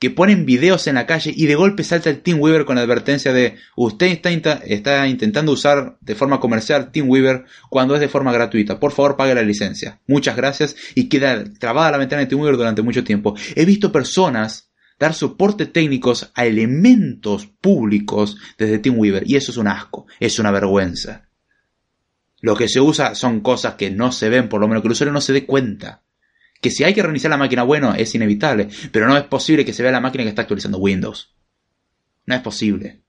que 0.00 0.10
ponen 0.10 0.46
videos 0.46 0.86
en 0.86 0.94
la 0.94 1.06
calle 1.06 1.32
y 1.36 1.44
de 1.44 1.54
golpe 1.54 1.84
salta 1.84 2.08
el 2.08 2.22
TeamWeaver 2.22 2.64
con 2.64 2.76
la 2.76 2.82
advertencia 2.82 3.34
de 3.34 3.56
usted 3.76 4.06
está, 4.06 5.06
intentando 5.06 5.52
usar 5.52 5.98
de 6.00 6.14
forma 6.14 6.40
comercial 6.40 6.90
TeamWeaver 6.90 7.44
cuando 7.68 7.94
es 7.94 8.00
de 8.00 8.08
forma 8.08 8.32
gratuita. 8.32 8.80
Por 8.80 8.92
favor, 8.92 9.18
pague 9.18 9.34
la 9.34 9.42
licencia. 9.42 10.00
Muchas 10.06 10.36
gracias 10.36 10.74
y 10.94 11.10
queda 11.10 11.44
trabada 11.58 11.90
la 11.90 11.98
ventana 11.98 12.20
de 12.20 12.28
TeamWeaver 12.28 12.56
durante 12.56 12.80
mucho 12.80 13.04
tiempo. 13.04 13.36
He 13.54 13.66
visto 13.66 13.92
personas 13.92 14.70
dar 14.98 15.12
soporte 15.12 15.66
técnicos 15.66 16.32
a 16.34 16.46
elementos 16.46 17.46
públicos 17.46 18.38
desde 18.56 18.78
TeamWeaver 18.78 19.24
y 19.26 19.36
eso 19.36 19.52
es 19.52 19.58
un 19.58 19.68
asco, 19.68 20.06
es 20.18 20.38
una 20.38 20.50
vergüenza. 20.50 21.28
Lo 22.40 22.56
que 22.56 22.68
se 22.68 22.80
usa 22.80 23.14
son 23.14 23.40
cosas 23.40 23.74
que 23.74 23.90
no 23.90 24.12
se 24.12 24.30
ven, 24.30 24.48
por 24.48 24.62
lo 24.62 24.68
menos 24.68 24.80
que 24.80 24.88
el 24.88 24.92
usuario 24.92 25.12
no 25.12 25.20
se 25.20 25.34
dé 25.34 25.44
cuenta. 25.44 26.04
Que 26.60 26.70
si 26.70 26.84
hay 26.84 26.94
que 26.94 27.02
reiniciar 27.02 27.30
la 27.30 27.36
máquina, 27.36 27.62
bueno, 27.62 27.94
es 27.94 28.14
inevitable, 28.14 28.68
pero 28.92 29.06
no 29.06 29.16
es 29.16 29.24
posible 29.24 29.64
que 29.64 29.72
se 29.72 29.82
vea 29.82 29.92
la 29.92 30.00
máquina 30.00 30.24
que 30.24 30.30
está 30.30 30.42
actualizando 30.42 30.78
Windows. 30.78 31.34
No 32.26 32.34
es 32.34 32.42
posible. 32.42 33.02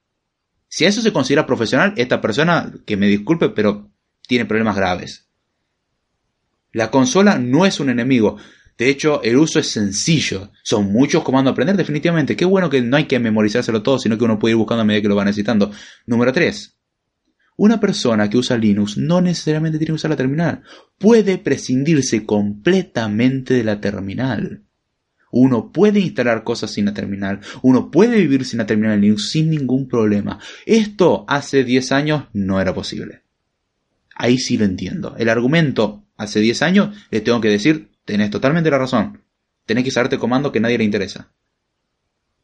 Si 0.67 0.85
eso 0.85 1.01
se 1.01 1.11
considera 1.11 1.45
profesional, 1.45 1.93
esta 1.97 2.21
persona, 2.21 2.71
que 2.85 2.95
me 2.95 3.07
disculpe, 3.07 3.49
pero 3.49 3.91
tiene 4.25 4.45
problemas 4.45 4.77
graves. 4.77 5.27
La 6.71 6.89
consola 6.89 7.37
no 7.37 7.65
es 7.65 7.81
un 7.81 7.89
enemigo. 7.89 8.37
De 8.77 8.89
hecho, 8.89 9.21
el 9.21 9.35
uso 9.35 9.59
es 9.59 9.67
sencillo. 9.67 10.51
Son 10.63 10.91
muchos 10.91 11.23
comandos 11.23 11.51
a 11.51 11.53
aprender, 11.53 11.75
definitivamente. 11.75 12.37
Qué 12.37 12.45
bueno 12.45 12.69
que 12.69 12.81
no 12.81 12.95
hay 12.95 13.05
que 13.05 13.19
memorizárselo 13.19 13.83
todo, 13.83 13.99
sino 13.99 14.17
que 14.17 14.23
uno 14.23 14.39
puede 14.39 14.53
ir 14.53 14.57
buscando 14.57 14.81
a 14.81 14.85
medida 14.85 15.01
que 15.01 15.09
lo 15.09 15.15
va 15.15 15.25
necesitando. 15.25 15.71
Número 16.05 16.31
3. 16.31 16.77
Una 17.61 17.79
persona 17.79 18.27
que 18.27 18.39
usa 18.39 18.57
Linux 18.57 18.97
no 18.97 19.21
necesariamente 19.21 19.77
tiene 19.77 19.89
que 19.89 19.97
usar 19.97 20.09
la 20.09 20.17
terminal. 20.17 20.63
Puede 20.97 21.37
prescindirse 21.37 22.25
completamente 22.25 23.53
de 23.53 23.63
la 23.63 23.79
terminal. 23.79 24.63
Uno 25.29 25.71
puede 25.71 25.99
instalar 25.99 26.43
cosas 26.43 26.71
sin 26.71 26.85
la 26.85 26.95
terminal. 26.95 27.39
Uno 27.61 27.91
puede 27.91 28.17
vivir 28.17 28.45
sin 28.45 28.57
la 28.57 28.65
terminal 28.65 28.95
en 28.95 29.01
Linux 29.01 29.29
sin 29.29 29.51
ningún 29.51 29.87
problema. 29.87 30.39
Esto 30.65 31.23
hace 31.27 31.63
10 31.63 31.91
años 31.91 32.23
no 32.33 32.59
era 32.59 32.73
posible. 32.73 33.21
Ahí 34.15 34.39
sí 34.39 34.57
lo 34.57 34.65
entiendo. 34.65 35.15
El 35.19 35.29
argumento 35.29 36.03
hace 36.17 36.39
10 36.39 36.63
años, 36.63 36.97
le 37.11 37.21
tengo 37.21 37.41
que 37.41 37.49
decir, 37.49 37.91
tenés 38.05 38.31
totalmente 38.31 38.71
la 38.71 38.79
razón. 38.79 39.21
Tenés 39.67 39.83
que 39.83 39.91
saberte 39.91 40.17
comando 40.17 40.51
que 40.51 40.61
nadie 40.61 40.79
le 40.79 40.83
interesa. 40.83 41.31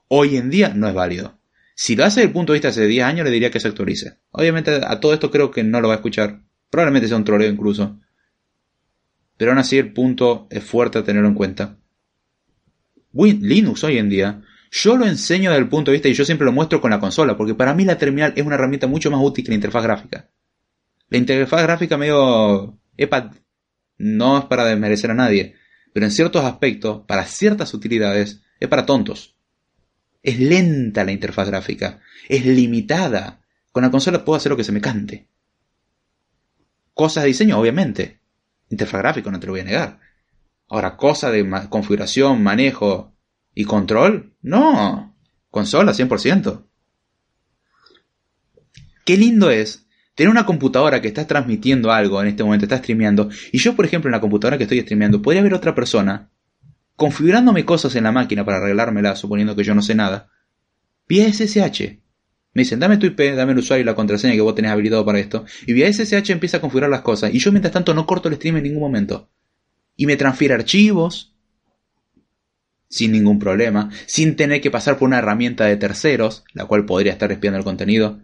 Hoy 0.10 0.38
en 0.38 0.52
día 0.52 0.76
no 0.76 0.88
es 0.88 0.94
válido. 0.94 1.40
Si 1.80 1.96
lo 1.96 2.06
hace 2.06 2.22
desde 2.22 2.30
el 2.30 2.34
punto 2.34 2.54
de 2.54 2.58
vista 2.58 2.70
hace 2.70 2.88
10 2.88 3.06
años, 3.06 3.24
le 3.24 3.30
diría 3.30 3.52
que 3.52 3.60
se 3.60 3.68
actualice. 3.68 4.18
Obviamente 4.32 4.82
a 4.84 5.00
todo 5.00 5.14
esto 5.14 5.30
creo 5.30 5.52
que 5.52 5.64
no 5.64 5.80
lo 5.80 5.88
va 5.88 5.94
a 5.94 5.98
escuchar. 5.98 6.42
Probablemente 6.72 7.08
sea 7.08 7.18
un 7.18 7.24
troleo 7.24 7.52
incluso. 7.52 8.00
Pero 9.38 9.52
aún 9.52 9.60
así 9.60 9.78
el 9.78 9.94
punto 9.94 10.48
es 10.50 10.64
fuerte 10.64 10.98
a 10.98 11.04
tenerlo 11.04 11.30
en 11.30 11.36
cuenta. 11.36 11.78
Linux 13.14 13.84
hoy 13.84 14.00
en 14.00 14.10
día 14.10 14.42
Yo 14.72 14.98
lo 14.98 15.06
enseño 15.06 15.52
desde 15.52 15.62
el 15.62 15.70
punto 15.70 15.92
de 15.92 15.98
vista 15.98 16.10
y 16.10 16.14
yo 16.14 16.26
siempre 16.26 16.46
lo 16.46 16.52
muestro 16.52 16.82
con 16.82 16.90
la 16.90 17.00
consola, 17.00 17.38
porque 17.38 17.54
para 17.54 17.76
mí 17.76 17.86
la 17.86 18.00
terminal 18.00 18.34
es 18.36 18.44
una 18.44 18.56
herramienta 18.56 18.88
mucho 18.88 19.12
más 19.12 19.22
útil 19.22 19.46
que 19.46 19.52
la 19.52 19.56
interfaz 19.56 19.84
gráfica. 19.84 20.32
La 21.10 21.20
interfaz 21.20 21.62
gráfica 21.62 21.96
medio... 21.96 22.80
Epa, 22.98 23.36
no 24.00 24.40
es 24.40 24.46
para 24.46 24.66
desmerecer 24.66 25.12
a 25.12 25.14
nadie, 25.14 25.54
pero 25.94 26.08
en 26.08 26.12
ciertos 26.12 26.44
aspectos, 26.44 27.04
para 27.08 27.26
ciertas 27.26 27.72
utilidades, 27.76 28.42
es 28.60 28.68
para 28.68 28.88
tontos. 28.88 29.37
Es 30.28 30.40
lenta 30.40 31.06
la 31.06 31.14
interfaz 31.14 31.48
gráfica, 31.48 32.02
es 32.28 32.46
limitada. 32.46 33.40
Con 33.72 33.84
la 33.84 33.92
consola 33.92 34.26
puedo 34.26 34.36
hacer 34.36 34.50
lo 34.50 34.58
que 34.58 34.66
se 34.66 34.74
me 34.74 34.82
cante. 34.82 35.30
Cosas 36.94 37.24
de 37.24 37.30
diseño, 37.30 37.58
obviamente. 37.58 38.20
Interfaz 38.68 39.00
gráfica, 39.00 39.32
no 39.32 39.40
te 39.40 39.48
lo 39.48 39.54
voy 39.54 39.62
a 39.62 39.64
negar. 39.64 40.02
Ahora, 40.68 40.98
cosas 40.98 41.32
de 41.32 41.50
configuración, 41.70 42.44
manejo 42.44 43.16
y 43.56 43.64
control, 43.64 44.36
no. 44.42 45.16
Consola, 45.50 45.94
100%. 45.94 46.66
Qué 49.06 49.16
lindo 49.16 49.50
es 49.50 49.88
tener 50.14 50.30
una 50.30 50.46
computadora 50.46 51.02
que 51.02 51.08
está 51.08 51.26
transmitiendo 51.26 51.94
algo 51.94 52.22
en 52.22 52.28
este 52.28 52.44
momento, 52.44 52.66
está 52.66 52.80
streameando, 52.80 53.30
y 53.54 53.60
yo, 53.60 53.78
por 53.78 53.86
ejemplo, 53.86 54.10
en 54.10 54.12
la 54.12 54.20
computadora 54.20 54.58
que 54.58 54.64
estoy 54.64 54.82
streameando, 54.82 55.22
podría 55.22 55.40
haber 55.40 55.54
otra 55.54 55.74
persona 55.74 56.32
configurándome 56.98 57.64
cosas 57.64 57.96
en 57.96 58.04
la 58.04 58.12
máquina 58.12 58.44
para 58.44 58.58
arreglármela, 58.58 59.16
suponiendo 59.16 59.56
que 59.56 59.64
yo 59.64 59.74
no 59.74 59.82
sé 59.82 59.96
nada, 59.96 60.30
vía 61.08 61.32
SSH. 61.32 62.02
Me 62.54 62.64
dicen, 62.64 62.80
dame 62.80 62.98
tu 62.98 63.06
IP, 63.06 63.36
dame 63.36 63.52
el 63.52 63.60
usuario 63.60 63.84
y 63.84 63.86
la 63.86 63.94
contraseña 63.94 64.34
que 64.34 64.42
vos 64.42 64.56
tenés 64.56 64.72
habilitado 64.72 65.06
para 65.06 65.20
esto. 65.20 65.46
Y 65.68 65.74
vía 65.74 65.94
SSH 65.94 66.32
empieza 66.32 66.58
a 66.58 66.62
configurar 66.62 66.90
las 66.90 67.02
cosas. 67.02 67.32
Y 67.34 67.38
yo 67.38 67.52
mientras 67.52 67.72
tanto 67.72 67.94
no 67.94 68.08
corto 68.08 68.30
el 68.30 68.36
stream 68.36 68.58
en 68.58 68.64
ningún 68.64 68.82
momento. 68.82 69.30
Y 69.96 70.08
me 70.08 70.18
transfiere 70.18 70.56
archivos. 70.56 71.36
Sin 72.90 73.12
ningún 73.12 73.38
problema. 73.38 73.92
Sin 74.08 74.36
tener 74.36 74.60
que 74.60 74.72
pasar 74.72 74.98
por 74.98 75.08
una 75.08 75.20
herramienta 75.20 75.66
de 75.66 75.78
terceros, 75.78 76.46
la 76.54 76.66
cual 76.66 76.86
podría 76.86 77.12
estar 77.12 77.32
espiando 77.32 77.60
el 77.60 77.64
contenido 77.64 78.22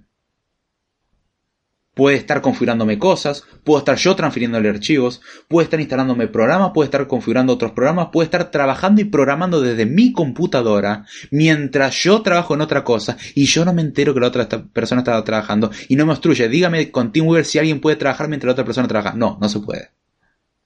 puede 1.94 2.18
estar 2.18 2.42
configurándome 2.42 2.98
cosas, 2.98 3.44
puedo 3.64 3.80
estar 3.80 3.98
yo 3.98 4.16
transfiriéndole 4.16 4.70
archivos, 4.70 5.22
puede 5.48 5.66
estar 5.66 5.80
instalándome 5.80 6.28
programas, 6.28 6.72
puede 6.74 6.88
estar 6.88 7.08
configurando 7.08 7.54
otros 7.54 7.72
programas, 7.72 8.10
puede 8.12 8.26
estar 8.26 8.50
trabajando 8.52 9.02
y 9.02 9.06
programando 9.06 9.62
desde 9.62 9.86
mi 9.86 10.12
computadora 10.12 11.06
mientras 11.30 11.96
yo 11.96 12.22
trabajo 12.22 12.56
en 12.56 12.62
otra 12.62 12.84
cosa 12.84 13.18
y 13.36 13.46
yo 13.46 13.64
no 13.64 13.74
me 13.74 13.82
entero 13.82 14.14
que 14.14 14.20
la 14.20 14.28
otra 14.28 14.48
persona 14.48 15.02
está 15.02 15.24
trabajando 15.24 15.72
y 15.88 15.96
no 15.96 16.06
me 16.06 16.14
obstruye. 16.14 16.50
Dígame 16.50 16.92
con 16.92 17.12
TeamWeaver 17.12 17.46
si 17.46 17.60
alguien 17.60 17.80
puede 17.80 17.96
trabajar 17.96 18.28
mientras 18.28 18.48
la 18.48 18.54
otra 18.54 18.66
persona 18.66 18.88
trabaja. 18.88 19.16
No, 19.16 19.38
no 19.40 19.50
se 19.50 19.60
puede. 19.60 19.90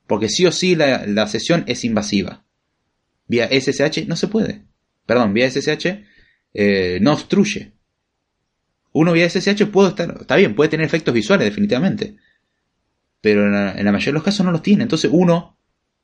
Porque 0.05 0.29
sí 0.29 0.45
o 0.45 0.51
sí 0.51 0.75
la, 0.75 1.27
sesión 1.27 1.65
es 1.67 1.83
invasiva. 1.83 2.43
Vía 3.27 3.49
SSH 3.51 4.07
no 4.07 4.15
se 4.15 4.27
puede. 4.29 4.63
Perdón, 5.05 5.33
vía 5.33 5.51
SSH 5.51 6.05
eh, 6.53 6.99
no 7.01 7.13
obstruye. 7.13 7.73
Uno 8.99 9.11
vía 9.11 9.29
SSH 9.29 9.67
puede 9.67 9.89
estar, 9.89 10.17
está 10.21 10.35
bien, 10.37 10.55
puede 10.55 10.71
tener 10.71 10.87
efectos 10.87 11.13
visuales 11.13 11.45
definitivamente, 11.45 12.17
pero 13.21 13.45
en 13.45 13.51
la, 13.53 13.91
mayoría 13.91 14.07
de 14.07 14.13
los 14.13 14.23
casos 14.23 14.43
no 14.43 14.51
los 14.51 14.63
tiene. 14.63 14.81
Entonces 14.81 15.11
uno, 15.13 15.55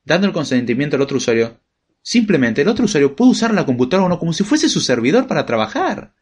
dando 0.04 0.28
el 0.28 0.32
consentimiento 0.32 0.94
al 0.94 1.02
otro 1.02 1.16
usuario, 1.16 1.58
simplemente 2.02 2.62
el 2.62 2.68
otro 2.68 2.84
usuario 2.84 3.16
puede 3.16 3.32
usar 3.32 3.52
la 3.52 3.66
computadora 3.66 4.06
uno 4.06 4.20
como 4.20 4.32
si 4.32 4.44
fuese 4.44 4.68
su 4.68 4.80
servidor 4.80 5.26
para 5.26 5.44
trabajar. 5.44 6.14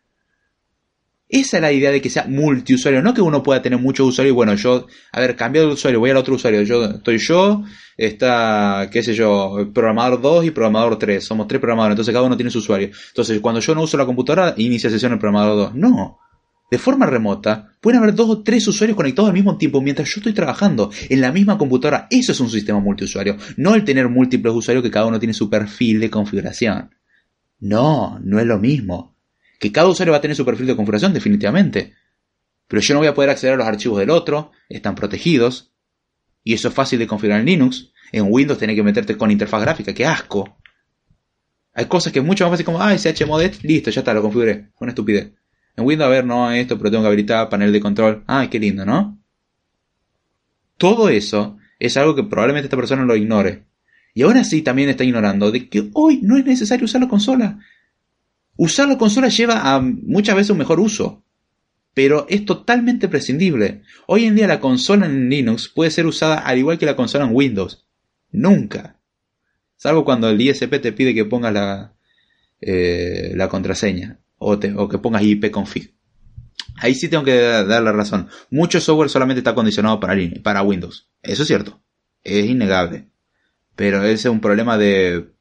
Esa 1.29 1.59
es 1.59 1.61
la 1.61 1.73
idea 1.73 1.91
de 1.91 2.01
que 2.01 2.09
sea 2.09 2.25
multiusuario, 2.27 3.03
no 3.03 3.13
que 3.13 3.21
uno 3.21 3.43
pueda 3.43 3.61
tener 3.61 3.79
muchos 3.79 4.09
usuarios 4.09 4.33
y 4.33 4.35
bueno, 4.35 4.55
yo, 4.55 4.87
a 5.13 5.21
ver, 5.21 5.37
cambio 5.37 5.67
de 5.67 5.75
usuario, 5.75 6.01
voy 6.01 6.09
al 6.09 6.17
otro 6.17 6.37
usuario, 6.37 6.63
yo 6.63 6.87
estoy 6.87 7.19
yo, 7.19 7.65
está, 7.99 8.89
qué 8.91 9.03
sé 9.03 9.13
yo, 9.13 9.71
programador 9.75 10.23
2 10.23 10.47
y 10.47 10.51
programador 10.53 10.99
3, 10.99 11.23
somos 11.23 11.49
tres 11.49 11.61
programadores, 11.61 11.97
entonces 11.97 12.15
cada 12.15 12.25
uno 12.25 12.37
tiene 12.37 12.51
su 12.51 12.61
usuario. 12.61 12.91
Entonces, 13.09 13.41
cuando 13.41 13.61
yo 13.61 13.75
no 13.75 13.83
uso 13.83 13.99
la 13.99 14.07
computadora, 14.07 14.55
inicia 14.57 14.89
sesión 14.89 15.13
el 15.13 15.19
programador 15.19 15.57
2. 15.57 15.75
No, 15.75 16.19
de 16.73 16.79
forma 16.79 17.05
remota, 17.05 17.77
pueden 17.83 18.01
haber 18.01 18.15
dos 18.15 18.31
o 18.31 18.43
tres 18.43 18.67
usuarios 18.67 18.97
conectados 18.97 19.29
al 19.29 19.35
mismo 19.35 19.59
tiempo 19.59 19.83
mientras 19.83 20.09
yo 20.09 20.21
estoy 20.21 20.33
trabajando 20.33 20.91
en 21.11 21.21
la 21.21 21.31
misma 21.31 21.59
computadora. 21.59 22.07
Eso 22.09 22.33
es 22.33 22.41
un 22.41 22.49
sistema 22.49 22.81
multiusuario, 22.81 23.37
no 23.59 23.75
el 23.75 23.85
tener 23.85 24.09
múltiples 24.09 24.55
usuarios 24.55 24.83
que 24.83 24.91
cada 24.91 25.05
uno 25.05 25.19
tiene 25.19 25.35
su 25.35 25.51
perfil 25.51 26.01
de 26.01 26.09
configuración. 26.09 26.95
No, 27.61 28.19
no 28.25 28.41
es 28.41 28.47
lo 28.47 28.59
mismo. 28.59 29.19
Que 29.61 29.71
cada 29.71 29.87
usuario 29.87 30.13
va 30.13 30.17
a 30.17 30.21
tener 30.23 30.35
su 30.35 30.47
perfil 30.47 30.67
de 30.67 30.75
configuración, 30.75 31.13
definitivamente. 31.13 31.93
Pero 32.69 32.81
yo 32.81 32.95
no 32.95 33.01
voy 33.01 33.09
a 33.09 33.15
poder 33.15 33.29
acceder 33.29 33.53
a 33.53 33.59
los 33.59 33.67
archivos 33.67 33.99
del 33.99 34.09
otro, 34.09 34.53
están 34.71 34.95
protegidos. 34.95 35.75
Y 36.43 36.55
eso 36.55 36.69
es 36.69 36.75
fácil 36.75 36.99
de 36.99 37.07
configurar 37.07 37.41
en 37.41 37.45
Linux. 37.45 37.93
En 38.13 38.29
Windows 38.31 38.59
tenés 38.59 38.77
que 38.77 38.83
meterte 38.83 39.19
con 39.19 39.31
interfaz 39.31 39.61
gráfica, 39.61 39.93
qué 39.93 40.07
asco. 40.07 40.57
Hay 41.75 41.85
cosas 41.85 42.15
que 42.15 42.21
es 42.21 42.25
mucho 42.25 42.45
más 42.45 42.53
fácil 42.53 42.65
como, 42.65 42.81
ah, 42.81 42.97
SHModet, 42.97 43.63
listo, 43.63 43.91
ya 43.91 44.01
está, 44.01 44.15
lo 44.15 44.23
configuré. 44.23 44.71
Una 44.81 44.93
estupidez. 44.93 45.35
En 45.77 45.85
Windows, 45.87 46.07
a 46.07 46.11
ver, 46.11 46.25
no 46.25 46.51
esto, 46.51 46.77
pero 46.79 46.91
tengo 46.91 47.03
que 47.03 47.09
habilitar 47.09 47.49
panel 47.49 47.73
de 47.73 47.81
control. 47.81 48.25
Ay, 48.27 48.49
qué 48.49 48.59
lindo, 48.59 48.85
¿no? 48.85 49.19
Todo 50.77 51.09
eso 51.09 51.57
es 51.79 51.97
algo 51.97 52.15
que 52.15 52.25
probablemente 52.25 52.67
esta 52.67 52.77
persona 52.77 53.05
lo 53.05 53.17
ignore. 53.17 53.65
Y 54.15 54.23
ahora 54.23 54.45
sí 54.45 54.63
también 54.63 54.91
está 54.91 55.05
ignorando 55.05 55.51
de 55.51 55.69
que 55.69 55.89
hoy 55.95 56.21
no 56.23 56.37
es 56.37 56.45
necesario 56.45 56.85
usar 56.85 57.01
la 57.01 57.09
consola. 57.09 57.59
Usar 58.57 58.89
la 58.89 58.99
consola 58.99 59.29
lleva 59.29 59.75
a 59.75 59.81
muchas 59.81 60.37
veces 60.37 60.51
un 60.51 60.59
mejor 60.59 60.81
uso. 60.81 61.25
Pero 61.95 62.27
es 62.29 62.45
totalmente 62.45 63.09
prescindible. 63.09 63.83
Hoy 64.07 64.25
en 64.25 64.35
día 64.35 64.47
la 64.47 64.61
consola 64.61 65.07
en 65.07 65.29
Linux 65.29 65.69
puede 65.69 65.91
ser 65.91 66.07
usada 66.07 66.39
al 66.39 66.59
igual 66.59 66.79
que 66.79 66.87
la 66.87 66.97
consola 66.97 67.25
en 67.25 67.35
Windows. 67.35 67.87
Nunca. 68.31 68.99
Salvo 69.77 70.05
cuando 70.05 70.29
el 70.29 70.41
ISP 70.41 70.81
te 70.81 70.93
pide 70.93 71.15
que 71.15 71.25
pongas 71.25 71.53
la, 71.53 71.95
eh, 72.61 73.33
la 73.35 73.49
contraseña 73.49 74.22
o, 74.43 74.89
que 74.89 74.99
pongas 74.99 75.23
ipconfig. 75.23 75.95
Ahí 76.77 76.95
sí 76.95 77.09
tengo 77.09 77.25
que 77.25 77.37
dar 77.37 77.83
la 77.83 77.93
razón. 77.93 78.29
Mucho 78.51 78.81
software 78.81 79.09
solamente 79.09 79.41
está 79.41 79.55
condicionado 79.55 80.01
para, 80.01 80.17
para 80.43 80.63
Windows. 80.63 81.11
Eso 81.23 81.43
es 81.43 81.49
cierto. 81.49 81.83
Es 82.23 82.47
innegable. 82.47 83.09
Pero 83.77 84.03
ese 84.05 84.29
es 84.29 84.33
un 84.33 84.41
problema 84.41 84.79
de 84.79 85.33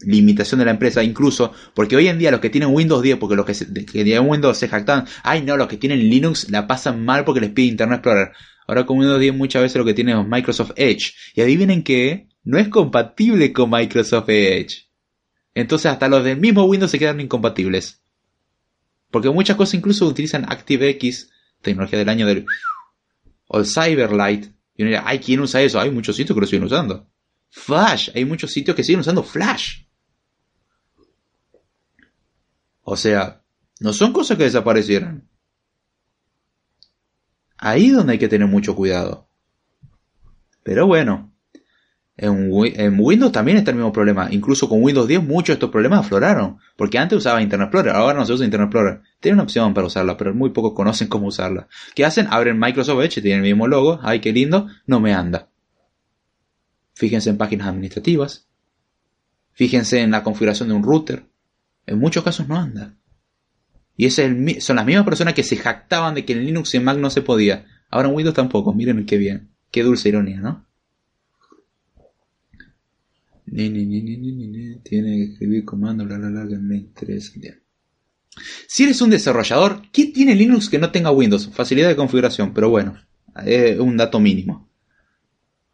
limitación 0.00 0.58
de 0.58 0.66
la 0.66 0.72
empresa, 0.72 1.02
incluso 1.02 1.52
porque 1.74 1.96
hoy 1.96 2.08
en 2.08 2.18
día 2.18 2.30
los 2.30 2.40
que 2.40 2.50
tienen 2.50 2.74
Windows 2.74 3.02
10, 3.02 3.16
porque 3.16 3.36
los 3.36 3.46
que, 3.46 3.54
tienen 3.54 4.28
Windows 4.28 4.58
se 4.58 4.68
jactan, 4.68 5.06
ay 5.22 5.42
no, 5.42 5.56
los 5.56 5.68
que 5.68 5.78
tienen 5.78 6.00
Linux 6.00 6.50
la 6.50 6.66
pasan 6.66 7.04
mal 7.04 7.24
porque 7.24 7.40
les 7.40 7.50
pide 7.50 7.68
Internet 7.68 7.98
Explorer. 7.98 8.32
Ahora 8.66 8.84
con 8.84 8.98
Windows 8.98 9.20
10 9.20 9.34
muchas 9.34 9.62
veces 9.62 9.76
lo 9.76 9.84
que 9.84 9.94
tienen 9.94 10.18
es 10.18 10.26
Microsoft 10.26 10.72
Edge. 10.76 11.12
Y 11.34 11.40
adivinen 11.40 11.82
que 11.82 12.28
no 12.44 12.58
es 12.58 12.68
compatible 12.68 13.52
con 13.52 13.70
Microsoft 13.70 14.28
Edge. 14.28 14.88
Entonces 15.54 15.90
hasta 15.90 16.08
los 16.08 16.24
del 16.24 16.38
mismo 16.38 16.64
Windows 16.64 16.90
se 16.90 16.98
quedan 16.98 17.20
incompatibles. 17.20 18.02
Porque 19.16 19.30
muchas 19.30 19.56
cosas 19.56 19.72
incluso 19.72 20.06
utilizan 20.06 20.44
ActiveX, 20.46 21.30
tecnología 21.62 21.98
del 21.98 22.10
año 22.10 22.26
del... 22.26 22.44
o 23.46 23.64
Cyberlight. 23.64 24.52
Y 24.76 24.82
uno 24.82 24.90
dirá, 24.90 25.04
ay, 25.06 25.20
¿quién 25.20 25.40
usa 25.40 25.62
eso? 25.62 25.80
Hay 25.80 25.90
muchos 25.90 26.16
sitios 26.16 26.36
que 26.36 26.40
lo 26.42 26.46
siguen 26.46 26.64
usando. 26.64 27.08
Flash, 27.48 28.10
hay 28.14 28.26
muchos 28.26 28.52
sitios 28.52 28.76
que 28.76 28.84
siguen 28.84 29.00
usando 29.00 29.22
Flash. 29.22 29.84
O 32.82 32.94
sea, 32.94 33.42
no 33.80 33.94
son 33.94 34.12
cosas 34.12 34.36
que 34.36 34.44
desaparecieran. 34.44 35.26
Ahí 37.56 37.86
es 37.86 37.94
donde 37.94 38.12
hay 38.12 38.18
que 38.18 38.28
tener 38.28 38.48
mucho 38.48 38.76
cuidado. 38.76 39.30
Pero 40.62 40.86
bueno, 40.86 41.32
en, 42.18 42.96
Windows 42.98 43.30
también 43.30 43.58
está 43.58 43.72
el 43.72 43.76
mismo 43.76 43.92
problema. 43.92 44.28
Incluso 44.30 44.68
con 44.68 44.82
Windows 44.82 45.06
10 45.06 45.22
muchos 45.22 45.48
de 45.48 45.52
estos 45.54 45.70
problemas 45.70 46.00
afloraron. 46.00 46.58
Porque 46.76 46.98
antes 46.98 47.18
usaba 47.18 47.42
Internet 47.42 47.66
Explorer, 47.66 47.94
ahora 47.94 48.18
no 48.18 48.24
se 48.24 48.32
usa 48.32 48.44
Internet 48.44 48.68
Explorer. 48.68 49.00
Tiene 49.20 49.34
una 49.34 49.42
opción 49.42 49.74
para 49.74 49.86
usarla, 49.86 50.16
pero 50.16 50.34
muy 50.34 50.50
pocos 50.50 50.72
conocen 50.74 51.08
cómo 51.08 51.26
usarla. 51.26 51.68
¿Qué 51.94 52.04
hacen? 52.04 52.26
Abren 52.30 52.58
Microsoft 52.58 53.02
Edge, 53.04 53.20
tienen 53.20 53.44
el 53.44 53.50
mismo 53.50 53.66
logo. 53.66 54.00
Ay, 54.02 54.20
qué 54.20 54.32
lindo. 54.32 54.68
No 54.86 55.00
me 55.00 55.12
anda. 55.12 55.48
Fíjense 56.94 57.28
en 57.28 57.36
páginas 57.36 57.68
administrativas. 57.68 58.48
Fíjense 59.52 60.00
en 60.00 60.10
la 60.10 60.22
configuración 60.22 60.68
de 60.70 60.74
un 60.74 60.82
router. 60.82 61.26
En 61.84 61.98
muchos 61.98 62.24
casos 62.24 62.48
no 62.48 62.56
anda. 62.56 62.94
Y 63.96 64.06
es 64.06 64.18
el, 64.18 64.60
son 64.60 64.76
las 64.76 64.86
mismas 64.86 65.04
personas 65.04 65.34
que 65.34 65.42
se 65.42 65.56
jactaban 65.56 66.14
de 66.14 66.24
que 66.24 66.32
en 66.32 66.44
Linux 66.44 66.74
y 66.74 66.78
en 66.78 66.84
Mac 66.84 66.98
no 66.98 67.10
se 67.10 67.22
podía. 67.22 67.66
Ahora 67.90 68.08
en 68.08 68.14
Windows 68.14 68.34
tampoco. 68.34 68.72
Miren 68.72 69.04
qué 69.04 69.18
bien. 69.18 69.50
Qué 69.70 69.82
dulce 69.82 70.08
ironía, 70.08 70.40
¿no? 70.40 70.65
Ni, 73.46 73.68
ni, 73.70 73.86
ni, 73.86 74.02
ni, 74.02 74.32
ni, 74.32 74.76
tiene 74.80 75.16
que 75.16 75.32
escribir 75.32 75.64
comando, 75.64 76.04
bla, 76.04 76.18
bla, 76.18 76.28
bla, 76.28 76.48
que 76.48 76.56
me 76.56 76.76
interesa. 76.76 77.32
Si 78.66 78.84
eres 78.84 79.00
un 79.00 79.10
desarrollador, 79.10 79.82
¿qué 79.92 80.06
tiene 80.06 80.34
Linux 80.34 80.68
que 80.68 80.78
no 80.78 80.90
tenga 80.90 81.10
Windows? 81.10 81.48
Facilidad 81.52 81.88
de 81.88 81.96
configuración, 81.96 82.52
pero 82.52 82.70
bueno, 82.70 82.98
es 83.44 83.78
un 83.78 83.96
dato 83.96 84.18
mínimo. 84.18 84.68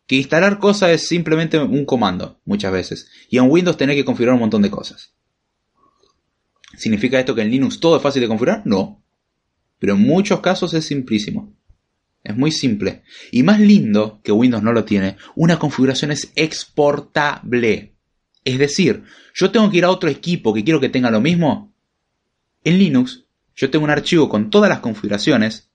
Que 0.07 0.17
instalar 0.17 0.59
cosas 0.59 0.91
es 0.91 1.09
simplemente 1.09 1.59
un 1.59 1.85
comando, 1.87 2.41
muchas 2.45 2.73
veces. 2.73 3.11
Y 3.31 3.39
en 3.39 3.51
Windows 3.51 3.77
tenés 3.77 3.97
que 3.97 4.05
configurar 4.05 4.35
un 4.35 4.41
montón 4.41 4.63
de 4.63 4.71
cosas. 4.71 5.15
¿Significa 6.77 7.19
esto 7.19 7.35
que 7.35 7.43
en 7.43 7.51
Linux 7.51 7.81
todo 7.81 7.97
es 7.97 8.03
fácil 8.03 8.23
de 8.23 8.29
configurar? 8.29 8.63
No. 8.65 9.03
Pero 9.79 9.95
en 9.95 10.03
muchos 10.03 10.41
casos 10.41 10.75
es 10.75 10.85
simplísimo. 10.85 11.55
Es 12.25 12.37
muy 12.37 12.53
simple. 12.53 13.03
Y 13.31 13.43
más 13.43 13.61
lindo, 13.61 14.21
que 14.23 14.33
Windows 14.33 14.63
no 14.63 14.73
lo 14.73 14.85
tiene, 14.85 15.17
una 15.35 15.59
configuración 15.59 16.13
es 16.13 16.33
exportable. 16.37 17.95
Es 18.45 18.59
decir, 18.59 19.03
yo 19.35 19.51
tengo 19.51 19.71
que 19.71 19.79
ir 19.79 19.85
a 19.85 19.91
otro 19.91 20.09
equipo 20.09 20.55
que 20.55 20.65
quiero 20.65 20.81
que 20.81 20.89
tenga 20.89 21.11
lo 21.11 21.21
mismo. 21.21 21.73
En 22.65 22.79
Linux, 22.79 23.25
yo 23.57 23.71
tengo 23.71 23.85
un 23.85 23.91
archivo 23.91 24.29
con 24.29 24.51
todas 24.51 24.69
las 24.69 24.79
configuraciones 24.79 25.71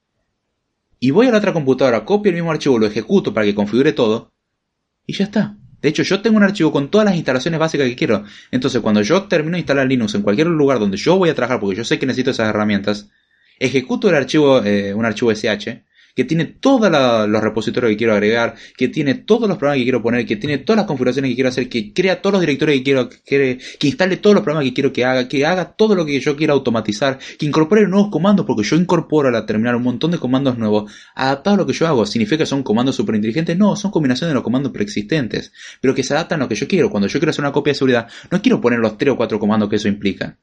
y 0.99 1.11
voy 1.11 1.27
a 1.27 1.31
la 1.31 1.37
otra 1.37 1.53
computadora, 1.53 2.05
copio 2.05 2.29
el 2.29 2.35
mismo 2.35 2.51
archivo, 2.51 2.79
lo 2.79 2.87
ejecuto 2.87 3.33
para 3.33 3.45
que 3.45 3.53
configure 3.53 3.93
todo 3.93 4.31
y 5.05 5.13
ya 5.13 5.25
está. 5.25 5.57
De 5.81 5.89
hecho, 5.89 6.01
yo 6.01 6.21
tengo 6.21 6.37
un 6.37 6.43
archivo 6.43 6.71
con 6.71 6.89
todas 6.89 7.05
las 7.05 7.15
instalaciones 7.15 7.59
básicas 7.59 7.87
que 7.87 7.95
quiero. 7.95 8.23
Entonces, 8.51 8.81
cuando 8.81 9.01
yo 9.01 9.23
termino 9.23 9.53
de 9.53 9.59
instalar 9.59 9.87
Linux 9.87 10.15
en 10.15 10.23
cualquier 10.23 10.47
lugar 10.47 10.79
donde 10.79 10.97
yo 10.97 11.17
voy 11.17 11.29
a 11.29 11.35
trabajar, 11.35 11.59
porque 11.59 11.77
yo 11.77 11.83
sé 11.83 11.99
que 11.99 12.07
necesito 12.07 12.31
esas 12.31 12.49
herramientas, 12.49 13.09
ejecuto 13.59 14.09
el 14.09 14.15
archivo, 14.15 14.63
eh, 14.63 14.93
un 14.93 15.05
archivo 15.05 15.31
SH, 15.31 15.83
que 16.17 16.23
tiene 16.23 16.45
todos 16.45 16.91
los 17.29 17.41
repositorios 17.43 17.91
que 17.91 17.97
quiero 17.97 18.13
agregar, 18.13 18.55
que 18.75 18.87
tiene 18.87 19.13
todos 19.13 19.47
los 19.47 19.59
programas 19.59 19.77
que 19.77 19.83
quiero 19.83 20.01
poner, 20.01 20.25
que 20.25 20.35
tiene 20.35 20.57
todas 20.57 20.77
las 20.77 20.87
configuraciones 20.87 21.29
que 21.29 21.35
quiero 21.35 21.49
hacer, 21.49 21.69
que 21.69 21.93
crea 21.93 22.23
todos 22.23 22.33
los 22.33 22.41
directorios 22.41 22.79
que 22.79 22.83
quiero, 22.83 23.09
que, 23.23 23.59
instale 23.87 24.17
todos 24.17 24.33
los 24.33 24.43
programas 24.43 24.67
que 24.67 24.73
quiero 24.73 24.91
que 24.91 25.05
haga, 25.05 25.27
que 25.27 25.45
haga 25.45 25.73
todo 25.73 25.93
lo 25.93 26.07
que 26.07 26.19
yo 26.19 26.35
quiera 26.35 26.53
automatizar, 26.53 27.19
que 27.37 27.45
incorpore 27.45 27.87
nuevos 27.87 28.09
comandos, 28.09 28.47
porque 28.47 28.63
yo 28.63 28.77
incorporo 28.77 29.29
a 29.29 29.31
la 29.31 29.45
terminal 29.45 29.75
un 29.75 29.83
montón 29.83 30.09
de 30.09 30.17
comandos 30.17 30.57
nuevos, 30.57 30.91
adaptados 31.13 31.59
a 31.59 31.61
lo 31.61 31.67
que 31.67 31.73
yo 31.73 31.85
hago. 31.85 32.03
¿Significa 32.07 32.39
que 32.39 32.45
son 32.47 32.63
comandos 32.63 32.95
super 32.95 33.13
inteligentes? 33.13 33.55
No, 33.55 33.75
son 33.75 33.91
combinaciones 33.91 34.31
de 34.31 34.33
los 34.33 34.43
comandos 34.43 34.71
preexistentes, 34.71 35.53
pero 35.79 35.93
que 35.93 36.01
se 36.01 36.15
adaptan 36.15 36.41
a 36.41 36.45
lo 36.45 36.49
que 36.49 36.55
yo 36.55 36.67
quiero. 36.67 36.89
Cuando 36.89 37.07
yo 37.07 37.19
quiero 37.19 37.29
hacer 37.29 37.43
una 37.43 37.51
copia 37.51 37.73
de 37.73 37.75
seguridad, 37.75 38.07
no 38.31 38.41
quiero 38.41 38.59
poner 38.59 38.79
los 38.79 38.97
3 38.97 39.13
o 39.13 39.17
4 39.17 39.37
comandos 39.37 39.69
que 39.69 39.75
eso 39.75 39.87
implica. 39.87 40.39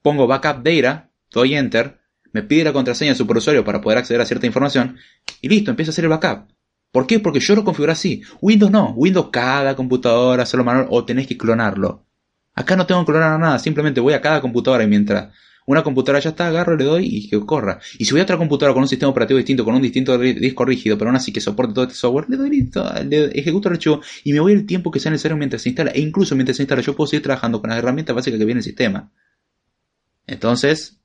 Pongo 0.00 0.26
backup 0.26 0.62
data, 0.62 1.10
doy 1.30 1.54
enter, 1.54 1.97
me 2.32 2.42
pide 2.42 2.64
la 2.64 2.72
contraseña 2.72 3.12
de 3.12 3.16
superusuario 3.16 3.64
para 3.64 3.80
poder 3.80 3.98
acceder 3.98 4.20
a 4.20 4.26
cierta 4.26 4.46
información 4.46 4.96
y 5.40 5.48
listo, 5.48 5.70
empieza 5.70 5.90
a 5.90 5.92
hacer 5.92 6.04
el 6.04 6.10
backup. 6.10 6.50
¿Por 6.90 7.06
qué? 7.06 7.20
Porque 7.20 7.40
yo 7.40 7.54
lo 7.54 7.64
configuro 7.64 7.92
así. 7.92 8.22
Windows 8.40 8.72
no. 8.72 8.92
Windows 8.96 9.28
cada 9.30 9.76
computadora, 9.76 10.42
hacerlo 10.42 10.64
manual 10.64 10.86
o 10.90 11.04
tenés 11.04 11.26
que 11.26 11.36
clonarlo. 11.36 12.06
Acá 12.54 12.76
no 12.76 12.86
tengo 12.86 13.04
que 13.04 13.12
clonar 13.12 13.38
nada, 13.38 13.58
simplemente 13.58 14.00
voy 14.00 14.14
a 14.14 14.20
cada 14.20 14.40
computadora 14.40 14.82
y 14.82 14.88
mientras 14.88 15.32
una 15.68 15.82
computadora 15.82 16.18
ya 16.18 16.30
está, 16.30 16.48
agarro, 16.48 16.76
le 16.76 16.84
doy 16.84 17.06
y 17.06 17.28
que 17.28 17.38
corra. 17.40 17.78
Y 17.98 18.06
si 18.06 18.12
voy 18.12 18.20
a 18.20 18.22
otra 18.22 18.38
computadora 18.38 18.72
con 18.72 18.82
un 18.82 18.88
sistema 18.88 19.10
operativo 19.10 19.36
distinto, 19.36 19.66
con 19.66 19.74
un 19.74 19.82
distinto 19.82 20.16
disco 20.16 20.64
rígido, 20.64 20.96
pero 20.96 21.10
aún 21.10 21.16
así 21.16 21.30
que 21.30 21.42
soporte 21.42 21.74
todo 21.74 21.84
este 21.84 21.94
software, 21.94 22.24
le 22.30 22.38
doy 22.38 22.48
listo, 22.48 22.90
le 23.06 23.26
ejecuto 23.26 23.68
el 23.68 23.74
archivo 23.74 24.00
y 24.24 24.32
me 24.32 24.40
voy 24.40 24.54
el 24.54 24.64
tiempo 24.64 24.90
que 24.90 24.98
sea 24.98 25.12
necesario 25.12 25.36
mientras 25.36 25.60
se 25.60 25.68
instala. 25.68 25.90
E 25.90 26.00
incluso 26.00 26.34
mientras 26.34 26.56
se 26.56 26.62
instala, 26.62 26.80
yo 26.80 26.96
puedo 26.96 27.06
seguir 27.06 27.22
trabajando 27.22 27.60
con 27.60 27.68
las 27.68 27.78
herramientas 27.78 28.16
básicas 28.16 28.38
que 28.38 28.46
viene 28.46 28.60
el 28.60 28.64
sistema. 28.64 29.12
Entonces, 30.26 30.97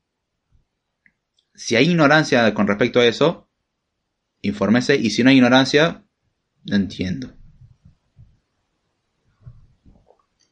si 1.55 1.75
hay 1.75 1.89
ignorancia 1.89 2.53
con 2.53 2.67
respecto 2.67 2.99
a 2.99 3.05
eso, 3.05 3.47
infórmese. 4.41 4.95
Y 4.95 5.09
si 5.09 5.23
no 5.23 5.29
hay 5.29 5.37
ignorancia, 5.37 6.03
no 6.65 6.75
entiendo. 6.75 7.33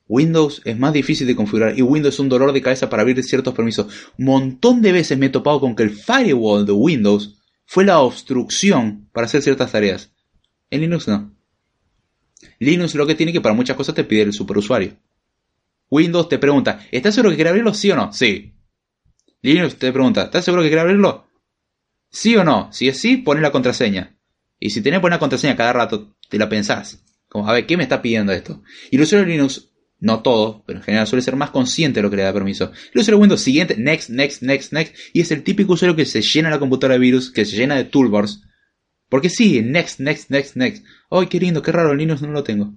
Windows 0.08 0.62
es 0.66 0.78
más 0.78 0.92
difícil 0.92 1.26
de 1.26 1.38
configurar 1.38 1.78
y 1.78 1.82
Windows 1.82 2.16
es 2.16 2.20
un 2.20 2.28
dolor 2.28 2.52
de 2.52 2.62
cabeza 2.62 2.90
para 2.90 3.02
abrir 3.02 3.24
ciertos 3.24 3.54
permisos. 3.54 4.12
Montón 4.18 4.82
de 4.82 4.92
veces 4.92 5.18
me 5.18 5.28
he 5.28 5.30
topado 5.30 5.62
con 5.62 5.74
que 5.74 5.84
el 5.84 5.92
firewall 5.92 6.66
de 6.66 6.74
Windows 6.74 7.38
fue 7.66 7.86
la 7.86 8.00
obstrucción 8.00 9.08
para 9.14 9.26
hacer 9.26 9.42
ciertas 9.42 9.72
tareas. 9.72 10.12
En 10.70 10.82
Linux 10.82 11.08
no. 11.08 11.34
Linux 12.60 12.94
lo 12.96 13.08
que 13.08 13.16
tiene 13.16 13.32
que 13.32 13.40
para 13.40 13.56
muchas 13.56 13.78
cosas 13.78 13.96
te 13.96 14.04
pide 14.04 14.24
el 14.24 14.34
superusuario. 14.34 14.98
Windows 15.90 16.28
te 16.28 16.40
pregunta, 16.40 16.86
¿estás 16.92 17.16
seguro 17.16 17.30
que 17.30 17.38
quiere 17.38 17.50
abrirlo? 17.50 17.74
¿Sí 17.74 17.90
o 17.92 17.96
no? 17.96 18.12
Sí. 18.12 18.54
Linux 19.42 19.78
te 19.78 19.92
pregunta, 19.92 20.24
¿estás 20.24 20.46
seguro 20.46 20.62
que 20.62 20.70
quiere 20.70 20.82
abrirlo? 20.82 21.28
¿Sí 22.10 22.36
o 22.36 22.44
no? 22.44 22.72
Si 22.72 22.88
es 22.88 23.00
sí, 23.00 23.18
pones 23.18 23.42
la 23.42 23.52
contraseña. 23.52 24.18
Y 24.60 24.70
si 24.70 24.82
tenés 24.82 25.02
que 25.02 25.10
la 25.10 25.20
contraseña 25.20 25.56
cada 25.56 25.74
rato, 25.74 26.16
te 26.30 26.38
la 26.38 26.48
pensás. 26.48 27.04
Como, 27.28 27.50
a 27.50 27.54
ver, 27.54 27.66
¿qué 27.66 27.78
me 27.78 27.84
está 27.84 28.02
pidiendo 28.02 28.34
esto? 28.34 28.62
Y 28.92 28.98
el 28.98 29.02
usuario 29.02 29.26
de 29.26 29.32
Linux, 29.32 29.70
no 30.00 30.22
todo, 30.22 30.64
pero 30.68 30.80
en 30.80 30.84
general 30.84 31.08
suele 31.08 31.24
ser 31.24 31.36
más 31.36 31.50
consciente 31.50 32.00
de 32.00 32.04
lo 32.04 32.10
que 32.10 32.18
le 32.18 32.24
da 32.24 32.34
permiso. 32.34 32.72
El 32.94 33.00
usuario 33.00 33.18
de 33.18 33.22
Windows 33.22 33.42
siguiente, 33.42 33.76
next, 33.78 34.10
next, 34.10 34.44
next, 34.44 34.74
next. 34.74 34.96
Y 35.14 35.22
es 35.22 35.32
el 35.32 35.44
típico 35.44 35.74
usuario 35.74 35.96
que 35.96 36.06
se 36.06 36.22
llena 36.22 36.50
la 36.50 36.60
computadora 36.60 36.96
de 36.96 37.00
virus, 37.00 37.32
que 37.32 37.46
se 37.46 37.56
llena 37.56 37.76
de 37.76 37.86
toolbars. 37.86 38.44
Porque 39.10 39.30
sí, 39.30 39.62
next, 39.62 40.00
next, 40.00 40.30
next, 40.30 40.56
next. 40.56 40.86
¡Ay, 41.10 41.28
qué 41.28 41.40
lindo, 41.40 41.62
qué 41.62 41.72
raro! 41.72 41.96
Linux 41.96 42.22
no 42.22 42.30
lo 42.30 42.44
tengo. 42.44 42.74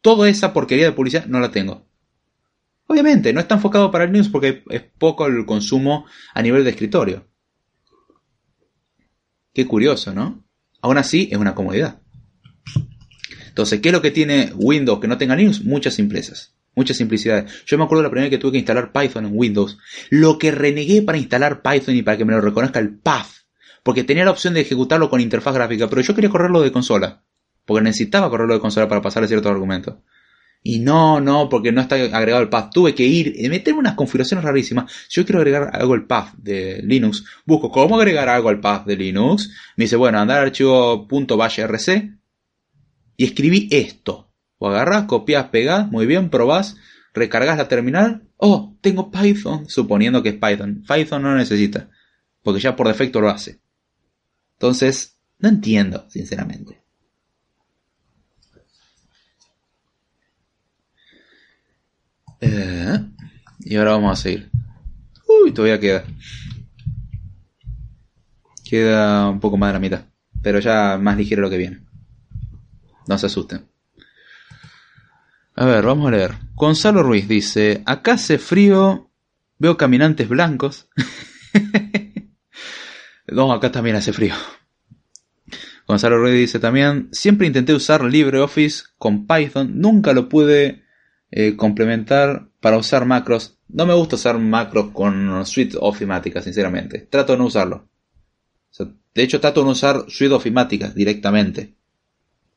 Toda 0.00 0.28
esa 0.28 0.52
porquería 0.52 0.86
de 0.86 0.92
publicidad 0.92 1.26
no 1.26 1.40
la 1.40 1.50
tengo. 1.50 1.89
Obviamente, 2.90 3.32
no 3.32 3.38
está 3.38 3.54
enfocado 3.54 3.92
para 3.92 4.02
el 4.02 4.10
Linux 4.10 4.30
porque 4.30 4.64
es 4.68 4.82
poco 4.82 5.24
el 5.28 5.46
consumo 5.46 6.06
a 6.34 6.42
nivel 6.42 6.64
de 6.64 6.70
escritorio. 6.70 7.28
Qué 9.54 9.64
curioso, 9.64 10.12
¿no? 10.12 10.44
Aún 10.82 10.98
así, 10.98 11.28
es 11.30 11.38
una 11.38 11.54
comodidad. 11.54 12.02
Entonces, 13.46 13.80
¿qué 13.80 13.90
es 13.90 13.92
lo 13.92 14.02
que 14.02 14.10
tiene 14.10 14.52
Windows 14.56 14.98
que 14.98 15.06
no 15.06 15.18
tenga 15.18 15.36
Linux? 15.36 15.64
Muchas 15.64 15.94
simplezas. 15.94 16.56
Muchas 16.74 16.96
simplicidades. 16.96 17.64
Yo 17.64 17.78
me 17.78 17.84
acuerdo 17.84 18.02
la 18.02 18.10
primera 18.10 18.24
vez 18.24 18.36
que 18.36 18.42
tuve 18.42 18.52
que 18.52 18.58
instalar 18.58 18.90
Python 18.90 19.26
en 19.26 19.32
Windows. 19.36 19.78
Lo 20.10 20.36
que 20.36 20.50
renegué 20.50 21.02
para 21.02 21.16
instalar 21.16 21.62
Python 21.62 21.94
y 21.94 22.02
para 22.02 22.16
que 22.16 22.24
me 22.24 22.32
lo 22.32 22.40
reconozca 22.40 22.80
el 22.80 22.98
path. 22.98 23.28
Porque 23.84 24.02
tenía 24.02 24.24
la 24.24 24.32
opción 24.32 24.52
de 24.52 24.62
ejecutarlo 24.62 25.08
con 25.10 25.20
interfaz 25.20 25.54
gráfica, 25.54 25.88
pero 25.88 26.02
yo 26.02 26.12
quería 26.16 26.30
correrlo 26.30 26.60
de 26.60 26.72
consola. 26.72 27.22
Porque 27.64 27.84
necesitaba 27.84 28.28
correrlo 28.30 28.54
de 28.54 28.60
consola 28.60 28.88
para 28.88 29.00
pasar 29.00 29.28
ciertos 29.28 29.52
argumentos. 29.52 29.98
Y 30.62 30.80
no, 30.80 31.20
no, 31.20 31.48
porque 31.48 31.72
no 31.72 31.80
está 31.80 31.94
agregado 31.94 32.42
el 32.42 32.50
path. 32.50 32.70
Tuve 32.72 32.94
que 32.94 33.04
ir 33.04 33.34
y 33.36 33.48
meterme 33.48 33.80
unas 33.80 33.94
configuraciones 33.94 34.44
rarísimas. 34.44 34.92
Si 35.08 35.20
yo 35.20 35.24
quiero 35.24 35.38
agregar 35.38 35.70
algo 35.72 35.94
al 35.94 36.06
path 36.06 36.34
de 36.36 36.82
Linux, 36.82 37.24
busco 37.46 37.70
cómo 37.70 37.96
agregar 37.96 38.28
algo 38.28 38.50
al 38.50 38.60
path 38.60 38.86
de 38.86 38.96
Linux. 38.96 39.50
Me 39.76 39.84
dice, 39.84 39.96
bueno, 39.96 40.18
andar 40.18 40.38
al 40.38 40.46
archivo 40.46 41.06
.bashrc 41.08 42.10
y 43.16 43.24
escribí 43.24 43.68
esto. 43.70 44.32
O 44.58 44.68
agarras, 44.68 45.04
copias, 45.04 45.46
pegas, 45.46 45.90
muy 45.90 46.04
bien, 46.04 46.28
probás, 46.28 46.76
recargas 47.14 47.56
la 47.56 47.68
terminal. 47.68 48.28
Oh, 48.36 48.76
tengo 48.82 49.10
Python, 49.10 49.68
suponiendo 49.68 50.22
que 50.22 50.30
es 50.30 50.34
Python. 50.34 50.84
Python 50.86 51.22
no 51.22 51.34
necesita, 51.34 51.88
porque 52.42 52.60
ya 52.60 52.76
por 52.76 52.88
defecto 52.88 53.20
lo 53.20 53.30
hace. 53.30 53.60
Entonces, 54.52 55.18
no 55.38 55.48
entiendo, 55.48 56.06
sinceramente. 56.10 56.82
Eh, 62.40 62.98
y 63.60 63.76
ahora 63.76 63.92
vamos 63.92 64.18
a 64.18 64.22
seguir. 64.22 64.50
Uy, 65.26 65.52
todavía 65.52 65.78
queda. 65.78 66.04
Queda 68.64 69.28
un 69.28 69.40
poco 69.40 69.56
más 69.56 69.68
de 69.68 69.72
la 69.74 69.80
mitad. 69.80 70.04
Pero 70.42 70.58
ya 70.58 70.98
más 70.98 71.16
ligero 71.16 71.42
lo 71.42 71.50
que 71.50 71.58
viene. 71.58 71.80
No 73.06 73.18
se 73.18 73.26
asusten. 73.26 73.66
A 75.56 75.64
ver, 75.66 75.84
vamos 75.84 76.08
a 76.08 76.10
leer. 76.12 76.34
Gonzalo 76.54 77.02
Ruiz 77.02 77.28
dice, 77.28 77.82
acá 77.84 78.14
hace 78.14 78.38
frío, 78.38 79.10
veo 79.58 79.76
caminantes 79.76 80.28
blancos. 80.28 80.88
no, 83.26 83.52
acá 83.52 83.70
también 83.70 83.96
hace 83.96 84.12
frío. 84.12 84.34
Gonzalo 85.86 86.18
Ruiz 86.18 86.34
dice 86.34 86.60
también, 86.60 87.08
siempre 87.12 87.46
intenté 87.46 87.74
usar 87.74 88.04
LibreOffice 88.04 88.84
con 88.96 89.26
Python, 89.26 89.80
nunca 89.80 90.12
lo 90.12 90.28
pude 90.28 90.84
eh, 91.30 91.56
complementar 91.56 92.48
para 92.60 92.78
usar 92.78 93.06
macros. 93.06 93.58
No 93.68 93.86
me 93.86 93.94
gusta 93.94 94.16
usar 94.16 94.38
macros 94.38 94.90
con 94.92 95.46
suite 95.46 95.76
ofimática, 95.80 96.42
sinceramente. 96.42 97.06
Trato 97.10 97.32
de 97.32 97.38
no 97.38 97.46
usarlo. 97.46 97.88
de 99.14 99.22
hecho, 99.22 99.40
trato 99.40 99.60
de 99.60 99.66
no 99.66 99.72
usar 99.72 100.04
suite 100.08 100.34
ofimática 100.34 100.88
directamente. 100.88 101.74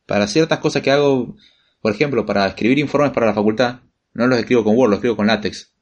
Para 0.06 0.28
ciertas 0.28 0.60
cosas 0.60 0.82
que 0.82 0.92
hago, 0.92 1.36
por 1.82 1.92
ejemplo, 1.92 2.26
para 2.26 2.48
escribir 2.48 2.80
informes 2.80 3.12
para 3.12 3.28
la 3.28 3.34
facultad, 3.34 3.82
no 4.14 4.28
los 4.28 4.40
escribo 4.40 4.64
con 4.64 4.76
Word, 4.76 4.90
los 4.90 4.98
escribo 4.98 5.16
con 5.16 5.28
LaTeX. 5.28 5.74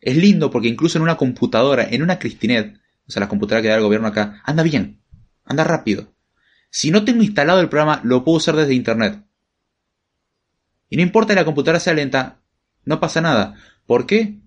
Es 0.00 0.16
lindo 0.16 0.50
porque 0.50 0.68
incluso 0.68 0.98
en 0.98 1.02
una 1.02 1.16
computadora, 1.16 1.84
en 1.90 2.02
una 2.02 2.18
Cristinet, 2.18 2.76
o 3.06 3.10
sea, 3.10 3.20
la 3.20 3.28
computadora 3.28 3.62
que 3.62 3.68
da 3.68 3.76
el 3.76 3.82
gobierno 3.82 4.08
acá, 4.08 4.42
anda 4.44 4.62
bien, 4.62 5.00
anda 5.44 5.64
rápido. 5.64 6.12
Si 6.70 6.90
no 6.90 7.04
tengo 7.04 7.22
instalado 7.22 7.60
el 7.60 7.68
programa, 7.68 8.00
lo 8.04 8.24
puedo 8.24 8.38
usar 8.38 8.56
desde 8.56 8.74
internet. 8.74 9.22
Y 10.92 10.96
no 10.96 11.00
importa 11.00 11.32
que 11.32 11.40
la 11.40 11.46
computadora 11.46 11.80
sea 11.80 11.94
lenta, 11.94 12.42
no 12.84 13.00
pasa 13.00 13.22
nada. 13.22 13.54
¿Por 13.86 14.04
qué? 14.04 14.42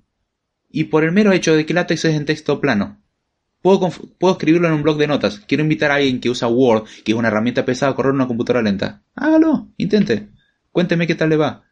Y 0.70 0.84
por 0.84 1.04
el 1.04 1.12
mero 1.12 1.32
hecho 1.32 1.56
de 1.56 1.66
que 1.66 1.74
látex 1.74 2.06
es 2.06 2.14
en 2.14 2.26
texto 2.26 2.62
plano. 2.62 3.02
Puedo, 3.64 3.90
puedo, 4.20 4.34
escribirlo 4.34 4.68
en 4.68 4.76
un 4.76 4.84
blog 4.84 5.00
de 5.00 5.08
notas. 5.08 5.40
Quiero 5.40 5.64
invitar 5.64 5.90
a 5.90 5.96
alguien 5.96 6.20
que 6.20 6.30
usa 6.30 6.48
Word, 6.48 6.84
que 7.04 7.14
es 7.14 7.18
una 7.18 7.30
herramienta 7.30 7.66
pesada, 7.66 7.94
a 7.94 7.96
correr 7.96 8.14
una 8.14 8.28
computadora 8.28 8.62
lenta. 8.62 9.02
Hágalo, 9.16 9.70
intente. 9.78 10.30
Cuénteme 10.72 11.08
qué 11.08 11.16
tal 11.16 11.30
le 11.30 11.38
va. 11.38 11.64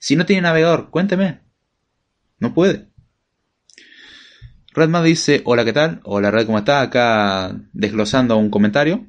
Si 0.00 0.16
no 0.16 0.26
tiene 0.26 0.42
navegador, 0.42 0.90
cuénteme. 0.90 1.42
No 2.40 2.52
puede. 2.52 2.88
Redman 4.74 5.04
dice, 5.04 5.42
hola, 5.44 5.64
¿qué 5.64 5.72
tal? 5.72 6.00
Hola, 6.02 6.32
Red, 6.32 6.46
¿cómo 6.46 6.58
está? 6.58 6.80
Acá 6.80 7.56
desglosando 7.72 8.36
un 8.36 8.50
comentario. 8.50 9.06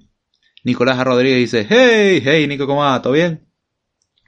Nicolás 0.63 1.03
Rodríguez 1.03 1.39
dice, 1.39 1.65
hey, 1.67 2.21
hey, 2.23 2.47
Nico, 2.47 2.67
¿cómo 2.67 2.81
va? 2.81 3.01
¿Todo 3.01 3.13
bien? 3.13 3.46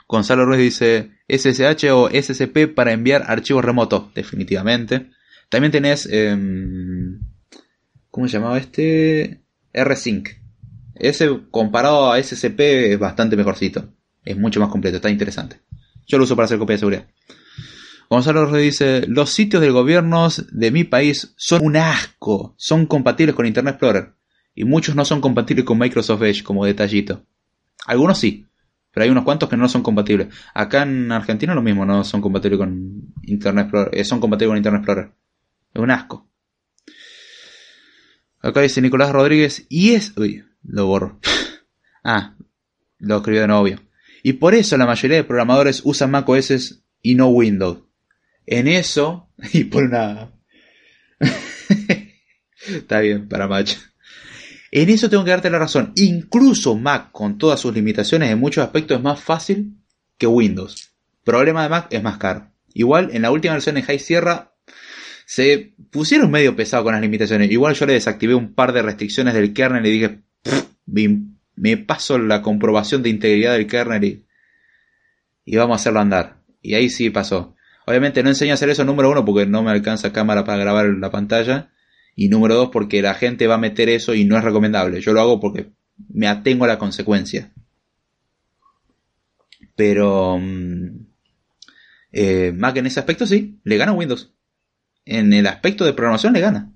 Gonzalo 0.10 0.44
Ruiz 0.44 0.60
dice 0.60 1.12
SSH 1.28 1.92
o 1.92 2.10
SSP 2.10 2.68
para 2.74 2.94
enviar 2.94 3.26
archivos 3.28 3.64
remotos, 3.64 4.12
definitivamente. 4.16 5.12
También 5.50 5.72
tenés, 5.72 6.10
em, 6.12 7.20
¿cómo 8.10 8.28
se 8.28 8.34
llamaba 8.34 8.58
este? 8.58 9.44
R-Sync. 9.72 10.30
Ese 10.96 11.30
comparado 11.52 12.12
a 12.12 12.18
SSP 12.18 12.94
es 12.94 13.00
bastante 13.00 13.38
mejorcito. 13.38 13.94
Es 14.26 14.36
mucho 14.36 14.60
más 14.60 14.70
completo, 14.70 14.96
está 14.96 15.12
interesante. 15.12 15.60
Yo 16.08 16.18
lo 16.18 16.24
uso 16.24 16.36
para 16.36 16.46
hacer 16.46 16.58
copia 16.58 16.74
de 16.74 16.80
seguridad. 16.80 17.08
Gonzalo 18.10 18.46
Rojas 18.46 18.62
dice, 18.62 19.06
los 19.08 19.30
sitios 19.30 19.62
del 19.62 19.74
gobierno 19.74 20.28
de 20.52 20.72
mi 20.72 20.86
país 20.86 21.34
son 21.38 21.64
un 21.64 21.78
asco. 21.78 22.56
Son 22.58 22.88
compatibles 22.88 23.36
con 23.36 23.46
Internet 23.46 23.76
Explorer. 23.76 24.14
Y 24.56 24.64
muchos 24.64 24.96
no 24.96 25.06
son 25.06 25.22
compatibles 25.22 25.66
con 25.66 25.78
Microsoft 25.78 26.24
Edge, 26.24 26.44
como 26.44 26.66
detallito. 26.66 27.24
Algunos 27.86 28.18
sí, 28.18 28.49
pero 29.00 29.06
hay 29.06 29.12
unos 29.12 29.24
cuantos 29.24 29.48
que 29.48 29.56
no 29.56 29.70
son 29.70 29.82
compatibles. 29.82 30.28
Acá 30.54 30.84
en 30.84 31.10
Argentina 31.10 31.56
lo 31.56 31.62
mismo, 31.62 31.86
no 31.86 32.04
son 32.04 32.20
compatibles 32.20 32.58
con 32.60 33.14
Internet 33.24 33.68
Explorer. 33.68 33.98
eh, 33.98 34.04
son 34.04 34.20
compatibles 34.20 34.50
con 34.50 34.58
Internet 34.58 34.82
Explorer. 34.82 35.12
Es 35.74 35.82
un 35.82 35.90
asco. 35.90 36.30
Acá 38.42 38.60
dice 38.60 38.82
Nicolás 38.82 39.14
Rodríguez, 39.14 39.66
y 39.70 39.92
es... 39.92 40.18
Uy, 40.18 40.44
lo 40.64 40.88
borro. 40.88 41.18
ah, 42.04 42.36
lo 42.98 43.16
escribió 43.16 43.40
de 43.40 43.48
novio. 43.48 43.80
Y 44.22 44.34
por 44.34 44.54
eso 44.54 44.76
la 44.76 44.86
mayoría 44.86 45.16
de 45.16 45.24
programadores 45.24 45.80
usan 45.86 46.12
Mac 46.12 46.28
OS 46.28 46.84
y 47.02 47.16
no 47.16 47.30
Windows. 47.30 47.84
En 48.48 48.68
eso, 48.68 49.30
y 49.54 49.64
por 49.64 49.84
una... 49.84 50.34
Está 52.68 53.00
bien, 53.00 53.30
para 53.30 53.48
macho. 53.48 53.80
En 54.72 54.90
eso 54.90 55.10
tengo 55.10 55.24
que 55.24 55.32
darte 55.32 55.50
la 55.50 55.60
razón. 55.60 55.94
Incluso 55.96 56.76
Mac, 56.76 57.12
con 57.12 57.38
todas 57.38 57.60
sus 57.60 57.74
limitaciones, 57.74 58.32
en 58.32 58.40
muchos 58.40 58.64
aspectos 58.64 58.98
es 58.98 59.04
más 59.04 59.20
fácil 59.20 59.76
que 60.18 60.28
Windows. 60.28 60.94
Problema 61.24 61.64
de 61.64 61.70
Mac 61.70 61.88
es 61.90 62.04
más 62.04 62.18
caro. 62.18 62.52
Igual, 62.74 63.10
en 63.14 63.24
la 63.24 63.32
última 63.32 63.54
versión 63.54 63.76
de 63.76 63.84
High 63.84 64.00
Sierra 64.00 64.54
se 65.26 65.76
pusieron 65.92 66.32
medio 66.32 66.56
pesado 66.56 66.84
con 66.84 66.94
las 66.94 67.02
limitaciones. 67.02 67.52
Igual 67.52 67.76
yo 67.76 67.86
le 67.86 67.94
desactivé 67.94 68.36
un 68.36 68.54
par 68.54 68.74
de 68.74 68.82
restricciones 68.82 69.34
del 69.34 69.54
kernel 69.54 69.86
y 69.86 69.92
dije, 69.92 70.22
me 71.56 71.78
paso 71.78 72.18
la 72.18 72.42
comprobación 72.42 73.04
de 73.04 73.10
integridad 73.10 73.54
del 73.54 73.68
kernel 73.68 74.04
y, 74.04 74.26
y 75.46 75.56
vamos 75.58 75.76
a 75.76 75.82
hacerlo 75.82 76.00
andar. 76.00 76.42
Y 76.62 76.76
ahí 76.76 76.90
sí 76.90 77.10
pasó. 77.10 77.56
Obviamente 77.86 78.24
no 78.24 78.30
enseño 78.30 78.52
a 78.52 78.56
hacer 78.56 78.70
eso 78.70 78.86
número 78.86 79.10
uno 79.10 79.26
porque 79.26 79.46
no 79.46 79.64
me 79.64 79.72
alcanza 79.72 80.14
cámara 80.14 80.44
para 80.46 80.60
grabar 80.60 80.86
la 80.88 81.12
pantalla. 81.12 81.72
Y 82.22 82.28
número 82.28 82.56
dos 82.56 82.68
porque 82.70 83.02
la 83.02 83.14
gente 83.14 83.48
va 83.48 83.56
a 83.56 83.60
meter 83.60 83.88
eso 83.88 84.14
y 84.14 84.26
no 84.26 84.38
es 84.38 84.44
recomendable. 84.44 85.00
Yo 85.00 85.14
lo 85.14 85.22
hago 85.22 85.40
porque 85.40 85.70
me 86.10 86.28
atengo 86.28 86.66
a 86.66 86.68
la 86.68 86.78
consecuencia. 86.78 87.54
Pero 89.78 90.38
eh, 92.12 92.52
Mac 92.54 92.76
en 92.76 92.88
ese 92.88 93.00
aspecto 93.00 93.26
sí, 93.26 93.62
le 93.64 93.78
gana 93.78 93.94
Windows. 93.94 94.34
En 95.06 95.32
el 95.32 95.48
aspecto 95.48 95.86
de 95.86 95.94
programación 95.94 96.34
le 96.34 96.42
gana. 96.42 96.74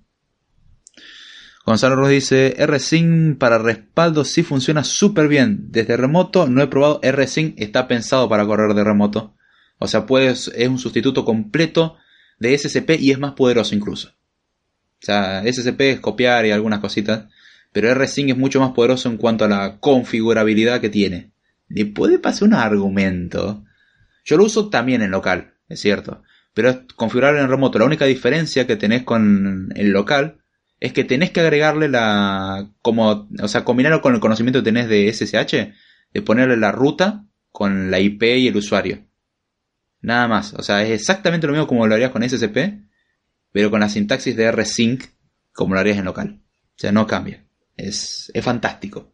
Gonzalo 1.66 1.98
Ross 1.98 2.12
dice, 2.12 2.56
RSync 2.66 3.38
para 3.38 3.58
respaldo 3.58 4.24
sí 4.24 4.44
funciona 4.44 4.86
súper 4.86 5.28
bien. 5.28 5.72
Desde 5.72 5.98
remoto 5.98 6.48
no 6.48 6.62
he 6.62 6.68
probado 6.68 7.02
RSync, 7.04 7.56
está 7.60 7.90
pensado 7.90 8.30
para 8.30 8.46
correr 8.46 8.74
de 8.76 8.84
remoto. 8.86 9.36
O 9.78 9.88
sea, 9.90 10.06
es 10.10 10.48
un 10.70 10.80
sustituto 10.80 11.26
completo 11.26 11.98
de 12.40 12.58
SCP 12.58 12.92
y 12.98 13.12
es 13.12 13.20
más 13.20 13.34
poderoso 13.34 13.76
incluso. 13.76 14.14
O 15.04 15.06
sea, 15.06 15.44
SCP 15.46 15.82
es 15.82 16.00
copiar 16.00 16.46
y 16.46 16.52
algunas 16.52 16.80
cositas, 16.80 17.26
pero 17.74 17.94
RSync 17.94 18.30
es 18.30 18.38
mucho 18.38 18.62
más 18.62 18.72
poderoso 18.72 19.10
en 19.10 19.18
cuanto 19.18 19.44
a 19.44 19.50
la 19.50 19.80
configurabilidad 19.82 20.80
que 20.80 20.90
tiene. 20.90 21.34
Le 21.68 21.86
puede 21.86 22.20
pasar 22.20 22.48
un 22.48 22.54
argumento. 22.54 23.66
Yo 24.24 24.38
lo 24.38 24.46
uso 24.46 24.70
también 24.70 25.02
en 25.02 25.12
local, 25.12 25.56
es 25.68 25.82
cierto, 25.82 26.24
pero 26.54 26.70
es 26.70 26.78
en 26.78 27.50
remoto. 27.50 27.80
La 27.80 27.86
única 27.86 28.06
diferencia 28.06 28.66
que 28.66 28.78
tenés 28.78 29.04
con 29.04 29.74
el 29.76 29.90
local 29.92 30.38
es 30.80 30.94
que 30.94 31.04
tenés 31.04 31.32
que 31.32 31.42
agregarle 31.42 31.90
la, 31.90 32.70
como, 32.82 33.28
o 33.42 33.48
sea, 33.50 33.66
combinarlo 33.66 34.02
con 34.02 34.14
el 34.14 34.22
conocimiento 34.22 34.60
que 34.60 34.72
tenés 34.72 34.88
de 34.88 35.12
SSH, 35.12 35.74
de 36.14 36.22
ponerle 36.22 36.56
la 36.56 36.72
ruta 36.72 37.26
con 37.52 37.92
la 37.92 38.00
IP 38.00 38.24
y 38.24 38.48
el 38.48 38.56
usuario. 38.56 39.06
Nada 40.00 40.30
más, 40.30 40.54
o 40.54 40.64
sea, 40.64 40.82
es 40.82 40.92
exactamente 40.92 41.46
lo 41.48 41.52
mismo 41.52 41.68
como 41.68 41.88
lo 41.88 41.94
harías 41.94 42.12
con 42.12 42.24
SCP, 42.24 42.93
pero 43.54 43.72
con 43.72 43.80
la 43.80 43.88
sintaxis 43.88 44.36
de 44.36 44.52
rsync 44.52 45.06
como 45.54 45.76
lo 45.76 45.80
harías 45.80 45.98
en 45.98 46.06
local. 46.06 46.42
O 46.76 46.80
sea, 46.80 46.92
no 46.92 47.08
cambia. 47.08 47.46
Es, 47.78 48.32
es 48.34 48.44
fantástico. 48.44 49.14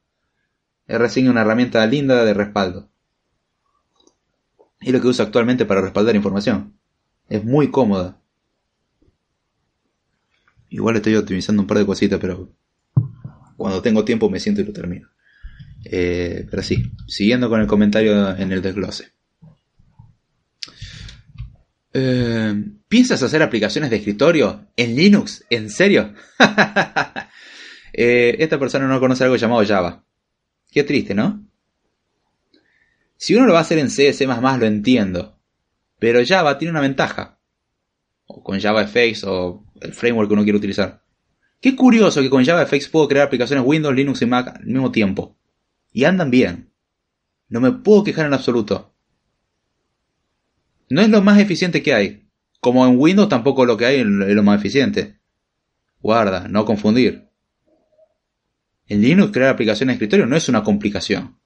rsync 0.88 1.26
es 1.26 1.30
una 1.30 1.42
herramienta 1.42 1.86
linda 1.86 2.26
de 2.26 2.34
respaldo. 2.34 2.90
Y 4.82 4.92
lo 4.92 5.02
que 5.02 5.08
uso 5.08 5.22
actualmente 5.22 5.66
para 5.66 5.82
respaldar 5.82 6.16
información. 6.16 6.80
Es 7.28 7.44
muy 7.44 7.70
cómoda. 7.70 8.22
Igual 10.70 10.96
estoy 10.96 11.16
optimizando 11.16 11.62
un 11.62 11.68
par 11.68 11.80
de 11.80 11.86
cositas, 11.86 12.20
pero 12.20 12.50
cuando 13.58 13.82
tengo 13.82 14.06
tiempo 14.06 14.30
me 14.30 14.40
siento 14.40 14.62
y 14.62 14.64
lo 14.64 14.72
termino. 14.72 15.10
Eh, 15.84 16.48
pero 16.50 16.64
sí, 16.64 16.94
siguiendo 17.08 17.50
con 17.50 17.60
el 17.60 17.68
comentario 17.68 18.36
en 18.38 18.54
el 18.54 18.62
desglose. 18.62 19.12
Eh, 21.94 22.54
¿Piensas 22.88 23.24
hacer 23.24 23.42
aplicaciones 23.42 23.90
de 23.90 23.98
escritorio 23.98 24.68
en 24.76 24.96
Linux? 24.96 25.46
¿En 25.50 25.70
serio? 25.70 26.14
eh, 27.94 28.36
esta 28.40 28.60
persona 28.60 28.88
no 28.88 29.00
conoce 29.00 29.24
algo 29.24 29.36
llamado 29.36 29.66
Java. 29.66 30.04
Qué 30.72 30.84
triste, 30.84 31.16
¿no? 31.16 31.46
Si 33.18 33.36
uno 33.36 33.46
lo 33.46 33.54
va 33.54 33.60
a 33.60 33.64
hacer 33.64 33.80
en 33.80 33.90
C, 33.90 34.14
C++, 34.14 34.26
lo 34.26 34.66
entiendo. 34.66 35.40
Pero 36.00 36.26
Java 36.26 36.58
tiene 36.58 36.72
una 36.72 36.82
ventaja. 36.82 37.40
O 38.26 38.44
con 38.44 38.60
JavaFX 38.60 39.24
o 39.26 39.66
el 39.82 39.94
framework 39.94 40.30
que 40.30 40.34
uno 40.34 40.44
quiere 40.44 40.58
utilizar. 40.58 41.04
Qué 41.60 41.76
curioso 41.76 42.22
que 42.22 42.30
con 42.30 42.46
JavaFX 42.46 42.88
puedo 42.88 43.08
crear 43.08 43.28
aplicaciones 43.28 43.66
Windows, 43.66 43.96
Linux 43.96 44.22
y 44.22 44.26
Mac 44.26 44.56
al 44.60 44.66
mismo 44.66 44.92
tiempo. 44.92 45.36
Y 45.92 46.06
andan 46.06 46.32
bien. 46.32 46.72
No 47.50 47.60
me 47.60 47.72
puedo 47.72 48.04
quejar 48.04 48.28
en 48.28 48.34
absoluto. 48.34 48.94
No 50.90 51.02
es 51.02 51.10
lo 51.10 51.22
más 51.22 51.40
eficiente 51.40 51.82
que 51.82 51.94
hay. 51.94 52.28
Como 52.60 52.86
en 52.86 53.00
Windows 53.00 53.30
tampoco 53.30 53.66
lo 53.66 53.78
que 53.78 53.86
hay 53.86 54.00
es 54.02 54.06
lo 54.06 54.44
más 54.44 54.60
eficiente. 54.60 55.20
Guarda, 56.02 56.48
no 56.48 56.66
confundir. 56.66 57.30
En 58.88 59.02
Linux 59.02 59.32
crear 59.32 59.52
aplicaciones 59.52 59.94
de 59.94 59.96
escritorio 59.96 60.26
no 60.26 60.36
es 60.36 60.50
una 60.50 60.64
complicación. 60.64 61.38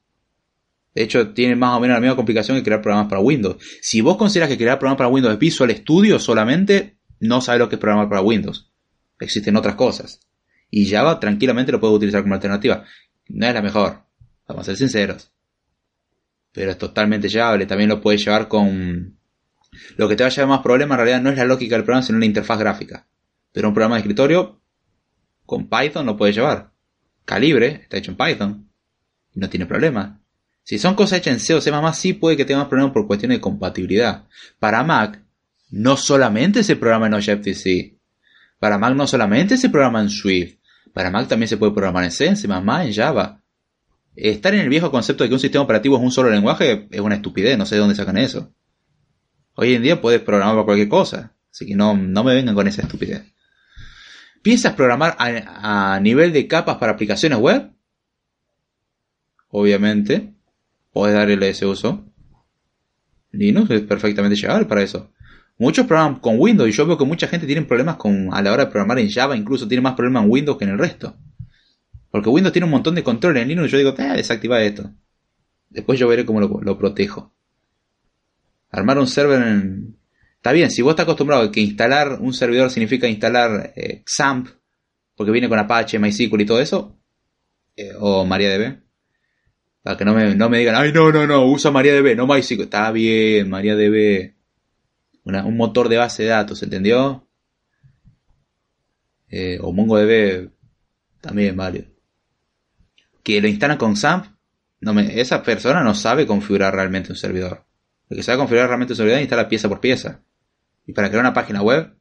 De 0.95 1.03
hecho, 1.03 1.33
tiene 1.33 1.55
más 1.55 1.75
o 1.75 1.79
menos 1.79 1.95
la 1.95 2.01
misma 2.01 2.15
complicación 2.15 2.55
que 2.57 2.63
crear 2.63 2.81
programas 2.81 3.07
para 3.09 3.21
Windows. 3.21 3.57
Si 3.81 4.01
vos 4.01 4.15
consideras 4.15 4.49
que 4.49 4.57
crear 4.57 4.79
programas 4.79 4.97
para 4.97 5.09
Windows 5.09 5.33
es 5.33 5.39
Visual 5.39 5.75
Studio 5.75 6.19
solamente, 6.19 6.97
no 7.19 7.41
sabes 7.41 7.59
lo 7.59 7.69
que 7.69 7.75
es 7.75 7.81
programar 7.81 8.09
para 8.09 8.21
Windows. 8.21 8.71
Existen 9.19 9.55
otras 9.55 9.75
cosas. 9.75 10.21
Y 10.69 10.89
Java 10.89 11.19
tranquilamente 11.19 11.71
lo 11.71 11.79
puedes 11.79 11.95
utilizar 11.95 12.21
como 12.21 12.35
alternativa. 12.35 12.85
No 13.27 13.47
es 13.47 13.53
la 13.53 13.61
mejor. 13.61 14.03
Vamos 14.47 14.63
a 14.63 14.65
ser 14.65 14.77
sinceros. 14.77 15.31
Pero 16.51 16.71
es 16.71 16.77
totalmente 16.77 17.27
llevable. 17.27 17.65
También 17.65 17.89
lo 17.89 18.01
puedes 18.01 18.23
llevar 18.23 18.47
con... 18.47 19.17
Lo 19.97 20.07
que 20.07 20.15
te 20.15 20.23
va 20.23 20.27
a 20.27 20.31
llevar 20.31 20.49
más 20.49 20.61
problema 20.61 20.95
en 20.95 20.99
realidad 20.99 21.21
no 21.21 21.29
es 21.29 21.37
la 21.37 21.45
lógica 21.45 21.75
del 21.75 21.83
programa, 21.83 22.05
sino 22.05 22.19
la 22.19 22.25
interfaz 22.25 22.59
gráfica. 22.59 23.07
Pero 23.51 23.67
un 23.67 23.73
programa 23.73 23.95
de 23.95 23.99
escritorio 24.01 24.59
con 25.45 25.69
Python 25.69 26.05
lo 26.05 26.17
puedes 26.17 26.35
llevar. 26.35 26.71
Calibre 27.25 27.81
está 27.83 27.97
hecho 27.97 28.11
en 28.11 28.17
Python. 28.17 28.69
Y 29.33 29.39
no 29.39 29.49
tiene 29.49 29.65
problema. 29.65 30.19
Si 30.63 30.77
son 30.77 30.95
cosas 30.95 31.19
hechas 31.19 31.33
en 31.33 31.39
C 31.39 31.53
o 31.53 31.61
C++, 31.61 31.71
sí 31.93 32.13
puede 32.13 32.37
que 32.37 32.45
tengas 32.45 32.67
problemas 32.67 32.93
por 32.93 33.05
cuestiones 33.05 33.37
de 33.37 33.41
compatibilidad. 33.41 34.25
Para 34.59 34.83
Mac, 34.83 35.21
no 35.71 35.97
solamente 35.97 36.63
se 36.63 36.75
programa 36.75 37.07
en 37.07 37.15
Objective-C. 37.15 37.97
Para 38.59 38.77
Mac 38.77 38.95
no 38.95 39.05
solamente 39.07 39.57
se 39.57 39.69
programa 39.69 40.01
en 40.01 40.09
Swift. 40.09 40.57
Para 40.93 41.09
Mac 41.09 41.27
también 41.27 41.49
se 41.49 41.57
puede 41.57 41.73
programar 41.73 42.05
en 42.05 42.11
C, 42.11 42.27
en 42.27 42.37
C++, 42.37 42.47
en 42.47 42.93
Java. 42.93 43.41
Estar 44.15 44.53
en 44.53 44.61
el 44.61 44.69
viejo 44.69 44.91
concepto 44.91 45.23
de 45.23 45.29
que 45.29 45.33
un 45.33 45.39
sistema 45.39 45.63
operativo 45.63 45.97
es 45.97 46.03
un 46.03 46.11
solo 46.11 46.29
lenguaje 46.29 46.87
es 46.91 47.01
una 47.01 47.15
estupidez, 47.15 47.57
no 47.57 47.65
sé 47.65 47.75
de 47.75 47.81
dónde 47.81 47.95
sacan 47.95 48.17
eso. 48.17 48.53
Hoy 49.55 49.75
en 49.75 49.83
día 49.83 50.01
puedes 50.01 50.21
programar 50.21 50.55
para 50.55 50.65
cualquier 50.65 50.89
cosa, 50.89 51.33
así 51.51 51.65
que 51.65 51.75
no, 51.75 51.95
no 51.95 52.23
me 52.23 52.33
vengan 52.33 52.55
con 52.55 52.67
esa 52.67 52.81
estupidez. 52.81 53.23
¿Piensas 54.41 54.73
programar 54.73 55.15
a, 55.19 55.95
a 55.95 55.99
nivel 55.99 56.33
de 56.33 56.47
capas 56.47 56.77
para 56.77 56.93
aplicaciones 56.93 57.39
web? 57.39 57.71
Obviamente, 59.49 60.33
puedes 60.91 61.15
darle 61.15 61.49
ese 61.49 61.65
uso. 61.65 62.05
Linux 63.31 63.69
es 63.71 63.81
perfectamente 63.81 64.35
llegable 64.35 64.65
para 64.65 64.81
eso. 64.81 65.11
Muchos 65.57 65.85
programan 65.85 66.19
con 66.19 66.39
Windows 66.39 66.69
y 66.69 66.73
yo 66.73 66.85
veo 66.85 66.97
que 66.97 67.05
mucha 67.05 67.27
gente 67.27 67.45
tiene 67.45 67.61
problemas 67.61 67.97
con, 67.97 68.33
a 68.33 68.41
la 68.41 68.51
hora 68.51 68.65
de 68.65 68.71
programar 68.71 68.99
en 68.99 69.09
Java, 69.09 69.37
incluso 69.37 69.67
tiene 69.67 69.81
más 69.81 69.93
problemas 69.93 70.23
en 70.23 70.31
Windows 70.31 70.57
que 70.57 70.65
en 70.65 70.71
el 70.71 70.79
resto. 70.79 71.15
Porque 72.09 72.29
Windows 72.29 72.53
tiene 72.53 72.65
un 72.65 72.71
montón 72.71 72.95
de 72.95 73.03
control 73.03 73.37
en 73.37 73.47
Linux 73.47 73.71
yo 73.71 73.77
digo, 73.77 73.95
eh, 73.97 74.13
desactiva 74.15 74.61
esto. 74.61 74.91
Después 75.69 75.99
yo 75.99 76.07
veré 76.07 76.25
cómo 76.25 76.39
lo, 76.39 76.59
lo, 76.61 76.77
protejo. 76.77 77.33
Armar 78.73 78.97
un 78.97 79.07
server 79.07 79.41
en... 79.41 79.97
Está 80.35 80.51
bien, 80.51 80.71
si 80.71 80.81
vos 80.81 80.91
estás 80.91 81.03
acostumbrado 81.03 81.43
a 81.43 81.51
que 81.51 81.61
instalar 81.61 82.19
un 82.19 82.33
servidor 82.33 82.69
significa 82.71 83.07
instalar 83.07 83.71
eh, 83.75 84.03
XAMPP, 84.05 84.49
porque 85.15 85.31
viene 85.31 85.47
con 85.47 85.59
Apache, 85.59 85.99
MySQL 85.99 86.41
y 86.41 86.45
todo 86.45 86.59
eso, 86.59 86.99
eh, 87.77 87.93
o 87.97 88.25
MariaDB, 88.25 88.81
para 89.83 89.95
que 89.95 90.03
no 90.03 90.15
me, 90.15 90.35
no 90.35 90.49
me 90.49 90.57
digan, 90.57 90.75
ay, 90.75 90.91
no, 90.91 91.11
no, 91.11 91.27
no, 91.27 91.45
usa 91.45 91.69
MariaDB, 91.71 92.15
no 92.15 92.25
MySQL. 92.25 92.63
Está 92.63 92.91
bien, 92.91 93.49
MariaDB. 93.49 94.33
Una, 95.23 95.45
un 95.45 95.55
motor 95.55 95.87
de 95.87 95.97
base 95.97 96.23
de 96.23 96.29
datos, 96.29 96.61
¿entendió? 96.63 97.29
Eh, 99.29 99.59
o 99.61 99.71
MongoDB 99.71 100.49
también 101.21 101.55
vale. 101.55 101.91
Que 103.21 103.39
lo 103.39 103.47
instalan 103.47 103.77
con 103.77 103.95
XAMPP, 103.95 104.25
no 104.81 104.93
me, 104.95 105.21
esa 105.21 105.43
persona 105.43 105.83
no 105.83 105.93
sabe 105.93 106.25
configurar 106.25 106.73
realmente 106.73 107.11
un 107.11 107.17
servidor. 107.17 107.65
El 108.09 108.17
que 108.17 108.23
sabe 108.23 108.37
configurar 108.37 108.67
realmente 108.67 108.95
seguridad 108.95 109.19
instala 109.19 109.47
pieza 109.47 109.69
por 109.69 109.79
pieza. 109.79 110.21
Y 110.85 110.93
para 110.93 111.09
crear 111.09 111.23
una 111.23 111.33
página 111.33 111.61
web, 111.61 111.95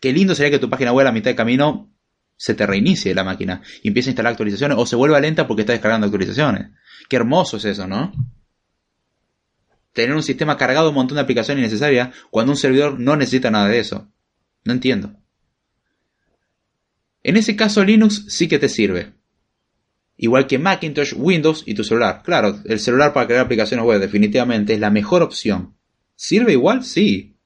qué 0.00 0.12
lindo 0.12 0.34
sería 0.34 0.50
que 0.50 0.58
tu 0.58 0.70
página 0.70 0.92
web 0.92 1.06
a 1.06 1.12
mitad 1.12 1.30
de 1.30 1.36
camino 1.36 1.92
se 2.36 2.54
te 2.54 2.66
reinicie 2.66 3.14
la 3.14 3.24
máquina 3.24 3.62
y 3.82 3.88
empiece 3.88 4.08
a 4.08 4.12
instalar 4.12 4.32
actualizaciones 4.32 4.76
o 4.78 4.86
se 4.86 4.96
vuelva 4.96 5.20
lenta 5.20 5.46
porque 5.46 5.62
está 5.62 5.72
descargando 5.72 6.06
actualizaciones. 6.06 6.70
Qué 7.08 7.16
hermoso 7.16 7.56
es 7.56 7.64
eso, 7.64 7.86
¿no? 7.86 8.12
Tener 9.92 10.16
un 10.16 10.22
sistema 10.22 10.56
cargado 10.56 10.88
un 10.88 10.94
montón 10.94 11.16
de 11.16 11.22
aplicaciones 11.22 11.62
innecesarias 11.62 12.14
cuando 12.30 12.52
un 12.52 12.56
servidor 12.56 12.98
no 12.98 13.16
necesita 13.16 13.50
nada 13.50 13.68
de 13.68 13.78
eso. 13.78 14.10
No 14.64 14.72
entiendo. 14.72 15.14
En 17.22 17.36
ese 17.36 17.54
caso 17.56 17.84
Linux 17.84 18.24
sí 18.28 18.48
que 18.48 18.58
te 18.58 18.68
sirve. 18.68 19.12
Igual 20.22 20.46
que 20.46 20.56
Macintosh, 20.56 21.14
Windows 21.16 21.64
y 21.66 21.74
tu 21.74 21.82
celular. 21.82 22.22
Claro, 22.22 22.56
el 22.66 22.78
celular 22.78 23.12
para 23.12 23.26
crear 23.26 23.44
aplicaciones 23.44 23.84
web 23.84 24.00
definitivamente 24.00 24.72
es 24.72 24.78
la 24.78 24.88
mejor 24.88 25.20
opción. 25.20 25.74
¿Sirve 26.14 26.52
igual? 26.52 26.84
Sí. 26.84 27.36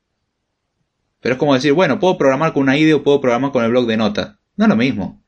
Pero 1.22 1.32
es 1.32 1.38
como 1.38 1.54
decir, 1.54 1.72
bueno, 1.72 1.98
puedo 1.98 2.18
programar 2.18 2.52
con 2.52 2.64
una 2.64 2.76
IDE 2.76 2.92
o 2.92 3.02
puedo 3.02 3.18
programar 3.18 3.50
con 3.50 3.64
el 3.64 3.70
blog 3.70 3.86
de 3.86 3.96
notas. 3.96 4.36
No 4.56 4.66
es 4.66 4.68
lo 4.68 4.76
mismo. 4.76 5.24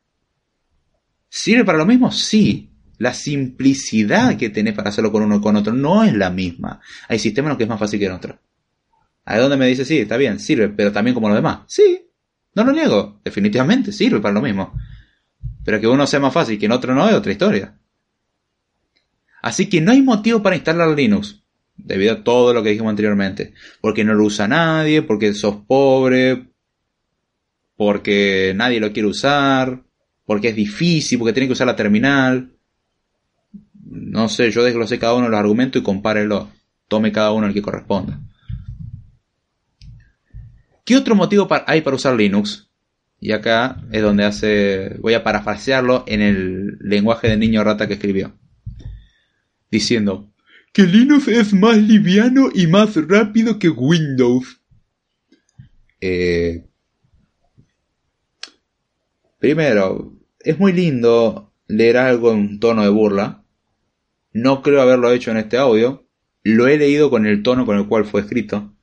¿Sirve 1.30 1.64
para 1.64 1.78
lo 1.78 1.86
mismo? 1.86 2.12
Sí. 2.12 2.70
La 2.98 3.14
simplicidad 3.14 4.36
que 4.36 4.50
tenés 4.50 4.74
para 4.74 4.90
hacerlo 4.90 5.10
con 5.10 5.22
uno 5.22 5.36
o 5.36 5.40
con 5.40 5.56
otro 5.56 5.72
no 5.72 6.04
es 6.04 6.12
la 6.12 6.28
misma. 6.28 6.82
Hay 7.08 7.18
sistemas 7.18 7.46
en 7.46 7.48
los 7.52 7.56
que 7.56 7.64
es 7.64 7.70
más 7.70 7.80
fácil 7.80 7.98
que 7.98 8.06
en 8.06 8.12
otros. 8.12 8.36
Ahí 9.24 9.40
donde 9.40 9.56
me 9.56 9.66
dice, 9.66 9.86
sí, 9.86 10.00
está 10.00 10.18
bien, 10.18 10.38
sirve, 10.38 10.68
pero 10.68 10.92
también 10.92 11.14
como 11.14 11.30
los 11.30 11.38
demás. 11.38 11.60
Sí, 11.66 12.10
no 12.54 12.64
lo 12.64 12.72
niego, 12.72 13.22
definitivamente 13.24 13.90
sirve 13.90 14.20
para 14.20 14.34
lo 14.34 14.42
mismo. 14.42 14.74
Pero 15.68 15.82
que 15.82 15.86
uno 15.86 16.06
sea 16.06 16.18
más 16.18 16.32
fácil 16.32 16.58
que 16.58 16.64
en 16.64 16.72
otro 16.72 16.94
no 16.94 17.06
es 17.06 17.14
otra 17.14 17.30
historia. 17.30 17.78
Así 19.42 19.68
que 19.68 19.82
no 19.82 19.92
hay 19.92 20.00
motivo 20.00 20.42
para 20.42 20.56
instalar 20.56 20.88
Linux, 20.96 21.42
debido 21.76 22.14
a 22.14 22.24
todo 22.24 22.54
lo 22.54 22.62
que 22.62 22.70
dijimos 22.70 22.88
anteriormente. 22.88 23.52
Porque 23.82 24.02
no 24.02 24.14
lo 24.14 24.24
usa 24.24 24.48
nadie, 24.48 25.02
porque 25.02 25.34
sos 25.34 25.56
pobre, 25.66 26.48
porque 27.76 28.54
nadie 28.56 28.80
lo 28.80 28.94
quiere 28.94 29.10
usar, 29.10 29.82
porque 30.24 30.48
es 30.48 30.56
difícil, 30.56 31.18
porque 31.18 31.34
tiene 31.34 31.48
que 31.48 31.52
usar 31.52 31.66
la 31.66 31.76
terminal. 31.76 32.50
No 33.84 34.30
sé, 34.30 34.50
yo 34.50 34.64
desglosé 34.64 34.98
cada 34.98 35.16
uno 35.16 35.26
de 35.26 35.32
los 35.32 35.38
argumentos 35.38 35.82
y 35.82 35.84
compárelo. 35.84 36.48
Tome 36.88 37.12
cada 37.12 37.32
uno 37.32 37.46
el 37.46 37.52
que 37.52 37.60
corresponda. 37.60 38.18
¿Qué 40.86 40.96
otro 40.96 41.14
motivo 41.14 41.46
hay 41.66 41.82
para 41.82 41.96
usar 41.96 42.16
Linux? 42.16 42.67
Y 43.20 43.32
acá 43.32 43.82
es 43.90 44.02
donde 44.02 44.24
hace. 44.24 44.96
Voy 45.00 45.14
a 45.14 45.24
parafrasearlo 45.24 46.04
en 46.06 46.22
el 46.22 46.78
lenguaje 46.80 47.28
de 47.28 47.36
niño 47.36 47.64
rata 47.64 47.88
que 47.88 47.94
escribió. 47.94 48.32
Diciendo 49.70 50.32
que 50.72 50.84
Linux 50.84 51.28
es 51.28 51.52
más 51.52 51.76
liviano 51.76 52.48
y 52.54 52.66
más 52.66 52.94
rápido 53.08 53.58
que 53.58 53.68
Windows. 53.68 54.60
Eh, 56.00 56.66
primero, 59.38 60.14
es 60.38 60.58
muy 60.58 60.72
lindo 60.72 61.52
leer 61.66 61.96
algo 61.96 62.32
en 62.32 62.60
tono 62.60 62.82
de 62.82 62.88
burla. 62.88 63.44
No 64.32 64.62
creo 64.62 64.80
haberlo 64.80 65.10
hecho 65.12 65.32
en 65.32 65.38
este 65.38 65.58
audio. 65.58 66.06
Lo 66.44 66.68
he 66.68 66.78
leído 66.78 67.10
con 67.10 67.26
el 67.26 67.42
tono 67.42 67.66
con 67.66 67.76
el 67.76 67.88
cual 67.88 68.04
fue 68.04 68.20
escrito 68.20 68.74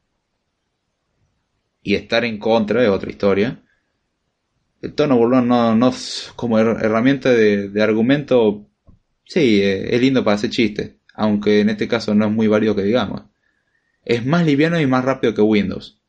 y 1.85 1.93
estar 1.93 2.25
en 2.25 2.39
contra 2.39 2.83
es 2.83 2.89
otra 2.89 3.11
historia. 3.11 3.63
El 4.85 4.93
tono 4.93 5.17
burlón 5.17 5.47
no, 5.47 5.75
no 5.75 5.91
como 6.35 6.59
herramienta 6.59 7.31
de, 7.31 7.81
argumento, 7.81 8.67
sí, 9.25 9.59
eh, 9.63 9.95
es 9.95 9.99
lindo 9.99 10.23
para 10.23 10.35
hacer 10.35 10.51
chistes, 10.51 10.91
aunque 11.15 11.61
en 11.61 11.71
este 11.71 11.87
caso 11.87 12.13
no 12.13 12.27
es 12.27 12.31
muy 12.31 12.47
válido 12.47 12.75
que 12.75 12.83
digamos. 12.83 13.23
Es 14.03 14.23
más 14.27 14.45
liviano 14.45 14.79
y 14.79 14.85
más 14.85 15.03
rápido 15.03 15.33
que 15.33 15.41
Windows. 15.41 15.99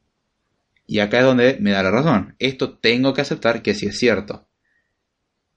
Y 0.87 0.99
acá 0.99 1.21
es 1.21 1.25
donde 1.25 1.57
me 1.59 1.71
da 1.71 1.83
la 1.83 1.91
razón. 1.91 2.35
Esto 2.39 2.77
tengo 2.77 3.15
que 3.15 3.23
aceptar 3.23 3.63
que 3.63 3.73
sí 3.73 3.87
es 3.87 3.99
cierto. 3.99 4.47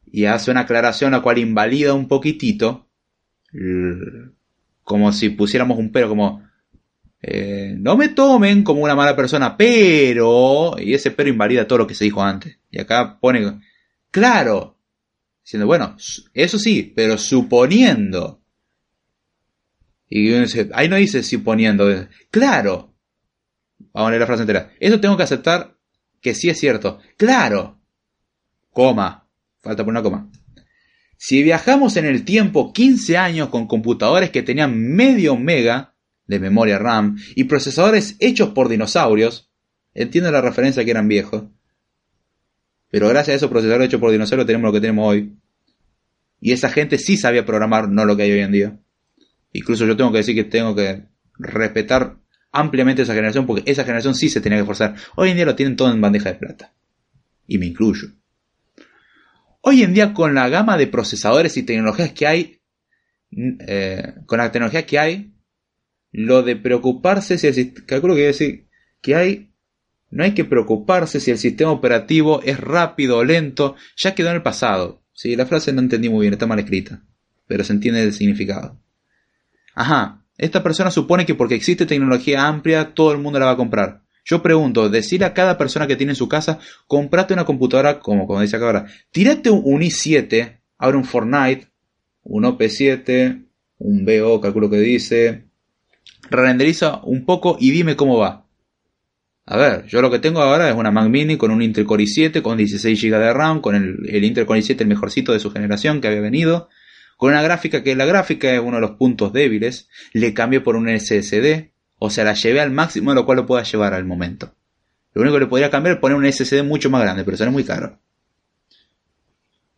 Y 0.06 0.24
hace 0.24 0.50
una 0.50 0.62
aclaración 0.62 1.12
la 1.12 1.22
cual 1.22 1.40
invalida 1.40 1.94
un 1.94 2.08
poquitito, 2.08 2.88
como 4.84 5.12
si 5.12 5.30
pusiéramos 5.30 5.78
un 5.78 5.92
pero, 5.92 6.08
como 6.08 6.49
eh, 7.22 7.76
no 7.78 7.98
me 7.98 8.10
tomen 8.10 8.64
como 8.64 8.82
una 8.82 8.96
mala 8.96 9.16
persona, 9.16 9.58
pero... 9.58 10.76
Y 10.80 10.94
ese 10.94 11.12
pero 11.12 11.30
invalida 11.30 11.68
todo 11.68 11.80
lo 11.80 11.88
que 11.88 11.96
se 11.96 12.06
dijo 12.06 12.22
antes. 12.24 12.58
Y 12.70 12.80
acá 12.80 13.20
pone... 13.20 13.62
Claro. 14.12 14.78
Diciendo, 15.44 15.68
bueno, 15.68 15.96
eso 16.34 16.60
sí, 16.60 16.94
pero 16.96 17.18
suponiendo. 17.18 18.42
Y 20.10 20.34
ahí 20.74 20.90
no 20.90 20.96
dice 20.96 21.24
suponiendo. 21.24 21.88
Claro. 22.32 22.96
Vamos 23.94 24.08
a 24.08 24.12
leer 24.12 24.22
la 24.22 24.28
frase 24.28 24.44
entera. 24.44 24.72
Eso 24.80 25.00
tengo 25.00 25.18
que 25.18 25.24
aceptar 25.24 25.78
que 26.22 26.34
sí 26.34 26.50
es 26.50 26.60
cierto. 26.60 27.00
Claro. 27.18 27.80
Coma. 28.72 29.28
Falta 29.62 29.84
por 29.84 29.92
una 29.92 30.02
coma. 30.02 30.30
Si 31.18 31.44
viajamos 31.44 31.98
en 31.98 32.06
el 32.06 32.24
tiempo 32.24 32.72
15 32.72 33.18
años 33.18 33.50
con 33.50 33.68
computadores 33.68 34.30
que 34.30 34.42
tenían 34.42 34.96
medio 34.96 35.36
mega, 35.36 35.96
de 36.30 36.40
memoria 36.40 36.78
RAM 36.78 37.18
y 37.36 37.46
procesadores 37.46 38.16
hechos 38.20 38.50
por 38.50 38.70
dinosaurios. 38.70 39.50
Entiendo 39.96 40.32
la 40.32 40.42
referencia 40.42 40.86
que 40.86 40.92
eran 40.92 41.08
viejos. 41.08 41.46
Pero 42.92 43.10
gracias 43.10 43.34
a 43.34 43.38
esos 43.38 43.50
procesadores 43.50 43.88
hechos 43.88 44.00
por 44.00 44.12
dinosaurios 44.12 44.46
tenemos 44.46 44.70
lo 44.70 44.74
que 44.74 44.80
tenemos 44.80 45.10
hoy. 45.10 45.36
Y 46.40 46.52
esa 46.52 46.70
gente 46.70 47.00
sí 47.00 47.18
sabía 47.18 47.46
programar, 47.46 47.90
no 47.90 48.06
lo 48.06 48.16
que 48.16 48.24
hay 48.24 48.32
hoy 48.32 48.40
en 48.42 48.52
día. 48.52 48.80
Incluso 49.54 49.88
yo 49.88 49.98
tengo 49.98 50.12
que 50.12 50.20
decir 50.20 50.36
que 50.36 50.44
tengo 50.44 50.76
que 50.76 51.06
respetar 51.40 52.18
ampliamente 52.52 53.02
esa 53.02 53.16
generación 53.16 53.48
porque 53.48 53.64
esa 53.70 53.84
generación 53.84 54.14
sí 54.14 54.30
se 54.30 54.40
tenía 54.40 54.60
que 54.60 54.66
forzar. 54.66 54.96
Hoy 55.16 55.32
en 55.32 55.36
día 55.36 55.46
lo 55.46 55.56
tienen 55.56 55.76
todo 55.76 55.92
en 55.92 56.00
bandeja 56.00 56.32
de 56.32 56.36
plata. 56.36 56.74
Y 57.48 57.58
me 57.58 57.66
incluyo. 57.66 58.10
Hoy 59.62 59.82
en 59.82 59.96
día 59.96 60.14
con 60.14 60.36
la 60.36 60.48
gama 60.48 60.78
de 60.78 60.86
procesadores 60.86 61.58
y 61.58 61.64
tecnologías 61.64 62.14
que 62.14 62.28
hay, 62.28 62.62
eh, 63.32 64.14
con 64.28 64.38
la 64.38 64.52
tecnología 64.52 64.86
que 64.86 65.00
hay, 65.00 65.34
lo 66.12 66.42
de 66.44 66.56
preocuparse 66.56 67.38
si 67.38 67.48
el 67.48 67.86
calculo 67.86 68.16
que 68.16 68.22
decir 68.22 68.68
que 69.02 69.16
hay 69.16 69.50
no 70.12 70.24
hay 70.24 70.34
que 70.34 70.46
preocuparse 70.46 71.20
si 71.20 71.32
el 71.32 71.38
sistema 71.38 71.72
operativo 71.72 72.42
es 72.44 72.60
rápido 72.60 73.18
o 73.18 73.24
lento, 73.24 73.76
ya 73.96 74.16
quedó 74.16 74.30
en 74.30 74.38
el 74.38 74.42
pasado. 74.42 75.04
Sí, 75.14 75.36
la 75.36 75.46
frase 75.46 75.72
no 75.72 75.82
entendí 75.82 76.10
muy 76.10 76.22
bien, 76.22 76.34
está 76.34 76.48
mal 76.48 76.60
escrita, 76.60 77.04
pero 77.46 77.64
se 77.64 77.74
entiende 77.74 78.02
el 78.02 78.14
significado. 78.14 78.80
Ajá, 79.76 80.26
esta 80.38 80.64
persona 80.64 80.90
supone 80.90 81.26
que 81.26 81.36
porque 81.36 81.56
existe 81.56 81.86
tecnología 81.86 82.48
amplia, 82.48 82.94
todo 82.94 83.12
el 83.12 83.20
mundo 83.20 83.40
la 83.40 83.46
va 83.46 83.52
a 83.52 83.58
comprar. 83.58 84.02
Yo 84.26 84.42
pregunto, 84.42 84.90
decir 84.90 85.24
a 85.24 85.34
cada 85.34 85.58
persona 85.58 85.88
que 85.88 85.96
tiene 85.96 86.14
en 86.14 86.16
su 86.16 86.30
casa, 86.30 86.60
comprate 86.88 87.34
una 87.34 87.46
computadora, 87.46 88.00
como, 88.00 88.28
como 88.28 88.42
dice 88.42 88.56
acá 88.56 88.66
ahora, 88.66 88.86
tirate 89.12 89.50
un 89.50 89.82
i7, 89.82 90.60
ahora 90.78 90.98
un 90.98 91.04
Fortnite, 91.04 91.68
un 92.24 92.44
OP7, 92.44 93.46
un 93.80 94.06
BO, 94.06 94.42
calculo 94.42 94.70
que 94.70 94.78
dice, 94.78 95.49
renderiza 96.30 97.02
un 97.04 97.26
poco 97.26 97.58
y 97.60 97.72
dime 97.72 97.96
cómo 97.96 98.18
va. 98.18 98.46
A 99.46 99.58
ver, 99.58 99.88
yo 99.88 100.02
lo 100.02 100.12
que 100.12 100.20
tengo 100.20 100.42
ahora 100.42 100.70
es 100.70 100.76
una 100.76 100.92
Mac 100.92 101.10
Mini 101.10 101.38
con 101.38 101.50
un 101.50 101.64
Intel 101.64 101.86
Core 101.86 102.04
i7 102.04 102.42
con 102.44 102.58
16 102.58 103.02
GB 103.02 103.18
de 103.18 103.34
RAM, 103.34 103.62
con 103.62 103.76
el, 103.76 103.98
el 104.08 104.24
Intel 104.24 104.46
Core 104.46 104.60
i7 104.60 104.82
el 104.82 104.88
mejorcito 104.88 105.34
de 105.34 105.40
su 105.40 105.50
generación 105.50 106.02
que 106.02 106.08
había 106.08 106.22
venido, 106.22 106.70
con 107.18 107.32
una 107.32 107.42
gráfica 107.42 107.82
que 107.82 107.96
la 107.96 108.06
gráfica 108.06 108.54
es 108.54 108.60
uno 108.60 108.76
de 108.76 108.82
los 108.82 108.92
puntos 108.92 109.34
débiles, 109.34 109.90
le 110.14 110.36
cambio 110.36 110.64
por 110.64 110.76
un 110.76 110.88
SSD, 110.88 111.72
o 111.98 112.12
sea, 112.12 112.26
la 112.26 112.34
llevé 112.34 112.62
al 112.62 112.72
máximo 112.72 113.10
de 113.12 113.16
lo 113.16 113.26
cual 113.26 113.38
lo 113.38 113.46
pueda 113.48 113.64
llevar 113.64 113.96
al 113.96 114.06
momento. 114.06 114.54
Lo 115.14 115.24
único 115.24 115.38
que 115.38 115.46
le 115.46 115.48
podría 115.48 115.72
cambiar 115.72 115.96
es 115.96 116.00
poner 116.00 116.16
un 116.16 116.32
SSD 116.32 116.64
mucho 116.64 116.92
más 116.92 117.02
grande, 117.02 117.24
pero 117.24 117.34
eso 117.34 117.44
es 117.44 117.52
muy 117.52 117.64
caro. 117.64 118.00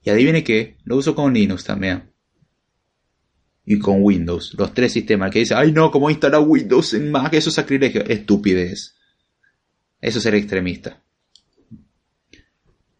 Y 0.03 0.09
adivine 0.09 0.43
qué, 0.43 0.75
lo 0.83 0.97
uso 0.97 1.15
con 1.15 1.33
Linux 1.33 1.63
también 1.63 2.10
y 3.65 3.79
con 3.79 4.01
Windows. 4.01 4.55
Los 4.57 4.73
tres 4.73 4.93
sistemas. 4.93 5.31
que 5.31 5.39
dice, 5.39 5.55
ay 5.55 5.71
no, 5.71 5.91
¿cómo 5.91 6.09
instalar 6.09 6.41
Windows 6.41 6.93
en 6.93 7.11
Mac? 7.11 7.33
Eso 7.33 7.49
es 7.49 7.55
sacrilegio. 7.55 8.03
Estupidez. 8.05 8.95
Eso 9.99 10.19
es 10.19 10.25
extremista. 10.25 11.01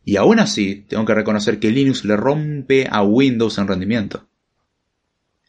Y 0.03 0.15
aún 0.17 0.39
así, 0.39 0.85
tengo 0.87 1.05
que 1.05 1.13
reconocer 1.13 1.59
que 1.59 1.71
Linux 1.71 2.05
le 2.05 2.15
rompe 2.15 2.87
a 2.89 3.03
Windows 3.03 3.57
en 3.57 3.67
rendimiento. 3.67 4.27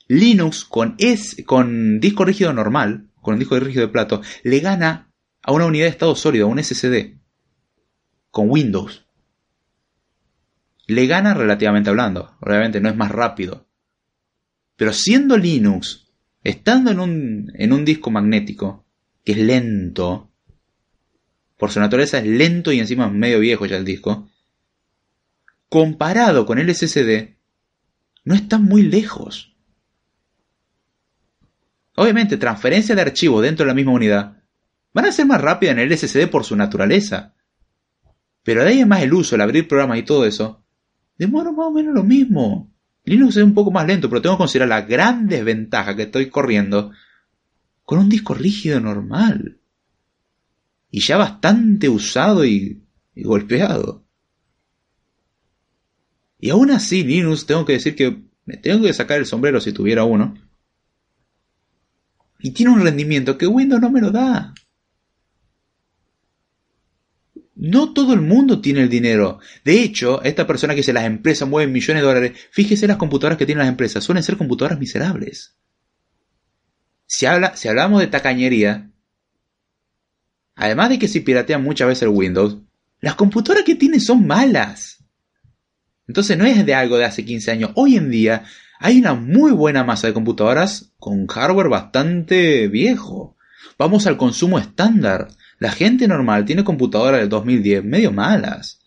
Linux 0.08 0.64
con, 0.64 0.94
es, 0.98 1.36
con 1.46 2.00
disco 2.00 2.24
rígido 2.24 2.52
normal, 2.52 3.08
con 3.20 3.34
un 3.34 3.40
disco 3.40 3.58
rígido 3.58 3.86
de 3.86 3.92
plato, 3.92 4.20
le 4.42 4.60
gana 4.60 5.10
a 5.42 5.52
una 5.52 5.66
unidad 5.66 5.86
de 5.86 5.90
estado 5.90 6.14
sólido, 6.14 6.46
a 6.46 6.50
un 6.50 6.62
SSD. 6.62 7.16
Con 8.30 8.50
Windows. 8.50 9.06
Le 10.86 11.06
gana 11.06 11.34
relativamente 11.34 11.90
hablando. 11.90 12.36
Obviamente 12.40 12.80
no 12.80 12.88
es 12.88 12.96
más 12.96 13.10
rápido. 13.10 13.66
Pero 14.76 14.92
siendo 14.92 15.36
Linux, 15.36 16.08
estando 16.42 16.90
en 16.90 17.00
un, 17.00 17.52
en 17.54 17.72
un 17.72 17.84
disco 17.84 18.10
magnético, 18.10 18.84
que 19.24 19.32
es 19.32 19.38
lento, 19.38 20.30
por 21.56 21.70
su 21.70 21.78
naturaleza 21.78 22.18
es 22.18 22.26
lento 22.26 22.72
y 22.72 22.80
encima 22.80 23.06
es 23.06 23.12
medio 23.12 23.38
viejo 23.38 23.66
ya 23.66 23.76
el 23.76 23.84
disco, 23.84 24.28
comparado 25.68 26.44
con 26.44 26.58
el 26.58 26.74
SSD, 26.74 27.36
no 28.24 28.34
está 28.34 28.58
muy 28.58 28.82
lejos. 28.82 29.56
Obviamente, 31.94 32.36
transferencia 32.36 32.94
de 32.94 33.02
archivos 33.02 33.42
dentro 33.42 33.64
de 33.64 33.68
la 33.68 33.74
misma 33.74 33.92
unidad 33.92 34.42
van 34.92 35.04
a 35.04 35.12
ser 35.12 35.26
más 35.26 35.40
rápidas 35.40 35.76
en 35.76 35.80
el 35.80 35.96
SSD 35.96 36.28
por 36.28 36.44
su 36.44 36.56
naturaleza. 36.56 37.34
Pero 38.42 38.62
de 38.62 38.70
ahí 38.70 38.80
en 38.80 38.88
más 38.88 39.02
el 39.02 39.14
uso, 39.14 39.34
el 39.34 39.40
abrir 39.40 39.68
programas 39.68 39.98
y 39.98 40.02
todo 40.02 40.26
eso, 40.26 40.64
demora 41.16 41.52
más 41.52 41.66
o 41.66 41.70
menos 41.70 41.94
lo 41.94 42.02
mismo. 42.02 42.71
Linux 43.04 43.36
es 43.36 43.44
un 43.44 43.54
poco 43.54 43.70
más 43.70 43.86
lento, 43.86 44.08
pero 44.08 44.22
tengo 44.22 44.36
que 44.36 44.42
considerar 44.42 44.68
la 44.68 44.82
gran 44.82 45.26
desventaja 45.26 45.96
que 45.96 46.02
estoy 46.02 46.28
corriendo 46.30 46.92
con 47.84 47.98
un 47.98 48.08
disco 48.08 48.34
rígido 48.34 48.80
normal. 48.80 49.58
Y 50.90 51.00
ya 51.00 51.16
bastante 51.16 51.88
usado 51.88 52.44
y, 52.44 52.82
y 53.14 53.22
golpeado. 53.22 54.04
Y 56.38 56.50
aún 56.50 56.70
así, 56.70 57.02
Linux, 57.02 57.46
tengo 57.46 57.64
que 57.64 57.74
decir 57.74 57.94
que 57.94 58.22
me 58.44 58.56
tengo 58.56 58.84
que 58.84 58.92
sacar 58.92 59.18
el 59.18 59.26
sombrero 59.26 59.60
si 59.60 59.72
tuviera 59.72 60.04
uno. 60.04 60.34
Y 62.40 62.50
tiene 62.50 62.72
un 62.72 62.82
rendimiento 62.82 63.38
que 63.38 63.46
Windows 63.46 63.80
no 63.80 63.90
me 63.90 64.00
lo 64.00 64.10
da. 64.10 64.52
No 67.54 67.92
todo 67.92 68.14
el 68.14 68.20
mundo 68.20 68.60
tiene 68.60 68.82
el 68.82 68.88
dinero. 68.88 69.38
De 69.64 69.82
hecho, 69.82 70.22
esta 70.22 70.46
persona 70.46 70.74
que 70.74 70.80
dice 70.80 70.92
las 70.92 71.04
empresas 71.04 71.48
mueven 71.48 71.72
millones 71.72 72.02
de 72.02 72.08
dólares, 72.08 72.32
fíjese 72.50 72.86
las 72.86 72.96
computadoras 72.96 73.38
que 73.38 73.46
tienen 73.46 73.60
las 73.60 73.68
empresas, 73.68 74.02
suelen 74.02 74.22
ser 74.22 74.36
computadoras 74.36 74.78
miserables. 74.78 75.54
Si, 77.06 77.26
habla, 77.26 77.54
si 77.56 77.68
hablamos 77.68 78.00
de 78.00 78.06
tacañería, 78.06 78.90
además 80.54 80.88
de 80.88 80.98
que 80.98 81.08
se 81.08 81.20
piratean 81.20 81.62
muchas 81.62 81.88
veces 81.88 82.04
el 82.04 82.08
Windows, 82.08 82.58
las 83.00 83.16
computadoras 83.16 83.64
que 83.64 83.74
tienen 83.74 84.00
son 84.00 84.26
malas. 84.26 85.04
Entonces 86.08 86.38
no 86.38 86.46
es 86.46 86.64
de 86.64 86.74
algo 86.74 86.96
de 86.96 87.04
hace 87.04 87.24
15 87.24 87.50
años. 87.50 87.70
Hoy 87.74 87.96
en 87.96 88.10
día 88.10 88.44
hay 88.78 88.98
una 88.98 89.14
muy 89.14 89.52
buena 89.52 89.84
masa 89.84 90.06
de 90.06 90.14
computadoras 90.14 90.92
con 90.98 91.26
hardware 91.26 91.68
bastante 91.68 92.66
viejo. 92.68 93.36
Vamos 93.78 94.06
al 94.06 94.16
consumo 94.16 94.58
estándar. 94.58 95.28
La 95.62 95.70
gente 95.70 96.08
normal 96.08 96.44
tiene 96.44 96.64
computadoras 96.64 97.20
del 97.20 97.28
2010 97.28 97.84
medio 97.84 98.10
malas. 98.10 98.80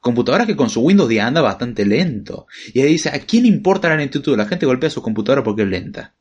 Computadoras 0.00 0.46
que 0.46 0.56
con 0.56 0.70
su 0.70 0.80
Windows 0.80 1.10
10 1.10 1.24
anda 1.24 1.42
bastante 1.42 1.84
lento. 1.84 2.46
Y 2.72 2.80
ahí 2.80 2.92
dice, 2.92 3.10
¿a 3.10 3.18
quién 3.18 3.44
importa 3.44 3.90
la 3.90 3.98
lentitud? 3.98 4.34
La 4.34 4.46
gente 4.46 4.64
golpea 4.64 4.88
su 4.88 5.02
computadora 5.02 5.44
porque 5.44 5.64
es 5.64 5.68
lenta. 5.68 6.14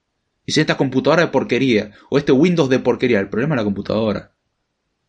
Y 0.46 0.52
si 0.52 0.60
esta 0.60 0.76
computadora 0.76 1.22
de 1.22 1.30
porquería, 1.30 1.92
o 2.10 2.18
este 2.18 2.34
Windows 2.34 2.70
de 2.70 2.80
porquería, 2.80 3.22
el 3.22 3.30
problema 3.30 3.56
es 3.56 3.60
la 3.60 3.64
computadora. 3.64 4.34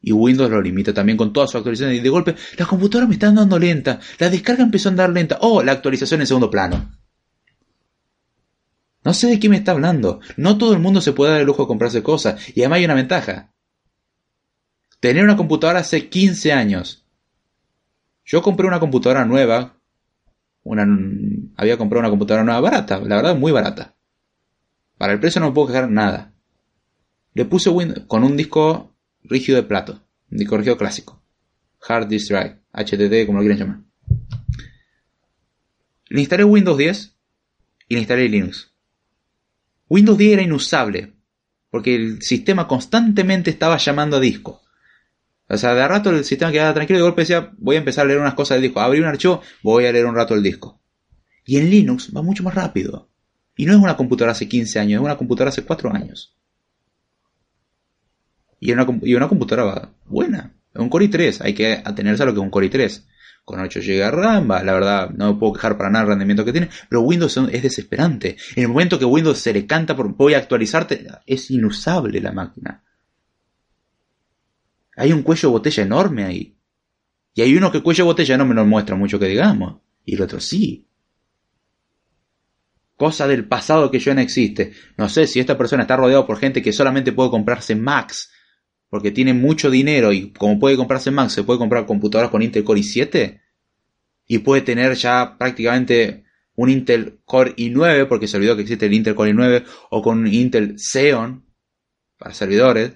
Y 0.01 0.13
Windows 0.13 0.49
lo 0.49 0.63
limita 0.63 0.95
también 0.95 1.19
con 1.19 1.33
todas 1.33 1.51
sus 1.51 1.57
actualizaciones. 1.59 1.99
Y 1.99 2.01
de 2.01 2.09
golpe, 2.09 2.37
las 2.57 2.69
computadoras 2.69 3.09
me 3.09 3.17
están 3.17 3.35
dando 3.35 3.59
lenta. 3.59 3.99
La 4.21 4.31
descarga 4.31 4.63
empezó 4.63 4.89
a 4.89 4.93
andar 4.93 5.11
lenta. 5.11 5.39
Oh, 5.41 5.65
la 5.65 5.73
actualización 5.73 6.21
en 6.21 6.29
segundo 6.29 6.49
plano. 6.49 6.93
No 9.05 9.13
sé 9.13 9.27
de 9.27 9.41
qué 9.41 9.49
me 9.49 9.57
está 9.57 9.73
hablando. 9.73 10.21
No 10.37 10.59
todo 10.59 10.75
el 10.75 10.79
mundo 10.79 11.01
se 11.01 11.13
puede 11.13 11.33
dar 11.33 11.41
el 11.41 11.47
lujo 11.49 11.65
de 11.65 11.67
comprarse 11.67 12.05
cosas. 12.05 12.41
Y 12.55 12.61
además 12.61 12.77
hay 12.77 12.85
una 12.85 12.95
ventaja. 12.95 13.53
Tener 15.03 15.25
una 15.25 15.37
computadora 15.37 15.81
hace 15.81 16.09
15 16.09 16.53
años. 16.53 17.05
Yo 18.25 18.41
compré 18.41 18.69
una 18.69 18.79
computadora 18.79 19.25
nueva. 19.25 19.77
Una, 20.63 20.87
había 21.57 21.77
comprado 21.77 22.03
una 22.03 22.09
computadora 22.09 22.45
nueva 22.45 22.61
barata, 22.61 23.01
la 23.01 23.17
verdad 23.17 23.35
muy 23.35 23.51
barata. 23.51 23.97
Para 24.99 25.13
el 25.13 25.19
precio 25.19 25.41
no 25.41 25.49
me 25.49 25.55
puedo 25.55 25.67
quejar 25.67 25.91
nada. 25.91 26.33
Le 27.35 27.45
puse 27.45 27.69
Windows 27.69 28.05
con 28.07 28.23
un 28.23 28.37
disco 28.37 28.95
rígido 29.25 29.57
de 29.57 29.65
plato, 29.65 30.07
un 30.31 30.39
disco 30.39 30.57
rígido 30.57 30.77
clásico. 30.77 31.21
Hard 31.81 32.07
Disk 32.07 32.29
Drive, 32.29 32.61
HDD, 32.73 33.27
como 33.27 33.39
lo 33.39 33.45
quieran 33.45 33.59
llamar. 33.59 33.81
Le 36.11 36.21
instalé 36.21 36.45
Windows 36.45 36.79
10 36.79 37.17
y 37.89 37.95
le 37.95 38.01
instalé 38.03 38.29
Linux. 38.29 38.73
Windows 39.89 40.17
10 40.17 40.35
era 40.35 40.43
inusable, 40.43 41.15
porque 41.71 41.97
el 41.97 42.23
sistema 42.23 42.69
constantemente 42.69 43.51
estaba 43.51 43.79
llamando 43.79 44.19
a 44.19 44.21
disco. 44.21 44.62
O 45.53 45.59
sea, 45.59 45.75
de 45.75 45.87
rato 45.87 46.09
el 46.09 46.25
sistema 46.25 46.51
quedaba 46.51 46.73
tranquilo 46.73 46.99
y 46.99 47.01
de 47.01 47.05
golpe 47.05 47.23
decía, 47.23 47.53
voy 47.59 47.77
a 47.77 47.81
empezar 47.81 48.07
a 48.07 48.09
leer 48.09 48.21
unas 48.21 48.33
cosas 48.33 48.55
del 48.55 48.63
disco. 48.63 48.81
Abrí 48.81 49.01
un 49.01 49.05
archivo, 49.05 49.43
voy 49.63 49.85
a 49.85 49.93
leer 49.93 50.07
un 50.07 50.15
rato 50.15 50.33
el 50.35 50.43
disco. 50.43 50.81
Y 51.45 51.59
en 51.59 51.69
Linux 51.69 52.11
va 52.17 52.23
mucho 52.23 52.43
más 52.43 52.55
rápido. 52.55 53.11
Y 53.55 53.67
no 53.67 53.75
es 53.75 53.79
una 53.79 53.95
computadora 53.95 54.33
hace 54.33 54.49
15 54.49 54.81
años, 54.81 55.01
es 55.01 55.05
una 55.05 55.19
computadora 55.19 55.51
hace 55.51 55.63
4 55.63 55.95
años. 55.95 56.35
Y 58.61 58.73
una, 58.73 58.87
y 59.03 59.15
una 59.15 59.29
computadora 59.29 59.91
buena. 60.07 60.55
Un 60.75 60.89
Core 60.89 61.11
i3, 61.11 61.43
hay 61.43 61.53
que 61.53 61.83
atenerse 61.85 62.23
a 62.23 62.27
lo 62.27 62.33
que 62.33 62.41
es 62.41 62.45
un 62.45 62.51
Core 62.51 62.71
i3. 62.71 63.05
Con 63.45 63.61
8 63.61 63.81
GB 63.81 64.11
RAM, 64.11 64.49
la 64.49 64.73
verdad, 64.73 65.11
no 65.11 65.35
me 65.35 65.39
puedo 65.39 65.53
quejar 65.53 65.77
para 65.77 65.91
nada 65.91 66.05
el 66.05 66.09
rendimiento 66.09 66.47
que 66.47 66.53
tiene, 66.53 66.71
pero 66.89 67.03
Windows 67.03 67.37
es 67.37 67.63
desesperante. 67.63 68.37
En 68.57 68.63
el 68.63 68.69
momento 68.71 68.99
que 68.99 69.05
Windows 69.05 69.37
se 69.37 69.53
le 69.53 69.67
canta 69.67 69.95
por 69.95 70.17
voy 70.17 70.33
a 70.33 70.39
actualizarte, 70.39 71.07
es 71.27 71.51
inusable 71.51 72.23
la 72.23 72.33
máquina. 72.33 72.83
Hay 74.97 75.13
un 75.13 75.23
cuello 75.23 75.49
de 75.49 75.53
botella 75.53 75.83
enorme 75.83 76.25
ahí. 76.25 76.57
Y 77.35 77.43
hay 77.43 77.57
uno 77.57 77.73
que 77.73 77.83
cuello 77.83 78.05
de 78.05 78.11
botella 78.11 78.37
no 78.37 78.45
me 78.45 78.55
lo 78.55 78.65
muestra 78.67 78.97
mucho 78.97 79.19
que 79.19 79.27
digamos. 79.27 79.81
Y 80.05 80.15
el 80.15 80.23
otro 80.23 80.41
sí. 80.41 80.87
Cosa 82.97 83.27
del 83.27 83.47
pasado 83.47 83.91
que 83.91 83.99
ya 83.99 84.15
no 84.15 84.21
existe. 84.21 84.73
No 84.97 85.09
sé 85.09 85.27
si 85.27 85.41
esta 85.41 85.57
persona 85.57 85.83
está 85.83 85.97
rodeado 85.97 86.27
por 86.27 86.39
gente 86.39 86.63
que 86.63 86.73
solamente 86.73 87.13
puede 87.13 87.31
comprarse 87.31 87.75
Macs. 87.75 88.31
Porque 88.91 89.11
tiene 89.11 89.33
mucho 89.33 89.71
dinero 89.71 90.13
y 90.13 90.33
como 90.33 90.59
puede 90.59 90.77
comprarse 90.77 91.11
Macs, 91.11 91.33
se 91.33 91.45
puede 91.45 91.59
comprar 91.59 91.87
computadoras 91.87 92.31
con 92.31 92.43
Intel 92.43 92.65
Core 92.65 92.81
i7. 92.81 93.41
Y 94.27 94.39
puede 94.39 94.61
tener 94.63 94.95
ya 94.95 95.37
prácticamente 95.39 96.25
un 96.55 96.69
Intel 96.69 97.21
Core 97.25 97.57
i9, 97.57 98.07
porque 98.07 98.29
se 98.29 98.37
olvidó 98.37 98.55
que 98.55 98.63
existe 98.63 98.87
el 98.87 98.93
Intel 98.93 99.15
Core 99.15 99.33
i9, 99.33 99.65
o 99.91 100.03
con 100.03 100.19
un 100.19 100.27
Intel 100.27 100.79
Xeon 100.79 101.47
para 102.19 102.35
servidores 102.35 102.93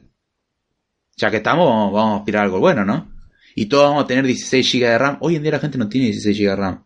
ya 1.16 1.30
que 1.30 1.38
estamos, 1.38 1.92
vamos 1.92 2.14
a 2.14 2.16
aspirar 2.18 2.42
a 2.42 2.44
algo 2.44 2.60
bueno, 2.60 2.84
¿no? 2.84 3.10
Y 3.54 3.66
todos 3.66 3.88
vamos 3.88 4.04
a 4.04 4.06
tener 4.06 4.26
16 4.26 4.70
GB 4.72 4.80
de 4.80 4.98
RAM. 4.98 5.18
Hoy 5.20 5.36
en 5.36 5.42
día 5.42 5.52
la 5.52 5.58
gente 5.58 5.78
no 5.78 5.88
tiene 5.88 6.08
16 6.08 6.38
GB 6.38 6.50
de 6.50 6.56
RAM. 6.56 6.84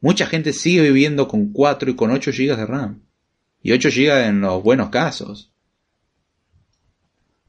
Mucha 0.00 0.26
gente 0.26 0.52
sigue 0.52 0.82
viviendo 0.82 1.26
con 1.26 1.52
4 1.52 1.90
y 1.90 1.96
con 1.96 2.12
8 2.12 2.30
GB 2.30 2.56
de 2.56 2.66
RAM. 2.66 3.02
Y 3.60 3.72
8 3.72 3.88
GB 3.90 4.26
en 4.28 4.40
los 4.40 4.62
buenos 4.62 4.90
casos. 4.90 5.52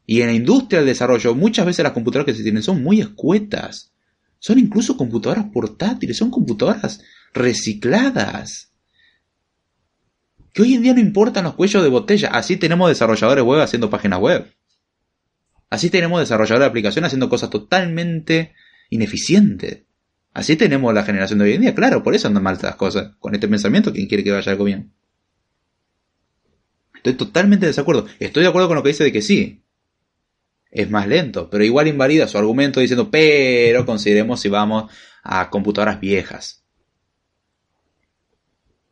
Y 0.07 0.21
en 0.21 0.27
la 0.27 0.33
industria 0.33 0.79
del 0.79 0.87
desarrollo, 0.87 1.35
muchas 1.35 1.65
veces 1.67 1.83
las 1.83 1.93
computadoras 1.93 2.25
que 2.25 2.37
se 2.37 2.43
tienen 2.43 2.63
son 2.63 2.81
muy 2.81 2.99
escuetas. 2.99 3.93
Son 4.39 4.57
incluso 4.57 4.97
computadoras 4.97 5.45
portátiles, 5.53 6.17
son 6.17 6.31
computadoras 6.31 7.01
recicladas. 7.33 8.73
Que 10.51 10.63
hoy 10.63 10.73
en 10.73 10.81
día 10.81 10.95
no 10.95 10.99
importan 10.99 11.43
los 11.43 11.53
cuellos 11.53 11.83
de 11.83 11.89
botella. 11.89 12.29
Así 12.29 12.57
tenemos 12.57 12.89
desarrolladores 12.89 13.43
web 13.43 13.61
haciendo 13.61 13.91
páginas 13.91 14.19
web. 14.19 14.51
Así 15.71 15.89
tenemos 15.89 16.19
desarrolladores 16.19 16.65
de 16.65 16.69
aplicaciones 16.69 17.07
haciendo 17.07 17.29
cosas 17.29 17.49
totalmente 17.49 18.53
ineficientes. 18.89 19.83
Así 20.33 20.57
tenemos 20.57 20.93
la 20.93 21.03
generación 21.03 21.39
de 21.39 21.45
hoy 21.45 21.53
en 21.53 21.61
día, 21.61 21.73
claro, 21.73 22.03
por 22.03 22.13
eso 22.13 22.27
andan 22.27 22.43
mal 22.43 22.55
estas 22.55 22.75
cosas. 22.75 23.13
Con 23.19 23.33
este 23.35 23.47
pensamiento, 23.47 23.93
¿quién 23.93 24.07
quiere 24.07 24.21
que 24.21 24.31
vaya 24.31 24.51
algo 24.51 24.65
bien? 24.65 24.91
Estoy 26.93 27.13
totalmente 27.13 27.65
de 27.65 27.69
desacuerdo. 27.69 28.05
Estoy 28.19 28.43
de 28.43 28.49
acuerdo 28.49 28.67
con 28.67 28.75
lo 28.75 28.83
que 28.83 28.89
dice 28.89 29.05
de 29.05 29.13
que 29.13 29.21
sí. 29.21 29.63
Es 30.71 30.89
más 30.89 31.07
lento, 31.07 31.49
pero 31.49 31.63
igual 31.63 31.87
invalida 31.87 32.27
su 32.27 32.37
argumento 32.37 32.81
diciendo, 32.81 33.09
pero 33.09 33.85
consideremos 33.85 34.41
si 34.41 34.49
vamos 34.49 34.91
a 35.23 35.49
computadoras 35.49 36.01
viejas. 36.01 36.65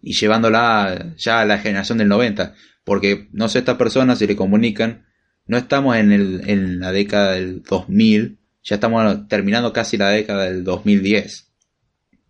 Y 0.02 0.14
llevándola 0.14 1.14
ya 1.18 1.42
a 1.42 1.46
la 1.46 1.58
generación 1.58 1.98
del 1.98 2.08
90. 2.08 2.56
Porque 2.86 3.28
no 3.34 3.50
sé, 3.50 3.60
estas 3.60 3.76
personas 3.76 4.18
si 4.18 4.28
le 4.28 4.38
comunican 4.38 5.09
no 5.50 5.58
estamos 5.58 5.98
en, 5.98 6.12
el, 6.12 6.48
en 6.48 6.80
la 6.80 6.92
década 6.92 7.32
del 7.32 7.64
2000, 7.64 8.38
ya 8.64 8.76
estamos 8.76 9.28
terminando 9.28 9.74
casi 9.74 9.98
la 9.98 10.10
década 10.10 10.46
del 10.46 10.64
2010. 10.64 11.52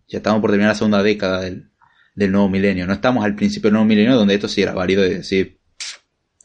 Ya 0.08 0.18
estamos 0.18 0.40
por 0.40 0.48
terminar 0.48 0.70
la 0.70 0.74
segunda 0.74 1.02
década 1.02 1.42
del, 1.42 1.70
del 2.14 2.32
nuevo 2.32 2.48
milenio. 2.48 2.86
No 2.86 2.94
estamos 2.94 3.22
al 3.22 3.34
principio 3.34 3.68
del 3.68 3.74
nuevo 3.74 3.84
milenio 3.84 4.16
donde 4.16 4.36
esto 4.36 4.48
sí 4.48 4.62
era 4.62 4.72
válido 4.72 5.02
de 5.02 5.16
decir 5.18 5.60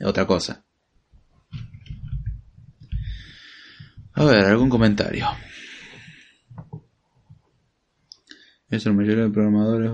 otra 0.04 0.28
cosa. 0.28 0.66
A 4.12 4.26
ver, 4.26 4.44
algún 4.44 4.70
comentario. 4.70 5.28
Eso, 8.70 8.90
la 8.90 8.96
mayoría 8.96 9.24
de 9.24 9.30
programadores 9.30 9.94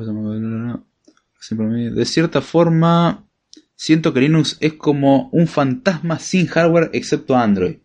de 1.96 2.06
cierta 2.06 2.42
forma 2.42 3.28
Siento 3.82 4.14
que 4.14 4.20
Linux 4.20 4.58
es 4.60 4.74
como 4.74 5.30
un 5.32 5.48
fantasma 5.48 6.20
sin 6.20 6.46
hardware 6.46 6.92
excepto 6.94 7.36
Android. 7.36 7.78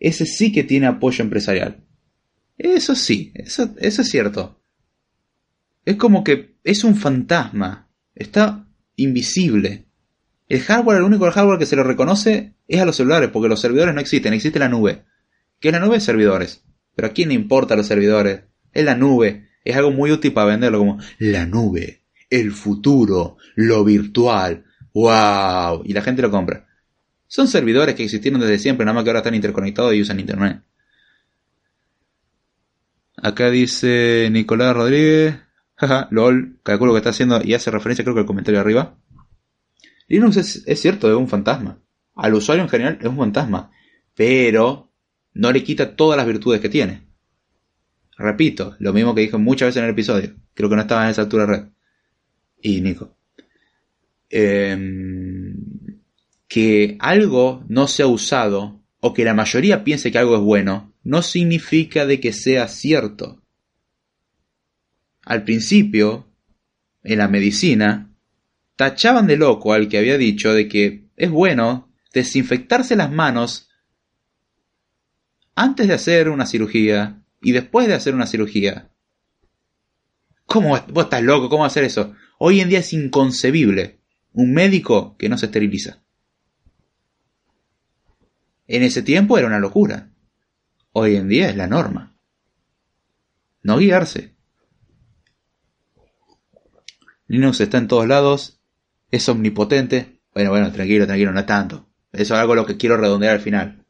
Ese 0.00 0.26
sí 0.26 0.50
que 0.50 0.64
tiene 0.64 0.88
apoyo 0.88 1.22
empresarial. 1.22 1.84
Eso 2.58 2.96
sí, 2.96 3.30
eso, 3.36 3.72
es 3.78 3.94
cierto. 4.10 4.60
Es 5.84 5.94
como 5.94 6.24
que 6.24 6.56
es 6.64 6.82
un 6.82 6.96
fantasma. 6.96 7.88
Está 8.16 8.66
invisible. 8.96 9.86
El 10.48 10.62
hardware, 10.62 10.98
el 10.98 11.04
único 11.04 11.30
hardware 11.30 11.60
que 11.60 11.66
se 11.66 11.76
le 11.76 11.84
reconoce 11.84 12.56
es 12.66 12.80
a 12.80 12.84
los 12.84 12.96
celulares, 12.96 13.30
porque 13.32 13.48
los 13.48 13.60
servidores 13.60 13.94
no 13.94 14.00
existen, 14.00 14.32
existe 14.32 14.58
la 14.58 14.68
nube. 14.68 15.04
¿Qué 15.60 15.68
es 15.68 15.72
la 15.72 15.78
nube? 15.78 16.00
Servidores. 16.00 16.64
Pero 16.96 17.06
a 17.06 17.12
quién 17.12 17.28
le 17.28 17.36
importa 17.36 17.76
los 17.76 17.86
servidores? 17.86 18.40
Es 18.72 18.84
la 18.84 18.96
nube. 18.96 19.46
Es 19.64 19.76
algo 19.76 19.92
muy 19.92 20.10
útil 20.10 20.32
para 20.32 20.48
venderlo 20.48 20.80
como 20.80 20.98
la 21.20 21.46
nube, 21.46 22.02
el 22.30 22.50
futuro, 22.50 23.36
lo 23.54 23.84
virtual, 23.84 24.64
¡Wow! 24.94 25.82
Y 25.84 25.92
la 25.92 26.02
gente 26.02 26.22
lo 26.22 26.30
compra. 26.30 26.66
Son 27.26 27.46
servidores 27.46 27.94
que 27.94 28.02
existieron 28.02 28.40
desde 28.40 28.58
siempre, 28.58 28.84
nada 28.84 28.94
más 28.94 29.04
que 29.04 29.10
ahora 29.10 29.20
están 29.20 29.34
interconectados 29.34 29.94
y 29.94 30.00
usan 30.00 30.18
internet. 30.18 30.62
Acá 33.16 33.50
dice 33.50 34.28
Nicolás 34.32 34.74
Rodríguez. 34.74 35.36
Jaja, 35.76 36.08
lol. 36.10 36.58
Calculo 36.62 36.92
que 36.92 36.98
está 36.98 37.10
haciendo 37.10 37.40
y 37.42 37.54
hace 37.54 37.70
referencia 37.70 38.04
creo 38.04 38.14
que 38.14 38.20
al 38.20 38.26
comentario 38.26 38.58
de 38.58 38.62
arriba. 38.62 38.96
Linux 40.08 40.64
es, 40.66 40.80
cierto, 40.80 41.08
es 41.08 41.16
un 41.16 41.28
fantasma. 41.28 41.78
Al 42.16 42.34
usuario 42.34 42.64
en 42.64 42.68
general 42.68 42.98
es 43.00 43.06
un 43.06 43.16
fantasma. 43.16 43.70
Pero 44.14 44.90
no 45.34 45.52
le 45.52 45.62
quita 45.62 45.94
todas 45.94 46.16
las 46.16 46.26
virtudes 46.26 46.60
que 46.60 46.68
tiene. 46.68 47.06
Repito, 48.16 48.74
lo 48.80 48.92
mismo 48.92 49.14
que 49.14 49.22
dije 49.22 49.36
muchas 49.36 49.68
veces 49.68 49.78
en 49.78 49.84
el 49.84 49.90
episodio. 49.92 50.34
Creo 50.54 50.68
que 50.68 50.76
no 50.76 50.82
estaba 50.82 51.04
en 51.04 51.10
esa 51.10 51.22
altura 51.22 51.46
de 51.46 51.52
red. 51.52 51.68
Y 52.60 52.80
Nico. 52.80 53.16
Em, 54.30 55.56
que 56.46 56.96
algo 57.00 57.64
no 57.68 57.88
sea 57.88 58.06
usado 58.06 58.80
o 59.00 59.12
que 59.12 59.24
la 59.24 59.34
mayoría 59.34 59.82
piense 59.82 60.12
que 60.12 60.18
algo 60.18 60.36
es 60.36 60.42
bueno 60.42 60.94
no 61.02 61.22
significa 61.22 62.06
de 62.06 62.20
que 62.20 62.32
sea 62.32 62.68
cierto. 62.68 63.42
Al 65.24 65.44
principio, 65.44 66.28
en 67.02 67.18
la 67.18 67.28
medicina, 67.28 68.10
tachaban 68.76 69.26
de 69.26 69.36
loco 69.36 69.72
al 69.72 69.88
que 69.88 69.98
había 69.98 70.16
dicho 70.16 70.52
de 70.54 70.68
que 70.68 71.06
es 71.16 71.30
bueno 71.30 71.92
desinfectarse 72.12 72.96
las 72.96 73.10
manos 73.10 73.68
antes 75.54 75.88
de 75.88 75.94
hacer 75.94 76.28
una 76.28 76.46
cirugía 76.46 77.22
y 77.42 77.52
después 77.52 77.88
de 77.88 77.94
hacer 77.94 78.14
una 78.14 78.26
cirugía. 78.26 78.90
¿Cómo 80.46 80.78
vos 80.88 81.04
estás 81.04 81.22
loco? 81.22 81.48
¿Cómo 81.48 81.64
hacer 81.64 81.84
eso? 81.84 82.14
Hoy 82.38 82.60
en 82.60 82.68
día 82.68 82.80
es 82.80 82.92
inconcebible 82.92 83.99
un 84.32 84.52
médico 84.52 85.16
que 85.16 85.28
no 85.28 85.38
se 85.38 85.46
esteriliza. 85.46 85.98
En 88.66 88.82
ese 88.82 89.02
tiempo 89.02 89.36
era 89.36 89.46
una 89.46 89.58
locura. 89.58 90.10
Hoy 90.92 91.16
en 91.16 91.28
día 91.28 91.48
es 91.48 91.56
la 91.56 91.66
norma. 91.66 92.16
No 93.62 93.78
guiarse. 93.78 94.34
Linux 97.26 97.60
está 97.60 97.78
en 97.78 97.88
todos 97.88 98.06
lados, 98.06 98.60
es 99.10 99.28
omnipotente. 99.28 100.20
Bueno, 100.34 100.50
bueno, 100.50 100.72
tranquilo, 100.72 101.06
tranquilo, 101.06 101.32
no 101.32 101.40
es 101.40 101.46
tanto. 101.46 101.88
Eso 102.12 102.34
es 102.34 102.40
algo 102.40 102.54
lo 102.54 102.66
que 102.66 102.76
quiero 102.76 102.96
redondear 102.96 103.34
al 103.34 103.40
final. 103.40 103.84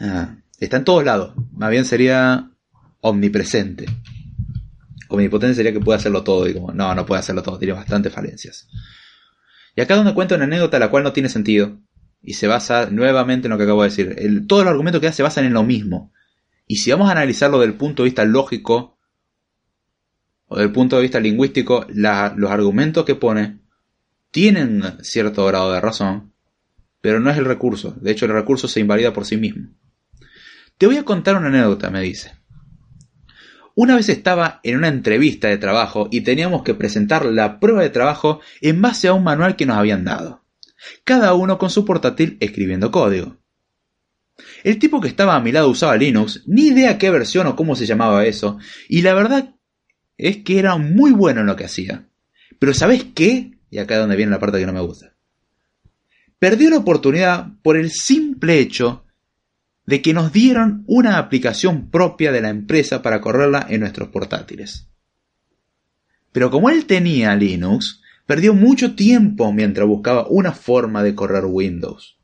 Ah, 0.00 0.36
está 0.58 0.76
en 0.76 0.84
todos 0.84 1.04
lados. 1.04 1.34
Más 1.52 1.70
bien 1.70 1.84
sería 1.84 2.50
omnipresente. 3.00 3.86
Omnipotente 5.16 5.54
sería 5.54 5.72
que 5.72 5.80
puede 5.80 5.98
hacerlo 5.98 6.22
todo. 6.22 6.48
Y 6.48 6.54
como, 6.54 6.72
no, 6.72 6.94
no 6.94 7.06
puede 7.06 7.20
hacerlo 7.20 7.42
todo. 7.42 7.58
Tiene 7.58 7.74
bastantes 7.74 8.12
falencias. 8.12 8.68
Y 9.74 9.80
acá 9.80 9.96
donde 9.96 10.14
cuento 10.14 10.34
una 10.34 10.44
anécdota 10.44 10.78
la 10.78 10.90
cual 10.90 11.04
no 11.04 11.12
tiene 11.12 11.28
sentido. 11.28 11.78
Y 12.22 12.34
se 12.34 12.46
basa 12.46 12.88
nuevamente 12.90 13.46
en 13.46 13.50
lo 13.50 13.58
que 13.58 13.64
acabo 13.64 13.82
de 13.82 13.88
decir. 13.88 14.14
El, 14.18 14.46
todos 14.46 14.64
los 14.64 14.70
argumentos 14.70 15.00
que 15.00 15.06
da 15.06 15.12
se 15.12 15.22
basan 15.22 15.44
en 15.44 15.54
lo 15.54 15.64
mismo. 15.64 16.12
Y 16.66 16.76
si 16.76 16.90
vamos 16.90 17.08
a 17.08 17.12
analizarlo 17.12 17.58
desde 17.58 17.72
el 17.72 17.78
punto 17.78 18.02
de 18.02 18.08
vista 18.08 18.24
lógico, 18.24 18.98
o 20.46 20.58
del 20.58 20.70
punto 20.70 20.96
de 20.96 21.02
vista 21.02 21.18
lingüístico, 21.18 21.86
los 21.88 22.50
argumentos 22.50 23.04
que 23.04 23.14
pone 23.14 23.60
tienen 24.30 24.82
cierto 25.02 25.44
grado 25.46 25.72
de 25.72 25.80
razón, 25.80 26.32
pero 27.00 27.20
no 27.20 27.30
es 27.30 27.38
el 27.38 27.44
recurso. 27.44 27.94
De 28.00 28.12
hecho, 28.12 28.26
el 28.26 28.32
recurso 28.32 28.68
se 28.68 28.80
invalida 28.80 29.12
por 29.12 29.24
sí 29.24 29.36
mismo. 29.36 29.68
Te 30.78 30.86
voy 30.86 30.96
a 30.96 31.04
contar 31.04 31.36
una 31.36 31.48
anécdota, 31.48 31.90
me 31.90 32.00
dice. 32.00 32.32
Una 33.74 33.96
vez 33.96 34.08
estaba 34.08 34.60
en 34.62 34.76
una 34.76 34.88
entrevista 34.88 35.48
de 35.48 35.56
trabajo 35.56 36.08
y 36.10 36.20
teníamos 36.20 36.62
que 36.62 36.74
presentar 36.74 37.24
la 37.24 37.58
prueba 37.58 37.82
de 37.82 37.90
trabajo 37.90 38.40
en 38.60 38.82
base 38.82 39.08
a 39.08 39.14
un 39.14 39.24
manual 39.24 39.56
que 39.56 39.66
nos 39.66 39.78
habían 39.78 40.04
dado. 40.04 40.44
Cada 41.04 41.34
uno 41.34 41.58
con 41.58 41.70
su 41.70 41.84
portátil 41.84 42.36
escribiendo 42.40 42.90
código. 42.90 43.38
El 44.64 44.78
tipo 44.78 45.00
que 45.00 45.08
estaba 45.08 45.36
a 45.36 45.40
mi 45.40 45.52
lado 45.52 45.68
usaba 45.68 45.96
Linux, 45.96 46.42
ni 46.46 46.68
idea 46.68 46.98
qué 46.98 47.10
versión 47.10 47.46
o 47.46 47.56
cómo 47.56 47.76
se 47.76 47.86
llamaba 47.86 48.26
eso, 48.26 48.58
y 48.88 49.02
la 49.02 49.14
verdad 49.14 49.54
es 50.18 50.38
que 50.38 50.58
era 50.58 50.76
muy 50.76 51.12
bueno 51.12 51.40
en 51.40 51.46
lo 51.46 51.56
que 51.56 51.64
hacía. 51.64 52.08
Pero 52.58 52.74
¿sabes 52.74 53.04
qué? 53.14 53.58
Y 53.70 53.78
acá 53.78 53.94
es 53.94 54.00
donde 54.00 54.16
viene 54.16 54.30
la 54.30 54.38
parte 54.38 54.58
que 54.58 54.66
no 54.66 54.72
me 54.72 54.80
gusta. 54.80 55.14
Perdió 56.38 56.70
la 56.70 56.78
oportunidad 56.78 57.48
por 57.62 57.76
el 57.76 57.90
simple 57.90 58.58
hecho 58.58 59.04
de 59.92 60.00
que 60.00 60.14
nos 60.14 60.32
dieron 60.32 60.84
una 60.86 61.18
aplicación 61.18 61.90
propia 61.90 62.32
de 62.32 62.40
la 62.40 62.48
empresa 62.48 63.02
para 63.02 63.20
correrla 63.20 63.66
en 63.68 63.80
nuestros 63.80 64.08
portátiles. 64.08 64.88
Pero 66.32 66.50
como 66.50 66.70
él 66.70 66.86
tenía 66.86 67.36
Linux, 67.36 68.00
perdió 68.24 68.54
mucho 68.54 68.94
tiempo 68.94 69.52
mientras 69.52 69.86
buscaba 69.86 70.26
una 70.30 70.52
forma 70.52 71.02
de 71.02 71.14
correr 71.14 71.44
Windows. 71.44 72.18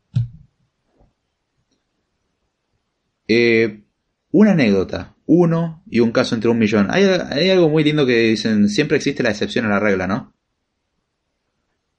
Eh, 3.28 3.84
una 4.30 4.52
anécdota, 4.52 5.14
uno 5.26 5.82
y 5.90 6.00
un 6.00 6.10
caso 6.10 6.36
entre 6.36 6.48
un 6.48 6.58
millón. 6.58 6.86
Hay, 6.88 7.04
hay, 7.04 7.50
algo 7.50 7.68
muy 7.68 7.84
lindo 7.84 8.06
que 8.06 8.30
dicen, 8.30 8.70
siempre 8.70 8.96
existe 8.96 9.22
la 9.22 9.28
excepción 9.28 9.66
a 9.66 9.68
la 9.68 9.78
regla, 9.78 10.06
¿no? 10.06 10.34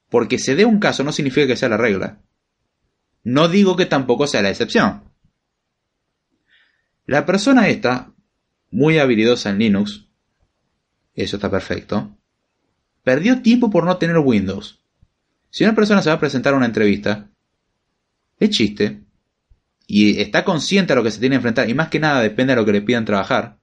Porque 0.08 0.40
se 0.40 0.56
dé 0.56 0.64
un 0.64 0.80
caso 0.80 1.04
no 1.04 1.12
significa 1.12 1.46
que 1.46 1.54
sea 1.54 1.68
la 1.68 1.76
regla. 1.76 2.22
No 3.22 3.46
digo 3.46 3.76
que 3.76 3.86
tampoco 3.86 4.26
sea 4.26 4.42
la 4.42 4.50
excepción. 4.50 5.09
La 7.06 7.26
persona 7.26 7.68
esta, 7.68 8.12
muy 8.70 8.98
habilidosa 8.98 9.50
en 9.50 9.58
Linux, 9.58 10.06
eso 11.14 11.36
está 11.36 11.50
perfecto, 11.50 12.16
perdió 13.02 13.42
tiempo 13.42 13.70
por 13.70 13.84
no 13.84 13.96
tener 13.96 14.18
Windows. 14.18 14.80
Si 15.50 15.64
una 15.64 15.74
persona 15.74 16.02
se 16.02 16.10
va 16.10 16.16
a 16.16 16.20
presentar 16.20 16.54
a 16.54 16.56
una 16.56 16.66
entrevista, 16.66 17.28
es 18.38 18.50
chiste, 18.50 19.02
y 19.86 20.20
está 20.20 20.44
consciente 20.44 20.92
de 20.92 20.96
lo 20.96 21.02
que 21.02 21.10
se 21.10 21.18
tiene 21.18 21.34
que 21.34 21.38
enfrentar, 21.38 21.68
y 21.68 21.74
más 21.74 21.88
que 21.88 21.98
nada 21.98 22.22
depende 22.22 22.52
de 22.52 22.60
lo 22.60 22.64
que 22.64 22.72
le 22.72 22.82
pidan 22.82 23.04
trabajar, 23.04 23.58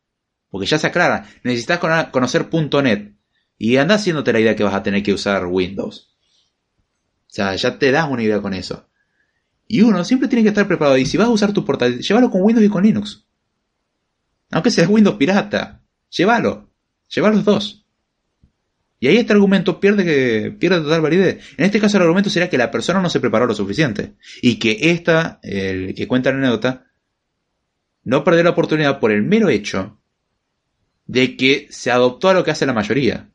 porque 0.50 0.68
ya 0.68 0.78
se 0.78 0.88
aclara, 0.88 1.26
necesitas 1.44 1.80
conocer 2.12 2.50
.NET, 2.52 3.14
y 3.58 3.78
anda 3.78 3.96
haciéndote 3.96 4.34
la 4.34 4.40
idea 4.40 4.56
que 4.56 4.64
vas 4.64 4.74
a 4.74 4.84
tener 4.84 5.04
que 5.04 5.14
usar 5.14 5.46
Windows. 5.46 6.16
O 7.28 7.30
sea, 7.30 7.56
ya 7.56 7.80
te 7.80 7.92
das 7.92 8.10
una 8.10 8.24
idea 8.24 8.42
con 8.42 8.54
eso. 8.54 8.90
Y 9.68 9.82
uno 9.82 10.04
siempre 10.04 10.28
tiene 10.28 10.44
que 10.44 10.50
estar 10.50 10.68
preparado, 10.68 10.98
y 10.98 11.06
si 11.06 11.18
vas 11.18 11.28
a 11.28 11.32
usar 11.32 11.54
tu 11.54 11.64
portátil, 11.64 12.00
llévalo 12.00 12.30
con 12.30 12.42
Windows 12.42 12.66
y 12.66 12.70
con 12.70 12.84
Linux. 12.84 13.27
Aunque 14.52 14.72
sea 14.72 14.88
Windows 14.88 15.18
pirata, 15.18 15.82
llévalo, 16.10 16.70
llévalo 17.10 17.36
los 17.36 17.46
dos. 17.46 17.86
Y 19.00 19.08
ahí 19.08 19.18
este 19.18 19.34
argumento 19.34 19.80
pierde, 19.80 20.04
que, 20.04 20.52
pierde 20.52 20.82
total 20.82 21.02
validez. 21.02 21.44
En 21.58 21.66
este 21.66 21.80
caso 21.80 21.98
el 21.98 22.04
argumento 22.04 22.30
sería 22.30 22.50
que 22.50 22.58
la 22.58 22.72
persona 22.72 23.02
no 23.02 23.10
se 23.10 23.20
preparó 23.20 23.46
lo 23.46 23.54
suficiente. 23.54 24.16
Y 24.42 24.58
que 24.58 24.92
esta, 24.92 25.40
el 25.44 25.94
que 25.94 26.08
cuenta 26.08 26.32
la 26.32 26.38
anécdota, 26.38 26.88
no 28.04 28.24
perdió 28.24 28.44
la 28.44 28.52
oportunidad 28.52 29.00
por 29.00 29.12
el 29.12 29.22
mero 29.22 29.50
hecho 29.50 30.00
de 31.06 31.38
que 31.38 31.68
se 31.70 31.92
adoptó 31.92 32.30
a 32.30 32.34
lo 32.34 32.44
que 32.44 32.52
hace 32.52 32.66
la 32.66 32.74
mayoría. 32.74 33.30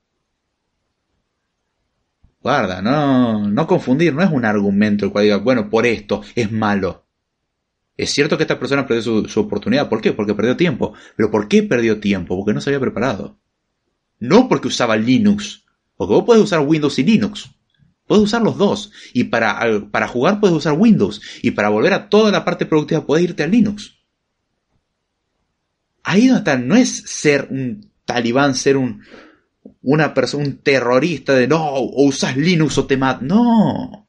Guarda, 2.41 2.83
no, 2.83 3.49
no 3.49 3.67
confundir, 3.69 4.13
no 4.13 4.23
es 4.23 4.31
un 4.31 4.45
argumento 4.45 5.05
el 5.05 5.13
cual 5.13 5.25
diga, 5.25 5.37
bueno, 5.37 5.71
por 5.71 5.87
esto 5.87 6.23
es 6.35 6.51
malo. 6.51 7.02
Es 7.97 8.11
cierto 8.11 8.37
que 8.37 8.45
esta 8.45 8.59
persona 8.59 8.87
perdió 8.87 9.29
su, 9.29 9.41
oportunidad. 9.41 9.89
¿Por 9.89 10.01
qué? 10.01 10.13
Porque 10.13 10.35
perdió 10.35 10.57
tiempo. 10.57 10.95
¿Pero 11.17 11.31
por 11.31 11.49
qué 11.49 11.63
perdió 11.63 12.01
tiempo? 12.01 12.37
Porque 12.37 12.55
no 12.55 12.61
se 12.61 12.71
había 12.71 12.81
preparado. 12.81 13.39
No 14.19 14.49
porque 14.49 14.69
usaba 14.69 14.97
Linux. 14.97 15.65
Porque 15.97 16.15
vos 16.15 16.25
podés 16.25 16.43
usar 16.43 16.61
Windows 16.61 16.99
y 16.99 17.05
Linux. 17.05 17.51
Puedes 18.07 18.25
usar 18.25 18.43
los 18.43 18.57
dos. 18.57 18.93
Y 19.13 19.25
para, 19.25 19.89
para 19.91 20.09
jugar 20.09 20.41
puedes 20.41 20.57
usar 20.57 20.73
Windows. 20.73 21.21
Y 21.43 21.53
para 21.53 21.69
volver 21.69 21.93
a 21.93 22.09
toda 22.09 22.31
la 22.31 22.45
parte 22.45 22.67
productiva 22.67 23.07
puedes 23.07 23.25
irte 23.25 23.43
a 23.43 23.47
Linux. 23.47 23.95
Ahí 26.03 26.27
no 26.27 26.39
está. 26.39 26.57
No 26.57 26.77
es 26.77 26.91
ser 27.07 27.49
un 27.51 27.91
talibán, 28.05 28.55
ser 28.55 28.77
un, 28.77 29.03
una 29.83 30.15
persona, 30.15 30.45
un 30.45 30.59
terrorista 30.59 31.35
de 31.35 31.47
no, 31.47 31.65
o 31.65 32.07
usas 32.07 32.37
Linux 32.37 32.79
o 32.79 32.87
te 32.87 32.97
matas. 32.97 33.23
No. 33.23 34.02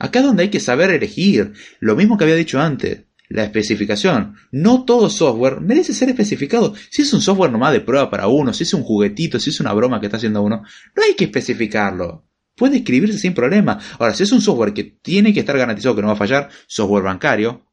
Acá 0.00 0.20
es 0.20 0.24
donde 0.24 0.44
hay 0.44 0.48
que 0.48 0.60
saber 0.60 0.90
elegir, 0.90 1.52
lo 1.78 1.94
mismo 1.94 2.16
que 2.16 2.24
había 2.24 2.34
dicho 2.34 2.58
antes, 2.58 3.02
la 3.28 3.44
especificación. 3.44 4.34
No 4.50 4.84
todo 4.84 5.10
software 5.10 5.60
merece 5.60 5.92
ser 5.92 6.08
especificado. 6.08 6.74
Si 6.88 7.02
es 7.02 7.12
un 7.12 7.20
software 7.20 7.52
nomás 7.52 7.72
de 7.72 7.80
prueba 7.80 8.10
para 8.10 8.26
uno, 8.26 8.54
si 8.54 8.62
es 8.62 8.72
un 8.72 8.82
juguetito, 8.82 9.38
si 9.38 9.50
es 9.50 9.60
una 9.60 9.74
broma 9.74 10.00
que 10.00 10.06
está 10.06 10.16
haciendo 10.16 10.42
uno, 10.42 10.62
no 10.96 11.02
hay 11.02 11.14
que 11.14 11.24
especificarlo. 11.24 12.24
Puede 12.56 12.78
escribirse 12.78 13.18
sin 13.18 13.34
problema. 13.34 13.78
Ahora, 13.98 14.14
si 14.14 14.22
es 14.22 14.32
un 14.32 14.40
software 14.40 14.72
que 14.72 14.84
tiene 14.84 15.34
que 15.34 15.40
estar 15.40 15.56
garantizado 15.56 15.94
que 15.94 16.00
no 16.00 16.08
va 16.08 16.14
a 16.14 16.16
fallar, 16.16 16.48
software 16.66 17.04
bancario, 17.04 17.66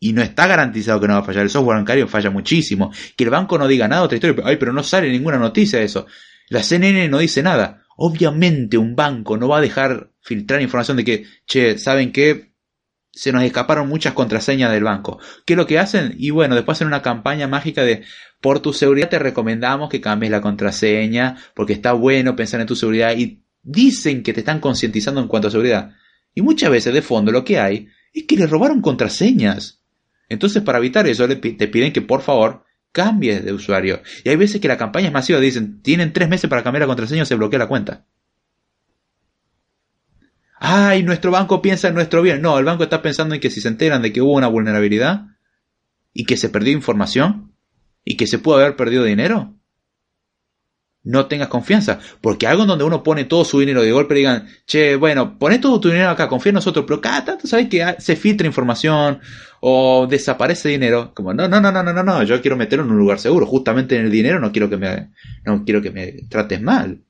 y 0.00 0.12
no 0.12 0.22
está 0.22 0.48
garantizado 0.48 1.00
que 1.00 1.06
no 1.06 1.14
va 1.14 1.20
a 1.20 1.24
fallar, 1.24 1.44
el 1.44 1.50
software 1.50 1.76
bancario 1.76 2.08
falla 2.08 2.30
muchísimo. 2.30 2.92
Que 3.16 3.22
el 3.22 3.30
banco 3.30 3.56
no 3.58 3.68
diga 3.68 3.86
nada, 3.86 4.02
otra 4.02 4.16
historia, 4.16 4.42
ay, 4.44 4.56
pero 4.56 4.72
no 4.72 4.82
sale 4.82 5.08
ninguna 5.08 5.38
noticia 5.38 5.78
de 5.78 5.84
eso. 5.84 6.06
La 6.48 6.64
CNN 6.64 7.08
no 7.08 7.18
dice 7.18 7.44
nada. 7.44 7.81
Obviamente 7.96 8.78
un 8.78 8.96
banco 8.96 9.36
no 9.36 9.48
va 9.48 9.58
a 9.58 9.62
dejar 9.62 10.10
filtrar 10.20 10.62
información 10.62 10.96
de 10.96 11.04
que, 11.04 11.26
che, 11.46 11.78
¿saben 11.78 12.12
qué? 12.12 12.52
Se 13.10 13.32
nos 13.32 13.42
escaparon 13.42 13.88
muchas 13.88 14.14
contraseñas 14.14 14.72
del 14.72 14.84
banco. 14.84 15.18
¿Qué 15.44 15.52
es 15.52 15.56
lo 15.56 15.66
que 15.66 15.78
hacen? 15.78 16.14
Y 16.16 16.30
bueno, 16.30 16.54
después 16.54 16.78
hacen 16.78 16.88
una 16.88 17.02
campaña 17.02 17.46
mágica 17.46 17.82
de, 17.82 18.04
por 18.40 18.60
tu 18.60 18.72
seguridad 18.72 19.10
te 19.10 19.18
recomendamos 19.18 19.90
que 19.90 20.00
cambies 20.00 20.32
la 20.32 20.40
contraseña, 20.40 21.36
porque 21.54 21.74
está 21.74 21.92
bueno 21.92 22.34
pensar 22.36 22.60
en 22.60 22.66
tu 22.66 22.74
seguridad 22.74 23.14
y 23.16 23.42
Dicen 23.62 24.24
que 24.24 24.32
te 24.32 24.40
están 24.40 24.58
concientizando 24.58 25.20
en 25.20 25.28
cuanto 25.28 25.48
a 25.48 25.50
seguridad. 25.50 25.94
Y 26.34 26.42
muchas 26.42 26.70
veces 26.70 26.92
de 26.92 27.02
fondo 27.02 27.30
lo 27.30 27.44
que 27.44 27.60
hay 27.60 27.88
es 28.12 28.24
que 28.24 28.36
le 28.36 28.46
robaron 28.46 28.82
contraseñas. 28.82 29.82
Entonces 30.28 30.62
para 30.62 30.78
evitar 30.78 31.06
eso 31.06 31.28
te 31.28 31.68
piden 31.68 31.92
que 31.92 32.02
por 32.02 32.22
favor 32.22 32.64
cambies 32.92 33.44
de 33.44 33.52
usuario. 33.52 34.02
Y 34.24 34.28
hay 34.28 34.36
veces 34.36 34.60
que 34.60 34.68
la 34.68 34.76
campaña 34.76 35.08
es 35.08 35.12
masiva, 35.12 35.40
dicen, 35.40 35.82
tienen 35.82 36.12
tres 36.12 36.28
meses 36.28 36.48
para 36.48 36.62
cambiar 36.62 36.82
la 36.82 36.86
contraseña 36.86 37.22
o 37.22 37.26
se 37.26 37.34
bloquea 37.34 37.58
la 37.58 37.68
cuenta. 37.68 38.04
Ay, 40.64 41.02
nuestro 41.02 41.32
banco 41.32 41.60
piensa 41.60 41.88
en 41.88 41.94
nuestro 41.94 42.22
bien. 42.22 42.40
No, 42.40 42.56
el 42.58 42.64
banco 42.64 42.84
está 42.84 43.02
pensando 43.02 43.34
en 43.34 43.40
que 43.40 43.50
si 43.50 43.60
se 43.60 43.68
enteran 43.68 44.00
de 44.00 44.12
que 44.12 44.22
hubo 44.22 44.34
una 44.34 44.46
vulnerabilidad 44.46 45.26
y 46.12 46.24
que 46.24 46.36
se 46.36 46.50
perdió 46.50 46.72
información 46.72 47.52
y 48.04 48.16
que 48.16 48.28
se 48.28 48.38
pudo 48.38 48.56
haber 48.56 48.76
perdido 48.76 49.02
dinero, 49.02 49.56
no 51.02 51.26
tengas 51.26 51.48
confianza. 51.48 51.98
Porque 52.20 52.46
algo 52.46 52.62
en 52.62 52.68
donde 52.68 52.84
uno 52.84 53.02
pone 53.02 53.24
todo 53.24 53.44
su 53.44 53.58
dinero 53.58 53.82
de 53.82 53.90
golpe 53.90 54.14
digan, 54.14 54.46
che, 54.66 54.94
bueno, 54.94 55.36
pone 55.38 55.58
todo 55.58 55.80
tu 55.80 55.88
dinero 55.88 56.10
acá, 56.10 56.28
confía 56.28 56.50
en 56.50 56.54
nosotros, 56.54 56.84
pero 56.86 57.00
cada 57.00 57.24
tanto 57.24 57.48
sabes 57.48 57.68
que 57.68 57.96
se 57.98 58.14
filtra 58.14 58.46
información 58.46 59.20
o 59.64 60.08
desaparece 60.08 60.70
dinero. 60.70 61.12
Como, 61.14 61.32
no, 61.32 61.46
no, 61.46 61.60
no, 61.60 61.70
no, 61.70 61.84
no, 61.84 61.92
no, 61.92 62.02
no, 62.02 62.22
yo 62.24 62.40
quiero 62.42 62.56
meterlo 62.56 62.84
en 62.84 62.90
un 62.90 62.98
lugar 62.98 63.20
seguro. 63.20 63.46
Justamente 63.46 63.96
en 63.96 64.06
el 64.06 64.10
dinero 64.10 64.40
no 64.40 64.50
quiero 64.50 64.68
que 64.68 64.76
me, 64.76 65.12
no 65.44 65.64
quiero 65.64 65.80
que 65.80 65.92
me 65.92 66.12
trates 66.28 66.60
mal. 66.60 67.04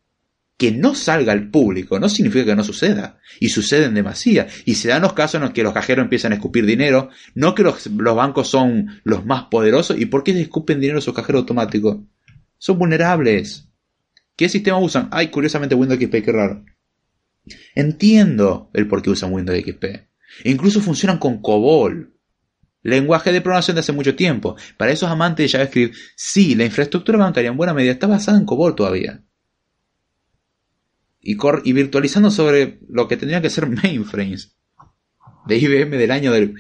Que 0.59 0.71
no 0.71 0.95
salga 0.95 1.33
al 1.33 1.51
público 1.51 1.99
no 1.99 2.11
significa 2.11 2.45
que 2.45 2.55
no 2.55 2.63
suceda. 2.63 3.19
Y 3.41 3.49
sucede 3.49 3.87
en 3.87 3.95
demasía. 3.95 4.49
Y 4.67 4.75
se 4.75 4.89
dan 4.89 5.01
los 5.01 5.15
casos 5.15 5.37
en 5.37 5.43
los 5.43 5.53
que 5.53 5.63
los 5.63 5.73
cajeros 5.73 6.05
empiezan 6.05 6.33
a 6.33 6.35
escupir 6.35 6.67
dinero. 6.67 7.09
No 7.35 7.55
que 7.55 7.63
los, 7.63 7.87
los 7.87 8.15
bancos 8.15 8.49
son 8.49 9.01
los 9.03 9.25
más 9.25 9.45
poderosos. 9.45 9.99
¿Y 9.99 10.05
por 10.05 10.23
qué 10.23 10.39
escupen 10.39 10.79
dinero 10.79 10.99
esos 10.99 11.15
cajeros 11.15 11.41
automáticos? 11.41 12.01
Son 12.59 12.79
vulnerables. 12.79 13.67
¿Qué 14.37 14.51
sistema 14.51 14.79
usan? 14.79 15.09
Ay, 15.11 15.29
curiosamente 15.29 15.75
Windows 15.75 15.99
XP, 15.99 16.23
qué 16.23 16.33
raro. 16.33 16.63
Entiendo 17.75 18.71
el 18.75 18.87
por 18.89 19.01
qué 19.01 19.09
usan 19.09 19.33
Windows 19.33 19.59
XP. 19.59 19.85
incluso 20.45 20.83
funcionan 20.83 21.17
con 21.17 21.41
COBOL. 21.41 22.13
Lenguaje 22.83 23.33
de 23.33 23.41
programación 23.41 23.77
de 23.77 23.81
hace 23.81 23.93
mucho 23.93 24.17
tiempo. 24.17 24.57
Para 24.77 24.91
esos 24.91 25.09
amantes 25.09 25.45
de 25.45 25.59
JavaScript, 25.59 25.95
sí, 26.17 26.55
la 26.55 26.65
infraestructura 26.65 27.19
bancaria 27.19 27.51
en 27.51 27.57
buena 27.57 27.75
medida 27.75 27.93
está 27.93 28.07
basada 28.07 28.39
en 28.39 28.45
COBOL 28.45 28.75
todavía. 28.75 29.23
Y, 31.21 31.37
y 31.65 31.73
virtualizando 31.73 32.31
sobre 32.31 32.81
lo 32.89 33.07
que 33.07 33.17
tendrían 33.17 33.43
que 33.43 33.51
ser 33.51 33.69
mainframes. 33.69 34.57
De 35.47 35.57
IBM 35.57 35.97
del 35.97 36.11
año 36.11 36.33
del... 36.33 36.55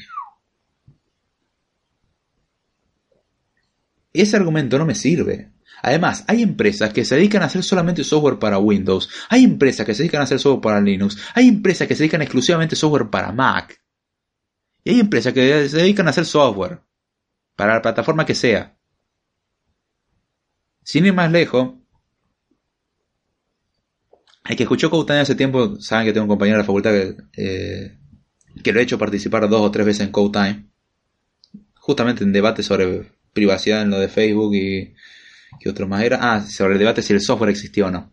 Ese 4.12 4.36
argumento 4.36 4.78
no 4.78 4.86
me 4.86 4.94
sirve. 4.94 5.52
Además, 5.82 6.24
hay 6.28 6.42
empresas 6.42 6.92
que 6.92 7.04
se 7.04 7.16
dedican 7.16 7.42
a 7.42 7.46
hacer 7.46 7.64
solamente 7.64 8.04
software 8.04 8.38
para 8.38 8.58
Windows, 8.58 9.08
hay 9.28 9.42
empresas 9.42 9.84
que 9.84 9.94
se 9.94 10.04
dedican 10.04 10.20
a 10.20 10.24
hacer 10.24 10.38
software 10.38 10.62
para 10.62 10.80
Linux, 10.80 11.16
hay 11.34 11.48
empresas 11.48 11.88
que 11.88 11.96
se 11.96 12.04
dedican 12.04 12.22
exclusivamente 12.22 12.76
software 12.76 13.10
para 13.10 13.32
Mac. 13.32 13.81
Y 14.84 14.90
hay 14.90 15.00
empresas 15.00 15.32
que 15.32 15.68
se 15.68 15.76
dedican 15.76 16.06
a 16.06 16.10
hacer 16.10 16.24
software 16.24 16.80
para 17.56 17.74
la 17.74 17.82
plataforma 17.82 18.26
que 18.26 18.34
sea. 18.34 18.76
Sin 20.82 21.06
ir 21.06 21.12
más 21.12 21.30
lejos, 21.30 21.74
hay 24.44 24.56
que 24.56 24.64
escuchó 24.64 24.90
Code 24.90 25.20
hace 25.20 25.34
tiempo, 25.36 25.80
saben 25.80 26.06
que 26.06 26.12
tengo 26.12 26.24
un 26.24 26.30
compañero 26.30 26.56
de 26.56 26.62
la 26.62 26.66
facultad 26.66 26.90
que, 26.90 27.16
eh, 27.36 27.98
que 28.62 28.72
lo 28.72 28.80
he 28.80 28.82
hecho 28.82 28.98
participar 28.98 29.48
dos 29.48 29.60
o 29.60 29.70
tres 29.70 29.86
veces 29.86 30.06
en 30.06 30.12
Code 30.12 30.32
Time, 30.32 30.66
justamente 31.74 32.24
en 32.24 32.32
debates 32.32 32.66
sobre 32.66 33.12
privacidad 33.32 33.82
en 33.82 33.90
lo 33.90 34.00
de 34.00 34.08
Facebook 34.08 34.54
y 34.54 34.94
¿Qué 35.60 35.68
otro 35.68 35.88
más 35.88 36.02
era? 36.02 36.18
Ah, 36.20 36.40
sobre 36.40 36.74
el 36.74 36.78
debate 36.78 37.02
si 37.02 37.12
el 37.12 37.20
software 37.20 37.50
existía 37.50 37.86
o 37.86 37.90
no. 37.90 38.12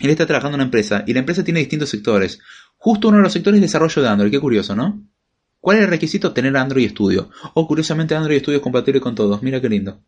Él 0.00 0.10
está 0.10 0.26
trabajando 0.26 0.56
en 0.56 0.60
una 0.60 0.64
empresa 0.64 1.04
y 1.06 1.12
la 1.12 1.20
empresa 1.20 1.44
tiene 1.44 1.60
distintos 1.60 1.90
sectores. 1.90 2.40
Justo 2.78 3.08
uno 3.08 3.18
de 3.18 3.22
los 3.22 3.32
sectores 3.32 3.58
es 3.58 3.62
desarrollo 3.62 4.02
de 4.02 4.08
Android. 4.08 4.30
Qué 4.30 4.40
curioso, 4.40 4.74
¿no? 4.74 5.02
¿Cuál 5.60 5.76
es 5.76 5.84
el 5.84 5.90
requisito? 5.90 6.32
Tener 6.32 6.56
Android 6.56 6.90
Studio. 6.90 7.30
O 7.54 7.66
curiosamente 7.66 8.14
Android 8.14 8.40
Studio 8.40 8.56
es 8.56 8.62
compatible 8.62 9.00
con 9.00 9.14
todos. 9.14 9.42
Mira 9.42 9.60
qué 9.60 9.68
lindo. 9.68 10.00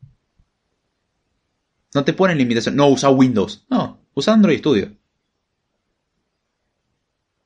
No 1.94 2.04
te 2.04 2.14
ponen 2.14 2.38
limitación. 2.38 2.74
No, 2.74 2.88
usa 2.88 3.10
Windows. 3.10 3.66
No, 3.68 4.00
usa 4.14 4.32
Android 4.32 4.58
Studio. 4.58 4.96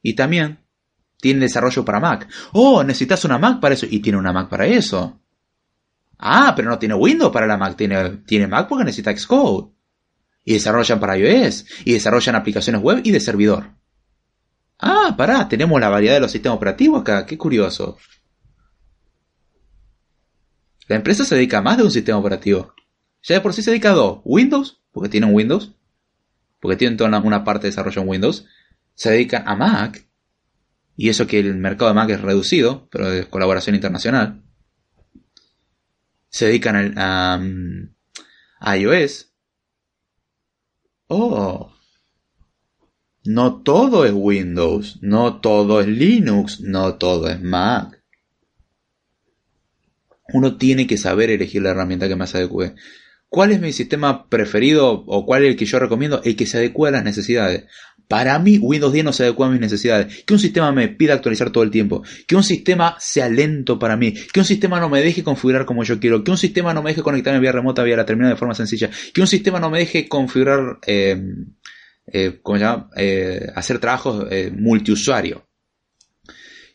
Y 0.03 0.15
también 0.15 0.61
tiene 1.21 1.41
desarrollo 1.41 1.85
para 1.85 1.99
Mac. 1.99 2.29
Oh, 2.53 2.85
necesitas 2.85 3.25
una 3.25 3.39
Mac 3.39 3.59
para 3.59 3.75
eso. 3.75 3.87
Y 3.91 3.99
tiene 3.99 4.19
una 4.19 4.33
Mac 4.33 4.49
para 4.49 4.67
eso. 4.67 5.21
Ah, 6.19 6.53
pero 6.55 6.71
no 6.71 6.79
tiene 6.79 6.95
Windows 6.95 7.33
para 7.33 7.47
la 7.47 7.57
Mac, 7.57 7.77
tiene, 7.77 8.19
tiene 8.27 8.47
Mac 8.47 8.69
porque 8.69 8.85
necesita 8.85 9.17
Xcode. 9.17 9.76
Y 10.47 10.55
desarrollan 10.55 10.99
para 10.99 11.19
iOS, 11.19 11.67
y 11.85 11.93
desarrollan 11.93 12.37
aplicaciones 12.37 12.81
web 12.81 13.03
y 13.05 13.11
de 13.11 13.21
servidor. 13.21 13.75
Ah, 14.79 15.15
pará, 15.19 15.47
tenemos 15.49 15.79
la 15.79 15.91
variedad 15.91 16.15
de 16.15 16.21
los 16.21 16.33
sistemas 16.33 16.57
operativos 16.57 17.03
acá, 17.03 17.27
qué 17.27 17.37
curioso. 17.37 17.99
La 20.89 20.97
empresa 20.97 21.25
se 21.25 21.35
dedica 21.35 21.59
a 21.59 21.63
más 21.63 21.77
de 21.77 21.83
un 21.83 21.91
sistema 21.91 22.19
operativo. 22.19 22.73
Ya 23.23 23.35
de 23.35 23.41
por 23.43 23.53
sí 23.53 23.61
se 23.61 23.71
dedica 23.71 23.91
a 23.91 23.95
dos. 23.95 24.21
Windows, 24.25 24.81
porque 24.91 25.11
tienen 25.11 25.35
Windows, 25.35 25.75
porque 26.61 26.77
tienen 26.77 26.97
toda 26.97 27.19
una 27.19 27.45
parte 27.45 27.67
de 27.67 27.73
desarrollo 27.73 28.01
en 28.01 28.09
Windows. 28.09 28.47
Se 28.95 29.11
dedican 29.11 29.43
a 29.47 29.57
Mac, 29.57 30.09
y 30.97 31.11
eso 31.11 31.27
que 31.27 31.41
el 31.41 31.57
mercado 31.57 31.89
de 31.91 31.95
Mac 31.95 32.09
es 32.09 32.23
reducido, 32.23 32.89
pero 32.91 33.11
de 33.11 33.29
colaboración 33.29 33.75
internacional 33.75 34.47
se 36.37 36.47
dedican 36.47 36.99
a, 36.99 37.41
a 38.61 38.77
iOS. 38.77 39.33
Oh. 41.09 41.73
No 43.25 43.63
todo 43.63 44.05
es 44.05 44.13
Windows, 44.15 44.99
no 45.03 45.41
todo 45.41 45.81
es 45.81 45.89
Linux, 45.89 46.61
no 46.61 46.95
todo 46.95 47.29
es 47.29 47.41
Mac. 47.41 48.03
Uno 50.33 50.57
tiene 50.57 50.87
que 50.87 50.97
saber 50.97 51.31
elegir 51.31 51.63
la 51.63 51.71
herramienta 51.71 52.09
que 52.09 52.17
más 52.17 52.35
adecue. 52.35 52.75
¿Cuál 53.29 53.53
es 53.53 53.61
mi 53.61 53.73
sistema 53.73 54.29
preferido 54.29 55.05
o 55.07 55.27
cuál 55.27 55.45
es 55.45 55.51
el 55.51 55.57
que 55.57 55.67
yo 55.67 55.79
recomiendo? 55.79 56.23
El 56.25 56.37
que 56.37 56.47
se 56.47 56.59
adecue 56.59 56.89
a 56.89 56.93
las 56.93 57.05
necesidades. 57.05 57.65
Para 58.09 58.39
mí, 58.39 58.59
Windows 58.59 58.93
10 58.93 59.05
no 59.05 59.13
se 59.13 59.25
adecua 59.25 59.47
a 59.47 59.51
mis 59.51 59.61
necesidades. 59.61 60.25
Que 60.25 60.35
un 60.35 60.41
sistema 60.41 60.71
me 60.73 60.89
pida 60.89 61.15
actualizar 61.15 61.51
todo 61.51 61.65
el 61.65 61.71
tiempo. 61.71 62.03
Que 62.27 62.37
un 62.37 62.45
sistema 62.45 62.97
sea 62.99 63.29
lento 63.29 63.79
para 63.79 63.97
mí. 63.97 64.15
Que 64.33 64.41
un 64.41 64.47
sistema 64.47 64.79
no 64.81 64.89
me 64.89 65.03
deje 65.03 65.25
configurar 65.25 65.65
como 65.65 65.83
yo 65.83 65.99
quiero. 65.99 66.23
Que 66.23 66.31
un 66.31 66.39
sistema 66.39 66.73
no 66.73 66.83
me 66.83 66.91
deje 66.91 67.03
conectarme 67.03 67.41
vía 67.41 67.53
remota, 67.53 67.83
vía 67.83 67.97
la 67.97 68.07
terminal 68.07 68.33
de 68.33 68.39
forma 68.39 68.55
sencilla. 68.55 68.91
Que 69.13 69.21
un 69.21 69.27
sistema 69.27 69.59
no 69.59 69.71
me 69.71 69.79
deje 69.81 70.09
configurar, 70.09 70.79
eh, 70.87 71.21
eh, 72.07 72.39
¿cómo 72.43 72.59
se 72.59 72.65
llama? 72.65 72.91
Eh, 72.97 73.47
hacer 73.55 73.79
trabajos 73.79 74.27
multiusuario 74.53 75.47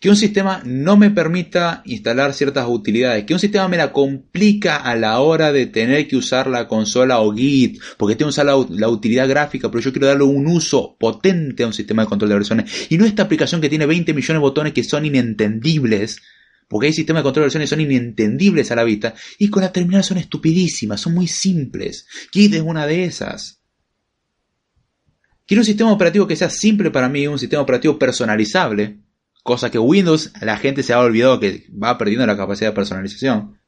que 0.02 0.10
un 0.10 0.16
sistema 0.16 0.64
no 0.66 0.98
me 0.98 1.12
permita 1.12 1.84
instalar 1.86 2.34
ciertas 2.34 2.68
utilidades, 2.68 3.24
que 3.24 3.36
un 3.36 3.40
sistema 3.40 3.68
me 3.68 3.78
la 3.78 3.94
complica 3.94 4.78
a 4.78 4.96
la 4.96 5.20
hora 5.20 5.52
de 5.52 5.68
tener 5.68 6.08
que 6.08 6.18
usar 6.18 6.48
la 6.48 6.68
consola 6.68 7.20
o 7.20 7.32
Git, 7.32 7.80
porque 7.98 8.16
tengo 8.16 8.30
que 8.30 8.32
usar 8.32 8.48
la, 8.48 8.90
utilidad 8.90 9.30
gráfica, 9.30 9.70
pero 9.70 9.80
yo 9.80 9.92
quiero 9.92 10.08
darle 10.08 10.24
un 10.24 10.48
uso 10.48 10.98
potente 11.00 11.62
a 11.62 11.68
un 11.68 11.74
sistema 11.74 12.02
de 12.02 12.10
control 12.10 12.30
de 12.30 12.36
versiones, 12.36 12.88
y 12.90 12.98
no 12.98 13.06
esta 13.06 13.22
aplicación 13.22 13.62
que 13.62 13.70
tiene 13.70 13.86
20 13.86 14.12
millones 14.16 14.38
de 14.38 14.40
botones 14.40 14.74
que 14.74 14.84
son 14.84 15.06
inentendibles, 15.06 16.20
porque 16.68 16.88
hay 16.88 16.94
sistemas 16.94 17.20
de 17.20 17.26
control 17.26 17.44
de 17.44 17.46
versiones 17.46 17.70
que 17.70 17.76
son 17.76 17.82
inentendibles 17.82 18.72
a 18.72 18.76
la 18.76 18.84
vista, 18.84 19.14
y 19.38 19.50
con 19.50 19.62
la 19.62 19.72
terminal 19.72 20.04
son 20.04 20.18
estupidísimas, 20.18 21.00
son 21.00 21.14
muy 21.14 21.28
simples. 21.28 22.08
Git 22.34 22.56
es 22.56 22.62
una 22.62 22.88
de 22.88 23.04
esas. 23.04 23.62
Quiero 25.46 25.62
un 25.62 25.66
sistema 25.66 25.92
operativo 25.92 26.26
que 26.26 26.36
sea 26.36 26.50
simple 26.50 26.90
para 26.90 27.08
mí, 27.08 27.28
un 27.28 27.38
sistema 27.38 27.62
operativo 27.62 28.00
personalizable, 28.00 28.98
Cosa 29.44 29.72
que 29.72 29.80
Windows, 29.80 30.32
la 30.42 30.58
gente 30.58 30.84
se 30.84 30.94
ha 30.94 31.00
olvidado 31.00 31.40
que 31.40 31.68
va 31.72 31.98
perdiendo 31.98 32.26
la 32.26 32.38
capacidad 32.38 32.70
de 32.70 32.76
personalización. 32.76 33.60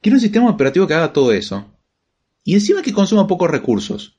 Quiero 0.00 0.16
un 0.16 0.20
sistema 0.20 0.50
operativo 0.50 0.86
que 0.86 0.94
haga 0.94 1.12
todo 1.12 1.32
eso. 1.32 1.78
Y 2.42 2.54
encima 2.54 2.82
que 2.82 2.92
consuma 2.92 3.28
pocos 3.28 3.48
recursos. 3.48 4.18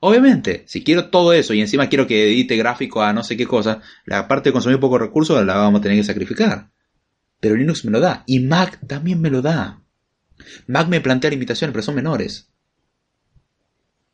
Obviamente, 0.00 0.64
si 0.66 0.84
quiero 0.84 1.08
todo 1.08 1.32
eso 1.32 1.54
y 1.54 1.62
encima 1.62 1.88
quiero 1.88 2.06
que 2.06 2.28
edite 2.28 2.56
gráfico 2.56 3.02
a 3.02 3.14
no 3.14 3.24
sé 3.24 3.34
qué 3.34 3.46
cosa, 3.46 3.80
la 4.04 4.28
parte 4.28 4.50
de 4.50 4.52
consumir 4.52 4.78
pocos 4.78 5.00
recursos 5.00 5.44
la 5.44 5.56
vamos 5.56 5.80
a 5.80 5.82
tener 5.82 5.96
que 5.96 6.04
sacrificar. 6.04 6.70
Pero 7.40 7.56
Linux 7.56 7.86
me 7.86 7.92
lo 7.92 8.00
da. 8.00 8.24
Y 8.26 8.40
Mac 8.40 8.78
también 8.86 9.22
me 9.22 9.30
lo 9.30 9.40
da. 9.40 9.82
Mac 10.66 10.88
me 10.88 11.00
plantea 11.00 11.30
limitaciones, 11.30 11.72
pero 11.72 11.82
son 11.82 11.94
menores. 11.94 12.50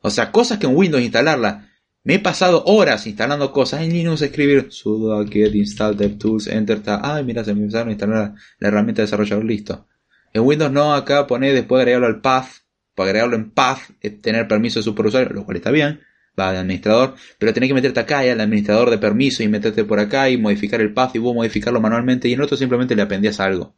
O 0.03 0.11
sea, 0.11 0.31
cosas 0.31 0.59
que 0.59 0.67
en 0.67 0.77
Windows 0.77 1.03
instalarla 1.03 1.72
me 2.05 2.15
he 2.15 2.19
pasado 2.19 2.65
horas 2.67 3.07
instalando 3.07 3.53
cosas 3.53 3.83
en 3.83 3.93
Linux, 3.93 4.23
escribir 4.23 4.73
sudo 4.73 5.25
get 5.27 5.55
install 5.55 5.97
devtools, 5.97 6.49
enter 6.49 6.81
tab. 6.83 7.01
Ay, 7.05 7.25
mira, 7.25 7.45
se 7.45 7.55
me 7.55 7.61
empezaron 7.61 7.89
a 7.89 7.93
instalar 7.93 8.35
la, 8.59 8.69
herramienta 8.69 9.03
de 9.03 9.07
desarrollador, 9.07 9.45
listo. 9.45 9.89
En 10.33 10.43
Windows 10.43 10.73
no, 10.73 10.95
acá 10.95 11.27
pone 11.27 11.53
después 11.53 11.81
agregarlo 11.81 12.07
al 12.07 12.21
path, 12.21 12.49
para 12.95 13.11
agregarlo 13.11 13.37
en 13.37 13.51
path, 13.51 13.81
tener 14.21 14.49
permiso 14.49 14.81
de 14.81 14.85
superusuario, 14.85 15.33
lo 15.33 15.45
cual 15.45 15.59
está 15.59 15.71
bien, 15.71 16.01
va 16.39 16.51
al 16.51 16.57
administrador, 16.57 17.15
pero 17.39 17.53
tenés 17.53 17.69
que 17.69 17.75
meterte 17.75 18.01
acá 18.01 18.25
y 18.27 18.31
al 18.31 18.41
administrador 18.41 18.91
de 18.91 18.99
permiso 18.99 19.43
y 19.43 19.49
meterte 19.49 19.85
por 19.85 20.01
acá 20.01 20.31
y 20.31 20.39
modificar 20.39 20.81
el 20.81 20.93
path 20.93 21.15
y 21.17 21.19
vos 21.19 21.35
modificarlo 21.35 21.81
manualmente 21.81 22.29
y 22.29 22.33
en 22.33 22.41
otro 22.41 22.57
simplemente 22.57 22.97
le 22.97 23.03
appendías 23.03 23.41
algo. 23.41 23.75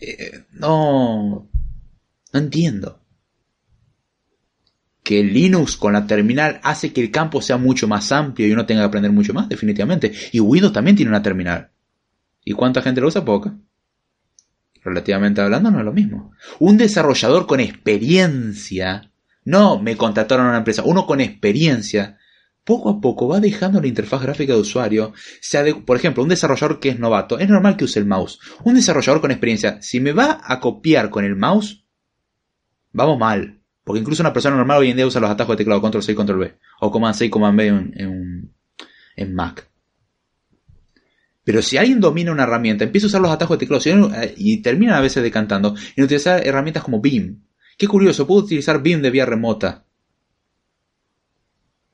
Eh, 0.00 0.44
no 0.52 1.48
No 2.32 2.38
entiendo. 2.38 3.00
Que 5.08 5.24
Linux 5.24 5.78
con 5.78 5.94
la 5.94 6.06
terminal 6.06 6.60
hace 6.62 6.92
que 6.92 7.00
el 7.00 7.10
campo 7.10 7.40
sea 7.40 7.56
mucho 7.56 7.88
más 7.88 8.12
amplio 8.12 8.46
y 8.46 8.52
uno 8.52 8.66
tenga 8.66 8.82
que 8.82 8.88
aprender 8.88 9.10
mucho 9.10 9.32
más, 9.32 9.48
definitivamente. 9.48 10.12
Y 10.32 10.40
Windows 10.40 10.74
también 10.74 10.96
tiene 10.96 11.08
una 11.08 11.22
terminal. 11.22 11.70
¿Y 12.44 12.52
cuánta 12.52 12.82
gente 12.82 13.00
lo 13.00 13.08
usa? 13.08 13.24
Poca. 13.24 13.56
Relativamente 14.84 15.40
hablando, 15.40 15.70
no 15.70 15.78
es 15.78 15.84
lo 15.86 15.94
mismo. 15.94 16.32
Un 16.58 16.76
desarrollador 16.76 17.46
con 17.46 17.58
experiencia, 17.58 19.10
no 19.46 19.80
me 19.80 19.96
contrataron 19.96 20.44
a 20.44 20.50
una 20.50 20.58
empresa, 20.58 20.82
uno 20.84 21.06
con 21.06 21.22
experiencia, 21.22 22.18
poco 22.62 22.90
a 22.90 23.00
poco 23.00 23.28
va 23.28 23.40
dejando 23.40 23.80
la 23.80 23.86
interfaz 23.86 24.20
gráfica 24.20 24.52
de 24.52 24.60
usuario. 24.60 25.14
por 25.86 25.96
ejemplo, 25.96 26.22
un 26.22 26.28
desarrollador 26.28 26.80
que 26.80 26.90
es 26.90 26.98
novato, 26.98 27.38
es 27.38 27.48
normal 27.48 27.78
que 27.78 27.84
use 27.84 27.98
el 27.98 28.04
mouse. 28.04 28.40
Un 28.62 28.74
desarrollador 28.74 29.22
con 29.22 29.30
experiencia, 29.30 29.80
si 29.80 30.00
me 30.00 30.12
va 30.12 30.42
a 30.44 30.60
copiar 30.60 31.08
con 31.08 31.24
el 31.24 31.34
mouse, 31.34 31.86
vamos 32.92 33.18
mal. 33.18 33.57
Porque 33.88 34.00
incluso 34.00 34.22
una 34.22 34.34
persona 34.34 34.54
normal 34.54 34.80
hoy 34.80 34.90
en 34.90 34.96
día 34.96 35.06
usa 35.06 35.18
los 35.18 35.30
atajos 35.30 35.54
de 35.54 35.64
teclado 35.64 35.80
Control 35.80 36.02
C 36.02 36.12
y 36.12 36.14
Control 36.14 36.40
V. 36.40 36.58
O 36.80 36.90
Command 36.90 37.14
C 37.14 37.24
y 37.24 37.30
Command 37.30 37.56
B 37.56 37.66
en, 37.68 38.52
en, 39.16 39.34
Mac. 39.34 39.66
Pero 41.42 41.62
si 41.62 41.78
alguien 41.78 41.98
domina 41.98 42.30
una 42.30 42.42
herramienta, 42.42 42.84
empieza 42.84 43.06
a 43.06 43.08
usar 43.08 43.22
los 43.22 43.30
atajos 43.30 43.58
de 43.58 43.66
teclado 43.66 44.14
eh, 44.14 44.34
y 44.36 44.60
termina 44.60 44.98
a 44.98 45.00
veces 45.00 45.22
decantando 45.22 45.74
en 45.96 46.04
utilizar 46.04 46.46
herramientas 46.46 46.82
como 46.82 47.00
Beam. 47.00 47.42
Qué 47.78 47.88
curioso, 47.88 48.26
puedo 48.26 48.42
utilizar 48.42 48.82
Beam 48.82 49.00
de 49.00 49.10
vía 49.10 49.24
remota. 49.24 49.86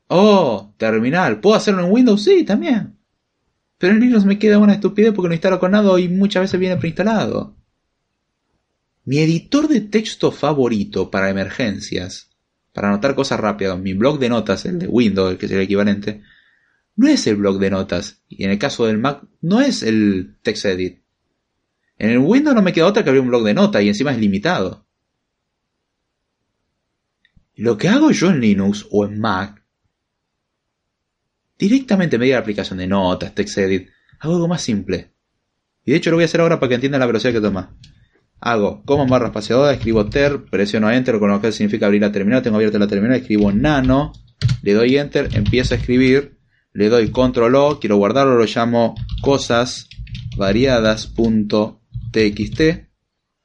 Oh, 0.09 0.73
terminal. 0.75 1.39
¿Puedo 1.39 1.55
hacerlo 1.55 1.85
en 1.85 1.93
Windows? 1.93 2.21
Sí, 2.21 2.43
también. 2.43 2.97
Pero 3.77 3.93
en 3.93 4.01
Linux 4.01 4.25
me 4.25 4.37
queda 4.37 4.59
una 4.59 4.73
estupidez 4.73 5.13
porque 5.13 5.29
no 5.29 5.33
instalo 5.33 5.61
con 5.61 5.71
nada 5.71 5.97
y 5.97 6.09
muchas 6.09 6.43
veces 6.43 6.59
viene 6.59 6.75
preinstalado. 6.75 7.55
Mi 9.05 9.19
editor 9.19 9.67
de 9.67 9.81
texto 9.81 10.31
favorito 10.31 11.11
para 11.11 11.29
emergencias, 11.29 12.31
para 12.73 12.89
anotar 12.89 13.15
cosas 13.15 13.39
rápidas, 13.39 13.79
mi 13.79 13.93
blog 13.93 14.19
de 14.19 14.29
notas, 14.29 14.65
el 14.65 14.79
de 14.79 14.87
Windows, 14.87 15.31
el 15.31 15.37
que 15.37 15.45
es 15.45 15.51
el 15.51 15.61
equivalente, 15.61 16.23
no 16.95 17.07
es 17.07 17.27
el 17.27 17.35
blog 17.35 17.59
de 17.59 17.69
notas. 17.69 18.23
Y 18.27 18.43
en 18.43 18.51
el 18.51 18.59
caso 18.59 18.85
del 18.85 18.97
Mac, 18.97 19.23
no 19.41 19.61
es 19.61 19.83
el 19.83 20.37
TextEdit. 20.41 21.03
En 21.97 22.09
el 22.09 22.17
Windows 22.17 22.55
no 22.55 22.61
me 22.61 22.73
queda 22.73 22.87
otra 22.87 23.03
que 23.03 23.09
abrir 23.09 23.21
un 23.21 23.29
blog 23.29 23.43
de 23.43 23.53
notas 23.53 23.83
y 23.83 23.87
encima 23.87 24.11
es 24.11 24.17
limitado. 24.17 24.85
Lo 27.55 27.77
que 27.77 27.87
hago 27.87 28.11
yo 28.11 28.31
en 28.31 28.41
Linux 28.41 28.85
o 28.91 29.05
en 29.05 29.19
Mac 29.19 29.63
directamente 31.57 32.17
media 32.17 32.35
la 32.35 32.41
aplicación 32.41 32.79
de 32.79 32.87
notas, 32.87 33.33
TextEdit, 33.33 33.89
hago 34.19 34.33
algo 34.33 34.47
más 34.47 34.61
simple. 34.61 35.11
Y 35.85 35.91
de 35.91 35.97
hecho 35.97 36.09
lo 36.09 36.17
voy 36.17 36.23
a 36.23 36.25
hacer 36.25 36.41
ahora 36.41 36.59
para 36.59 36.69
que 36.69 36.75
entiendan 36.75 36.99
la 36.99 37.05
velocidad 37.05 37.33
que 37.33 37.41
toma. 37.41 37.77
Hago 38.39 38.83
como 38.85 39.07
barra 39.07 39.27
espaciadora, 39.27 39.73
escribo 39.73 40.05
ter, 40.05 40.45
presiono 40.45 40.91
enter, 40.91 41.19
con 41.19 41.29
lo 41.29 41.41
que 41.41 41.51
significa 41.51 41.87
abrir 41.87 42.01
la 42.01 42.11
terminal, 42.11 42.41
tengo 42.41 42.57
abierta 42.57 42.77
la 42.77 42.87
terminal, 42.87 43.17
escribo 43.17 43.51
nano, 43.51 44.13
le 44.61 44.73
doy 44.73 44.97
enter, 44.97 45.29
empiezo 45.33 45.73
a 45.73 45.77
escribir, 45.77 46.37
le 46.73 46.89
doy 46.89 47.09
control 47.09 47.55
O, 47.55 47.79
quiero 47.79 47.97
guardarlo, 47.97 48.37
lo 48.37 48.45
llamo 48.45 48.95
cosas 49.21 49.87
variadas.txt, 50.37 52.61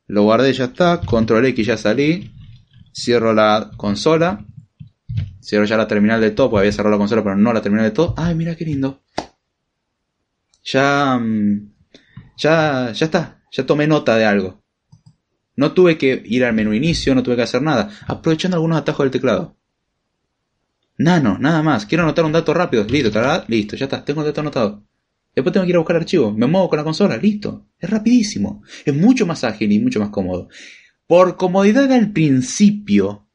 lo 0.07 0.23
guardé, 0.23 0.53
ya 0.53 0.65
está, 0.65 1.01
control 1.01 1.47
X, 1.47 1.67
ya 1.67 1.77
salí, 1.77 2.33
cierro 2.93 3.33
la 3.33 3.71
consola, 3.77 4.45
Cierro 5.41 5.65
ya 5.65 5.77
la 5.77 5.89
terminal 5.89 6.21
de 6.21 6.31
todo, 6.31 6.51
porque 6.51 6.61
había 6.61 6.73
cerrado 6.73 6.93
la 6.93 6.99
consola, 6.99 7.23
pero 7.23 7.37
no 7.37 7.53
la 7.53 7.63
terminal 7.63 7.87
de 7.87 7.93
todo. 7.93 8.15
Ay, 8.17 8.35
mira 8.35 8.55
qué 8.55 8.65
lindo. 8.65 9.03
Ya, 10.65 11.19
mm, 11.19 11.73
ya, 12.37 12.93
ya 12.93 13.05
está. 13.05 13.43
Ya 13.51 13.67
tomé 13.67 13.87
nota 13.87 14.17
de 14.17 14.27
algo. 14.27 14.60
No 15.61 15.73
tuve 15.73 15.99
que 15.99 16.23
ir 16.25 16.43
al 16.47 16.55
menú 16.55 16.73
inicio, 16.73 17.15
no 17.15 17.23
tuve 17.23 17.37
que 17.37 17.43
hacer 17.43 17.61
nada. 17.61 17.91
Aprovechando 18.07 18.57
algunos 18.57 18.79
atajos 18.79 19.05
del 19.05 19.11
teclado. 19.11 19.59
Nano, 20.97 21.37
nada 21.39 21.63
más. 21.63 21.85
Quiero 21.85 22.05
anotar 22.05 22.25
un 22.25 22.33
dato 22.33 22.55
rápido. 22.55 22.83
Listo, 22.85 23.11
listo, 23.47 23.77
ya 23.77 23.85
está. 23.85 24.03
Tengo 24.03 24.23
el 24.23 24.29
dato 24.29 24.41
anotado. 24.41 24.83
Después 25.35 25.53
tengo 25.53 25.67
que 25.67 25.71
ir 25.73 25.77
a 25.77 25.81
buscar 25.81 25.97
archivos. 25.97 26.35
Me 26.35 26.47
muevo 26.47 26.71
con 26.71 26.79
la 26.79 26.83
consola. 26.83 27.19
Listo. 27.19 27.67
Es 27.79 27.91
rapidísimo. 27.91 28.63
Es 28.87 28.95
mucho 28.95 29.27
más 29.27 29.45
ágil 29.45 29.71
y 29.71 29.79
mucho 29.81 30.01
más 30.01 30.09
cómodo. 30.09 30.49
Por 31.07 31.37
comodidad 31.37 31.93
al 31.93 32.11
principio, 32.11 33.29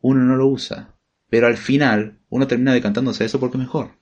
uno 0.00 0.24
no 0.24 0.34
lo 0.34 0.46
usa. 0.46 0.94
Pero 1.28 1.46
al 1.46 1.58
final, 1.58 2.20
uno 2.30 2.46
termina 2.46 2.72
decantándose 2.72 3.24
a 3.24 3.26
eso 3.26 3.38
porque 3.38 3.58
es 3.58 3.64
mejor. 3.64 3.98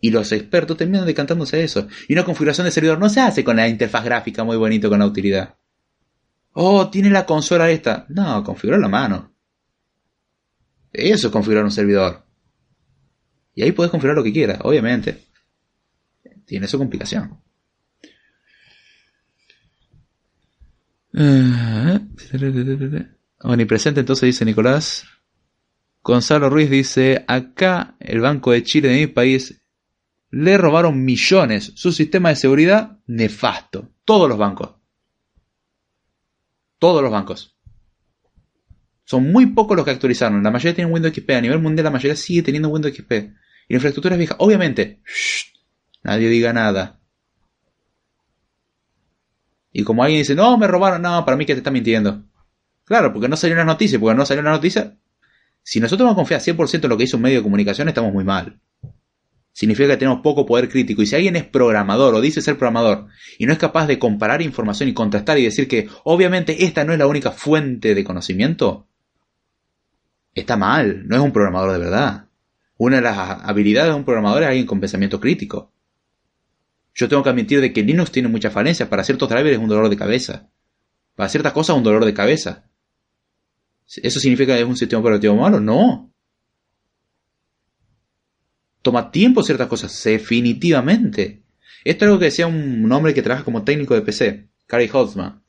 Y 0.00 0.10
los 0.10 0.32
expertos 0.32 0.76
terminan 0.76 1.06
decantándose 1.06 1.58
a 1.58 1.60
eso. 1.60 1.86
Y 2.08 2.14
una 2.14 2.24
configuración 2.24 2.64
de 2.64 2.72
servidor 2.72 2.98
no 2.98 3.08
se 3.10 3.20
hace 3.20 3.44
con 3.44 3.54
la 3.54 3.68
interfaz 3.68 4.04
gráfica 4.04 4.42
muy 4.42 4.56
bonito 4.56 4.90
con 4.90 4.98
la 4.98 5.06
utilidad. 5.06 5.54
Oh, 6.54 6.88
tiene 6.88 7.10
la 7.10 7.26
consola 7.26 7.70
esta. 7.70 8.06
No, 8.08 8.42
configurar 8.44 8.80
la 8.80 8.88
mano. 8.88 9.34
Eso 10.92 11.26
es 11.26 11.32
configurar 11.32 11.64
un 11.64 11.72
servidor. 11.72 12.24
Y 13.54 13.62
ahí 13.62 13.72
puedes 13.72 13.90
configurar 13.90 14.16
lo 14.16 14.22
que 14.22 14.32
quieras, 14.32 14.58
obviamente. 14.62 15.24
Tiene 16.46 16.68
su 16.68 16.78
complicación. 16.78 17.40
Ah, 21.16 22.00
omnipresente 23.40 24.00
entonces 24.00 24.26
dice 24.26 24.44
Nicolás. 24.44 25.06
Gonzalo 26.02 26.50
Ruiz 26.50 26.70
dice, 26.70 27.24
acá 27.26 27.96
el 27.98 28.20
Banco 28.20 28.52
de 28.52 28.62
Chile 28.62 28.88
de 28.88 29.00
mi 29.00 29.06
país 29.08 29.60
le 30.30 30.58
robaron 30.58 31.04
millones. 31.04 31.72
Su 31.74 31.92
sistema 31.92 32.28
de 32.28 32.36
seguridad, 32.36 32.98
nefasto. 33.06 33.90
Todos 34.04 34.28
los 34.28 34.38
bancos. 34.38 34.83
Todos 36.84 37.02
los 37.02 37.10
bancos. 37.10 37.56
Son 39.04 39.32
muy 39.32 39.46
pocos 39.46 39.74
los 39.74 39.86
que 39.86 39.92
actualizaron. 39.92 40.42
La 40.42 40.50
mayoría 40.50 40.74
tienen 40.74 40.92
Windows 40.92 41.14
XP. 41.14 41.30
A 41.30 41.40
nivel 41.40 41.58
mundial 41.58 41.84
la 41.84 41.90
mayoría 41.90 42.14
sigue 42.14 42.42
teniendo 42.42 42.68
Windows 42.68 42.94
XP. 42.94 43.10
Y 43.10 43.72
la 43.72 43.76
infraestructura 43.76 44.16
es 44.16 44.18
vieja. 44.18 44.36
Obviamente. 44.38 45.00
nadie 46.02 46.28
diga 46.28 46.52
nada. 46.52 47.00
Y 49.72 49.82
como 49.82 50.02
alguien 50.04 50.20
dice, 50.20 50.34
no, 50.34 50.58
me 50.58 50.66
robaron. 50.66 51.00
No, 51.00 51.24
para 51.24 51.38
mí 51.38 51.46
que 51.46 51.54
te 51.54 51.60
está 51.60 51.70
mintiendo. 51.70 52.22
Claro, 52.84 53.14
porque 53.14 53.28
no 53.30 53.36
salió 53.38 53.56
una 53.56 53.64
noticia. 53.64 53.98
Porque 53.98 54.18
no 54.18 54.26
salió 54.26 54.42
una 54.42 54.50
noticia, 54.50 54.94
si 55.62 55.80
nosotros 55.80 56.06
no 56.06 56.14
confiamos 56.14 56.46
100% 56.46 56.84
en 56.84 56.90
lo 56.90 56.98
que 56.98 57.04
hizo 57.04 57.16
un 57.16 57.22
medio 57.22 57.38
de 57.38 57.44
comunicación, 57.44 57.88
estamos 57.88 58.12
muy 58.12 58.24
mal. 58.24 58.60
Significa 59.54 59.90
que 59.90 59.96
tenemos 59.96 60.20
poco 60.20 60.44
poder 60.44 60.68
crítico. 60.68 61.00
Y 61.00 61.06
si 61.06 61.14
alguien 61.14 61.36
es 61.36 61.44
programador 61.44 62.12
o 62.12 62.20
dice 62.20 62.42
ser 62.42 62.58
programador 62.58 63.06
y 63.38 63.46
no 63.46 63.52
es 63.52 63.58
capaz 63.58 63.86
de 63.86 64.00
comparar 64.00 64.42
información 64.42 64.88
y 64.88 64.94
contrastar 64.94 65.38
y 65.38 65.44
decir 65.44 65.68
que 65.68 65.88
obviamente 66.02 66.64
esta 66.64 66.84
no 66.84 66.92
es 66.92 66.98
la 66.98 67.06
única 67.06 67.30
fuente 67.30 67.94
de 67.94 68.02
conocimiento, 68.02 68.88
está 70.34 70.56
mal, 70.56 71.06
no 71.06 71.14
es 71.14 71.22
un 71.22 71.30
programador 71.30 71.72
de 71.72 71.78
verdad. 71.78 72.26
Una 72.78 72.96
de 72.96 73.02
las 73.02 73.16
habilidades 73.16 73.92
de 73.92 73.96
un 73.96 74.04
programador 74.04 74.42
es 74.42 74.48
alguien 74.48 74.66
con 74.66 74.80
pensamiento 74.80 75.20
crítico. 75.20 75.72
Yo 76.92 77.08
tengo 77.08 77.22
que 77.22 77.30
admitir 77.30 77.60
de 77.60 77.72
que 77.72 77.84
Linux 77.84 78.10
tiene 78.10 78.28
muchas 78.28 78.52
falencias. 78.52 78.88
Para 78.88 79.04
ciertos 79.04 79.28
drivers 79.28 79.56
es 79.56 79.62
un 79.62 79.68
dolor 79.68 79.88
de 79.88 79.96
cabeza. 79.96 80.48
Para 81.14 81.28
ciertas 81.28 81.52
cosas 81.52 81.74
es 81.74 81.78
un 81.78 81.84
dolor 81.84 82.04
de 82.04 82.12
cabeza. 82.12 82.64
¿Eso 83.86 84.18
significa 84.18 84.54
que 84.54 84.62
es 84.62 84.66
un 84.66 84.76
sistema 84.76 85.00
operativo 85.00 85.36
malo? 85.36 85.60
No. 85.60 86.12
Toma 88.84 89.10
tiempo 89.10 89.42
ciertas 89.42 89.66
cosas, 89.66 90.04
definitivamente. 90.04 91.42
Esto 91.84 92.04
es 92.04 92.08
algo 92.08 92.18
que 92.18 92.26
decía 92.26 92.46
un 92.46 92.92
hombre 92.92 93.14
que 93.14 93.22
trabaja 93.22 93.42
como 93.42 93.64
técnico 93.64 93.94
de 93.94 94.02
PC, 94.02 94.50
Carey 94.66 94.90
Holtzman. 94.92 95.42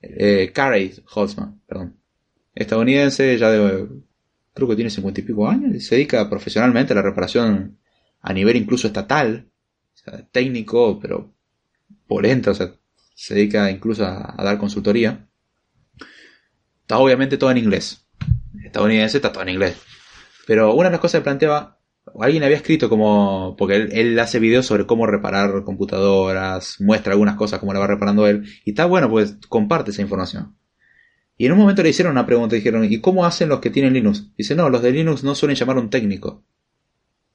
Eh, 0.00 0.52
Carey 0.54 0.94
Holtzman, 1.14 1.60
perdón. 1.66 2.00
Estadounidense, 2.54 3.36
ya 3.36 3.50
de, 3.50 3.86
creo 4.54 4.68
que 4.68 4.74
tiene 4.74 4.88
cincuenta 4.88 5.20
y 5.20 5.24
pico 5.24 5.46
años, 5.46 5.84
se 5.84 5.96
dedica 5.96 6.30
profesionalmente 6.30 6.94
a 6.94 6.96
la 6.96 7.02
reparación 7.02 7.78
a 8.22 8.32
nivel 8.32 8.56
incluso 8.56 8.86
estatal. 8.86 9.50
Técnico, 10.32 10.98
pero 10.98 11.34
polenta, 12.06 12.52
o 12.52 12.54
sea, 12.54 12.72
se 13.14 13.34
dedica 13.34 13.70
incluso 13.70 14.06
a 14.06 14.34
dar 14.42 14.56
consultoría. 14.56 15.28
Está 16.80 16.96
obviamente 16.96 17.36
todo 17.36 17.50
en 17.50 17.58
inglés. 17.58 18.06
Estadounidense 18.64 19.18
está 19.18 19.30
todo 19.30 19.42
en 19.42 19.50
inglés. 19.50 19.76
Pero 20.46 20.72
una 20.72 20.88
de 20.88 20.92
las 20.92 21.00
cosas 21.00 21.20
que 21.20 21.24
planteaba, 21.24 21.75
alguien 22.22 22.42
había 22.42 22.56
escrito 22.56 22.88
como, 22.88 23.56
porque 23.58 23.76
él, 23.76 24.18
hace 24.18 24.38
videos 24.38 24.66
sobre 24.66 24.86
cómo 24.86 25.06
reparar 25.06 25.64
computadoras, 25.64 26.80
muestra 26.80 27.12
algunas 27.12 27.36
cosas 27.36 27.60
como 27.60 27.72
la 27.72 27.80
va 27.80 27.86
reparando 27.86 28.26
él, 28.26 28.44
y 28.64 28.70
está 28.70 28.86
bueno, 28.86 29.08
pues 29.10 29.36
comparte 29.48 29.90
esa 29.90 30.02
información. 30.02 30.56
Y 31.38 31.46
en 31.46 31.52
un 31.52 31.58
momento 31.58 31.82
le 31.82 31.90
hicieron 31.90 32.12
una 32.12 32.26
pregunta, 32.26 32.56
dijeron, 32.56 32.84
¿y 32.90 33.00
cómo 33.00 33.26
hacen 33.26 33.48
los 33.48 33.60
que 33.60 33.70
tienen 33.70 33.92
Linux? 33.92 34.32
Dice, 34.36 34.54
no, 34.54 34.70
los 34.70 34.82
de 34.82 34.92
Linux 34.92 35.22
no 35.22 35.34
suelen 35.34 35.56
llamar 35.56 35.76
a 35.76 35.80
un 35.80 35.90
técnico 35.90 36.44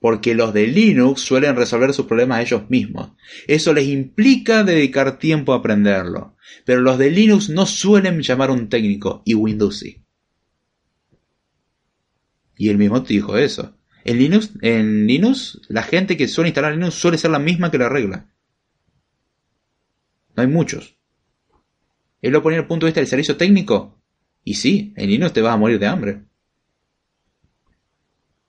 porque 0.01 0.33
los 0.33 0.51
de 0.51 0.65
Linux 0.65 1.21
suelen 1.21 1.55
resolver 1.55 1.93
sus 1.93 2.07
problemas 2.07 2.41
ellos 2.41 2.67
mismos. 2.71 3.11
Eso 3.45 3.71
les 3.71 3.87
implica 3.87 4.63
dedicar 4.63 5.19
tiempo 5.19 5.53
a 5.53 5.57
aprenderlo. 5.57 6.35
Pero 6.65 6.81
los 6.81 6.97
de 6.97 7.11
Linux 7.11 7.49
no 7.49 7.67
suelen 7.67 8.19
llamar 8.21 8.49
a 8.49 8.53
un 8.53 8.67
técnico 8.67 9.21
y 9.25 9.35
Windows 9.35 9.77
sí. 9.77 10.03
Y 12.57 12.69
él 12.69 12.79
mismo 12.79 13.03
te 13.03 13.13
dijo 13.13 13.37
eso. 13.37 13.75
En 14.03 14.17
Linux, 14.17 14.51
en 14.61 15.05
Linux, 15.07 15.61
la 15.67 15.83
gente 15.83 16.17
que 16.17 16.27
suele 16.27 16.49
instalar 16.49 16.73
Linux 16.73 16.95
suele 16.95 17.17
ser 17.17 17.31
la 17.31 17.39
misma 17.39 17.69
que 17.69 17.77
la 17.77 17.89
regla. 17.89 18.27
No 20.35 20.43
hay 20.43 20.47
muchos. 20.47 20.97
Él 22.21 22.31
lo 22.31 22.41
ponía 22.41 22.59
el 22.59 22.67
punto 22.67 22.85
de 22.85 22.89
vista 22.89 23.01
del 23.01 23.07
servicio 23.07 23.37
técnico. 23.37 23.99
Y 24.43 24.55
sí, 24.55 24.93
en 24.95 25.09
Linux 25.09 25.33
te 25.33 25.41
vas 25.41 25.53
a 25.53 25.57
morir 25.57 25.79
de 25.79 25.87
hambre. 25.87 26.23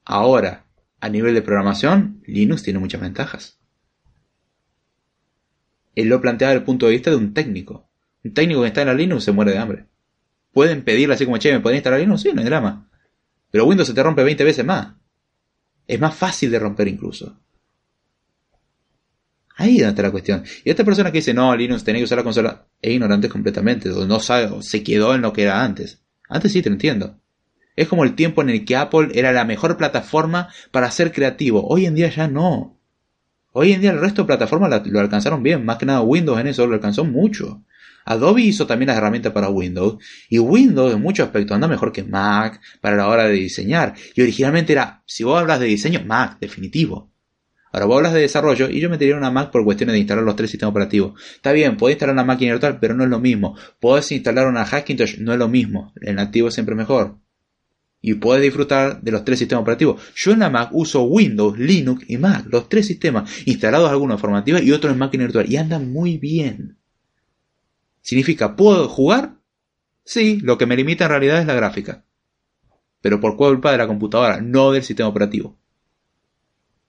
Ahora, 0.05 0.67
a 1.01 1.09
nivel 1.09 1.35
de 1.35 1.43
programación, 1.43 2.23
Linux 2.27 2.63
tiene 2.63 2.79
muchas 2.79 3.01
ventajas. 3.01 3.59
Él 5.95 6.09
lo 6.09 6.21
plantea 6.21 6.49
desde 6.49 6.61
el 6.61 6.65
punto 6.65 6.87
de 6.87 6.93
vista 6.93 7.11
de 7.11 7.17
un 7.17 7.35
técnico. 7.35 7.89
Un 8.25 8.33
técnico 8.33 8.63
que 8.63 8.69
está 8.69 8.83
en 8.83 8.89
la 8.89 8.95
Linux 8.95 9.25
se 9.25 9.33
muere 9.33 9.53
de 9.53 9.59
hambre. 9.59 9.87
Pueden 10.53 10.83
pedirle 10.83 11.15
así 11.15 11.25
como, 11.25 11.39
che, 11.39 11.53
¿me 11.53 11.61
pueden 11.61 11.77
instalar 11.77 12.01
Linux? 12.01 12.23
Sí, 12.23 12.31
no 12.33 12.41
hay 12.41 12.47
drama. 12.47 12.89
Pero 13.51 13.67
Windows 13.67 13.89
se 13.89 13.95
te 13.95 14.03
rompe 14.03 14.23
20 14.23 14.45
veces 14.45 14.65
más. 14.65 14.95
Es 15.87 16.01
más 16.01 16.15
fácil 16.15 16.51
de 16.51 16.59
romper 16.59 16.89
incluso. 16.89 17.37
Ahí 19.57 19.81
está 19.81 20.03
la 20.03 20.11
cuestión. 20.11 20.45
Y 20.65 20.71
esta 20.71 20.85
persona 20.85 21.13
que 21.13 21.19
dice, 21.19 21.35
no, 21.35 21.55
Linux 21.55 21.85
tenía 21.85 22.01
que 22.01 22.05
usar 22.05 22.19
la 22.19 22.25
consola, 22.25 22.67
es 22.81 22.93
ignorante 22.93 23.29
completamente. 23.29 23.89
No 23.91 24.21
sabe, 24.21 24.63
se 24.63 24.83
quedó 24.83 25.15
en 25.15 25.23
lo 25.23 25.33
que 25.33 25.43
era 25.43 25.63
antes. 25.63 26.01
Antes 26.29 26.53
sí 26.53 26.63
te 26.63 26.69
entiendo. 26.69 27.19
Es 27.77 27.89
como 27.89 28.05
el 28.05 28.15
tiempo 28.15 28.43
en 28.43 28.51
el 28.51 28.65
que 28.65 28.77
Apple 28.77 29.09
era 29.15 29.33
la 29.33 29.45
mejor 29.45 29.77
plataforma 29.77 30.49
para 30.71 30.91
ser 30.91 31.13
creativo. 31.13 31.67
Hoy 31.67 31.87
en 31.87 31.95
día 31.95 32.09
ya 32.09 32.29
no. 32.29 32.79
Hoy 33.53 33.73
en 33.73 33.81
día 33.81 33.91
el 33.91 34.01
resto 34.01 34.23
de 34.23 34.27
plataformas 34.27 34.83
lo 34.85 35.01
alcanzaron 35.01 35.43
bien. 35.43 35.65
Más 35.65 35.79
que 35.79 35.87
nada 35.87 36.01
Windows 36.01 36.41
en 36.41 36.47
eso 36.47 36.67
lo 36.67 36.75
alcanzó 36.75 37.05
mucho. 37.05 37.63
Adobe 38.05 38.43
hizo 38.43 38.67
también 38.67 38.89
las 38.89 38.99
herramientas 38.99 39.33
para 39.33 39.49
Windows. 39.49 40.03
Y 40.29 40.39
Windows 40.39 40.95
en 40.95 41.01
muchos 41.01 41.27
aspectos 41.27 41.55
anda 41.55 41.69
mejor 41.69 41.93
que 41.93 42.05
Mac 42.05 42.61
para 42.81 42.97
la 42.97 43.09
hora 43.09 43.25
de 43.25 43.33
diseñar. 43.33 43.95
Y 44.15 44.23
originalmente 44.23 44.73
era, 44.73 45.03
si 45.07 45.25
vos 45.25 45.41
hablas 45.41 45.61
de 45.61 45.67
diseño, 45.67 46.03
Mac, 46.05 46.39
definitivo. 46.41 47.13
Ahora 47.73 47.87
vos 47.87 47.97
hablas 47.97 48.13
de 48.13 48.21
desarrollo 48.21 48.69
y 48.69 48.81
yo 48.81 48.91
metería 48.91 49.17
una 49.17 49.31
Mac 49.31 49.51
por 49.51 49.65
cuestiones 49.65 49.95
de 49.95 50.01
instalar 50.01 50.25
los 50.25 50.37
tres 50.37 50.51
sistemas 50.51 50.73
operativos. 50.73 51.21
Está 51.37 51.53
bien, 51.53 51.79
podés 51.79 51.95
instalar 51.95 52.13
una 52.13 52.25
máquina 52.25 52.53
virtual, 52.53 52.79
pero 52.79 52.95
no 52.95 53.05
es 53.05 53.11
lo 53.11 53.19
mismo. 53.19 53.57
Podés 53.81 54.13
instalar 54.13 54.47
una 54.47 54.67
Hackintosh, 54.67 55.19
no 55.19 55.33
es 55.33 55.39
lo 55.39 55.49
mismo. 55.49 55.93
El 56.01 56.17
nativo 56.17 56.49
es 56.49 56.55
siempre 56.55 56.75
mejor. 56.75 57.17
Y 58.03 58.15
podés 58.15 58.43
disfrutar 58.43 59.01
de 59.01 59.13
los 59.13 59.25
tres 59.25 59.39
sistemas 59.39 59.63
operativos. 59.63 60.03
Yo 60.15 60.33
en 60.33 60.41
la 60.41 60.51
Mac 60.51 60.69
uso 60.73 61.03
Windows, 61.05 61.59
Linux 61.59 62.05
y 62.09 62.19
Mac, 62.19 62.45
los 62.51 62.69
tres 62.69 62.87
sistemas, 62.87 63.31
instalados 63.47 63.91
algunos 63.91 64.17
en 64.17 64.21
formativa 64.21 64.61
y 64.61 64.71
otros 64.73 64.93
en 64.93 64.99
máquina 64.99 65.25
virtual. 65.25 65.51
Y 65.51 65.57
andan 65.57 65.91
muy 65.91 66.19
bien. 66.19 66.82
¿Significa, 68.03 68.57
¿puedo 68.57 68.89
jugar? 68.89 69.37
Sí, 70.05 70.41
lo 70.43 70.59
que 70.59 70.67
me 70.67 70.77
limita 70.77 71.05
en 71.05 71.11
realidad 71.11 71.41
es 71.41 71.47
la 71.47 71.55
gráfica. 71.55 72.05
Pero 73.01 73.21
por 73.21 73.37
culpa 73.37 73.73
de 73.73 73.79
la 73.79 73.87
computadora, 73.87 74.41
no 74.41 74.73
del 74.73 74.83
sistema 74.83 75.09
operativo. 75.09 75.59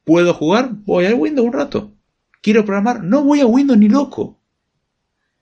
¿Puedo 0.04 0.34
jugar? 0.34 0.72
Voy 0.86 1.06
al 1.06 1.14
Windows 1.14 1.48
un 1.48 1.54
rato. 1.54 1.94
¿Quiero 2.42 2.66
programar? 2.66 3.04
No 3.04 3.24
voy 3.24 3.40
a 3.40 3.46
Windows 3.46 3.80
ni 3.80 3.88
loco. 3.88 4.40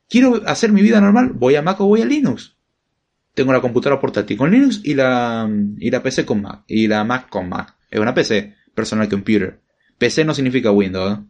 ¿Quiero 0.07 0.41
hacer 0.45 0.71
mi 0.71 0.81
vida 0.81 1.01
normal? 1.01 1.31
Voy 1.33 1.55
a 1.55 1.61
Mac 1.61 1.81
o 1.81 1.87
voy 1.87 2.01
a 2.01 2.05
Linux. 2.05 2.57
Tengo 3.33 3.53
la 3.53 3.61
computadora 3.61 3.99
portátil 3.99 4.37
con 4.37 4.51
Linux 4.51 4.81
y 4.83 4.93
la, 4.93 5.49
y 5.77 5.89
la 5.89 6.03
PC 6.03 6.25
con 6.25 6.41
Mac. 6.41 6.63
Y 6.67 6.87
la 6.87 7.03
Mac 7.03 7.29
con 7.29 7.47
Mac. 7.47 7.75
Es 7.89 7.99
una 7.99 8.13
PC, 8.13 8.55
personal 8.75 9.09
computer. 9.09 9.61
PC 9.97 10.25
no 10.25 10.33
significa 10.33 10.71
Windows. 10.71 11.17
¿eh? 11.17 11.23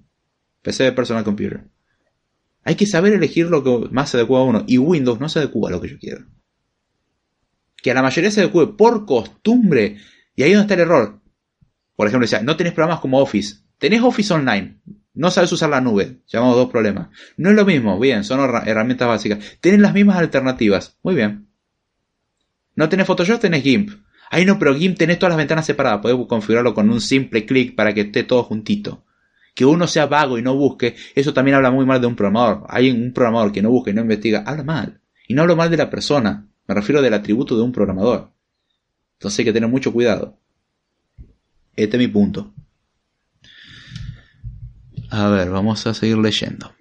PC 0.63 0.91
personal 0.93 1.23
computer. 1.23 1.63
Hay 2.63 2.75
que 2.75 2.85
saber 2.85 3.13
elegir 3.13 3.47
lo 3.47 3.63
que 3.63 3.89
más 3.91 4.09
se 4.09 4.17
adecua 4.17 4.39
a 4.39 4.43
uno. 4.43 4.63
Y 4.67 4.77
Windows 4.77 5.19
no 5.19 5.29
se 5.29 5.39
adecua 5.39 5.69
a 5.69 5.71
lo 5.71 5.81
que 5.81 5.89
yo 5.89 5.97
quiero. 5.99 6.25
Que 7.81 7.91
a 7.91 7.93
la 7.93 8.03
mayoría 8.03 8.31
se 8.31 8.41
adecue 8.41 8.77
por 8.77 9.05
costumbre. 9.05 9.97
Y 10.35 10.43
ahí 10.43 10.51
es 10.51 10.57
donde 10.57 10.73
está 10.73 10.75
el 10.75 10.87
error. 10.87 11.19
Por 11.95 12.07
ejemplo, 12.07 12.25
decía, 12.25 12.41
no 12.41 12.55
tenés 12.55 12.73
programas 12.73 12.99
como 12.99 13.19
Office. 13.19 13.57
Tenés 13.77 14.01
Office 14.01 14.33
Online. 14.33 14.79
No 15.13 15.31
sabes 15.31 15.51
usar 15.51 15.69
la 15.69 15.81
nube. 15.81 16.21
Llamamos 16.27 16.55
dos 16.55 16.69
problemas. 16.69 17.09
No 17.37 17.49
es 17.49 17.55
lo 17.55 17.65
mismo. 17.65 17.99
Bien, 17.99 18.23
son 18.23 18.39
herramientas 18.39 19.07
básicas. 19.07 19.39
Tenés 19.59 19.79
las 19.79 19.93
mismas 19.93 20.17
alternativas. 20.17 20.97
Muy 21.03 21.15
bien. 21.15 21.47
No 22.75 22.89
tenés 22.89 23.07
Photoshop, 23.07 23.41
tenés 23.41 23.63
GIMP. 23.63 23.91
Ahí 24.29 24.45
no, 24.45 24.57
pero 24.57 24.75
GIMP 24.75 24.97
tenés 24.97 25.19
todas 25.19 25.31
las 25.31 25.37
ventanas 25.37 25.65
separadas. 25.65 25.99
Podés 26.01 26.17
configurarlo 26.27 26.73
con 26.73 26.89
un 26.89 27.01
simple 27.01 27.45
clic 27.45 27.75
para 27.75 27.93
que 27.93 28.01
esté 28.01 28.23
todo 28.23 28.43
juntito. 28.43 29.03
Que 29.53 29.65
uno 29.65 29.85
sea 29.87 30.05
vago 30.05 30.37
y 30.37 30.41
no 30.41 30.55
busque, 30.55 30.95
eso 31.13 31.33
también 31.33 31.55
habla 31.55 31.71
muy 31.71 31.85
mal 31.85 31.99
de 31.99 32.07
un 32.07 32.15
programador. 32.15 32.65
Hay 32.69 32.89
un 32.89 33.11
programador 33.13 33.51
que 33.51 33.61
no 33.61 33.69
busca 33.69 33.91
y 33.91 33.93
no 33.93 34.01
investiga, 34.01 34.43
habla 34.45 34.63
mal. 34.63 35.01
Y 35.27 35.33
no 35.33 35.41
hablo 35.41 35.55
mal 35.55 35.69
de 35.69 35.77
la 35.77 35.89
persona. 35.89 36.47
Me 36.67 36.75
refiero 36.75 37.01
del 37.01 37.13
atributo 37.13 37.55
de 37.55 37.63
un 37.63 37.71
programador. 37.71 38.31
Entonces 39.13 39.39
hay 39.39 39.45
que 39.45 39.53
tener 39.53 39.69
mucho 39.69 39.91
cuidado. 39.91 40.37
Este 41.75 41.97
es 41.97 41.99
mi 41.99 42.07
punto. 42.07 42.53
A 45.09 45.27
ver, 45.29 45.49
vamos 45.49 45.85
a 45.85 45.93
seguir 45.93 46.17
leyendo. 46.17 46.73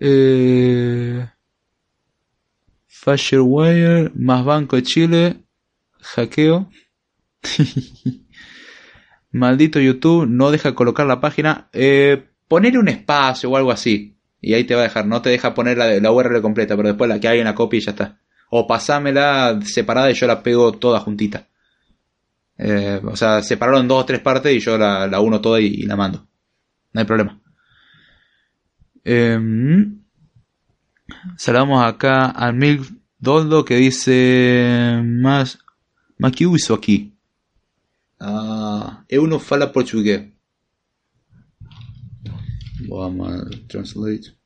Eh, 0.00 1.26
Firewire, 2.86 4.10
más 4.14 4.44
Banco 4.44 4.76
de 4.76 4.82
Chile, 4.82 5.40
hackeo. 6.00 6.70
Maldito 9.36 9.80
YouTube, 9.80 10.26
no 10.26 10.50
deja 10.50 10.74
colocar 10.74 11.06
la 11.06 11.20
página. 11.20 11.68
Eh, 11.72 12.24
ponerle 12.48 12.78
un 12.78 12.88
espacio 12.88 13.50
o 13.50 13.56
algo 13.56 13.70
así. 13.70 14.16
Y 14.40 14.54
ahí 14.54 14.64
te 14.64 14.74
va 14.74 14.80
a 14.80 14.84
dejar. 14.84 15.06
No 15.06 15.20
te 15.20 15.30
deja 15.30 15.52
poner 15.52 15.76
la, 15.76 16.10
URL 16.10 16.40
completa, 16.40 16.76
pero 16.76 16.88
después 16.88 17.08
la 17.08 17.20
que 17.20 17.28
alguien 17.28 17.44
la 17.44 17.54
copie 17.54 17.78
y 17.80 17.82
ya 17.82 17.90
está. 17.90 18.18
O 18.50 18.66
pasámela 18.66 19.60
separada 19.62 20.10
y 20.10 20.14
yo 20.14 20.26
la 20.26 20.42
pego 20.42 20.72
toda 20.72 21.00
juntita. 21.00 21.48
Eh, 22.56 23.00
o 23.04 23.14
sea, 23.16 23.42
separaron 23.42 23.86
dos 23.86 24.02
o 24.02 24.06
tres 24.06 24.20
partes 24.20 24.54
y 24.54 24.60
yo 24.60 24.78
la, 24.78 25.20
uno 25.20 25.40
toda 25.40 25.60
y, 25.60 25.82
la 25.82 25.96
mando. 25.96 26.26
No 26.92 27.00
hay 27.00 27.06
problema. 27.06 27.38
Em, 29.04 30.00
saludamos 31.36 31.84
acá 31.84 32.30
al 32.30 32.54
Milk 32.54 32.86
Doldo 33.18 33.64
que 33.64 33.76
dice 33.76 35.00
más, 35.04 35.58
más 36.18 36.32
que 36.32 36.44
hizo 36.44 36.72
aquí. 36.72 37.15
Ah, 38.18 39.04
uno 39.10 39.38
fala 39.38 39.72
portugués. 39.72 40.32
Vamos 42.88 43.32
a 43.32 43.50
translate. 43.68 44.36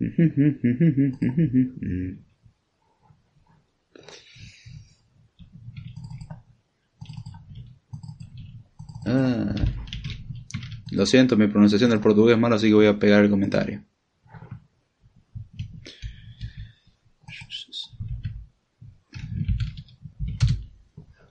Ah. 9.06 9.54
Lo 10.92 11.06
siento, 11.06 11.36
mi 11.36 11.46
pronunciación 11.46 11.90
del 11.90 12.00
portugués 12.00 12.36
es 12.36 12.40
mala, 12.40 12.56
así 12.56 12.68
que 12.68 12.74
voy 12.74 12.86
a 12.86 12.98
pegar 12.98 13.22
el 13.22 13.30
comentario. 13.30 13.84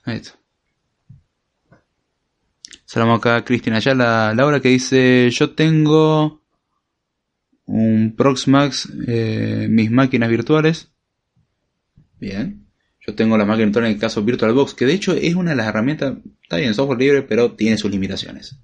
Ahí. 0.05 0.21
Saludamos 2.93 3.17
acá 3.17 3.37
a 3.37 3.43
Cristina 3.43 3.79
la 3.95 4.35
Laura 4.35 4.59
que 4.59 4.69
dice, 4.69 5.27
yo 5.31 5.55
tengo 5.55 6.43
un 7.65 8.13
Proxmax, 8.15 8.87
eh, 9.07 9.65
mis 9.67 9.89
máquinas 9.89 10.29
virtuales. 10.29 10.91
Bien. 12.19 12.67
Yo 12.99 13.15
tengo 13.15 13.35
la 13.35 13.45
máquina 13.45 13.65
virtual 13.65 13.85
en 13.85 13.93
el 13.93 13.97
caso 13.97 14.23
VirtualBox, 14.23 14.75
que 14.75 14.85
de 14.85 14.93
hecho 14.93 15.13
es 15.13 15.33
una 15.33 15.49
de 15.49 15.55
las 15.55 15.65
herramientas, 15.65 16.17
está 16.43 16.57
bien, 16.57 16.75
software 16.75 16.99
libre, 16.99 17.23
pero 17.23 17.53
tiene 17.53 17.79
sus 17.79 17.89
limitaciones 17.89 18.59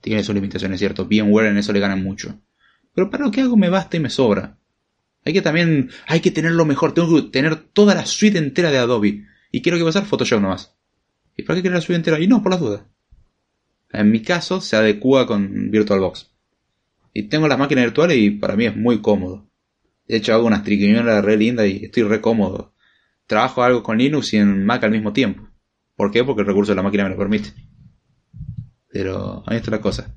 tiene 0.00 0.24
sus 0.24 0.34
limitaciones, 0.34 0.78
¿cierto? 0.78 1.06
VMware 1.06 1.46
en 1.46 1.58
eso 1.58 1.72
le 1.72 1.80
ganan 1.80 2.02
mucho. 2.02 2.40
Pero 2.94 3.10
para 3.10 3.24
lo 3.24 3.30
que 3.30 3.42
hago 3.42 3.56
me 3.56 3.68
basta 3.68 3.98
y 3.98 4.00
me 4.00 4.08
sobra. 4.08 4.58
Hay 5.26 5.34
que 5.34 5.42
también, 5.42 5.90
hay 6.06 6.20
que 6.20 6.30
tenerlo 6.30 6.64
mejor, 6.64 6.94
tengo 6.94 7.16
que 7.16 7.30
tener 7.30 7.56
toda 7.56 7.94
la 7.94 8.06
suite 8.06 8.38
entera 8.38 8.70
de 8.70 8.78
Adobe. 8.78 9.26
Y 9.50 9.60
quiero 9.60 9.76
que 9.76 9.84
pasar 9.84 10.06
Photoshop 10.06 10.40
nomás. 10.40 10.74
¿Y 11.36 11.42
para 11.42 11.56
qué 11.56 11.62
quiero 11.62 11.76
la 11.76 11.80
suite 11.82 11.96
entera? 11.96 12.20
Y 12.20 12.26
no, 12.26 12.42
por 12.42 12.52
las 12.52 12.60
dudas. 12.60 12.82
En 13.94 14.10
mi 14.10 14.22
caso, 14.22 14.60
se 14.60 14.76
adecua 14.76 15.26
con 15.26 15.70
VirtualBox. 15.70 16.30
Y 17.12 17.24
tengo 17.24 17.48
las 17.48 17.58
máquinas 17.58 17.84
virtuales 17.84 18.18
y 18.18 18.30
para 18.30 18.56
mí 18.56 18.66
es 18.66 18.76
muy 18.76 19.00
cómodo. 19.00 19.48
De 20.06 20.16
hecho, 20.16 20.34
hago 20.34 20.46
unas 20.46 20.64
triquiñuelas 20.64 21.24
re 21.24 21.36
lindas 21.36 21.66
y 21.66 21.84
estoy 21.84 22.02
re 22.02 22.20
cómodo. 22.20 22.74
Trabajo 23.26 23.62
algo 23.62 23.82
con 23.82 23.98
Linux 23.98 24.34
y 24.34 24.38
en 24.38 24.66
Mac 24.66 24.84
al 24.84 24.90
mismo 24.90 25.12
tiempo. 25.12 25.48
¿Por 25.96 26.10
qué? 26.10 26.24
Porque 26.24 26.42
el 26.42 26.46
recurso 26.46 26.72
de 26.72 26.76
la 26.76 26.82
máquina 26.82 27.04
me 27.04 27.10
lo 27.10 27.16
permite. 27.16 27.50
Pero 28.88 29.42
ahí 29.46 29.56
está 29.56 29.70
la 29.70 29.80
cosa. 29.80 30.14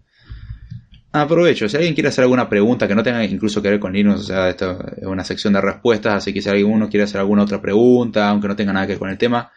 Aprovecho, 1.11 1.69
si 1.69 1.77
alguien 1.77 1.93
quiere 1.93 2.09
hacer 2.09 2.23
alguna 2.23 2.49
pregunta 2.49 2.87
que 2.87 2.93
no 2.93 3.01
tenga 3.01 3.23
incluso 3.23 3.61
que 3.61 3.69
ver 3.69 3.79
con 3.79 3.93
Linux, 3.93 4.21
o 4.21 4.23
sea, 4.23 4.49
esto 4.49 4.77
es 4.97 5.05
una 5.05 5.23
sección 5.23 5.53
de 5.53 5.61
respuestas, 5.61 6.15
así 6.15 6.33
que 6.33 6.41
si 6.41 6.49
alguno 6.49 6.89
quiere 6.89 7.05
hacer 7.05 7.19
alguna 7.19 7.43
otra 7.43 7.61
pregunta, 7.61 8.29
aunque 8.29 8.47
no 8.47 8.55
tenga 8.55 8.73
nada 8.73 8.85
que 8.85 8.93
ver 8.93 8.99
con 8.99 9.09
el 9.09 9.17
tema, 9.17 9.51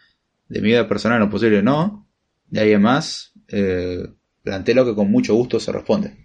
De 0.47 0.61
mi 0.61 0.69
vida 0.69 0.87
personal 0.87 1.19
lo 1.19 1.29
posible 1.29 1.61
no. 1.61 2.07
De 2.47 2.61
ahí 2.61 2.71
en 2.73 2.81
más, 2.81 3.30
eh, 3.51 4.07
planteo 4.43 4.85
que 4.85 4.95
con 4.95 5.11
mucho 5.11 5.35
gusto 5.35 5.59
se 5.59 5.71
responde. 5.71 6.15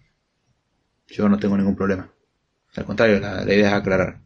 Yo 1.09 1.29
no 1.29 1.39
tengo 1.39 1.57
ningún 1.57 1.77
problema. 1.77 2.11
Al 2.75 2.85
contrario, 2.85 3.21
la, 3.21 3.43
idea 3.45 3.69
es 3.69 3.75
aclarar. 3.75 4.21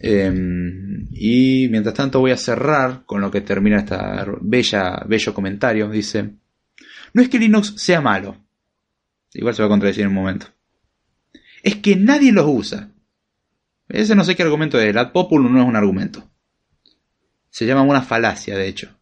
Em, 0.00 1.08
y 1.10 1.68
mientras 1.68 1.94
tanto 1.94 2.20
voy 2.20 2.30
a 2.30 2.36
cerrar 2.36 3.04
con 3.04 3.20
lo 3.20 3.30
que 3.30 3.40
termina 3.40 3.78
esta 3.78 4.26
bella, 4.40 5.02
bello 5.06 5.34
comentario. 5.34 5.88
Dice, 5.88 6.34
no 7.12 7.22
es 7.22 7.28
que 7.28 7.38
Linux 7.38 7.74
sea 7.76 8.00
malo. 8.00 8.36
Igual 9.34 9.54
se 9.54 9.62
va 9.62 9.66
a 9.66 9.70
contradecir 9.70 10.02
en 10.02 10.08
un 10.08 10.14
momento. 10.14 10.46
Es 11.62 11.76
que 11.76 11.96
nadie 11.96 12.32
los 12.32 12.46
usa. 12.46 12.90
Ese 13.88 14.14
no 14.14 14.24
sé 14.24 14.36
qué 14.36 14.42
argumento 14.42 14.78
es. 14.78 14.94
El 14.94 15.10
populum 15.10 15.52
no 15.52 15.62
es 15.62 15.68
un 15.68 15.76
argumento. 15.76 16.28
Se 17.50 17.66
llama 17.66 17.82
una 17.82 18.02
falacia, 18.02 18.56
de 18.56 18.68
hecho. 18.68 18.97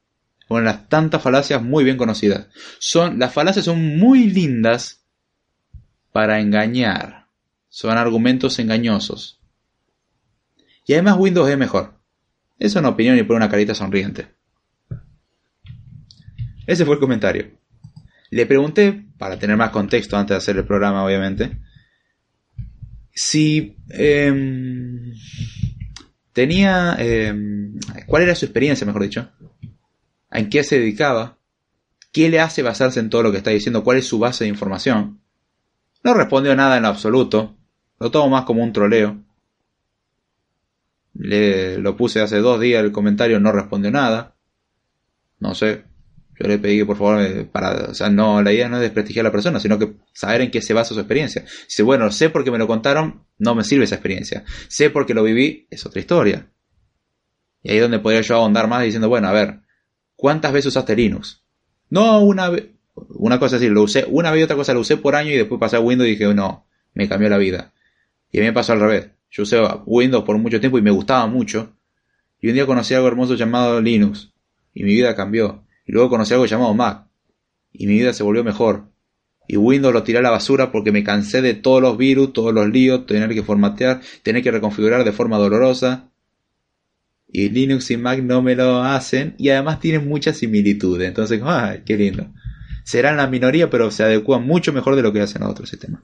De 0.49 0.63
las 0.63 0.89
tantas 0.89 1.23
falacias 1.23 1.63
muy 1.63 1.83
bien 1.83 1.97
conocidas. 1.97 2.47
Son, 2.79 3.19
las 3.19 3.33
falacias 3.33 3.65
son 3.65 3.99
muy 3.99 4.31
lindas 4.31 5.05
para 6.13 6.41
engañar. 6.41 7.27
Son 7.69 7.99
argumentos 7.99 8.59
engañosos. 8.59 9.41
Y 10.87 10.93
además 10.93 11.17
Windows 11.19 11.51
es 11.51 11.59
mejor. 11.59 12.01
Eso 12.59 12.79
es 12.79 12.81
una 12.81 12.91
opinión 12.91 13.19
y 13.19 13.23
por 13.25 13.37
una 13.37 13.51
carita 13.51 13.75
sonriente. 13.75 14.29
Ese 16.67 16.85
fue 16.85 16.95
el 16.95 17.01
comentario. 17.01 17.51
Le 18.31 18.47
pregunté, 18.47 19.05
para 19.19 19.39
tener 19.39 19.57
más 19.57 19.71
contexto 19.71 20.17
antes 20.17 20.35
de 20.35 20.39
hacer 20.39 20.57
el 20.57 20.65
programa, 20.65 21.05
obviamente, 21.05 21.59
si 23.13 23.77
em, 23.89 25.13
tenía... 26.33 26.97
Em, 26.99 27.79
¿Cuál 28.07 28.23
era 28.25 28.35
su 28.35 28.45
experiencia, 28.45 28.87
mejor 28.87 29.03
dicho? 29.03 29.33
¿En 30.31 30.51
qué 30.51 30.65
se 30.65 30.79
dedicaba? 30.79 31.39
¿Qué 32.13 32.29
le 32.29 32.41
hace 32.41 32.63
basarse 32.63 33.01
en 33.01 33.11
todo 33.11 33.23
lo 33.23 33.31
que 33.31 33.39
está 33.39 33.51
diciendo? 33.51 33.85
¿Cuál 33.85 33.99
es 33.99 34.07
su 34.07 34.19
base 34.19 34.45
de 34.45 34.51
información? 34.51 35.21
No 36.03 36.15
respondió 36.15 36.55
nada 36.57 36.77
en 36.77 36.85
absoluto. 36.85 37.57
Lo 37.99 38.11
tomo 38.11 38.31
más 38.31 38.45
como 38.45 38.63
un 38.63 38.73
troleo. 38.73 39.23
Le 41.15 41.79
lo 41.79 41.97
puse 41.97 42.21
hace 42.21 42.39
dos 42.39 42.61
días 42.61 42.83
el 42.85 42.93
comentario, 42.93 43.41
no 43.41 43.53
respondió 43.53 43.91
nada. 43.91 44.37
No 45.39 45.55
sé. 45.55 45.85
Yo 46.39 46.49
le 46.49 46.59
pedí 46.59 46.79
que 46.79 46.87
por 46.87 46.97
favor, 46.99 47.21
eh, 47.23 47.45
para, 47.45 47.91
o 47.91 47.95
sea, 47.95 48.11
no, 48.11 48.43
la 48.43 48.53
idea 48.53 48.69
no 48.69 48.77
es 48.77 48.83
desprestigiar 48.83 49.25
a 49.25 49.29
la 49.29 49.33
persona, 49.33 49.59
sino 49.59 49.79
que 49.79 49.95
saber 50.13 50.43
en 50.43 50.51
qué 50.51 50.61
se 50.61 50.75
basa 50.75 50.93
su 50.93 51.01
experiencia. 51.01 51.43
Dice, 51.43 51.83
bueno, 51.83 52.11
sé 52.13 52.29
porque 52.29 52.51
me 52.51 52.59
lo 52.59 52.67
contaron, 52.67 53.25
no 53.39 53.55
me 53.55 53.65
sirve 53.65 53.85
esa 53.85 53.95
experiencia. 53.95 54.45
Sé 54.69 54.91
porque 54.91 55.15
lo 55.15 55.23
viví, 55.23 55.67
es 55.71 55.87
otra 55.87 56.01
historia. 56.01 56.51
Y 57.63 57.71
ahí 57.71 57.77
es 57.77 57.83
donde 57.83 58.01
podría 58.01 58.21
yo 58.21 58.37
ahondar 58.37 58.69
más 58.69 58.83
diciendo, 58.85 59.09
bueno, 59.09 59.29
a 59.29 59.33
ver, 59.33 59.61
¿cuántas 60.17 60.53
veces 60.53 60.67
usaste 60.67 60.97
Linux? 60.97 61.43
No 61.91 62.21
una 62.21 62.49
vez, 62.49 62.69
una 62.95 63.39
cosa 63.39 63.57
así, 63.57 63.69
lo 63.69 63.83
usé 63.83 64.05
una 64.09 64.31
vez 64.31 64.41
y 64.41 64.45
otra 64.45 64.57
cosa 64.57 64.75
lo 64.75 64.81
usé 64.81 64.97
por 64.97 65.15
año 65.15 65.31
y 65.31 65.37
después 65.37 65.61
pasé 65.61 65.77
a 65.77 65.81
Windows 65.81 66.09
y 66.09 66.13
dije, 66.13 66.35
no, 66.35 66.67
me 66.95 67.09
cambió 67.09 67.29
la 67.29 67.39
vida. 67.39 67.73
Y 68.33 68.39
a 68.39 68.41
mí 68.41 68.47
me 68.47 68.53
pasó 68.53 68.73
al 68.73 68.81
revés. 68.81 69.11
Yo 69.31 69.43
usé 69.43 69.61
Windows 69.85 70.25
por 70.25 70.39
mucho 70.39 70.61
tiempo 70.61 70.79
y 70.79 70.83
me 70.83 70.91
gustaba 70.91 71.27
mucho. 71.27 71.75
Y 72.41 72.49
un 72.49 72.55
día 72.55 72.67
conocí 72.67 72.95
algo 72.95 73.09
hermoso 73.09 73.35
llamado 73.35 73.81
Linux. 73.81 74.33
Y 74.75 74.85
mi 74.85 74.95
vida 74.95 75.15
cambió. 75.15 75.65
Y 75.87 75.93
luego 75.93 76.11
conocí 76.11 76.33
algo 76.33 76.47
llamado 76.47 76.75
Mac. 76.75 77.07
Y 77.73 77.87
mi 77.87 77.95
vida 77.95 78.13
se 78.13 78.23
volvió 78.23 78.45
mejor. 78.45 78.85
Y 79.49 79.57
Windows 79.57 79.95
lo 79.95 80.03
tiré 80.03 80.19
a 80.19 80.23
la 80.23 80.31
basura 80.31 80.73
porque 80.73 80.93
me 80.93 81.05
cansé 81.05 81.41
de 81.41 81.55
todos 81.55 81.81
los 81.81 81.97
virus, 81.97 82.33
todos 82.33 82.53
los 82.53 82.69
líos, 82.69 83.07
tener 83.07 83.33
que 83.33 83.43
formatear, 83.43 84.01
tener 84.23 84.43
que 84.43 84.51
reconfigurar 84.51 85.05
de 85.05 85.13
forma 85.13 85.39
dolorosa. 85.39 86.11
Y 87.29 87.49
Linux 87.49 87.91
y 87.91 87.97
Mac 87.97 88.23
no 88.23 88.41
me 88.41 88.55
lo 88.55 88.83
hacen 88.83 89.35
y 89.39 89.49
además 89.51 89.81
tienen 89.81 90.09
muchas 90.09 90.39
similitudes. 90.39 91.09
Entonces, 91.09 91.41
¡ay, 91.45 91.83
qué 91.85 91.97
lindo! 91.97 92.33
Serán 92.85 93.17
la 93.17 93.27
minoría, 93.27 93.69
pero 93.69 93.91
se 93.91 94.05
adecuan 94.05 94.47
mucho 94.47 94.73
mejor 94.73 94.95
de 94.95 95.03
lo 95.03 95.13
que 95.13 95.21
hacen 95.21 95.43
otros 95.43 95.69
sistemas. 95.69 96.03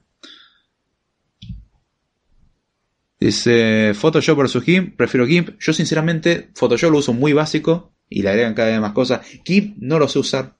Dice 3.19 3.93
Photoshop 3.93 4.37
versus 4.37 4.63
GIMP, 4.65 4.97
prefiero 4.97 5.25
GIMP. 5.25 5.57
Yo 5.57 5.71
sinceramente 5.71 6.49
Photoshop 6.55 6.91
lo 6.91 6.97
uso 6.97 7.13
muy 7.13 7.31
básico 7.31 7.93
y 8.09 8.21
le 8.21 8.29
agregan 8.29 8.53
cada 8.53 8.67
vez 8.67 8.81
más 8.81 8.91
cosas. 8.91 9.25
GIMP 9.45 9.77
no 9.79 9.97
lo 9.97 10.09
sé 10.09 10.19
usar. 10.19 10.57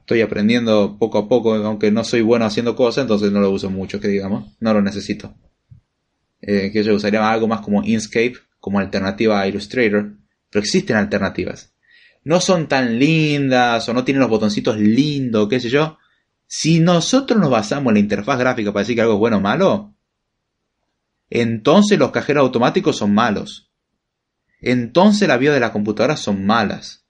Estoy 0.00 0.20
aprendiendo 0.20 0.96
poco 0.98 1.18
a 1.18 1.28
poco, 1.28 1.54
aunque 1.54 1.92
no 1.92 2.02
soy 2.02 2.22
bueno 2.22 2.44
haciendo 2.44 2.74
cosas, 2.74 3.02
entonces 3.02 3.30
no 3.30 3.38
lo 3.40 3.52
uso 3.52 3.70
mucho, 3.70 4.00
que 4.00 4.08
digamos. 4.08 4.56
No 4.58 4.74
lo 4.74 4.82
necesito. 4.82 5.32
Eh, 6.40 6.70
que 6.72 6.82
yo 6.82 6.94
usaría 6.94 7.30
algo 7.30 7.46
más 7.46 7.60
como 7.60 7.84
Inkscape, 7.84 8.34
como 8.68 8.80
alternativa 8.80 9.40
a 9.40 9.48
Illustrator. 9.48 10.14
Pero 10.50 10.62
existen 10.62 10.96
alternativas. 10.96 11.74
No 12.24 12.40
son 12.40 12.68
tan 12.68 12.98
lindas 12.98 13.88
o 13.88 13.94
no 13.94 14.04
tienen 14.04 14.20
los 14.20 14.30
botoncitos 14.30 14.76
lindos, 14.78 15.48
qué 15.48 15.60
sé 15.60 15.68
yo. 15.68 15.98
Si 16.46 16.80
nosotros 16.80 17.38
nos 17.38 17.50
basamos 17.50 17.90
en 17.90 17.94
la 17.94 18.00
interfaz 18.00 18.38
gráfica 18.38 18.72
para 18.72 18.82
decir 18.82 18.94
que 18.94 19.02
algo 19.02 19.14
es 19.14 19.18
bueno 19.18 19.36
o 19.38 19.40
malo, 19.40 19.94
entonces 21.30 21.98
los 21.98 22.10
cajeros 22.10 22.42
automáticos 22.42 22.96
son 22.96 23.12
malos 23.12 23.68
entonces 24.60 25.28
las 25.28 25.38
BIOS 25.38 25.54
de 25.54 25.60
la 25.60 25.72
computadora 25.72 26.16
son 26.16 26.44
malas. 26.44 27.04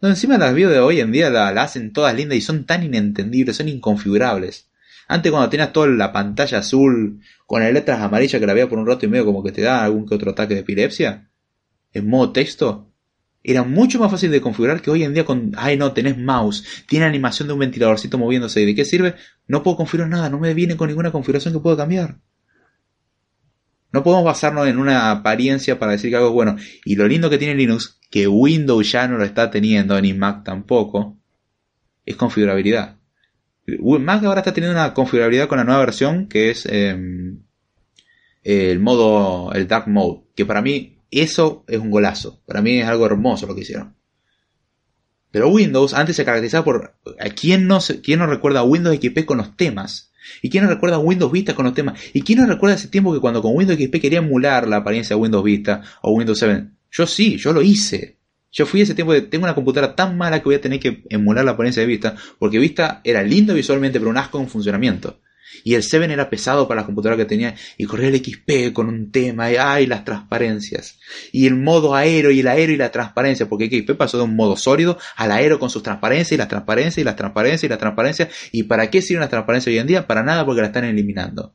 No, 0.00 0.08
encima 0.08 0.38
las 0.38 0.54
BIOS 0.54 0.72
de 0.72 0.80
hoy 0.80 1.00
en 1.00 1.12
día 1.12 1.30
la, 1.30 1.48
hacen 1.48 1.92
todas 1.92 2.14
lindas 2.14 2.38
y 2.38 2.40
son 2.40 2.64
tan 2.64 2.82
inentendibles, 2.82 3.56
son 3.56 3.68
inconfigurables. 3.68 4.67
Antes 5.08 5.32
cuando 5.32 5.48
tenías 5.48 5.72
toda 5.72 5.88
la 5.88 6.12
pantalla 6.12 6.58
azul 6.58 7.20
con 7.46 7.62
las 7.62 7.72
letras 7.72 8.00
amarillas 8.00 8.38
que 8.38 8.46
la 8.46 8.52
veía 8.52 8.68
por 8.68 8.78
un 8.78 8.86
rato 8.86 9.06
y 9.06 9.08
medio 9.08 9.24
como 9.24 9.42
que 9.42 9.52
te 9.52 9.62
da 9.62 9.82
algún 9.82 10.06
que 10.06 10.14
otro 10.14 10.32
ataque 10.32 10.52
de 10.54 10.60
epilepsia, 10.60 11.30
en 11.92 12.08
modo 12.08 12.30
texto, 12.30 12.92
era 13.42 13.62
mucho 13.62 13.98
más 13.98 14.10
fácil 14.10 14.30
de 14.30 14.42
configurar 14.42 14.82
que 14.82 14.90
hoy 14.90 15.04
en 15.04 15.14
día 15.14 15.24
con, 15.24 15.52
ay 15.56 15.78
no, 15.78 15.92
tenés 15.92 16.18
mouse, 16.18 16.84
tiene 16.86 17.06
animación 17.06 17.48
de 17.48 17.54
un 17.54 17.60
ventiladorcito 17.60 18.18
moviéndose, 18.18 18.66
¿de 18.66 18.74
qué 18.74 18.84
sirve? 18.84 19.14
No 19.46 19.62
puedo 19.62 19.78
configurar 19.78 20.10
nada, 20.10 20.28
no 20.28 20.38
me 20.38 20.52
viene 20.52 20.76
con 20.76 20.88
ninguna 20.88 21.10
configuración 21.10 21.54
que 21.54 21.60
pueda 21.60 21.78
cambiar. 21.78 22.18
No 23.90 24.02
podemos 24.02 24.26
basarnos 24.26 24.68
en 24.68 24.78
una 24.78 25.10
apariencia 25.10 25.78
para 25.78 25.92
decir 25.92 26.10
que 26.10 26.16
algo 26.16 26.28
es 26.28 26.34
bueno. 26.34 26.56
Y 26.84 26.96
lo 26.96 27.08
lindo 27.08 27.30
que 27.30 27.38
tiene 27.38 27.54
Linux, 27.54 27.98
que 28.10 28.28
Windows 28.28 28.92
ya 28.92 29.08
no 29.08 29.16
lo 29.16 29.24
está 29.24 29.50
teniendo, 29.50 29.98
ni 30.02 30.12
Mac 30.12 30.44
tampoco, 30.44 31.16
es 32.04 32.16
configurabilidad. 32.16 32.97
Mac 33.80 34.24
ahora 34.24 34.40
está 34.40 34.52
teniendo 34.52 34.78
una 34.78 34.94
configurabilidad 34.94 35.48
con 35.48 35.58
la 35.58 35.64
nueva 35.64 35.80
versión 35.80 36.26
que 36.26 36.50
es 36.50 36.66
em, 36.66 37.42
el 38.42 38.80
modo, 38.80 39.52
el 39.52 39.68
Dark 39.68 39.88
Mode, 39.88 40.22
que 40.34 40.46
para 40.46 40.62
mí 40.62 40.98
eso 41.10 41.64
es 41.68 41.78
un 41.78 41.90
golazo. 41.90 42.40
Para 42.46 42.62
mí 42.62 42.78
es 42.78 42.86
algo 42.86 43.06
hermoso 43.06 43.46
lo 43.46 43.54
que 43.54 43.62
hicieron. 43.62 43.94
Pero 45.30 45.48
Windows 45.48 45.92
antes 45.94 46.16
se 46.16 46.24
caracterizaba 46.24 46.64
por... 46.64 46.94
¿Quién 47.38 47.66
no, 47.66 47.78
quién 48.02 48.18
no 48.18 48.26
recuerda 48.26 48.62
Windows 48.62 48.96
XP 48.96 49.24
con 49.26 49.38
los 49.38 49.56
temas? 49.56 50.12
¿Y 50.42 50.50
quién 50.50 50.64
no 50.64 50.70
recuerda 50.70 50.98
Windows 50.98 51.32
Vista 51.32 51.54
con 51.54 51.64
los 51.64 51.74
temas? 51.74 52.00
¿Y 52.12 52.22
quién 52.22 52.38
no 52.40 52.46
recuerda 52.46 52.76
ese 52.76 52.88
tiempo 52.88 53.12
que 53.12 53.20
cuando 53.20 53.42
con 53.42 53.54
Windows 53.54 53.78
XP 53.78 54.00
quería 54.00 54.18
emular 54.18 54.68
la 54.68 54.76
apariencia 54.78 55.16
de 55.16 55.22
Windows 55.22 55.44
Vista 55.44 55.82
o 56.02 56.12
Windows 56.12 56.38
7? 56.38 56.68
Yo 56.90 57.06
sí, 57.06 57.36
yo 57.36 57.52
lo 57.52 57.62
hice. 57.62 58.17
Yo 58.50 58.66
fui 58.66 58.80
ese 58.80 58.94
tiempo 58.94 59.12
de 59.12 59.22
tengo 59.22 59.44
una 59.44 59.54
computadora 59.54 59.94
tan 59.94 60.16
mala 60.16 60.38
que 60.38 60.46
voy 60.46 60.54
a 60.54 60.60
tener 60.60 60.80
que 60.80 61.04
emular 61.10 61.44
la 61.44 61.52
apariencia 61.52 61.82
de 61.82 61.86
Vista, 61.86 62.16
porque 62.38 62.58
Vista 62.58 63.00
era 63.04 63.22
lindo 63.22 63.54
visualmente, 63.54 63.98
pero 63.98 64.10
un 64.10 64.16
asco 64.16 64.40
en 64.40 64.48
funcionamiento. 64.48 65.20
Y 65.64 65.74
el 65.74 65.82
7 65.82 66.12
era 66.12 66.30
pesado 66.30 66.68
para 66.68 66.82
la 66.82 66.86
computadora 66.86 67.16
que 67.16 67.24
tenía 67.24 67.54
y 67.76 67.84
corría 67.84 68.08
el 68.08 68.16
XP 68.16 68.72
con 68.72 68.88
un 68.88 69.10
tema 69.10 69.50
y 69.50 69.56
ay, 69.56 69.86
las 69.86 70.04
transparencias. 70.04 70.98
Y 71.32 71.46
el 71.46 71.56
modo 71.56 71.94
aero 71.94 72.30
y 72.30 72.40
el 72.40 72.48
aero 72.48 72.72
y 72.72 72.76
la 72.76 72.90
transparencia, 72.90 73.48
porque 73.48 73.68
XP 73.68 73.96
pasó 73.96 74.18
de 74.18 74.24
un 74.24 74.36
modo 74.36 74.56
sólido 74.56 74.98
al 75.16 75.32
aero 75.32 75.58
con 75.58 75.70
sus 75.70 75.82
transparencias 75.82 76.32
y 76.32 76.36
las 76.36 76.48
transparencias 76.48 76.98
y 76.98 77.04
las 77.04 77.16
transparencias 77.16 77.64
y 77.64 77.68
las 77.68 77.78
transparencias. 77.78 78.28
¿Y 78.52 78.64
para 78.64 78.90
qué 78.90 79.02
sirven 79.02 79.20
las 79.20 79.30
transparencias 79.30 79.72
hoy 79.72 79.78
en 79.78 79.86
día? 79.86 80.06
Para 80.06 80.22
nada 80.22 80.44
porque 80.44 80.60
la 80.60 80.68
están 80.68 80.84
eliminando. 80.84 81.54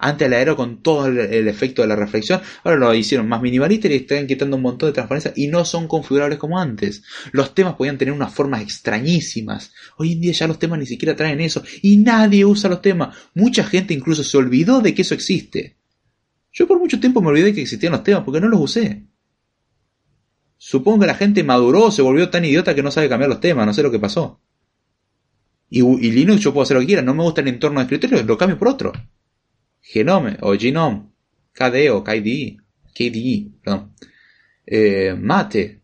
Antes 0.00 0.28
el 0.28 0.32
aero 0.32 0.54
con 0.54 0.80
todo 0.80 1.06
el, 1.06 1.48
efecto 1.48 1.82
de 1.82 1.88
la 1.88 1.96
reflexión, 1.96 2.40
ahora 2.62 2.78
lo 2.78 2.94
hicieron 2.94 3.28
más 3.28 3.42
minimalista 3.42 3.88
y 3.88 3.94
están 3.94 4.28
quitando 4.28 4.56
un 4.56 4.62
montón 4.62 4.90
de 4.90 4.92
transparencia 4.92 5.32
y 5.34 5.48
no 5.48 5.64
son 5.64 5.88
configurables 5.88 6.38
como 6.38 6.60
antes. 6.60 7.02
Los 7.32 7.52
temas 7.52 7.74
podían 7.74 7.98
tener 7.98 8.14
unas 8.14 8.32
formas 8.32 8.62
extrañísimas. 8.62 9.72
Hoy 9.96 10.12
en 10.12 10.20
día 10.20 10.32
ya 10.32 10.46
los 10.46 10.60
temas 10.60 10.78
ni 10.78 10.86
siquiera 10.86 11.16
traen 11.16 11.40
eso 11.40 11.64
y 11.82 11.96
nadie 11.96 12.44
usa 12.44 12.70
los 12.70 12.80
temas. 12.80 13.16
Mucha 13.34 13.64
gente 13.64 13.92
incluso 13.92 14.22
se 14.22 14.36
olvidó 14.36 14.80
de 14.80 14.94
que 14.94 15.02
eso 15.02 15.14
existe. 15.14 15.76
Yo 16.52 16.68
por 16.68 16.78
mucho 16.78 17.00
tiempo 17.00 17.20
me 17.20 17.28
olvidé 17.28 17.52
que 17.52 17.62
existían 17.62 17.92
los 17.92 18.04
temas 18.04 18.22
porque 18.22 18.40
no 18.40 18.46
los 18.46 18.60
usé. 18.60 19.04
Supongo 20.56 21.00
que 21.00 21.06
la 21.06 21.14
gente 21.14 21.42
maduró, 21.42 21.90
se 21.90 22.02
volvió 22.02 22.30
tan 22.30 22.44
idiota 22.44 22.74
que 22.74 22.84
no 22.84 22.92
sabe 22.92 23.08
cambiar 23.08 23.30
los 23.30 23.40
temas, 23.40 23.66
no 23.66 23.74
sé 23.74 23.82
lo 23.82 23.90
que 23.90 23.98
pasó. 23.98 24.40
Y, 25.68 25.82
y 25.82 26.12
Linux 26.12 26.40
yo 26.40 26.52
puedo 26.52 26.62
hacer 26.62 26.76
lo 26.76 26.80
que 26.80 26.86
quiera, 26.86 27.02
no 27.02 27.14
me 27.14 27.24
gusta 27.24 27.40
el 27.40 27.48
entorno 27.48 27.80
de 27.80 27.84
escritorio, 27.84 28.22
lo 28.24 28.38
cambio 28.38 28.58
por 28.58 28.68
otro. 28.68 28.92
Genome 29.90 30.36
o 30.42 30.54
Genome, 30.54 31.08
KDE 31.54 31.90
o 31.90 32.04
KDE, 32.04 32.58
KDE 32.94 33.50
perdón. 33.62 33.94
Eh, 34.66 35.14
Mate, 35.18 35.80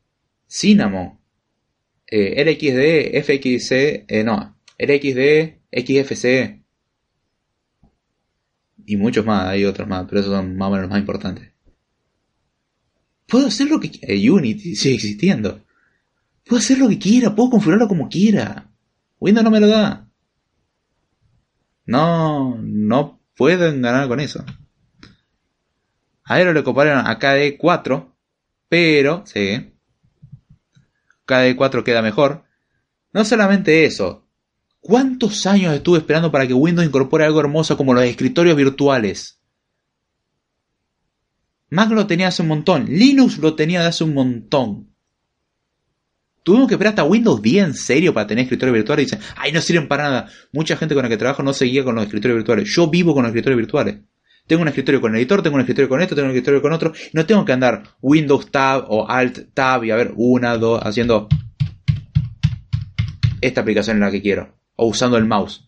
Cinnamon, 0.47 1.19
eh, 2.07 2.45
LXD, 2.45 3.17
FXC, 3.17 4.05
eh, 4.07 4.23
no, 4.23 4.59
LXD, 4.79 5.61
XFCE 5.73 6.63
y 8.85 8.97
muchos 8.97 9.25
más, 9.25 9.49
hay 9.49 9.65
otros 9.65 9.89
más, 9.89 10.05
pero 10.07 10.21
esos 10.21 10.35
son 10.35 10.55
más 10.55 10.69
o 10.69 10.73
menos 10.73 10.83
los 10.83 10.91
más 10.91 11.01
importantes. 11.01 11.51
Puedo 13.27 13.47
hacer 13.47 13.71
lo 13.71 13.81
que 13.81 13.91
quiera. 13.91 14.33
Unity 14.35 14.77
sigue 14.77 14.97
existiendo. 14.97 15.65
Puedo 16.45 16.61
hacer 16.61 16.77
lo 16.77 16.91
que 16.91 16.99
quiera, 16.99 17.35
puedo 17.35 17.49
configurarlo 17.49 17.89
como 17.89 18.11
quiera. 18.11 18.71
Windows 19.19 19.45
no 19.45 19.51
me 19.51 19.61
lo 19.61 19.69
da. 19.69 20.07
No, 21.87 22.59
no 22.61 23.24
pueden 23.37 23.83
ganar 23.83 24.09
con 24.09 24.21
eso. 24.21 24.45
A 26.25 26.35
Aero 26.35 26.53
le 26.53 26.65
coparon 26.65 27.07
a 27.07 27.19
KDE4, 27.19 28.13
pero, 28.69 29.25
sí, 29.27 29.75
KDE4 31.27 31.85
queda 31.85 32.03
mejor. 32.03 32.45
No 33.13 33.25
solamente 33.25 33.85
eso, 33.85 34.27
¿cuántos 34.81 35.47
años 35.47 35.75
estuve 35.75 35.99
esperando 35.99 36.33
para 36.33 36.47
que 36.47 36.55
Windows 36.55 36.87
incorpore 36.87 37.25
algo 37.25 37.41
hermoso 37.41 37.77
como 37.77 37.95
los 37.95 38.05
escritorios 38.05 38.57
virtuales? 38.57 39.41
Mac 41.71 41.91
lo 41.91 42.07
tenía 42.07 42.29
hace 42.29 42.43
un 42.43 42.49
montón, 42.49 42.87
Linux 42.87 43.39
lo 43.39 43.55
tenía 43.55 43.81
de 43.83 43.89
hace 43.89 44.05
un 44.05 44.15
montón. 44.15 44.94
Tuvimos 46.45 46.69
que 46.69 46.75
esperar 46.75 46.93
hasta 46.93 47.05
Windows 47.05 47.41
10 47.41 47.65
en 47.65 47.75
serio 47.75 48.13
para 48.13 48.27
tener 48.27 48.43
escritorios 48.43 48.75
virtuales 48.75 49.05
y 49.05 49.17
dicen, 49.17 49.27
ay, 49.37 49.51
no 49.51 49.63
sirven 49.63 49.89
para 49.89 50.05
nada. 50.05 50.29
Mucha 50.53 50.77
gente 50.77 50.95
con 50.95 51.03
la 51.03 51.09
que 51.09 51.17
trabajo 51.17 51.43
no 51.43 51.55
seguía 51.55 51.83
con 51.83 51.95
los 51.95 52.05
escritorios 52.05 52.37
virtuales. 52.37 52.69
Yo 52.69 52.89
vivo 52.89 53.15
con 53.15 53.23
los 53.23 53.31
escritorios 53.31 53.57
virtuales. 53.57 53.97
Tengo 54.47 54.61
un 54.61 54.69
escritorio 54.69 55.01
con 55.01 55.13
el 55.13 55.21
editor, 55.21 55.43
tengo 55.43 55.55
un 55.55 55.63
escritorio 55.63 55.89
con 55.89 56.03
esto, 56.03 56.15
tengo 56.15 56.27
un 56.27 56.33
escritorio 56.33 56.61
con 56.61 56.75
otro. 56.75 56.93
No 57.15 57.25
tengo 57.25 57.47
que 57.47 57.53
andar 57.53 57.83
Windows 58.03 58.51
Tab 58.51 58.85
o 58.89 59.09
Alt 59.09 59.55
Tab 59.55 59.85
y 59.85 59.91
a 59.91 59.97
ver 59.97 60.13
una, 60.17 60.59
dos, 60.59 60.83
haciendo 60.85 61.29
esta 63.41 63.63
aplicación 63.63 63.97
en 63.97 64.03
la 64.03 64.11
que 64.11 64.21
quiero. 64.21 64.55
O 64.77 64.89
usando 64.89 65.17
el 65.17 65.25
mouse. 65.25 65.67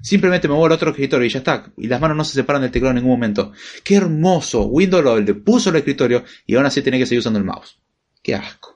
Simplemente 0.00 0.48
me 0.48 0.54
voy 0.54 0.66
al 0.66 0.72
otro 0.72 0.90
escritorio 0.90 1.26
y 1.26 1.30
ya 1.30 1.38
está. 1.38 1.72
Y 1.76 1.86
las 1.86 2.00
manos 2.00 2.16
no 2.16 2.24
se 2.24 2.34
separan 2.34 2.62
del 2.62 2.72
teclado 2.72 2.90
en 2.90 2.96
ningún 2.96 3.12
momento. 3.12 3.52
Qué 3.84 3.94
hermoso. 3.94 4.64
Windows 4.66 5.04
lo 5.04 5.20
le 5.20 5.34
puso 5.34 5.70
el 5.70 5.76
escritorio 5.76 6.24
y 6.46 6.56
aún 6.56 6.66
así 6.66 6.82
tiene 6.82 6.98
que 6.98 7.06
seguir 7.06 7.20
usando 7.20 7.38
el 7.38 7.44
mouse. 7.44 7.78
Qué 8.24 8.34
asco. 8.34 8.69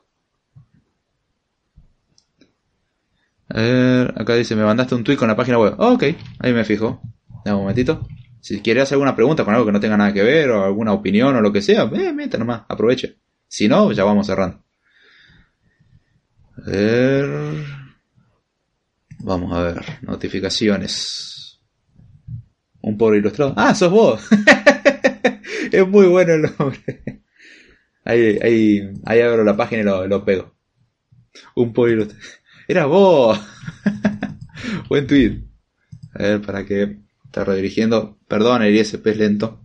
A 3.55 3.61
ver, 3.61 4.15
acá 4.17 4.35
dice, 4.35 4.57
me 4.57 4.65
mandaste 4.65 4.97
un 4.97 5.05
tweet 5.05 5.17
con 5.17 5.29
la 5.29 5.37
página 5.37 5.59
web. 5.59 5.75
ok, 5.79 6.03
ahí 6.41 6.53
me 6.53 6.65
fijo. 6.65 7.01
Dame 7.45 7.57
un 7.57 7.63
momentito. 7.63 8.05
Si 8.41 8.61
quieres 8.61 8.83
hacer 8.83 8.97
alguna 8.97 9.15
pregunta 9.15 9.45
con 9.45 9.55
algo 9.55 9.65
que 9.65 9.73
no 9.73 9.79
tenga 9.79 9.97
nada 9.97 10.13
que 10.13 10.25
ver, 10.25 10.51
o 10.51 10.65
alguna 10.65 10.93
opinión 10.93 11.37
o 11.37 11.41
lo 11.41 11.53
que 11.53 11.63
sea, 11.63 11.85
eh, 11.85 12.13
meta 12.13 12.37
nomás, 12.37 12.63
aproveche. 12.69 13.17
Si 13.47 13.69
no, 13.69 13.93
ya 13.93 14.03
vamos 14.03 14.27
cerrando. 14.27 14.61
A 16.57 16.69
ver. 16.69 17.65
Vamos 19.21 19.57
a 19.57 19.63
ver, 19.63 19.85
notificaciones. 20.03 21.61
Un 22.81 22.99
pobre 22.99 23.19
ilustrado. 23.19 23.55
Ah, 23.57 23.73
sos 23.73 23.91
vos. 23.93 24.29
es 25.73 25.89
muy 25.89 26.09
bueno 26.09 26.33
el 26.33 26.43
nombre. 26.43 27.23
Ahí, 28.05 28.39
ahí, 28.43 28.93
ahí 29.07 29.21
abro 29.21 29.45
la 29.45 29.57
página 29.57 29.83
y 29.83 29.85
lo, 29.85 30.07
lo 30.09 30.25
pego. 30.25 30.57
Un 31.55 31.73
pobre 31.73 31.93
ilustrado. 31.93 32.21
Era 32.67 32.87
vos. 32.87 33.39
Buen 34.89 35.07
tweet. 35.07 35.43
A 36.15 36.23
ver, 36.23 36.41
para 36.41 36.65
que 36.65 36.99
está 37.25 37.45
redirigiendo. 37.45 38.19
Perdón, 38.29 38.63
el 38.63 38.75
ISP 38.75 39.07
es 39.09 39.17
lento. 39.19 39.61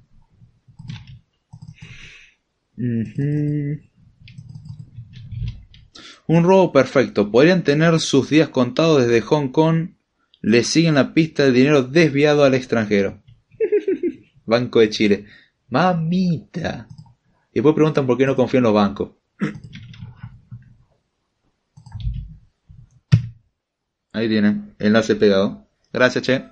Un 6.28 6.44
robo 6.44 6.72
perfecto. 6.72 7.32
Podrían 7.32 7.64
tener 7.64 8.00
sus 8.00 8.30
días 8.30 8.50
contados 8.50 9.02
desde 9.04 9.22
Hong 9.22 9.50
Kong. 9.50 9.92
Le 10.42 10.64
siguen 10.64 10.96
la 10.96 11.14
pista 11.14 11.44
de 11.44 11.52
dinero 11.52 11.84
desviado 11.84 12.44
al 12.44 12.54
extranjero. 12.54 13.22
Banco 14.46 14.80
de 14.80 14.90
Chile. 14.90 15.26
Mamita. 15.70 16.88
Y 17.52 17.56
después 17.56 17.76
preguntan 17.76 18.08
por 18.08 18.18
qué 18.18 18.26
no 18.26 18.36
confío 18.36 18.60
en 18.60 18.64
los 18.64 18.74
bancos. 18.74 19.12
Ahí 24.20 24.28
tienen, 24.28 24.76
enlace 24.80 25.16
pegado. 25.16 25.66
Gracias, 25.94 26.26
che. 26.26 26.44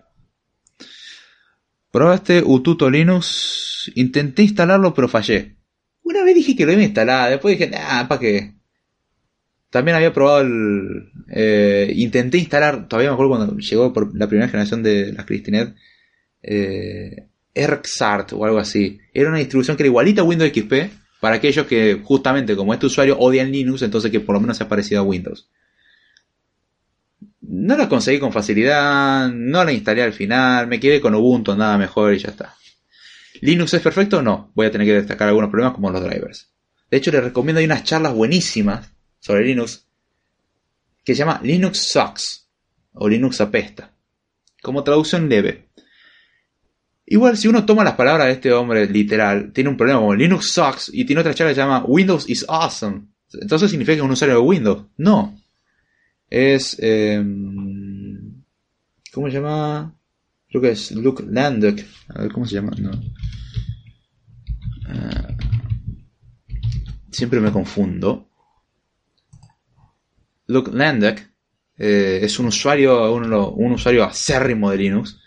Probaste 1.91 2.41
Ututo 2.45 2.89
Linux. 2.89 3.91
Intenté 3.95 4.43
instalarlo, 4.43 4.93
pero 4.93 5.09
fallé. 5.09 5.57
Una 6.03 6.23
vez 6.23 6.35
dije 6.35 6.55
que 6.55 6.65
lo 6.65 6.71
iba 6.71 6.81
a 6.81 6.85
instalar, 6.85 7.29
después 7.29 7.59
dije, 7.59 7.75
ah, 7.75 8.05
¿para 8.07 8.21
qué? 8.21 8.53
También 9.69 9.97
había 9.97 10.13
probado 10.13 10.41
el. 10.41 11.11
Eh, 11.29 11.91
intenté 11.97 12.37
instalar, 12.37 12.87
todavía 12.87 13.09
me 13.09 13.15
acuerdo 13.15 13.35
cuando 13.35 13.57
llegó 13.57 13.91
por 13.91 14.17
la 14.17 14.27
primera 14.27 14.47
generación 14.47 14.81
de 14.81 15.11
las 15.11 15.25
Cristinet. 15.25 15.75
Eh, 16.41 17.27
o 18.31 18.45
algo 18.45 18.59
así. 18.59 18.99
Era 19.13 19.27
una 19.27 19.39
distribución 19.39 19.75
que 19.75 19.83
era 19.83 19.89
igualita 19.89 20.21
a 20.21 20.25
Windows 20.25 20.51
XP. 20.53 20.73
Para 21.19 21.35
aquellos 21.35 21.65
que, 21.65 21.99
justamente 22.01 22.55
como 22.55 22.73
este 22.73 22.85
usuario, 22.85 23.17
odian 23.17 23.51
Linux, 23.51 23.81
entonces 23.81 24.09
que 24.09 24.21
por 24.21 24.35
lo 24.35 24.39
menos 24.39 24.55
sea 24.55 24.69
parecido 24.69 25.01
a 25.01 25.03
Windows. 25.03 25.49
No 27.49 27.77
la 27.77 27.87
conseguí 27.87 28.19
con 28.19 28.33
facilidad, 28.33 29.29
no 29.29 29.63
la 29.63 29.71
instalé 29.71 30.03
al 30.03 30.11
final, 30.11 30.67
me 30.67 30.81
quedé 30.81 30.99
con 30.99 31.15
Ubuntu, 31.15 31.55
nada 31.55 31.77
mejor 31.77 32.13
y 32.13 32.19
ya 32.19 32.29
está. 32.29 32.55
¿Linux 33.39 33.73
es 33.73 33.81
perfecto? 33.81 34.21
No, 34.21 34.51
voy 34.53 34.67
a 34.67 34.71
tener 34.71 34.85
que 34.85 34.93
destacar 34.93 35.29
algunos 35.29 35.49
problemas 35.49 35.73
como 35.73 35.89
los 35.89 36.03
drivers. 36.03 36.49
De 36.91 36.97
hecho, 36.97 37.11
les 37.11 37.23
recomiendo, 37.23 37.59
hay 37.59 37.65
unas 37.65 37.85
charlas 37.85 38.13
buenísimas 38.13 38.91
sobre 39.19 39.45
Linux 39.45 39.87
que 41.05 41.15
se 41.15 41.19
llama 41.19 41.39
Linux 41.41 41.79
Sucks 41.79 42.49
o 42.91 43.07
Linux 43.07 43.39
apesta, 43.39 43.93
como 44.61 44.83
traducción 44.83 45.29
leve. 45.29 45.69
Igual, 47.05 47.37
si 47.37 47.47
uno 47.47 47.65
toma 47.65 47.85
las 47.85 47.95
palabras 47.95 48.27
de 48.27 48.33
este 48.33 48.51
hombre 48.51 48.89
literal, 48.89 49.53
tiene 49.53 49.69
un 49.69 49.77
problema 49.77 50.01
como 50.01 50.15
Linux 50.15 50.51
Sucks 50.51 50.91
y 50.93 51.05
tiene 51.05 51.21
otra 51.21 51.33
charla 51.33 51.51
que 51.51 51.55
se 51.55 51.61
llama 51.61 51.85
Windows 51.87 52.29
is 52.29 52.45
Awesome. 52.49 53.03
Entonces 53.39 53.69
significa 53.69 53.93
que 53.93 53.99
es 53.99 54.05
un 54.05 54.11
usuario 54.11 54.35
de 54.35 54.41
Windows. 54.41 54.85
No, 54.97 55.39
es... 56.29 56.77
Em, 56.79 58.43
¿Cómo 59.13 59.27
se 59.27 59.33
llama? 59.33 59.95
Creo 60.49 60.61
que 60.61 60.71
es 60.71 60.91
Luke 60.91 61.23
Landek. 61.27 61.85
A 62.09 62.21
ver, 62.21 62.31
¿cómo 62.31 62.45
se 62.45 62.55
llama? 62.55 62.71
No. 62.77 62.91
Ah, 64.87 65.35
siempre 67.11 67.39
me 67.39 67.51
confundo. 67.51 68.29
Luke 70.47 70.71
Landek 70.71 71.29
eh, 71.77 72.19
es 72.21 72.39
un 72.39 72.47
usuario, 72.47 73.13
un, 73.13 73.33
un, 73.33 73.71
usuario 73.71 74.03
acérrimo 74.03 74.71
de 74.71 74.77
Linux. 74.77 75.19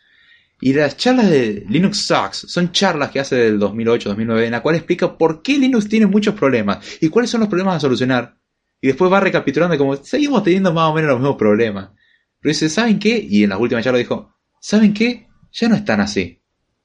Y 0.62 0.72
las 0.74 0.96
charlas 0.96 1.30
de 1.30 1.64
Linux 1.68 2.06
Sucks 2.06 2.46
son 2.48 2.70
charlas 2.72 3.10
que 3.10 3.20
hace 3.20 3.36
del 3.36 3.58
2008-2009 3.58 4.44
en 4.44 4.50
la 4.50 4.62
cual 4.62 4.76
explica 4.76 5.16
por 5.16 5.42
qué 5.42 5.58
Linux 5.58 5.88
tiene 5.88 6.06
muchos 6.06 6.34
problemas 6.34 6.98
y 7.00 7.08
cuáles 7.08 7.30
son 7.30 7.40
los 7.40 7.48
problemas 7.48 7.76
a 7.76 7.80
solucionar 7.80 8.39
y 8.80 8.88
después 8.88 9.12
va 9.12 9.20
recapitulando 9.20 9.76
como 9.76 9.96
seguimos 9.96 10.42
teniendo 10.42 10.72
más 10.72 10.90
o 10.90 10.94
menos 10.94 11.10
los 11.10 11.20
mismos 11.20 11.36
problemas. 11.36 11.90
Pero 12.40 12.50
dice, 12.50 12.68
¿saben 12.68 12.98
qué? 12.98 13.18
Y 13.18 13.44
en 13.44 13.50
las 13.50 13.60
últimas 13.60 13.84
lo 13.84 13.98
dijo, 13.98 14.34
¿saben 14.60 14.94
qué? 14.94 15.28
Ya 15.52 15.68
no 15.68 15.74
están 15.74 16.00
así. 16.00 16.42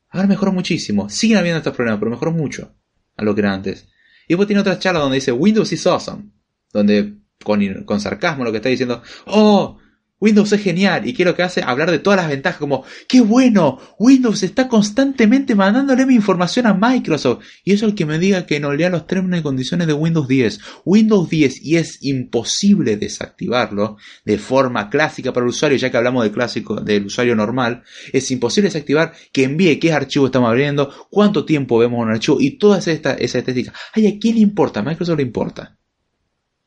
Ahora 0.10 0.28
mejoró 0.28 0.52
muchísimo. 0.52 1.10
Siguen 1.10 1.38
habiendo 1.38 1.60
estos 1.60 1.74
problemas, 1.74 2.00
pero 2.00 2.12
mejoró 2.12 2.32
mucho 2.32 2.76
a 3.16 3.24
lo 3.24 3.34
que 3.34 3.42
era 3.42 3.54
antes. 3.54 3.88
Y 4.28 4.34
después 4.34 4.48
tiene 4.48 4.62
otra 4.62 4.80
charla 4.80 5.00
donde 5.00 5.16
dice 5.16 5.32
Windows 5.32 5.72
is 5.72 5.88
awesome. 5.88 6.32
Donde 6.74 7.20
con, 7.44 7.84
con 7.86 8.02
sarcasmo 8.02 8.44
lo 8.44 8.52
que 8.52 8.58
está 8.58 8.70
diciendo, 8.70 9.02
oh, 9.28 9.78
Windows 10.26 10.52
es 10.54 10.62
genial 10.64 11.08
y 11.08 11.14
que 11.14 11.24
lo 11.24 11.36
que 11.36 11.44
hace 11.44 11.62
hablar 11.62 11.92
de 11.92 12.00
todas 12.00 12.18
las 12.18 12.30
ventajas 12.30 12.58
como 12.58 12.84
qué 13.08 13.22
bueno, 13.22 13.78
Windows 14.00 14.42
está 14.42 14.68
constantemente 14.68 15.54
mandándole 15.54 16.04
mi 16.08 16.16
información 16.16 16.66
a 16.66 16.74
Microsoft 16.74 17.44
y 17.64 17.74
eso 17.74 17.86
el 17.86 17.94
que 17.94 18.08
me 18.08 18.18
diga 18.18 18.48
que 18.48 18.60
no 18.60 18.74
lea 18.74 18.90
los 18.90 19.06
términos 19.06 19.40
y 19.40 19.44
condiciones 19.44 19.86
de 19.86 19.94
Windows 19.94 20.28
10. 20.28 20.60
Windows 20.84 21.30
10 21.30 21.64
y 21.64 21.78
es 21.78 22.00
imposible 22.02 22.98
desactivarlo 22.98 23.98
de 24.26 24.40
forma 24.40 24.90
clásica 24.90 25.32
para 25.32 25.46
el 25.46 25.52
usuario, 25.52 25.78
ya 25.78 25.92
que 25.92 25.98
hablamos 25.98 26.24
del 26.24 26.32
clásico 26.32 26.82
del 26.82 27.06
usuario 27.06 27.36
normal, 27.36 27.84
es 28.12 28.32
imposible 28.32 28.70
desactivar 28.70 29.14
que 29.32 29.44
envíe 29.44 29.78
qué 29.78 29.94
archivo 29.94 30.26
estamos 30.26 30.50
abriendo, 30.50 30.92
cuánto 31.12 31.46
tiempo 31.46 31.78
vemos 31.78 32.02
un 32.02 32.10
archivo 32.10 32.38
y 32.42 32.58
toda 32.58 32.80
esa, 32.80 32.92
esa 32.94 33.38
estética. 33.38 33.74
Ay, 33.94 34.08
¿a 34.08 34.18
quién 34.20 34.36
le 34.36 34.42
importa? 34.42 34.80
A 34.80 34.84
Microsoft 34.84 35.18
le 35.18 35.24
importa. 35.24 35.78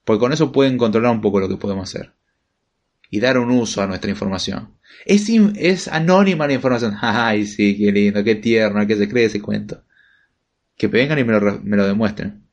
Porque 0.05 0.21
con 0.21 0.33
eso 0.33 0.53
pueden 0.53 0.79
controlar 0.79 1.11
un 1.11 1.21
poco 1.21 1.41
lo 1.41 1.49
que 1.49 1.57
podemos 1.57 1.89
hacer 1.89 2.13
y 3.11 3.21
dar 3.21 3.39
un 3.39 3.51
uso 3.51 3.83
a 3.83 3.87
nuestra 3.87 4.11
información. 4.11 4.75
Es, 5.05 5.29
es 5.29 5.89
anónima 5.89 6.47
la 6.47 6.55
información. 6.55 6.97
Ay, 7.01 7.47
sí, 7.47 7.77
qué 7.77 7.93
lindo, 7.93 8.25
qué 8.25 8.35
tierno, 8.35 8.87
que 8.87 8.97
se 8.97 9.09
cree 9.09 9.27
ese 9.27 9.41
cuento. 9.41 9.83
Que 10.77 10.87
vengan 10.87 11.19
y 11.19 11.25
me 11.25 11.33
lo, 11.39 11.61
me 11.61 11.77
lo 11.77 11.87
demuestren. 11.87 12.45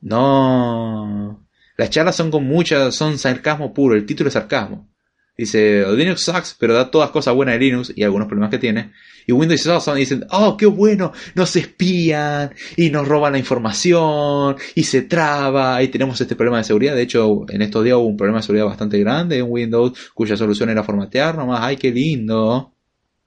No. 0.00 1.46
Las 1.76 1.90
charlas 1.90 2.14
son 2.16 2.30
con 2.30 2.44
muchas, 2.44 2.94
son 2.94 3.18
sarcasmo 3.18 3.72
puro, 3.72 3.94
el 3.94 4.06
título 4.06 4.28
es 4.28 4.34
sarcasmo. 4.34 4.88
Dice, 5.36 5.84
Linux 5.96 6.22
sucks, 6.22 6.56
pero 6.58 6.74
da 6.74 6.90
todas 6.90 7.10
cosas 7.10 7.34
buenas 7.34 7.54
de 7.54 7.58
Linux 7.58 7.92
y 7.96 8.04
algunos 8.04 8.28
problemas 8.28 8.50
que 8.50 8.58
tiene. 8.58 8.92
Y 9.26 9.32
Windows 9.32 9.60
is 9.60 9.66
awesome 9.66 9.98
y 9.98 10.00
dicen, 10.00 10.24
oh, 10.30 10.56
qué 10.56 10.66
bueno, 10.66 11.12
nos 11.34 11.56
espían 11.56 12.52
y 12.76 12.90
nos 12.90 13.08
roban 13.08 13.32
la 13.32 13.38
información 13.38 14.56
y 14.74 14.84
se 14.84 15.02
traba 15.02 15.82
y 15.82 15.88
tenemos 15.88 16.20
este 16.20 16.36
problema 16.36 16.58
de 16.58 16.64
seguridad. 16.64 16.94
De 16.94 17.02
hecho, 17.02 17.46
en 17.48 17.62
estos 17.62 17.82
días 17.82 17.96
hubo 17.96 18.06
un 18.06 18.16
problema 18.16 18.38
de 18.38 18.42
seguridad 18.44 18.66
bastante 18.66 18.98
grande 19.00 19.38
en 19.38 19.46
Windows 19.48 20.12
cuya 20.14 20.36
solución 20.36 20.70
era 20.70 20.84
formatear 20.84 21.36
nomás. 21.36 21.60
Ay, 21.62 21.76
qué 21.78 21.90
lindo. 21.90 22.72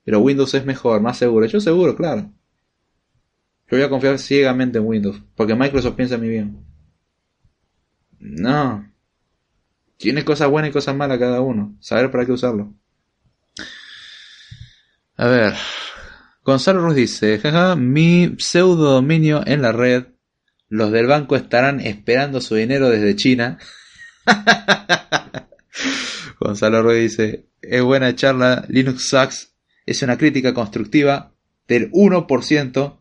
Pero 0.06 0.20
Windows 0.20 0.54
es 0.54 0.66
mejor, 0.66 1.02
más 1.02 1.18
seguro. 1.18 1.46
Yo 1.46 1.60
seguro, 1.60 1.96
claro. 1.96 2.32
Yo 3.70 3.78
voy 3.78 3.82
a 3.82 3.90
confiar 3.90 4.18
ciegamente 4.18 4.78
en 4.78 4.86
Windows, 4.86 5.22
porque 5.36 5.56
Microsoft 5.56 5.96
piensa 5.96 6.16
en 6.16 6.22
mi 6.22 6.30
bien. 6.30 6.58
No. 8.20 8.90
Tiene 9.98 10.24
cosas 10.24 10.50
buenas 10.50 10.70
y 10.70 10.74
cosas 10.74 10.96
malas 10.96 11.20
cada 11.20 11.42
uno. 11.42 11.76
Saber 11.80 12.12
para 12.12 12.26
qué 12.26 12.32
usarlo. 12.32 12.74
A 15.18 15.28
ver. 15.28 15.54
Gonzalo 16.44 16.82
Ruiz 16.82 16.96
dice, 16.96 17.42
mi 17.76 18.36
pseudo 18.38 18.94
dominio 18.94 19.44
en 19.46 19.62
la 19.62 19.74
red. 19.74 20.06
Los 20.70 20.92
del 20.92 21.08
banco 21.08 21.36
estarán 21.36 21.82
esperando 21.82 22.40
su 22.40 22.56
dinero 22.56 22.90
desde 22.90 23.16
China. 23.16 23.58
Gonzalo 26.40 26.84
Ruiz 26.84 27.18
dice, 27.18 27.48
es 27.62 27.82
buena 27.82 28.16
charla, 28.16 28.66
Linux 28.70 29.10
sucks. 29.10 29.54
Es 29.86 30.02
una 30.04 30.18
crítica 30.18 30.54
constructiva 30.54 31.34
del 31.68 31.92
1%. 31.92 33.00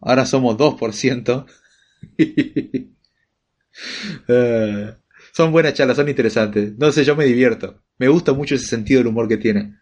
Ahora 0.00 0.26
somos 0.26 0.56
2%. 0.56 1.46
Eh, 4.26 4.94
son 5.36 5.52
buenas 5.52 5.74
charlas, 5.74 5.98
son 5.98 6.08
interesantes. 6.08 6.78
No 6.78 6.90
sé, 6.90 7.04
yo 7.04 7.14
me 7.14 7.26
divierto. 7.26 7.82
Me 7.98 8.08
gusta 8.08 8.32
mucho 8.32 8.54
ese 8.54 8.64
sentido 8.64 9.00
del 9.00 9.08
humor 9.08 9.28
que 9.28 9.36
tiene. 9.36 9.76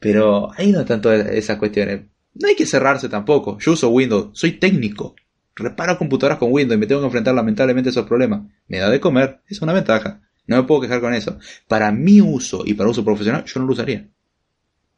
Pero 0.00 0.50
ahí 0.56 0.72
no 0.72 0.86
tanto 0.86 1.12
esas 1.12 1.58
cuestiones. 1.58 2.06
No 2.32 2.48
hay 2.48 2.54
que 2.54 2.64
cerrarse 2.64 3.10
tampoco. 3.10 3.58
Yo 3.58 3.72
uso 3.72 3.90
Windows, 3.90 4.30
soy 4.32 4.52
técnico. 4.52 5.16
Reparo 5.54 5.98
computadoras 5.98 6.38
con 6.38 6.50
Windows 6.50 6.78
y 6.78 6.80
me 6.80 6.86
tengo 6.86 7.02
que 7.02 7.08
enfrentar 7.08 7.34
lamentablemente 7.34 7.90
a 7.90 7.92
esos 7.92 8.06
problemas. 8.06 8.40
Me 8.66 8.78
da 8.78 8.88
de 8.88 9.00
comer, 9.00 9.42
es 9.50 9.60
una 9.60 9.74
ventaja. 9.74 10.22
No 10.46 10.56
me 10.56 10.62
puedo 10.62 10.80
quejar 10.80 11.02
con 11.02 11.12
eso. 11.12 11.38
Para 11.68 11.92
mi 11.92 12.22
uso 12.22 12.62
y 12.64 12.72
para 12.72 12.88
uso 12.88 13.04
profesional, 13.04 13.44
yo 13.44 13.60
no 13.60 13.66
lo 13.66 13.74
usaría. 13.74 14.08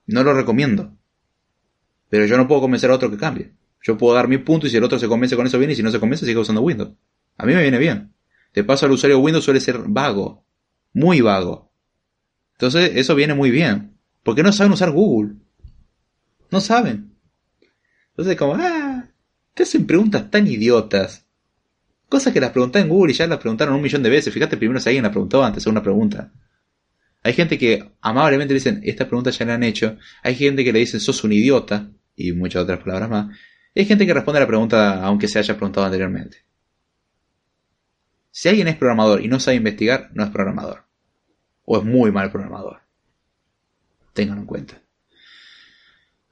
No 0.07 0.23
lo 0.23 0.33
recomiendo. 0.33 0.97
Pero 2.09 2.25
yo 2.27 2.37
no 2.37 2.47
puedo 2.47 2.61
convencer 2.61 2.93
a 2.93 2.95
otro 2.95 3.11
que 3.11 3.17
cambie. 3.17 3.51
Yo 3.83 3.99
puedo 3.99 4.15
dar 4.15 4.29
mi 4.29 4.39
punto 4.39 4.69
y 4.69 4.71
si 4.71 4.77
el 4.77 4.85
otro 4.85 5.01
se 5.01 5.09
convence 5.09 5.35
con 5.35 5.45
eso 5.45 5.59
bien 5.59 5.73
y 5.73 5.75
si 5.75 5.83
no 5.83 5.91
se 5.91 5.99
convence 5.99 6.25
sigue 6.25 6.39
usando 6.39 6.61
Windows. 6.61 6.93
A 7.37 7.45
mí 7.45 7.53
me 7.53 7.63
viene 7.63 7.79
bien. 7.79 8.16
De 8.57 8.65
paso, 8.65 8.87
al 8.87 8.93
usuario 8.93 9.19
Windows 9.19 9.45
suele 9.45 9.61
ser 9.61 9.79
vago. 9.87 10.43
Muy 10.95 11.21
vago. 11.21 11.71
Entonces, 12.53 12.93
eso 12.95 13.15
viene 13.15 13.35
muy 13.35 13.51
bien. 13.51 13.99
Porque 14.23 14.43
no 14.43 14.51
saben 14.51 14.73
usar 14.73 14.93
Google. 14.93 15.35
No 16.51 16.63
saben. 16.63 17.13
Entonces, 18.09 18.35
como, 18.37 18.55
ah, 18.55 19.11
te 19.53 19.65
hacen 19.65 19.87
preguntas 19.87 20.31
tan 20.31 20.47
idiotas. 20.47 21.27
Cosas 22.09 22.33
que 22.33 22.41
las 22.41 22.53
pregunté 22.53 22.79
en 22.79 22.89
Google 22.89 23.13
y 23.13 23.15
ya 23.15 23.27
las 23.27 23.41
preguntaron 23.41 23.75
un 23.75 23.83
millón 23.83 24.03
de 24.03 24.09
veces. 24.09 24.33
Fíjate 24.33 24.57
primero 24.57 24.81
si 24.81 24.89
alguien 24.89 25.05
la 25.05 25.11
preguntó 25.11 25.45
antes 25.45 25.67
una 25.67 25.83
pregunta. 25.83 26.33
Hay 27.23 27.35
gente 27.35 27.59
que 27.59 27.93
amablemente 28.01 28.55
le 28.55 28.61
dicen, 28.61 28.81
esta 28.85 29.07
pregunta 29.07 29.31
ya 29.33 29.45
la 29.45 29.55
han 29.55 29.65
hecho. 29.65 29.99
Hay 30.23 30.35
gente 30.35 30.65
que 30.65 30.73
le 30.73 30.79
dicen, 30.79 30.99
sos 31.01 31.23
un 31.25 31.35
idiota. 31.35 31.91
Y 32.17 32.33
muchas 32.33 32.63
otras 32.63 32.79
palabras 32.79 33.11
más. 33.11 33.37
Y 33.75 33.81
hay 33.81 33.85
gente 33.85 34.07
que 34.07 34.15
responde 34.15 34.39
a 34.39 34.45
la 34.45 34.47
pregunta 34.47 35.05
aunque 35.05 35.29
se 35.29 35.39
haya 35.39 35.55
preguntado 35.57 35.85
anteriormente. 35.85 36.46
Si 38.37 38.51
alguien 38.51 38.69
es 38.69 38.77
programador 38.77 39.23
y 39.23 39.29
no 39.29 39.41
sabe 39.41 39.57
investigar, 39.57 40.11
no 40.13 40.23
es 40.23 40.29
programador. 40.29 40.85
O 41.65 41.79
es 41.79 41.85
muy 41.85 42.13
mal 42.13 42.31
programador. 42.31 42.83
Ténganlo 44.13 44.43
en 44.43 44.47
cuenta. 44.47 44.83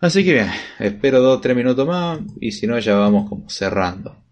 Así 0.00 0.22
que 0.22 0.34
bien, 0.34 0.50
espero 0.78 1.22
dos 1.22 1.38
o 1.38 1.40
tres 1.40 1.56
minutos 1.56 1.88
más 1.88 2.20
y 2.42 2.52
si 2.52 2.66
no 2.66 2.78
ya 2.78 2.96
vamos 2.96 3.26
como 3.26 3.48
cerrando. 3.48 4.22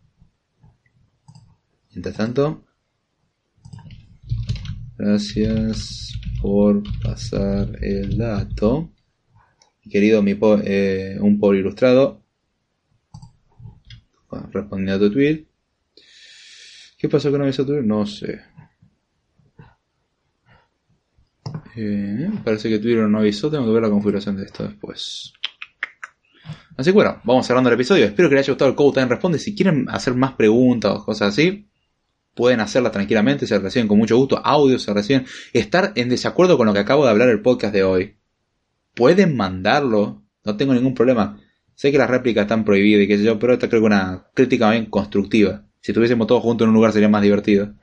Mientras 1.92 2.14
tanto, 2.14 2.62
gracias 4.98 6.12
por 6.42 6.82
pasar 7.02 7.82
el 7.82 8.18
dato. 8.18 8.92
Querido 9.90 10.20
mi 10.20 10.38
eh, 10.64 11.16
un 11.18 11.40
pobre 11.40 11.60
ilustrado, 11.60 12.22
respondiendo 14.52 15.06
a 15.06 15.08
tu 15.08 15.14
tweet. 15.14 15.51
¿Qué 17.02 17.08
pasó 17.08 17.32
con 17.32 17.42
avisó 17.42 17.66
Twitter? 17.66 17.84
No 17.84 18.06
sé. 18.06 18.40
Eh, 21.74 22.30
parece 22.44 22.68
que 22.68 22.78
Twitter 22.78 23.08
no 23.08 23.18
avisó. 23.18 23.50
Tengo 23.50 23.66
que 23.66 23.72
ver 23.72 23.82
la 23.82 23.90
configuración 23.90 24.36
de 24.36 24.44
esto 24.44 24.62
después. 24.62 25.32
Así 26.76 26.90
que 26.90 26.94
bueno, 26.94 27.20
vamos 27.24 27.44
cerrando 27.44 27.70
el 27.70 27.74
episodio. 27.74 28.04
Espero 28.04 28.28
que 28.28 28.36
les 28.36 28.44
haya 28.44 28.52
gustado 28.52 28.70
el 28.70 28.76
Code 28.76 29.00
Time 29.00 29.08
Responde. 29.08 29.40
Si 29.40 29.52
quieren 29.52 29.88
hacer 29.90 30.14
más 30.14 30.34
preguntas 30.34 30.92
o 30.92 31.04
cosas 31.04 31.30
así, 31.30 31.68
pueden 32.36 32.60
hacerlas 32.60 32.92
tranquilamente. 32.92 33.48
Se 33.48 33.58
reciben 33.58 33.88
con 33.88 33.98
mucho 33.98 34.16
gusto. 34.16 34.38
Audio 34.38 34.78
se 34.78 34.94
reciben. 34.94 35.26
Estar 35.52 35.90
en 35.96 36.08
desacuerdo 36.08 36.56
con 36.56 36.68
lo 36.68 36.72
que 36.72 36.78
acabo 36.78 37.04
de 37.04 37.10
hablar 37.10 37.30
el 37.30 37.42
podcast 37.42 37.74
de 37.74 37.82
hoy. 37.82 38.14
Pueden 38.94 39.36
mandarlo. 39.36 40.22
No 40.44 40.56
tengo 40.56 40.72
ningún 40.72 40.94
problema. 40.94 41.40
Sé 41.74 41.90
que 41.90 41.98
las 41.98 42.08
réplicas 42.08 42.42
están 42.42 42.64
prohibidas 42.64 43.02
y 43.02 43.08
qué 43.08 43.18
sé 43.18 43.24
yo, 43.24 43.40
pero 43.40 43.54
esta 43.54 43.68
creo 43.68 43.80
que 43.82 43.86
una 43.86 44.28
crítica 44.34 44.70
bien 44.70 44.86
constructiva. 44.86 45.64
Si 45.82 45.90
estuviésemos 45.90 46.28
todos 46.28 46.42
juntos 46.42 46.64
en 46.64 46.70
un 46.70 46.76
lugar 46.76 46.92
sería 46.92 47.08
más 47.08 47.22
divertido. 47.22 47.74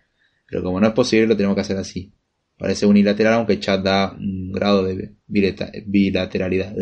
Pero 0.47 0.63
como 0.63 0.79
no 0.79 0.87
es 0.87 0.93
posible, 0.93 1.27
lo 1.27 1.35
tenemos 1.35 1.53
que 1.53 1.61
hacer 1.61 1.77
así. 1.77 2.13
Parece 2.57 2.85
unilateral, 2.85 3.33
aunque 3.33 3.59
chat 3.59 3.83
da 3.83 4.13
un 4.13 4.51
grado 4.51 4.83
de 4.83 5.15
bilateralidad. 5.27 6.73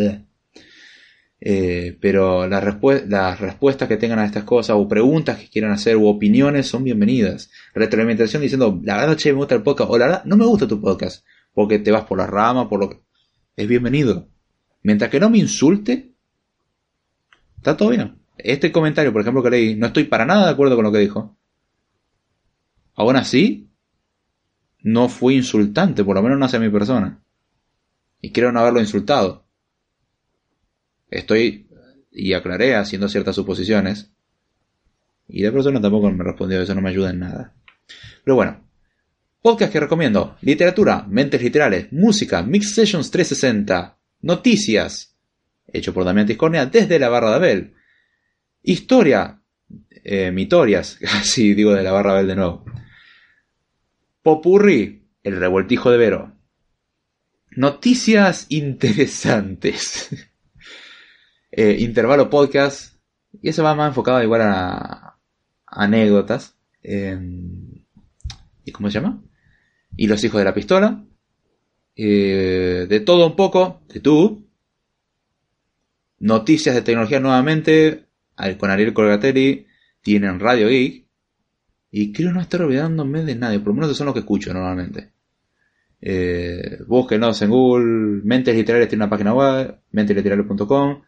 Eh, 1.39 1.97
pero 1.99 2.47
las, 2.47 2.63
las 3.07 3.39
respuestas 3.39 3.87
que 3.87 3.97
tengan 3.97 4.19
a 4.19 4.25
estas 4.25 4.43
cosas, 4.43 4.75
o 4.77 4.87
preguntas 4.87 5.39
que 5.39 5.49
quieran 5.49 5.71
hacer, 5.71 5.97
u 5.97 6.07
opiniones, 6.07 6.67
son 6.67 6.83
bienvenidas. 6.83 7.49
Retroalimentación 7.73 8.43
diciendo, 8.43 8.79
la 8.83 8.97
verdad, 8.97 9.17
che, 9.17 9.33
me 9.33 9.39
gusta 9.39 9.55
el 9.55 9.63
podcast, 9.63 9.89
o 9.89 9.97
la 9.97 10.05
verdad, 10.05 10.25
no 10.25 10.37
me 10.37 10.45
gusta 10.45 10.67
tu 10.67 10.79
podcast, 10.79 11.25
porque 11.51 11.79
te 11.79 11.91
vas 11.91 12.05
por 12.05 12.19
la 12.19 12.27
rama, 12.27 12.69
por 12.69 12.79
lo 12.79 12.89
que. 12.89 12.99
Es 13.55 13.67
bienvenido. 13.67 14.29
Mientras 14.83 15.09
que 15.09 15.19
no 15.19 15.31
me 15.31 15.39
insulte, 15.39 16.13
está 17.57 17.75
todo 17.75 17.89
bien 17.89 18.16
este 18.37 18.71
comentario, 18.71 19.11
por 19.11 19.21
ejemplo, 19.21 19.43
que 19.43 19.49
leí, 19.49 19.75
no 19.75 19.87
estoy 19.87 20.05
para 20.05 20.25
nada 20.25 20.45
de 20.45 20.51
acuerdo 20.51 20.75
con 20.75 20.85
lo 20.85 20.91
que 20.91 20.99
dijo. 20.99 21.37
Aún 22.95 23.15
así, 23.15 23.69
no 24.81 25.09
fue 25.09 25.35
insultante, 25.35 26.03
por 26.03 26.15
lo 26.15 26.23
menos 26.23 26.39
no 26.39 26.45
hacia 26.45 26.59
mi 26.59 26.69
persona. 26.69 27.21
Y 28.21 28.31
creo 28.31 28.51
no 28.51 28.59
haberlo 28.59 28.79
insultado. 28.79 29.45
Estoy, 31.09 31.67
y 32.11 32.33
aclaré, 32.33 32.75
haciendo 32.75 33.07
ciertas 33.07 33.35
suposiciones. 33.35 34.11
Y 35.27 35.43
la 35.43 35.51
persona 35.51 35.81
tampoco 35.81 36.09
me 36.11 36.23
respondió, 36.23 36.61
eso 36.61 36.73
no 36.73 36.81
me 36.81 36.89
ayuda 36.89 37.11
en 37.11 37.19
nada. 37.19 37.53
Pero 38.23 38.35
bueno, 38.35 38.67
podcast 39.41 39.71
que 39.71 39.79
recomiendo: 39.79 40.37
literatura, 40.41 41.05
mentes 41.07 41.41
literales, 41.41 41.91
música, 41.91 42.41
Mix 42.43 42.73
Sessions 42.73 43.11
360, 43.11 43.97
noticias, 44.21 45.15
hecho 45.67 45.93
por 45.93 46.05
Damián 46.05 46.27
Tiscornia 46.27 46.65
desde 46.65 46.99
la 46.99 47.09
barra 47.09 47.29
de 47.31 47.35
Abel. 47.35 47.73
Historia, 48.63 49.41
eh, 50.03 50.31
mitorias, 50.31 50.99
así 51.19 51.53
digo 51.53 51.73
de 51.73 51.83
la 51.83 51.91
barra 51.91 52.13
Bel 52.13 52.27
de 52.27 52.35
nuevo. 52.35 52.65
Popurri, 54.21 55.07
el 55.23 55.39
revoltijo 55.39 55.91
de 55.91 55.97
Vero. 55.97 56.33
Noticias 57.51 58.45
interesantes. 58.49 60.09
Eh, 61.49 61.77
intervalo 61.79 62.29
podcast. 62.29 62.97
Y 63.41 63.49
eso 63.49 63.63
va 63.63 63.73
más 63.73 63.87
enfocado 63.87 64.21
igual 64.21 64.41
a, 64.41 65.17
anécdotas. 65.65 66.55
¿Y 66.83 68.71
cómo 68.71 68.91
se 68.91 68.99
llama? 68.99 69.23
Y 69.95 70.05
los 70.07 70.23
hijos 70.23 70.39
de 70.39 70.45
la 70.45 70.53
pistola. 70.53 71.03
Eh, 71.95 72.85
de 72.87 72.99
todo 72.99 73.25
un 73.25 73.35
poco. 73.35 73.81
De 73.87 74.01
tú. 74.01 74.45
Noticias 76.19 76.75
de 76.75 76.81
tecnología 76.81 77.19
nuevamente 77.19 78.06
con 78.57 78.69
Ariel 78.69 78.93
Colgatelli, 78.93 79.65
tienen 80.01 80.39
Radio 80.39 80.69
Geek, 80.69 81.05
y 81.91 82.11
creo 82.13 82.31
no 82.31 82.41
estar 82.41 82.61
olvidándome 82.61 83.23
de 83.23 83.35
nadie, 83.35 83.59
por 83.59 83.69
lo 83.69 83.81
menos 83.81 83.97
son 83.97 84.05
los 84.05 84.13
que 84.13 84.19
escucho 84.19 84.53
normalmente. 84.53 85.11
Eh, 85.99 86.79
búsquenos 86.87 87.41
en 87.41 87.49
Google, 87.49 88.21
Mentes 88.23 88.55
Literales 88.55 88.87
tiene 88.87 89.03
una 89.03 89.09
página 89.09 89.33
web, 89.33 89.79
mentesliterales.com, 89.91 91.01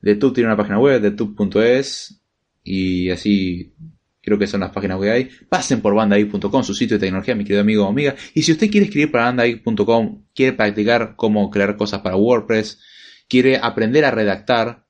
DeTube 0.00 0.34
tiene 0.34 0.48
una 0.48 0.56
página 0.56 0.78
web, 0.78 1.00
DeTube.es, 1.00 2.20
y 2.62 3.10
así 3.10 3.72
creo 4.20 4.38
que 4.38 4.46
son 4.46 4.60
las 4.60 4.70
páginas 4.70 5.00
que 5.00 5.10
hay. 5.10 5.30
Pasen 5.48 5.80
por 5.80 5.94
bandageek.com, 5.94 6.62
su 6.62 6.74
sitio 6.74 6.98
de 6.98 7.06
tecnología, 7.06 7.34
mi 7.34 7.44
querido 7.44 7.62
amigo 7.62 7.86
o 7.86 7.88
amiga. 7.88 8.14
Y 8.34 8.42
si 8.42 8.52
usted 8.52 8.70
quiere 8.70 8.86
escribir 8.86 9.10
para 9.10 9.24
bandageek.com, 9.24 10.24
quiere 10.34 10.52
practicar 10.52 11.14
cómo 11.16 11.50
crear 11.50 11.76
cosas 11.76 12.02
para 12.02 12.16
WordPress, 12.16 12.80
quiere 13.28 13.56
aprender 13.56 14.04
a 14.04 14.10
redactar, 14.10 14.84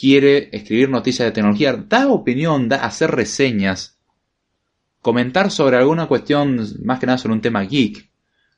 quiere 0.00 0.48
escribir 0.52 0.88
noticias 0.88 1.26
de 1.26 1.32
tecnología, 1.32 1.74
dar 1.74 2.06
opinión, 2.06 2.70
da, 2.70 2.76
hacer 2.76 3.10
reseñas, 3.10 3.98
comentar 5.02 5.50
sobre 5.50 5.76
alguna 5.76 6.06
cuestión, 6.06 6.58
más 6.82 6.98
que 6.98 7.06
nada 7.06 7.18
sobre 7.18 7.34
un 7.34 7.42
tema 7.42 7.64
geek. 7.64 8.08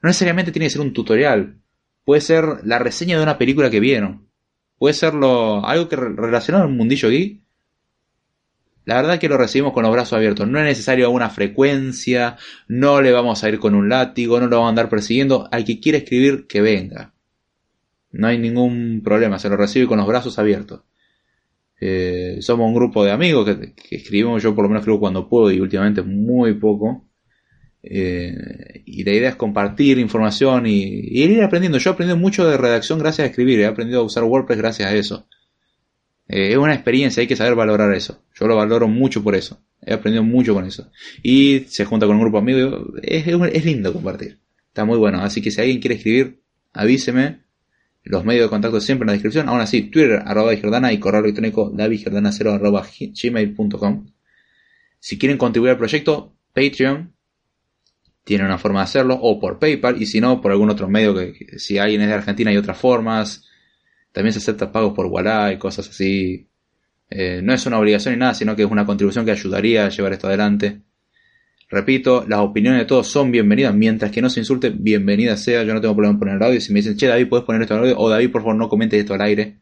No 0.03 0.07
necesariamente 0.07 0.53
tiene 0.53 0.67
que 0.67 0.71
ser 0.71 0.83
un 0.83 0.93
tutorial. 0.93 1.59
Puede 2.05 2.21
ser 2.21 2.45
la 2.63 2.79
reseña 2.79 3.17
de 3.17 3.25
una 3.25 3.39
película 3.39 3.71
que 3.71 3.81
vieron. 3.81 4.29
Puede 4.79 4.95
ser 4.95 5.15
algo 5.15 5.89
que 5.89 5.97
relacionado 5.97 6.65
al 6.65 6.71
mundillo 6.71 7.11
geek. 7.11 7.43
La 8.85 8.97
verdad 8.97 9.19
que 9.19 9.29
lo 9.29 9.37
recibimos 9.37 9.73
con 9.73 9.83
los 9.83 9.93
brazos 9.93 10.13
abiertos. 10.13 10.47
No 10.47 10.61
es 10.61 10.65
necesario 10.65 11.11
una 11.11 11.31
frecuencia, 11.31 12.37
no 12.69 13.03
le 13.03 13.11
vamos 13.11 13.43
a 13.43 13.49
ir 13.49 13.59
con 13.59 13.75
un 13.75 13.89
látigo, 13.89 14.39
no 14.39 14.47
lo 14.47 14.57
vamos 14.57 14.67
a 14.67 14.71
andar 14.71 14.89
persiguiendo. 14.89 15.49
Al 15.51 15.65
que 15.65 15.81
quiera 15.81 15.99
escribir, 15.99 16.47
que 16.47 16.61
venga. 16.61 17.15
No 18.13 18.29
hay 18.29 18.39
ningún 18.39 19.01
problema, 19.03 19.41
se 19.41 19.49
lo 19.49 19.57
recibe 19.57 19.89
con 19.89 19.99
los 19.99 20.07
brazos 20.07 20.39
abiertos. 20.39 20.83
Eh, 21.85 22.41
somos 22.43 22.69
un 22.69 22.75
grupo 22.75 23.05
de 23.05 23.11
amigos 23.11 23.45
que, 23.45 23.97
escribimos, 23.97 24.41
yo 24.41 24.55
por 24.55 24.63
lo 24.63 24.69
menos 24.69 24.87
cuando 25.01 25.29
puedo 25.29 25.51
y 25.51 25.59
últimamente 25.59 26.01
muy 26.03 26.55
poco. 26.55 27.09
Eh, 27.83 28.83
y 28.87 29.03
la 29.03 29.13
idea 29.13 29.31
es 29.31 29.35
compartir 29.35 29.99
información 29.99 30.69
y, 30.69 30.79
ir 30.79 31.43
aprendiendo. 31.43 31.79
Yo 31.79 31.91
he 31.91 31.95
aprendido 31.95 32.17
mucho 32.17 32.47
de 32.47 32.57
redacción 32.57 33.01
gracias 33.01 33.25
a 33.25 33.31
escribir, 33.31 33.59
he 33.59 33.67
aprendido 33.67 33.99
a 33.99 34.05
usar 34.05 34.23
WordPress 34.23 34.59
gracias 34.59 34.89
a 34.89 34.95
eso. 34.95 35.27
Eh, 36.29 36.53
es 36.53 36.57
una 36.57 36.73
experiencia, 36.73 37.21
hay 37.21 37.27
que 37.27 37.35
saber 37.35 37.57
valorar 37.57 37.93
eso. 37.93 38.23
Yo 38.33 38.47
lo 38.47 38.55
valoro 38.55 38.87
mucho 38.87 39.21
por 39.25 39.35
eso. 39.35 39.61
He 39.85 39.93
aprendido 39.93 40.23
mucho 40.23 40.55
con 40.55 40.65
eso. 40.65 40.89
Y 41.21 41.65
se 41.67 41.85
junta 41.85 42.07
con 42.07 42.15
un 42.15 42.23
grupo 42.23 42.41
de 42.41 42.43
amigos, 42.43 42.91
es 43.03 43.65
lindo 43.65 43.93
compartir. 43.93 44.39
Está 44.69 44.85
muy 44.85 44.99
bueno. 44.99 45.21
Así 45.21 45.43
que 45.43 45.51
si 45.51 45.61
alguien 45.61 45.81
quiere 45.81 45.97
escribir, 45.97 46.39
avíseme. 46.73 47.41
Los 48.05 48.25
medios 48.25 48.47
de 48.47 48.51
contacto 48.51 48.81
siempre 48.81 49.05
en 49.05 49.09
la 49.09 49.13
descripción. 49.13 49.49
Aún 49.49 49.61
así, 49.61 49.83
Twitter, 49.83 50.23
arroba 50.25 50.53
y 50.53 50.99
correo 50.99 51.21
electrónico 51.21 51.71
davidjordana0 51.73 52.55
arroba 52.55 52.87
gmail.com. 53.23 54.07
Si 54.99 55.19
quieren 55.19 55.39
contribuir 55.39 55.73
al 55.73 55.79
proyecto, 55.79 56.35
Patreon. 56.53 57.13
Tiene 58.25 58.45
una 58.45 58.59
forma 58.59 58.81
de 58.81 58.85
hacerlo. 58.85 59.19
O 59.21 59.39
por 59.39 59.59
PayPal. 59.59 60.01
Y 60.01 60.07
si 60.07 60.21
no, 60.21 60.41
por 60.41 60.51
algún 60.51 60.71
otro 60.71 60.89
medio 60.89 61.15
que, 61.15 61.59
si 61.59 61.79
alguien 61.79 62.03
es 62.03 62.09
de 62.09 62.15
Argentina 62.15 62.51
hay 62.51 62.57
otras 62.57 62.79
formas. 62.79 63.49
También 64.13 64.33
se 64.33 64.39
aceptan 64.39 64.73
pagos 64.73 64.95
por 64.95 65.07
Wallah 65.07 65.53
y 65.53 65.59
cosas 65.59 65.89
así. 65.89 66.49
Eh, 67.09 67.41
no 67.43 67.53
es 67.53 67.67
una 67.67 67.79
obligación 67.79 68.15
ni 68.15 68.21
nada, 68.21 68.35
sino 68.35 68.57
que 68.57 68.63
es 68.63 68.71
una 68.71 68.87
contribución 68.87 69.25
que 69.25 69.33
ayudaría 69.33 69.87
a 69.87 69.91
llevar 69.91 70.13
esto 70.13 70.27
adelante. 70.27 70.83
Repito, 71.73 72.27
las 72.29 72.41
opiniones 72.41 72.81
de 72.81 72.85
todos 72.85 73.07
son 73.07 73.31
bienvenidas, 73.31 73.75
mientras 73.75 74.11
que 74.11 74.21
no 74.21 74.29
se 74.29 74.41
insulte, 74.41 74.69
bienvenida 74.69 75.39
sea. 75.39 75.63
Yo 75.63 75.73
no 75.73 75.81
tengo 75.81 75.95
problema 75.95 76.13
en 76.13 76.19
poner 76.19 76.37
el 76.37 76.43
audio. 76.43 76.61
Si 76.61 76.71
me 76.71 76.81
dicen, 76.81 76.99
che, 76.99 77.07
David, 77.07 77.29
puedes 77.29 77.47
poner 77.47 77.63
esto 77.63 77.73
al 77.73 77.81
audio, 77.81 77.99
o 77.99 78.11
David, 78.11 78.31
por 78.31 78.43
favor, 78.43 78.57
no 78.57 78.69
comentes 78.69 79.01
esto 79.01 79.15
al 79.15 79.23
aire. 79.23 79.57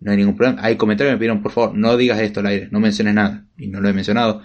No 0.00 0.10
hay 0.10 0.18
ningún 0.18 0.36
problema. 0.36 0.60
Hay 0.62 0.76
comentarios 0.76 1.12
que 1.12 1.14
me 1.14 1.18
pidieron, 1.20 1.42
por 1.42 1.52
favor, 1.52 1.74
no 1.74 1.96
digas 1.96 2.20
esto 2.20 2.40
al 2.40 2.48
aire, 2.48 2.68
no 2.70 2.80
menciones 2.80 3.14
nada. 3.14 3.46
Y 3.56 3.68
no 3.68 3.80
lo 3.80 3.88
he 3.88 3.94
mencionado. 3.94 4.42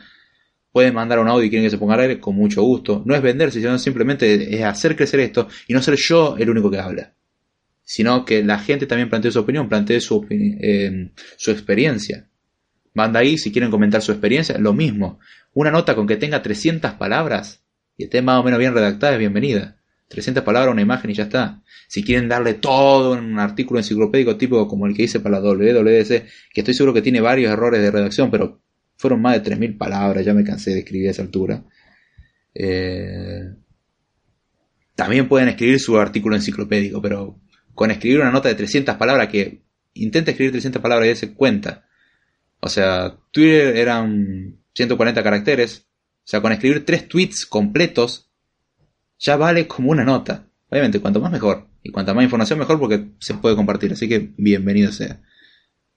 Pueden 0.72 0.94
mandar 0.94 1.20
un 1.20 1.28
audio 1.28 1.44
y 1.44 1.50
quieren 1.50 1.66
que 1.66 1.72
se 1.72 1.78
ponga 1.78 1.96
al 1.96 2.00
aire, 2.00 2.22
con 2.22 2.38
mucho 2.38 2.64
gusto. 2.64 3.04
No 3.06 3.14
es 3.16 3.22
venderse, 3.22 3.60
sino 3.60 3.78
simplemente 3.78 4.56
es 4.56 4.64
hacer 4.64 4.96
crecer 4.96 5.20
esto 5.20 5.50
y 5.68 5.74
no 5.74 5.82
ser 5.82 5.96
yo 5.98 6.38
el 6.38 6.50
único 6.50 6.72
que 6.72 6.80
habla. 6.80 7.14
Sino 7.84 8.24
que 8.24 8.46
la 8.46 8.60
gente 8.60 8.86
también 8.86 9.10
plantee 9.10 9.32
su 9.32 9.40
opinión, 9.40 9.68
plantee 9.68 10.00
su, 10.00 10.26
eh, 10.30 11.12
su 11.36 11.52
experiencia. 11.52 12.30
Manda 12.98 13.20
ahí 13.20 13.38
si 13.38 13.52
quieren 13.52 13.70
comentar 13.70 14.02
su 14.02 14.12
experiencia, 14.12 14.58
lo 14.58 14.74
mismo. 14.74 15.20
Una 15.54 15.70
nota 15.70 15.94
con 15.94 16.08
que 16.08 16.16
tenga 16.16 16.42
300 16.42 16.94
palabras 16.94 17.64
y 17.96 18.06
esté 18.06 18.24
más 18.24 18.40
o 18.40 18.44
menos 18.44 18.58
bien 18.58 18.74
redactada 18.74 19.14
es 19.14 19.20
bienvenida. 19.20 19.78
300 20.08 20.44
palabras, 20.44 20.74
una 20.74 20.82
imagen 20.82 21.12
y 21.12 21.14
ya 21.14 21.26
está. 21.26 21.62
Si 21.88 22.04
quieren 22.04 22.28
darle 22.28 22.56
todo 22.56 23.16
en 23.16 23.26
un 23.26 23.38
artículo 23.38 23.80
enciclopédico 23.80 24.36
tipo 24.36 24.68
como 24.68 24.88
el 24.88 24.96
que 24.96 25.04
hice 25.04 25.20
para 25.20 25.40
la 25.40 25.48
WWDC, 25.48 26.26
que 26.52 26.62
estoy 26.62 26.74
seguro 26.74 26.92
que 26.92 27.04
tiene 27.04 27.22
varios 27.22 27.52
errores 27.52 27.84
de 27.84 27.92
redacción, 27.92 28.32
pero 28.32 28.64
fueron 28.96 29.22
más 29.22 29.44
de 29.44 29.56
3.000 29.56 29.78
palabras, 29.78 30.26
ya 30.26 30.34
me 30.34 30.44
cansé 30.44 30.72
de 30.72 30.80
escribir 30.80 31.10
a 31.10 31.12
esa 31.12 31.22
altura. 31.22 31.64
Eh... 32.56 33.44
También 34.96 35.28
pueden 35.28 35.50
escribir 35.50 35.80
su 35.80 36.00
artículo 36.00 36.36
enciclopédico, 36.36 37.00
pero 37.00 37.40
con 37.76 37.92
escribir 37.92 38.22
una 38.22 38.32
nota 38.32 38.50
de 38.50 38.56
300 38.56 38.96
palabras 38.96 39.28
que 39.28 39.62
intenta 39.94 40.32
escribir 40.32 40.54
300 40.54 40.82
palabras 40.82 41.10
y 41.10 41.16
se 41.16 41.36
cuenta. 41.36 41.87
O 42.60 42.70
sea, 42.70 43.18
Twitter 43.32 43.78
eran 43.78 44.60
140 44.74 45.24
caracteres. 45.24 45.88
O 46.20 46.30
sea, 46.30 46.42
con 46.42 46.52
escribir 46.52 46.86
tres 46.86 47.08
tweets 47.08 47.46
completos 47.46 48.30
ya 49.20 49.36
vale 49.36 49.68
como 49.68 49.92
una 49.92 50.04
nota. 50.04 50.48
Obviamente, 50.70 51.00
cuanto 51.00 51.20
más 51.20 51.32
mejor. 51.32 51.68
Y 51.84 51.92
cuanta 51.92 52.14
más 52.14 52.24
información 52.24 52.60
mejor 52.60 52.80
porque 52.80 53.06
se 53.20 53.36
puede 53.36 53.56
compartir. 53.56 53.94
Así 53.94 54.08
que 54.08 54.34
bienvenido 54.38 54.92
sea. 54.92 55.22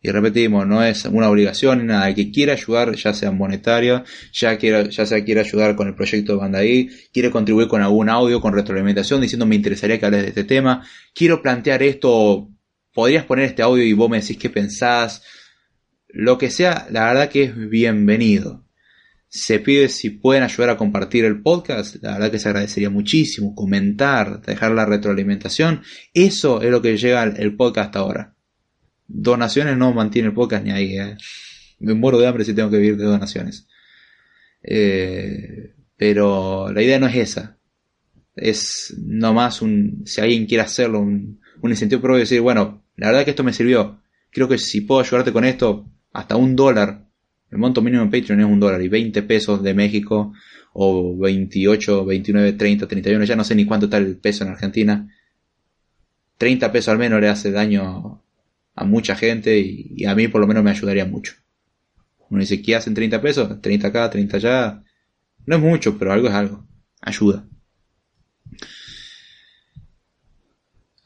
Y 0.02 0.10
repetimos, 0.10 0.66
no 0.66 0.82
es 0.82 1.04
una 1.04 1.28
obligación 1.28 1.80
ni 1.80 1.84
nada. 1.84 2.08
El 2.08 2.14
que 2.14 2.30
quiera 2.30 2.54
ayudar, 2.54 2.94
ya 2.94 3.12
sea 3.12 3.32
monetario, 3.32 4.02
ya, 4.32 4.56
quiera, 4.56 4.88
ya 4.88 5.04
sea 5.04 5.22
quiere 5.24 5.40
ayudar 5.40 5.76
con 5.76 5.88
el 5.88 5.94
proyecto 5.94 6.32
de 6.32 6.38
Bandaí, 6.38 6.90
quiere 7.12 7.30
contribuir 7.30 7.68
con 7.68 7.82
algún 7.82 8.08
audio, 8.08 8.40
con 8.40 8.54
retroalimentación, 8.54 9.20
diciendo 9.20 9.44
me 9.44 9.56
interesaría 9.56 9.98
que 9.98 10.06
hables 10.06 10.22
de 10.22 10.28
este 10.28 10.44
tema, 10.44 10.86
quiero 11.14 11.42
plantear 11.42 11.82
esto, 11.82 12.48
podrías 12.94 13.26
poner 13.26 13.44
este 13.44 13.60
audio 13.60 13.84
y 13.84 13.92
vos 13.92 14.08
me 14.08 14.20
decís 14.20 14.38
qué 14.38 14.48
pensás, 14.48 15.22
lo 16.12 16.38
que 16.38 16.50
sea, 16.50 16.86
la 16.90 17.06
verdad 17.06 17.28
que 17.28 17.44
es 17.44 17.56
bienvenido. 17.56 18.64
Se 19.28 19.60
pide 19.60 19.88
si 19.88 20.10
pueden 20.10 20.42
ayudar 20.42 20.70
a 20.70 20.76
compartir 20.76 21.24
el 21.24 21.40
podcast, 21.40 21.96
la 22.02 22.14
verdad 22.14 22.30
que 22.32 22.40
se 22.40 22.48
agradecería 22.48 22.90
muchísimo, 22.90 23.54
comentar, 23.54 24.42
dejar 24.42 24.72
la 24.72 24.86
retroalimentación, 24.86 25.82
eso 26.14 26.62
es 26.62 26.70
lo 26.70 26.82
que 26.82 26.96
llega 26.96 27.22
el 27.22 27.56
podcast 27.56 27.94
ahora. 27.94 28.34
Donaciones 29.06 29.76
no 29.76 29.92
mantiene 29.92 30.28
el 30.28 30.34
podcast 30.34 30.64
ni 30.64 30.72
ahí, 30.72 30.98
eh. 30.98 31.16
me 31.78 31.94
muero 31.94 32.18
de 32.18 32.26
hambre 32.26 32.44
si 32.44 32.54
tengo 32.54 32.70
que 32.70 32.78
vivir 32.78 32.96
de 32.96 33.04
donaciones. 33.04 33.68
Eh, 34.62 35.74
pero 35.96 36.72
la 36.72 36.82
idea 36.82 36.98
no 36.98 37.06
es 37.06 37.16
esa, 37.16 37.58
es 38.34 38.96
nomás 38.98 39.62
un, 39.62 40.02
si 40.06 40.20
alguien 40.20 40.46
quiere 40.46 40.62
hacerlo, 40.62 41.00
un, 41.00 41.40
incentivo 41.62 42.00
propio 42.00 42.16
de 42.16 42.22
decir, 42.22 42.40
bueno, 42.40 42.84
la 42.96 43.08
verdad 43.08 43.24
que 43.24 43.30
esto 43.30 43.44
me 43.44 43.52
sirvió, 43.52 44.00
creo 44.30 44.48
que 44.48 44.58
si 44.58 44.80
puedo 44.80 45.00
ayudarte 45.00 45.32
con 45.32 45.44
esto, 45.44 45.90
hasta 46.12 46.36
un 46.36 46.56
dólar. 46.56 47.06
El 47.50 47.58
monto 47.58 47.82
mínimo 47.82 48.02
en 48.02 48.10
Patreon 48.10 48.40
es 48.40 48.46
un 48.46 48.60
dólar 48.60 48.80
y 48.82 48.88
20 48.88 49.22
pesos 49.22 49.62
de 49.62 49.74
México 49.74 50.32
o 50.72 51.16
28, 51.18 52.04
29, 52.04 52.52
30, 52.52 52.86
31, 52.86 53.24
ya 53.24 53.36
no 53.36 53.44
sé 53.44 53.54
ni 53.54 53.64
cuánto 53.64 53.86
está 53.86 53.96
el 53.96 54.16
peso 54.16 54.44
en 54.44 54.50
Argentina. 54.50 55.08
30 56.38 56.72
pesos 56.72 56.88
al 56.88 56.98
menos 56.98 57.20
le 57.20 57.28
hace 57.28 57.50
daño 57.50 58.22
a 58.74 58.84
mucha 58.84 59.14
gente 59.16 59.58
y, 59.58 60.04
a 60.06 60.14
mí 60.14 60.28
por 60.28 60.40
lo 60.40 60.46
menos 60.46 60.62
me 60.64 60.70
ayudaría 60.70 61.04
mucho. 61.04 61.34
Uno 62.30 62.40
dice, 62.40 62.62
¿qué 62.62 62.76
hacen 62.76 62.94
30 62.94 63.20
pesos? 63.20 63.60
30 63.60 63.88
acá, 63.88 64.08
30 64.08 64.36
allá. 64.36 64.82
No 65.46 65.56
es 65.56 65.62
mucho, 65.62 65.98
pero 65.98 66.12
algo 66.12 66.28
es 66.28 66.34
algo. 66.34 66.64
Ayuda. 67.00 67.44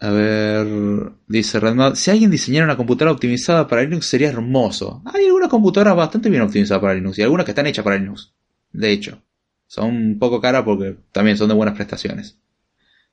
A 0.04 0.10
ver, 0.10 1.12
dice 1.26 1.58
Redmad, 1.58 1.94
si 1.94 2.10
alguien 2.10 2.30
diseñara 2.30 2.66
una 2.66 2.76
computadora 2.76 3.12
optimizada 3.12 3.66
para 3.66 3.84
Linux 3.84 4.04
sería 4.04 4.28
hermoso. 4.28 5.00
Hay 5.06 5.24
algunas 5.24 5.48
computadoras 5.48 5.96
bastante 5.96 6.28
bien 6.28 6.42
optimizadas 6.42 6.82
para 6.82 6.92
Linux 6.92 7.18
y 7.18 7.22
algunas 7.22 7.46
que 7.46 7.52
están 7.52 7.66
hechas 7.66 7.82
para 7.82 7.96
Linux. 7.96 8.34
De 8.70 8.92
hecho, 8.92 9.22
son 9.66 9.96
un 9.96 10.18
poco 10.18 10.42
caras 10.42 10.62
porque 10.64 10.98
también 11.10 11.38
son 11.38 11.48
de 11.48 11.54
buenas 11.54 11.74
prestaciones. 11.74 12.36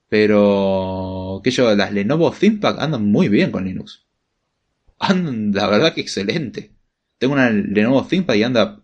Pero, 0.10 1.40
que 1.42 1.52
yo, 1.52 1.74
las 1.74 1.94
Lenovo 1.94 2.30
ThinkPad 2.30 2.82
andan 2.82 3.06
muy 3.06 3.30
bien 3.30 3.52
con 3.52 3.64
Linux. 3.64 4.04
Andan, 5.00 5.54
la 5.54 5.68
verdad 5.68 5.94
que 5.94 6.02
excelente. 6.02 6.72
Tengo 7.20 7.36
una 7.36 7.52
Lenovo 7.52 8.06
ThinkPad 8.06 8.34
y 8.34 8.44
anda 8.44 8.82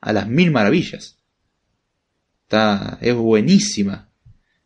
a 0.00 0.12
las 0.12 0.28
mil 0.28 0.52
maravillas. 0.52 1.18
Está, 2.44 2.96
es 3.00 3.16
buenísima. 3.16 4.07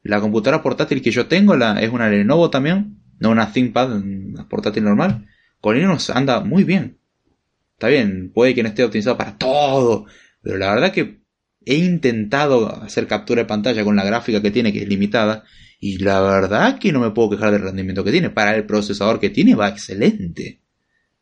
La 0.03 0.21
computadora 0.21 0.63
portátil 0.63 1.03
que 1.03 1.11
yo 1.11 1.27
tengo 1.27 1.57
la, 1.57 1.81
es 1.81 1.91
una 1.91 2.09
Lenovo 2.09 2.51
también, 2.51 2.99
no 3.21 3.31
una 3.31 3.53
ThinkPad, 3.53 3.93
una 3.93 4.49
portátil 4.49 4.85
normal. 4.85 5.29
Con 5.61 5.77
Linux 5.77 6.11
anda 6.11 6.41
muy 6.41 6.65
bien. 6.65 6.99
Está 7.75 7.89
bien, 7.89 8.31
puede 8.33 8.55
que 8.55 8.63
no 8.63 8.69
esté 8.69 8.85
optimizado 8.85 9.17
para 9.17 9.39
todo, 9.39 10.07
pero 10.43 10.59
la 10.59 10.75
verdad 10.75 10.93
que 10.93 11.23
he 11.65 11.77
intentado 11.77 12.83
hacer 12.83 13.07
captura 13.07 13.43
de 13.43 13.49
pantalla 13.49 13.85
con 13.85 13.97
la 13.97 14.05
gráfica 14.05 14.43
que 14.43 14.51
tiene, 14.51 14.73
que 14.73 14.83
es 14.83 14.89
limitada, 14.89 15.45
y 15.79 15.99
la 15.99 16.21
verdad 16.21 16.79
que 16.79 16.93
no 16.93 17.01
me 17.01 17.11
puedo 17.11 17.31
quejar 17.31 17.53
del 17.53 17.63
rendimiento 17.63 18.05
que 18.05 18.13
tiene. 18.13 18.31
Para 18.31 18.55
el 18.55 18.67
procesador 18.67 19.19
que 19.19 19.31
tiene 19.31 19.55
va 19.55 19.69
excelente. 19.69 20.61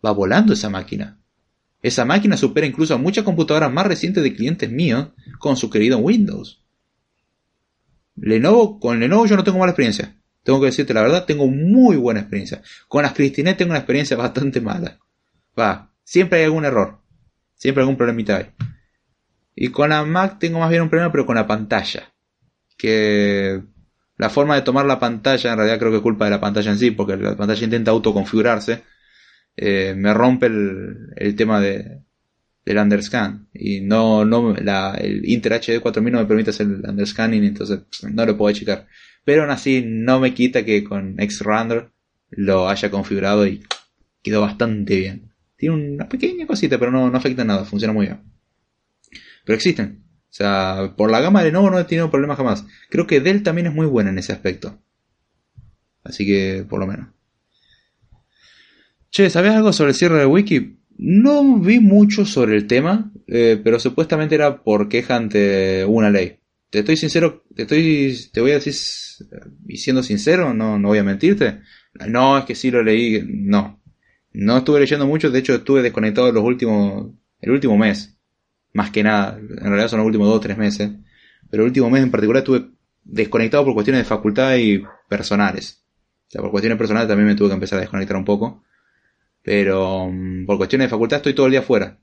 Va 0.05 0.13
volando 0.13 0.53
esa 0.53 0.69
máquina. 0.69 1.19
Esa 1.83 2.05
máquina 2.05 2.37
supera 2.37 2.67
incluso 2.67 2.95
a 2.95 2.99
muchas 2.99 3.25
computadoras 3.25 3.73
más 3.73 3.87
recientes 3.87 4.23
de 4.23 4.35
clientes 4.35 4.71
míos 4.71 5.09
con 5.39 5.57
su 5.57 5.71
querido 5.71 5.99
Windows. 5.99 6.60
Lenovo, 8.21 8.79
con 8.79 9.01
Lenovo 9.01 9.27
yo 9.27 9.37
no 9.37 9.45
tengo 9.45 9.59
mala 9.59 9.73
experiencia. 9.73 10.17
Tengo 10.43 10.61
que 10.61 10.67
decirte 10.67 10.95
la 10.95 11.03
verdad, 11.03 11.25
tengo 11.25 11.47
muy 11.47 11.97
buena 11.97 12.21
experiencia. 12.21 12.63
Con 12.89 13.03
las 13.03 13.13
Cristinet 13.13 13.57
tengo 13.57 13.71
una 13.71 13.79
experiencia 13.79 14.17
bastante 14.19 14.61
mala. 14.61 14.99
Va, 15.59 15.93
siempre 16.05 16.39
hay 16.39 16.45
algún 16.45 16.65
error. 16.65 16.99
Siempre 17.55 17.83
hay 17.83 17.85
algún 17.85 17.97
problemita 17.97 18.37
ahí. 18.37 18.47
Y 19.55 19.69
con 19.69 19.91
la 19.91 20.05
Mac 20.05 20.39
tengo 20.39 20.59
más 20.59 20.71
bien 20.71 20.83
un 20.83 20.89
problema, 20.89 21.13
pero 21.13 21.27
con 21.27 21.37
la 21.37 21.47
pantalla. 21.47 22.13
Que 22.77 23.61
la 24.17 24.31
forma 24.31 24.55
de 24.55 24.63
tomar 24.63 24.87
la 24.87 24.99
pantalla, 24.99 25.53
en 25.53 25.57
realidad 25.57 25.79
creo 25.79 25.91
que 25.91 25.99
es 25.99 26.03
culpa 26.03 26.25
de 26.25 26.31
la 26.31 26.41
pantalla 26.41 26.71
en 26.71 26.79
sí, 26.79 26.91
porque 26.93 27.17
la 27.17 27.37
pantalla 27.37 27.65
intenta 27.65 27.91
autoconfigurarse. 27.91 28.83
Eh, 29.57 29.95
me 29.97 30.15
rompe 30.15 30.47
el 30.47 31.35
tema 31.37 31.61
de, 31.61 32.03
del 32.65 32.79
underscan. 32.79 33.49
Y 33.53 33.81
no, 33.81 34.25
no 34.25 34.55
la, 34.55 34.95
el 34.95 35.29
Inter 35.29 35.55
HD 35.55 35.81
4000 35.81 36.13
no 36.13 36.19
me 36.21 36.27
permite 36.27 36.51
hacer 36.51 36.67
el 36.67 36.89
underscanning 36.89 37.45
entonces 37.45 37.81
no 38.13 38.27
lo 38.27 38.37
puedo 38.37 38.55
checar 38.55 38.87
pero 39.25 39.43
aún 39.43 39.51
así 39.51 39.83
no 39.87 40.21
me 40.21 40.35
quita 40.35 40.65
que 40.65 40.85
con 40.85 41.17
Xrandr 41.17 41.93
lo 42.31 42.69
haya 42.69 42.91
configurado 42.91 43.47
y 43.47 43.63
quedó 44.23 44.41
bastante 44.41 44.97
bien. 44.97 45.33
Tiene 45.57 45.75
una 45.75 46.09
pequeña 46.09 46.47
cosita 46.47 46.79
pero 46.79 46.91
no, 46.91 47.11
no 47.11 47.19
afecta 47.19 47.45
nada 47.45 47.65
funciona 47.65 47.93
muy 47.93 48.07
bien. 48.07 48.23
Pero 49.45 49.57
existen. 49.57 50.05
O 50.31 50.33
sea 50.33 50.95
por 50.97 51.11
la 51.11 51.21
gama 51.21 51.43
de 51.43 51.53
nuevo 51.53 51.71
no 51.71 51.79
he 51.79 51.85
tenido 51.85 52.11
problemas 52.11 52.37
jamás. 52.39 52.67
Creo 52.89 53.07
que 53.07 53.21
Dell 53.21 53.43
también 53.43 53.67
es 53.67 53.75
muy 53.75 53.87
buena 53.87 54.11
en 54.11 54.19
ese 54.19 54.33
aspecto. 54.33 54.81
Así 56.03 56.27
que 56.27 56.65
por 56.69 56.81
lo 56.81 56.87
menos. 56.87 57.09
Che, 59.11 59.29
¿sabías 59.29 59.57
algo 59.57 59.73
sobre 59.73 59.91
el 59.91 59.97
cierre 59.97 60.19
de 60.19 60.27
Wiki? 60.27 60.80
No 61.03 61.59
vi 61.59 61.81
mucho 61.81 62.27
sobre 62.27 62.57
el 62.57 62.67
tema, 62.67 63.11
eh, 63.27 63.59
pero 63.65 63.81
supuestamente 63.81 64.35
era 64.35 64.63
por 64.63 64.91
queja 64.91 65.17
ante 65.17 65.83
una 65.87 66.11
ley. 66.11 66.41
Te 66.69 66.81
estoy 66.81 66.99
sincero, 66.99 67.43
te 67.57 67.63
estoy, 67.63 68.15
te 68.31 68.43
voy 68.43 68.51
a 68.51 68.61
decir, 68.61 68.75
y 69.67 69.79
siendo 69.79 70.03
sincero, 70.03 70.53
no, 70.53 70.79
no 70.79 70.89
voy 70.89 70.99
a 70.99 71.03
mentirte. 71.03 71.61
No, 72.07 72.37
es 72.37 72.45
que 72.45 72.55
sí 72.55 72.71
lo 72.71 72.83
leí, 72.83 73.25
no. 73.27 73.81
No 74.35 74.59
estuve 74.59 74.81
leyendo 74.81 75.07
mucho, 75.07 75.31
de 75.31 75.39
hecho 75.39 75.55
estuve 75.55 75.81
desconectado 75.81 76.31
los 76.33 76.45
últimos, 76.45 77.15
el 77.41 77.51
último 77.51 77.79
mes. 77.79 78.19
Más 78.75 78.91
que 78.91 79.03
nada, 79.03 79.39
en 79.39 79.57
realidad 79.57 79.89
son 79.89 80.01
los 80.01 80.07
últimos 80.07 80.29
dos 80.29 80.37
o 80.37 80.41
tres 80.41 80.59
meses. 80.59 80.91
Pero 81.51 81.63
el 81.63 81.69
último 81.69 81.89
mes 81.89 82.03
en 82.03 82.11
particular 82.11 82.43
estuve 82.43 82.73
desconectado 83.05 83.65
por 83.65 83.73
cuestiones 83.73 84.03
de 84.03 84.09
facultad 84.09 84.55
y 84.59 84.83
personales. 85.09 85.83
O 86.29 86.31
sea, 86.31 86.43
por 86.43 86.51
cuestiones 86.51 86.77
personales 86.77 87.09
también 87.09 87.27
me 87.27 87.37
tuve 87.37 87.49
que 87.49 87.55
empezar 87.55 87.79
a 87.79 87.81
desconectar 87.81 88.19
un 88.19 88.27
poco. 88.27 88.65
Pero 89.43 90.09
mm, 90.11 90.47
por 90.47 90.59
cuestiones 90.59 90.87
de 90.87 90.91
facultad 90.91 91.19
estoy 91.19 91.35
todo 91.35 91.47
el 91.47 91.53
día 91.53 91.63
fuera. 91.63 91.99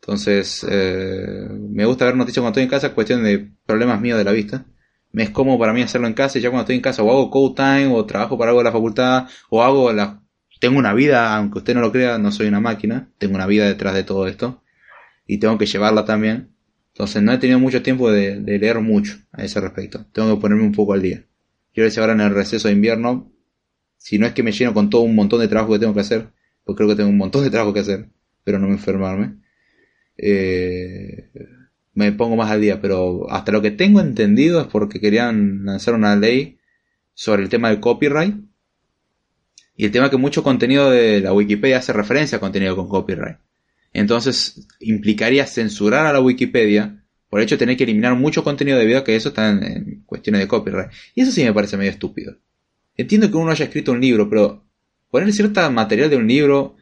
Entonces, 0.00 0.66
eh, 0.68 1.48
me 1.50 1.84
gusta 1.84 2.04
ver 2.06 2.16
noticias 2.16 2.40
cuando 2.40 2.50
estoy 2.50 2.62
en 2.64 2.70
casa, 2.70 2.94
cuestión 2.94 3.22
de 3.24 3.50
problemas 3.66 4.00
míos 4.00 4.18
de 4.18 4.24
la 4.24 4.32
vista. 4.32 4.64
Me 5.12 5.22
es 5.24 5.30
cómodo 5.30 5.58
para 5.58 5.72
mí 5.72 5.82
hacerlo 5.82 6.06
en 6.06 6.14
casa 6.14 6.38
y 6.38 6.42
ya 6.42 6.50
cuando 6.50 6.62
estoy 6.62 6.76
en 6.76 6.82
casa 6.82 7.02
o 7.02 7.10
hago 7.10 7.30
code 7.30 7.54
time 7.56 7.88
o 7.88 8.04
trabajo 8.06 8.38
para 8.38 8.50
algo 8.50 8.60
de 8.60 8.64
la 8.64 8.72
facultad 8.72 9.26
o 9.50 9.62
hago 9.62 9.92
la... 9.92 10.22
Tengo 10.60 10.78
una 10.78 10.92
vida, 10.92 11.36
aunque 11.36 11.58
usted 11.58 11.74
no 11.74 11.80
lo 11.80 11.92
crea, 11.92 12.18
no 12.18 12.32
soy 12.32 12.48
una 12.48 12.60
máquina, 12.60 13.10
tengo 13.18 13.36
una 13.36 13.46
vida 13.46 13.66
detrás 13.66 13.94
de 13.94 14.02
todo 14.02 14.26
esto 14.26 14.62
y 15.26 15.38
tengo 15.38 15.56
que 15.56 15.66
llevarla 15.66 16.04
también. 16.04 16.50
Entonces 16.94 17.22
no 17.22 17.32
he 17.32 17.38
tenido 17.38 17.60
mucho 17.60 17.80
tiempo 17.80 18.10
de, 18.10 18.40
leer 18.40 18.80
mucho 18.80 19.18
a 19.30 19.44
ese 19.44 19.60
respecto. 19.60 20.04
Tengo 20.12 20.34
que 20.34 20.40
ponerme 20.40 20.64
un 20.64 20.72
poco 20.72 20.94
al 20.94 21.02
día. 21.02 21.24
Quiero 21.72 21.84
decir 21.84 22.00
ahora 22.00 22.14
en 22.14 22.22
el 22.22 22.34
receso 22.34 22.66
de 22.66 22.74
invierno 22.74 23.30
si 23.98 24.18
no 24.18 24.26
es 24.26 24.32
que 24.32 24.42
me 24.42 24.52
lleno 24.52 24.72
con 24.72 24.88
todo 24.88 25.02
un 25.02 25.14
montón 25.14 25.40
de 25.40 25.48
trabajo 25.48 25.74
que 25.74 25.78
tengo 25.80 25.94
que 25.94 26.00
hacer, 26.00 26.28
pues 26.64 26.76
creo 26.76 26.88
que 26.88 26.94
tengo 26.96 27.10
un 27.10 27.18
montón 27.18 27.44
de 27.44 27.50
trabajo 27.50 27.74
que 27.74 27.80
hacer, 27.80 28.08
pero 28.44 28.58
no 28.58 28.68
me 28.68 28.74
enfermarme, 28.74 29.36
eh, 30.16 31.30
me 31.94 32.12
pongo 32.12 32.36
más 32.36 32.50
al 32.50 32.60
día, 32.60 32.80
pero 32.80 33.30
hasta 33.30 33.52
lo 33.52 33.60
que 33.60 33.70
tengo 33.70 34.00
entendido 34.00 34.60
es 34.60 34.68
porque 34.68 35.00
querían 35.00 35.64
lanzar 35.64 35.94
una 35.94 36.16
ley 36.16 36.58
sobre 37.12 37.42
el 37.42 37.48
tema 37.48 37.70
del 37.70 37.80
copyright 37.80 38.36
y 39.76 39.84
el 39.84 39.90
tema 39.90 40.10
que 40.10 40.16
mucho 40.16 40.42
contenido 40.42 40.90
de 40.90 41.20
la 41.20 41.32
Wikipedia 41.32 41.78
hace 41.78 41.92
referencia 41.92 42.38
a 42.38 42.40
contenido 42.40 42.76
con 42.76 42.88
copyright. 42.88 43.38
Entonces 43.92 44.66
implicaría 44.80 45.46
censurar 45.46 46.06
a 46.06 46.12
la 46.12 46.20
Wikipedia 46.20 47.04
por 47.28 47.40
hecho 47.40 47.58
tener 47.58 47.76
que 47.76 47.84
eliminar 47.84 48.14
mucho 48.14 48.44
contenido 48.44 48.78
debido 48.78 48.98
a 48.98 49.04
que 49.04 49.16
eso 49.16 49.30
está 49.30 49.50
en 49.50 50.02
cuestiones 50.06 50.40
de 50.40 50.48
copyright. 50.48 50.90
Y 51.14 51.22
eso 51.22 51.32
sí 51.32 51.44
me 51.44 51.52
parece 51.52 51.76
medio 51.76 51.90
estúpido. 51.90 52.36
Entiendo 52.98 53.30
que 53.30 53.36
uno 53.36 53.52
haya 53.52 53.64
escrito 53.64 53.92
un 53.92 54.00
libro, 54.00 54.28
pero 54.28 54.64
poner 55.08 55.32
cierta 55.32 55.70
material 55.70 56.10
de 56.10 56.16
un 56.16 56.26
libro 56.26 56.74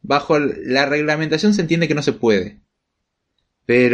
bajo 0.00 0.38
la 0.38 0.86
reglamentación 0.86 1.52
se 1.54 1.62
entiende 1.62 1.88
que 1.88 1.94
no 1.94 2.02
se 2.02 2.12
puede. 2.12 2.60
Pero 3.66 3.90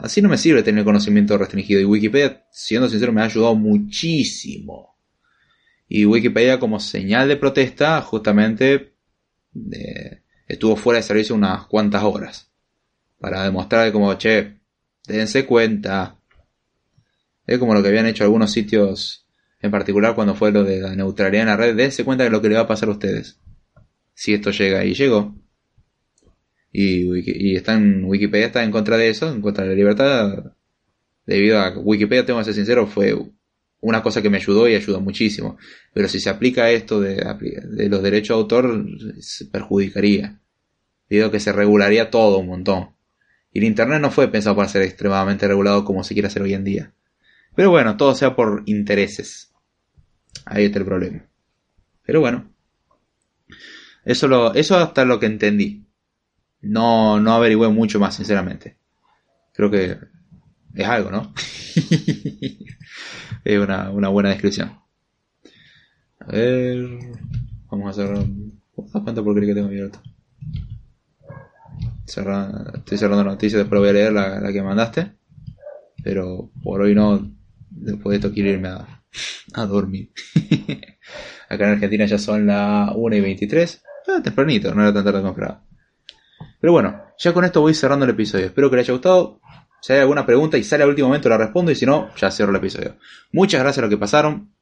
así 0.00 0.22
no 0.22 0.30
me 0.30 0.38
sirve 0.38 0.62
tener 0.62 0.84
conocimiento 0.84 1.36
restringido. 1.36 1.80
Y 1.80 1.84
Wikipedia, 1.84 2.46
siendo 2.50 2.88
sincero, 2.88 3.12
me 3.12 3.20
ha 3.20 3.24
ayudado 3.24 3.54
muchísimo. 3.54 4.96
Y 5.86 6.06
Wikipedia 6.06 6.58
como 6.58 6.80
señal 6.80 7.28
de 7.28 7.36
protesta 7.36 8.00
justamente 8.00 8.94
eh, 9.70 10.22
estuvo 10.46 10.76
fuera 10.76 10.96
de 10.96 11.02
servicio 11.02 11.34
unas 11.34 11.66
cuantas 11.66 12.02
horas. 12.04 12.50
Para 13.18 13.44
demostrar 13.44 13.92
como, 13.92 14.14
che, 14.14 14.60
dense 15.06 15.44
cuenta. 15.44 16.18
Es 17.46 17.58
como 17.58 17.74
lo 17.74 17.82
que 17.82 17.88
habían 17.88 18.06
hecho 18.06 18.24
algunos 18.24 18.50
sitios 18.50 19.27
en 19.60 19.70
particular 19.70 20.14
cuando 20.14 20.34
fue 20.34 20.52
lo 20.52 20.64
de 20.64 20.80
la 20.80 20.94
neutralidad 20.94 21.42
en 21.42 21.48
la 21.48 21.56
red, 21.56 21.76
dense 21.76 22.04
cuenta 22.04 22.24
de 22.24 22.30
lo 22.30 22.40
que 22.40 22.48
le 22.48 22.54
va 22.54 22.62
a 22.62 22.66
pasar 22.66 22.88
a 22.88 22.92
ustedes. 22.92 23.40
Si 24.14 24.34
esto 24.34 24.50
llega 24.50 24.84
y 24.84 24.94
llegó. 24.94 25.36
Y, 26.72 27.52
y 27.52 27.56
está 27.56 27.74
en 27.74 28.04
Wikipedia 28.04 28.46
está 28.46 28.62
en 28.62 28.70
contra 28.70 28.96
de 28.96 29.08
eso, 29.08 29.30
en 29.32 29.40
contra 29.40 29.64
de 29.64 29.70
la 29.70 29.76
libertad. 29.76 30.52
Debido 31.26 31.58
a 31.58 31.78
Wikipedia, 31.78 32.24
tengo 32.24 32.38
que 32.38 32.46
ser 32.46 32.54
sincero, 32.54 32.86
fue 32.86 33.14
una 33.80 34.02
cosa 34.02 34.22
que 34.22 34.30
me 34.30 34.38
ayudó 34.38 34.68
y 34.68 34.74
ayudó 34.74 35.00
muchísimo. 35.00 35.58
Pero 35.92 36.08
si 36.08 36.20
se 36.20 36.30
aplica 36.30 36.70
esto 36.70 37.00
de, 37.00 37.16
de 37.16 37.88
los 37.88 38.02
derechos 38.02 38.36
de 38.36 38.40
autor, 38.40 38.86
se 39.20 39.46
perjudicaría. 39.46 40.40
A 41.10 41.30
que 41.30 41.40
se 41.40 41.52
regularía 41.52 42.10
todo 42.10 42.38
un 42.38 42.48
montón. 42.48 42.90
Y 43.52 43.60
el 43.60 43.64
Internet 43.64 44.00
no 44.00 44.10
fue 44.10 44.28
pensado 44.28 44.54
para 44.56 44.68
ser 44.68 44.82
extremadamente 44.82 45.48
regulado 45.48 45.84
como 45.84 46.04
se 46.04 46.14
quiere 46.14 46.28
hacer 46.28 46.42
hoy 46.42 46.52
en 46.52 46.64
día. 46.64 46.92
Pero 47.54 47.70
bueno, 47.70 47.96
todo 47.96 48.14
sea 48.14 48.36
por 48.36 48.62
intereses. 48.66 49.47
Ahí 50.44 50.64
está 50.64 50.78
el 50.78 50.84
problema. 50.84 51.24
Pero 52.04 52.20
bueno. 52.20 52.50
Eso, 54.04 54.28
lo, 54.28 54.54
eso 54.54 54.76
hasta 54.76 55.04
lo 55.04 55.20
que 55.20 55.26
entendí. 55.26 55.86
No, 56.62 57.20
no 57.20 57.34
averigüé 57.34 57.68
mucho 57.68 58.00
más, 58.00 58.14
sinceramente. 58.16 58.78
Creo 59.52 59.70
que 59.70 59.98
es 60.74 60.86
algo, 60.86 61.10
¿no? 61.10 61.34
es 63.44 63.58
una, 63.58 63.90
una, 63.90 64.08
buena 64.08 64.30
descripción. 64.30 64.78
A 66.20 66.26
ver. 66.32 66.98
Vamos 67.70 67.90
a 67.90 67.92
cerrar. 67.92 68.24
¿Cuánta 68.74 69.22
porquería 69.22 69.50
que 69.50 69.54
tengo 69.54 69.68
abierto? 69.68 70.00
estoy 72.06 72.96
cerrando 72.96 73.22
la 73.22 73.32
noticia, 73.32 73.58
después 73.58 73.80
voy 73.80 73.90
a 73.90 73.92
leer 73.92 74.12
la, 74.12 74.40
la, 74.40 74.52
que 74.52 74.62
mandaste. 74.62 75.12
Pero 76.02 76.50
por 76.62 76.80
hoy 76.80 76.94
no. 76.94 77.30
Después 77.70 78.12
de 78.12 78.16
esto 78.16 78.32
quiero 78.32 78.50
irme 78.50 78.68
a, 78.68 78.97
a 79.54 79.66
dormir. 79.66 80.12
Acá 81.48 81.66
en 81.66 81.72
Argentina 81.72 82.06
ya 82.06 82.18
son 82.18 82.46
las 82.46 82.90
1 82.94 83.16
y 83.16 83.20
23. 83.20 83.82
Ah, 84.08 84.20
tempranito, 84.22 84.74
no 84.74 84.82
era 84.82 84.92
tan 84.92 85.04
tarde 85.04 85.20
como 85.20 85.32
esperaba. 85.32 85.64
Pero 86.60 86.72
bueno, 86.72 87.02
ya 87.18 87.32
con 87.32 87.44
esto 87.44 87.60
voy 87.60 87.74
cerrando 87.74 88.04
el 88.04 88.12
episodio. 88.12 88.46
Espero 88.46 88.70
que 88.70 88.76
les 88.76 88.86
haya 88.86 88.94
gustado. 88.94 89.40
Si 89.80 89.92
hay 89.92 90.00
alguna 90.00 90.26
pregunta 90.26 90.58
y 90.58 90.64
sale 90.64 90.82
al 90.82 90.90
último 90.90 91.08
momento 91.08 91.28
la 91.28 91.38
respondo 91.38 91.70
y 91.70 91.74
si 91.74 91.86
no, 91.86 92.10
ya 92.16 92.30
cierro 92.30 92.50
el 92.50 92.56
episodio. 92.56 92.96
Muchas 93.32 93.60
gracias 93.60 93.78
a 93.78 93.82
los 93.82 93.90
que 93.90 93.98
pasaron. 93.98 94.52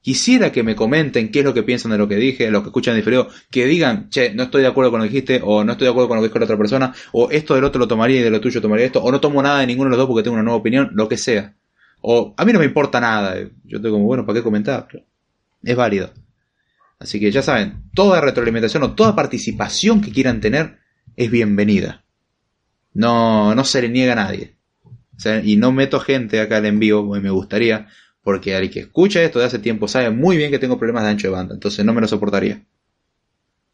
Quisiera 0.00 0.52
que 0.52 0.62
me 0.62 0.76
comenten 0.76 1.30
qué 1.30 1.40
es 1.40 1.44
lo 1.44 1.52
que 1.52 1.64
piensan 1.64 1.90
de 1.90 1.98
lo 1.98 2.08
que 2.08 2.16
dije, 2.16 2.50
los 2.50 2.62
que 2.62 2.68
escuchan 2.68 2.94
diferido, 2.94 3.28
que 3.50 3.66
digan, 3.66 4.08
che, 4.10 4.32
no 4.32 4.44
estoy 4.44 4.62
de 4.62 4.68
acuerdo 4.68 4.92
con 4.92 5.00
lo 5.00 5.06
que 5.06 5.10
dijiste, 5.10 5.40
o 5.44 5.64
no 5.64 5.72
estoy 5.72 5.86
de 5.86 5.90
acuerdo 5.90 6.08
con 6.08 6.16
lo 6.16 6.22
que 6.22 6.28
dijo 6.28 6.38
la 6.38 6.44
otra 6.44 6.56
persona, 6.56 6.94
o 7.12 7.30
esto 7.30 7.56
del 7.56 7.64
otro 7.64 7.80
lo 7.80 7.88
tomaría 7.88 8.20
y 8.20 8.22
de 8.22 8.30
lo 8.30 8.40
tuyo 8.40 8.62
tomaría 8.62 8.86
esto, 8.86 9.02
o 9.02 9.10
no 9.10 9.20
tomo 9.20 9.42
nada 9.42 9.58
de 9.58 9.66
ninguno 9.66 9.90
de 9.90 9.96
los 9.96 9.98
dos 9.98 10.06
porque 10.06 10.22
tengo 10.22 10.34
una 10.34 10.44
nueva 10.44 10.58
opinión, 10.58 10.90
lo 10.94 11.08
que 11.08 11.16
sea. 11.16 11.56
O 12.00 12.34
a 12.36 12.44
mí 12.44 12.52
no 12.52 12.58
me 12.58 12.64
importa 12.64 13.00
nada. 13.00 13.36
Yo 13.64 13.76
estoy 13.76 13.90
como, 13.90 14.04
bueno, 14.04 14.24
¿para 14.24 14.38
qué 14.38 14.42
comentar? 14.42 14.88
es 15.62 15.76
válido. 15.76 16.12
Así 16.98 17.20
que 17.20 17.30
ya 17.30 17.42
saben, 17.42 17.90
toda 17.94 18.20
retroalimentación 18.20 18.82
o 18.82 18.94
toda 18.94 19.14
participación 19.14 20.00
que 20.00 20.12
quieran 20.12 20.40
tener 20.40 20.78
es 21.16 21.30
bienvenida. 21.30 22.04
No, 22.92 23.54
no 23.54 23.64
se 23.64 23.82
le 23.82 23.88
niega 23.88 24.12
a 24.12 24.16
nadie. 24.16 24.56
y 25.44 25.56
no 25.56 25.72
meto 25.72 26.00
gente 26.00 26.40
acá 26.40 26.58
al 26.58 26.66
envío, 26.66 27.04
me 27.04 27.30
gustaría, 27.30 27.88
porque 28.22 28.54
al 28.54 28.70
que 28.70 28.80
escucha 28.80 29.22
esto 29.22 29.38
de 29.38 29.46
hace 29.46 29.58
tiempo 29.58 29.88
sabe 29.88 30.10
muy 30.10 30.36
bien 30.36 30.50
que 30.50 30.58
tengo 30.58 30.78
problemas 30.78 31.04
de 31.04 31.10
ancho 31.10 31.28
de 31.28 31.34
banda, 31.34 31.54
entonces 31.54 31.84
no 31.84 31.92
me 31.92 32.00
lo 32.00 32.08
soportaría. 32.08 32.64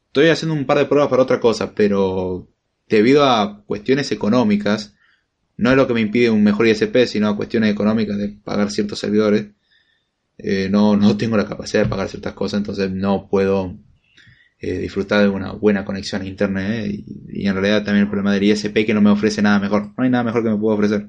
Estoy 0.07 0.29
haciendo 0.29 0.55
un 0.55 0.65
par 0.65 0.79
de 0.79 0.87
pruebas 0.87 1.09
para 1.09 1.23
otra 1.23 1.41
cosa, 1.41 1.75
pero 1.75 2.49
debido 2.89 3.25
a 3.25 3.63
cuestiones 3.67 4.13
económicas, 4.13 4.95
no 5.57 5.71
es 5.71 5.77
lo 5.77 5.87
que 5.87 5.95
me 5.95 6.01
impide 6.01 6.31
un 6.31 6.43
mejor 6.43 6.67
ISP, 6.67 7.07
sino 7.07 7.29
a 7.29 7.37
cuestiones 7.37 7.71
económicas 7.71 8.19
de 8.19 8.29
pagar 8.29 8.71
ciertos 8.71 8.99
servidores. 8.99 9.47
Eh, 10.39 10.69
no, 10.71 10.97
no 10.97 11.17
tengo 11.17 11.37
la 11.37 11.47
capacidad 11.47 11.85
de 11.85 11.89
pagar 11.89 12.09
ciertas 12.09 12.35
cosas, 12.35 12.59
entonces 12.59 12.91
no 12.91 13.29
puedo 13.29 13.77
eh, 14.61 14.79
disfrutar 14.79 15.23
de 15.23 15.29
una 15.29 15.53
buena 15.53 15.85
conexión 15.85 16.23
a 16.23 16.27
internet. 16.27 17.05
Y, 17.29 17.47
en 17.47 17.55
realidad 17.55 17.85
también 17.85 18.05
el 18.05 18.09
problema 18.09 18.33
del 18.33 18.43
ISP 18.43 18.85
que 18.85 18.95
no 18.95 19.01
me 19.01 19.11
ofrece 19.11 19.43
nada 19.43 19.61
mejor. 19.61 19.93
No 19.97 20.05
hay 20.05 20.11
nada 20.11 20.25
mejor 20.25 20.43
que 20.43 20.51
me 20.51 20.59
pueda 20.59 20.75
ofrecer. 20.75 21.09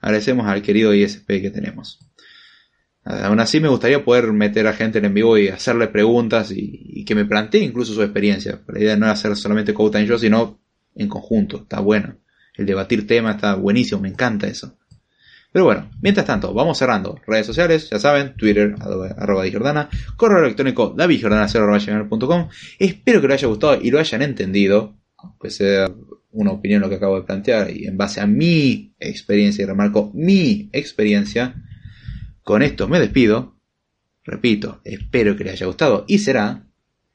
Agradecemos 0.00 0.46
al 0.46 0.62
querido 0.62 0.94
ISP 0.94 1.26
que 1.40 1.50
tenemos. 1.50 2.00
Aún 3.04 3.40
así 3.40 3.58
me 3.58 3.68
gustaría 3.68 4.04
poder 4.04 4.32
meter 4.32 4.66
a 4.66 4.74
gente 4.74 4.98
en 4.98 5.14
vivo 5.14 5.38
y 5.38 5.48
hacerle 5.48 5.88
preguntas 5.88 6.52
y, 6.54 7.04
que 7.06 7.14
me 7.14 7.24
plantee 7.24 7.62
incluso 7.62 7.94
su 7.94 8.02
experiencia. 8.02 8.60
La 8.68 8.78
idea 8.78 8.96
no 8.96 9.06
es 9.06 9.12
hacer 9.12 9.34
solamente 9.34 9.72
Time 9.72 10.06
Show, 10.06 10.18
sino 10.18 10.60
en 10.94 11.08
conjunto. 11.08 11.62
Está 11.62 11.80
bueno 11.80 12.16
el 12.58 12.66
debatir 12.66 13.06
temas 13.06 13.36
está 13.36 13.54
buenísimo, 13.54 14.00
me 14.00 14.08
encanta 14.08 14.46
eso. 14.46 14.76
Pero 15.50 15.64
bueno, 15.64 15.90
mientras 16.02 16.26
tanto, 16.26 16.52
vamos 16.52 16.76
cerrando. 16.76 17.20
Redes 17.26 17.46
sociales, 17.46 17.88
ya 17.88 17.98
saben, 17.98 18.34
Twitter, 18.36 18.74
arroba 19.16 19.44
Jordana, 19.50 19.88
correo 20.16 20.44
electrónico 20.44 20.94
davidjordana.com. 20.96 22.48
Espero 22.78 23.20
que 23.20 23.28
les 23.28 23.34
haya 23.34 23.48
gustado 23.48 23.78
y 23.80 23.90
lo 23.90 23.98
hayan 23.98 24.20
entendido, 24.20 24.98
aunque 25.16 25.50
sea 25.50 25.90
una 26.32 26.50
opinión 26.50 26.82
lo 26.82 26.90
que 26.90 26.96
acabo 26.96 27.16
de 27.16 27.26
plantear 27.26 27.70
y 27.70 27.86
en 27.86 27.96
base 27.96 28.20
a 28.20 28.26
mi 28.26 28.94
experiencia, 28.98 29.62
y 29.62 29.66
remarco 29.66 30.10
mi 30.12 30.68
experiencia, 30.72 31.54
con 32.42 32.62
esto 32.62 32.86
me 32.86 33.00
despido. 33.00 33.56
Repito, 34.24 34.82
espero 34.84 35.36
que 35.36 35.44
les 35.44 35.54
haya 35.54 35.66
gustado 35.66 36.04
y 36.06 36.18
será 36.18 36.66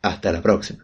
hasta 0.01 0.31
la 0.31 0.41
próxima. 0.41 0.82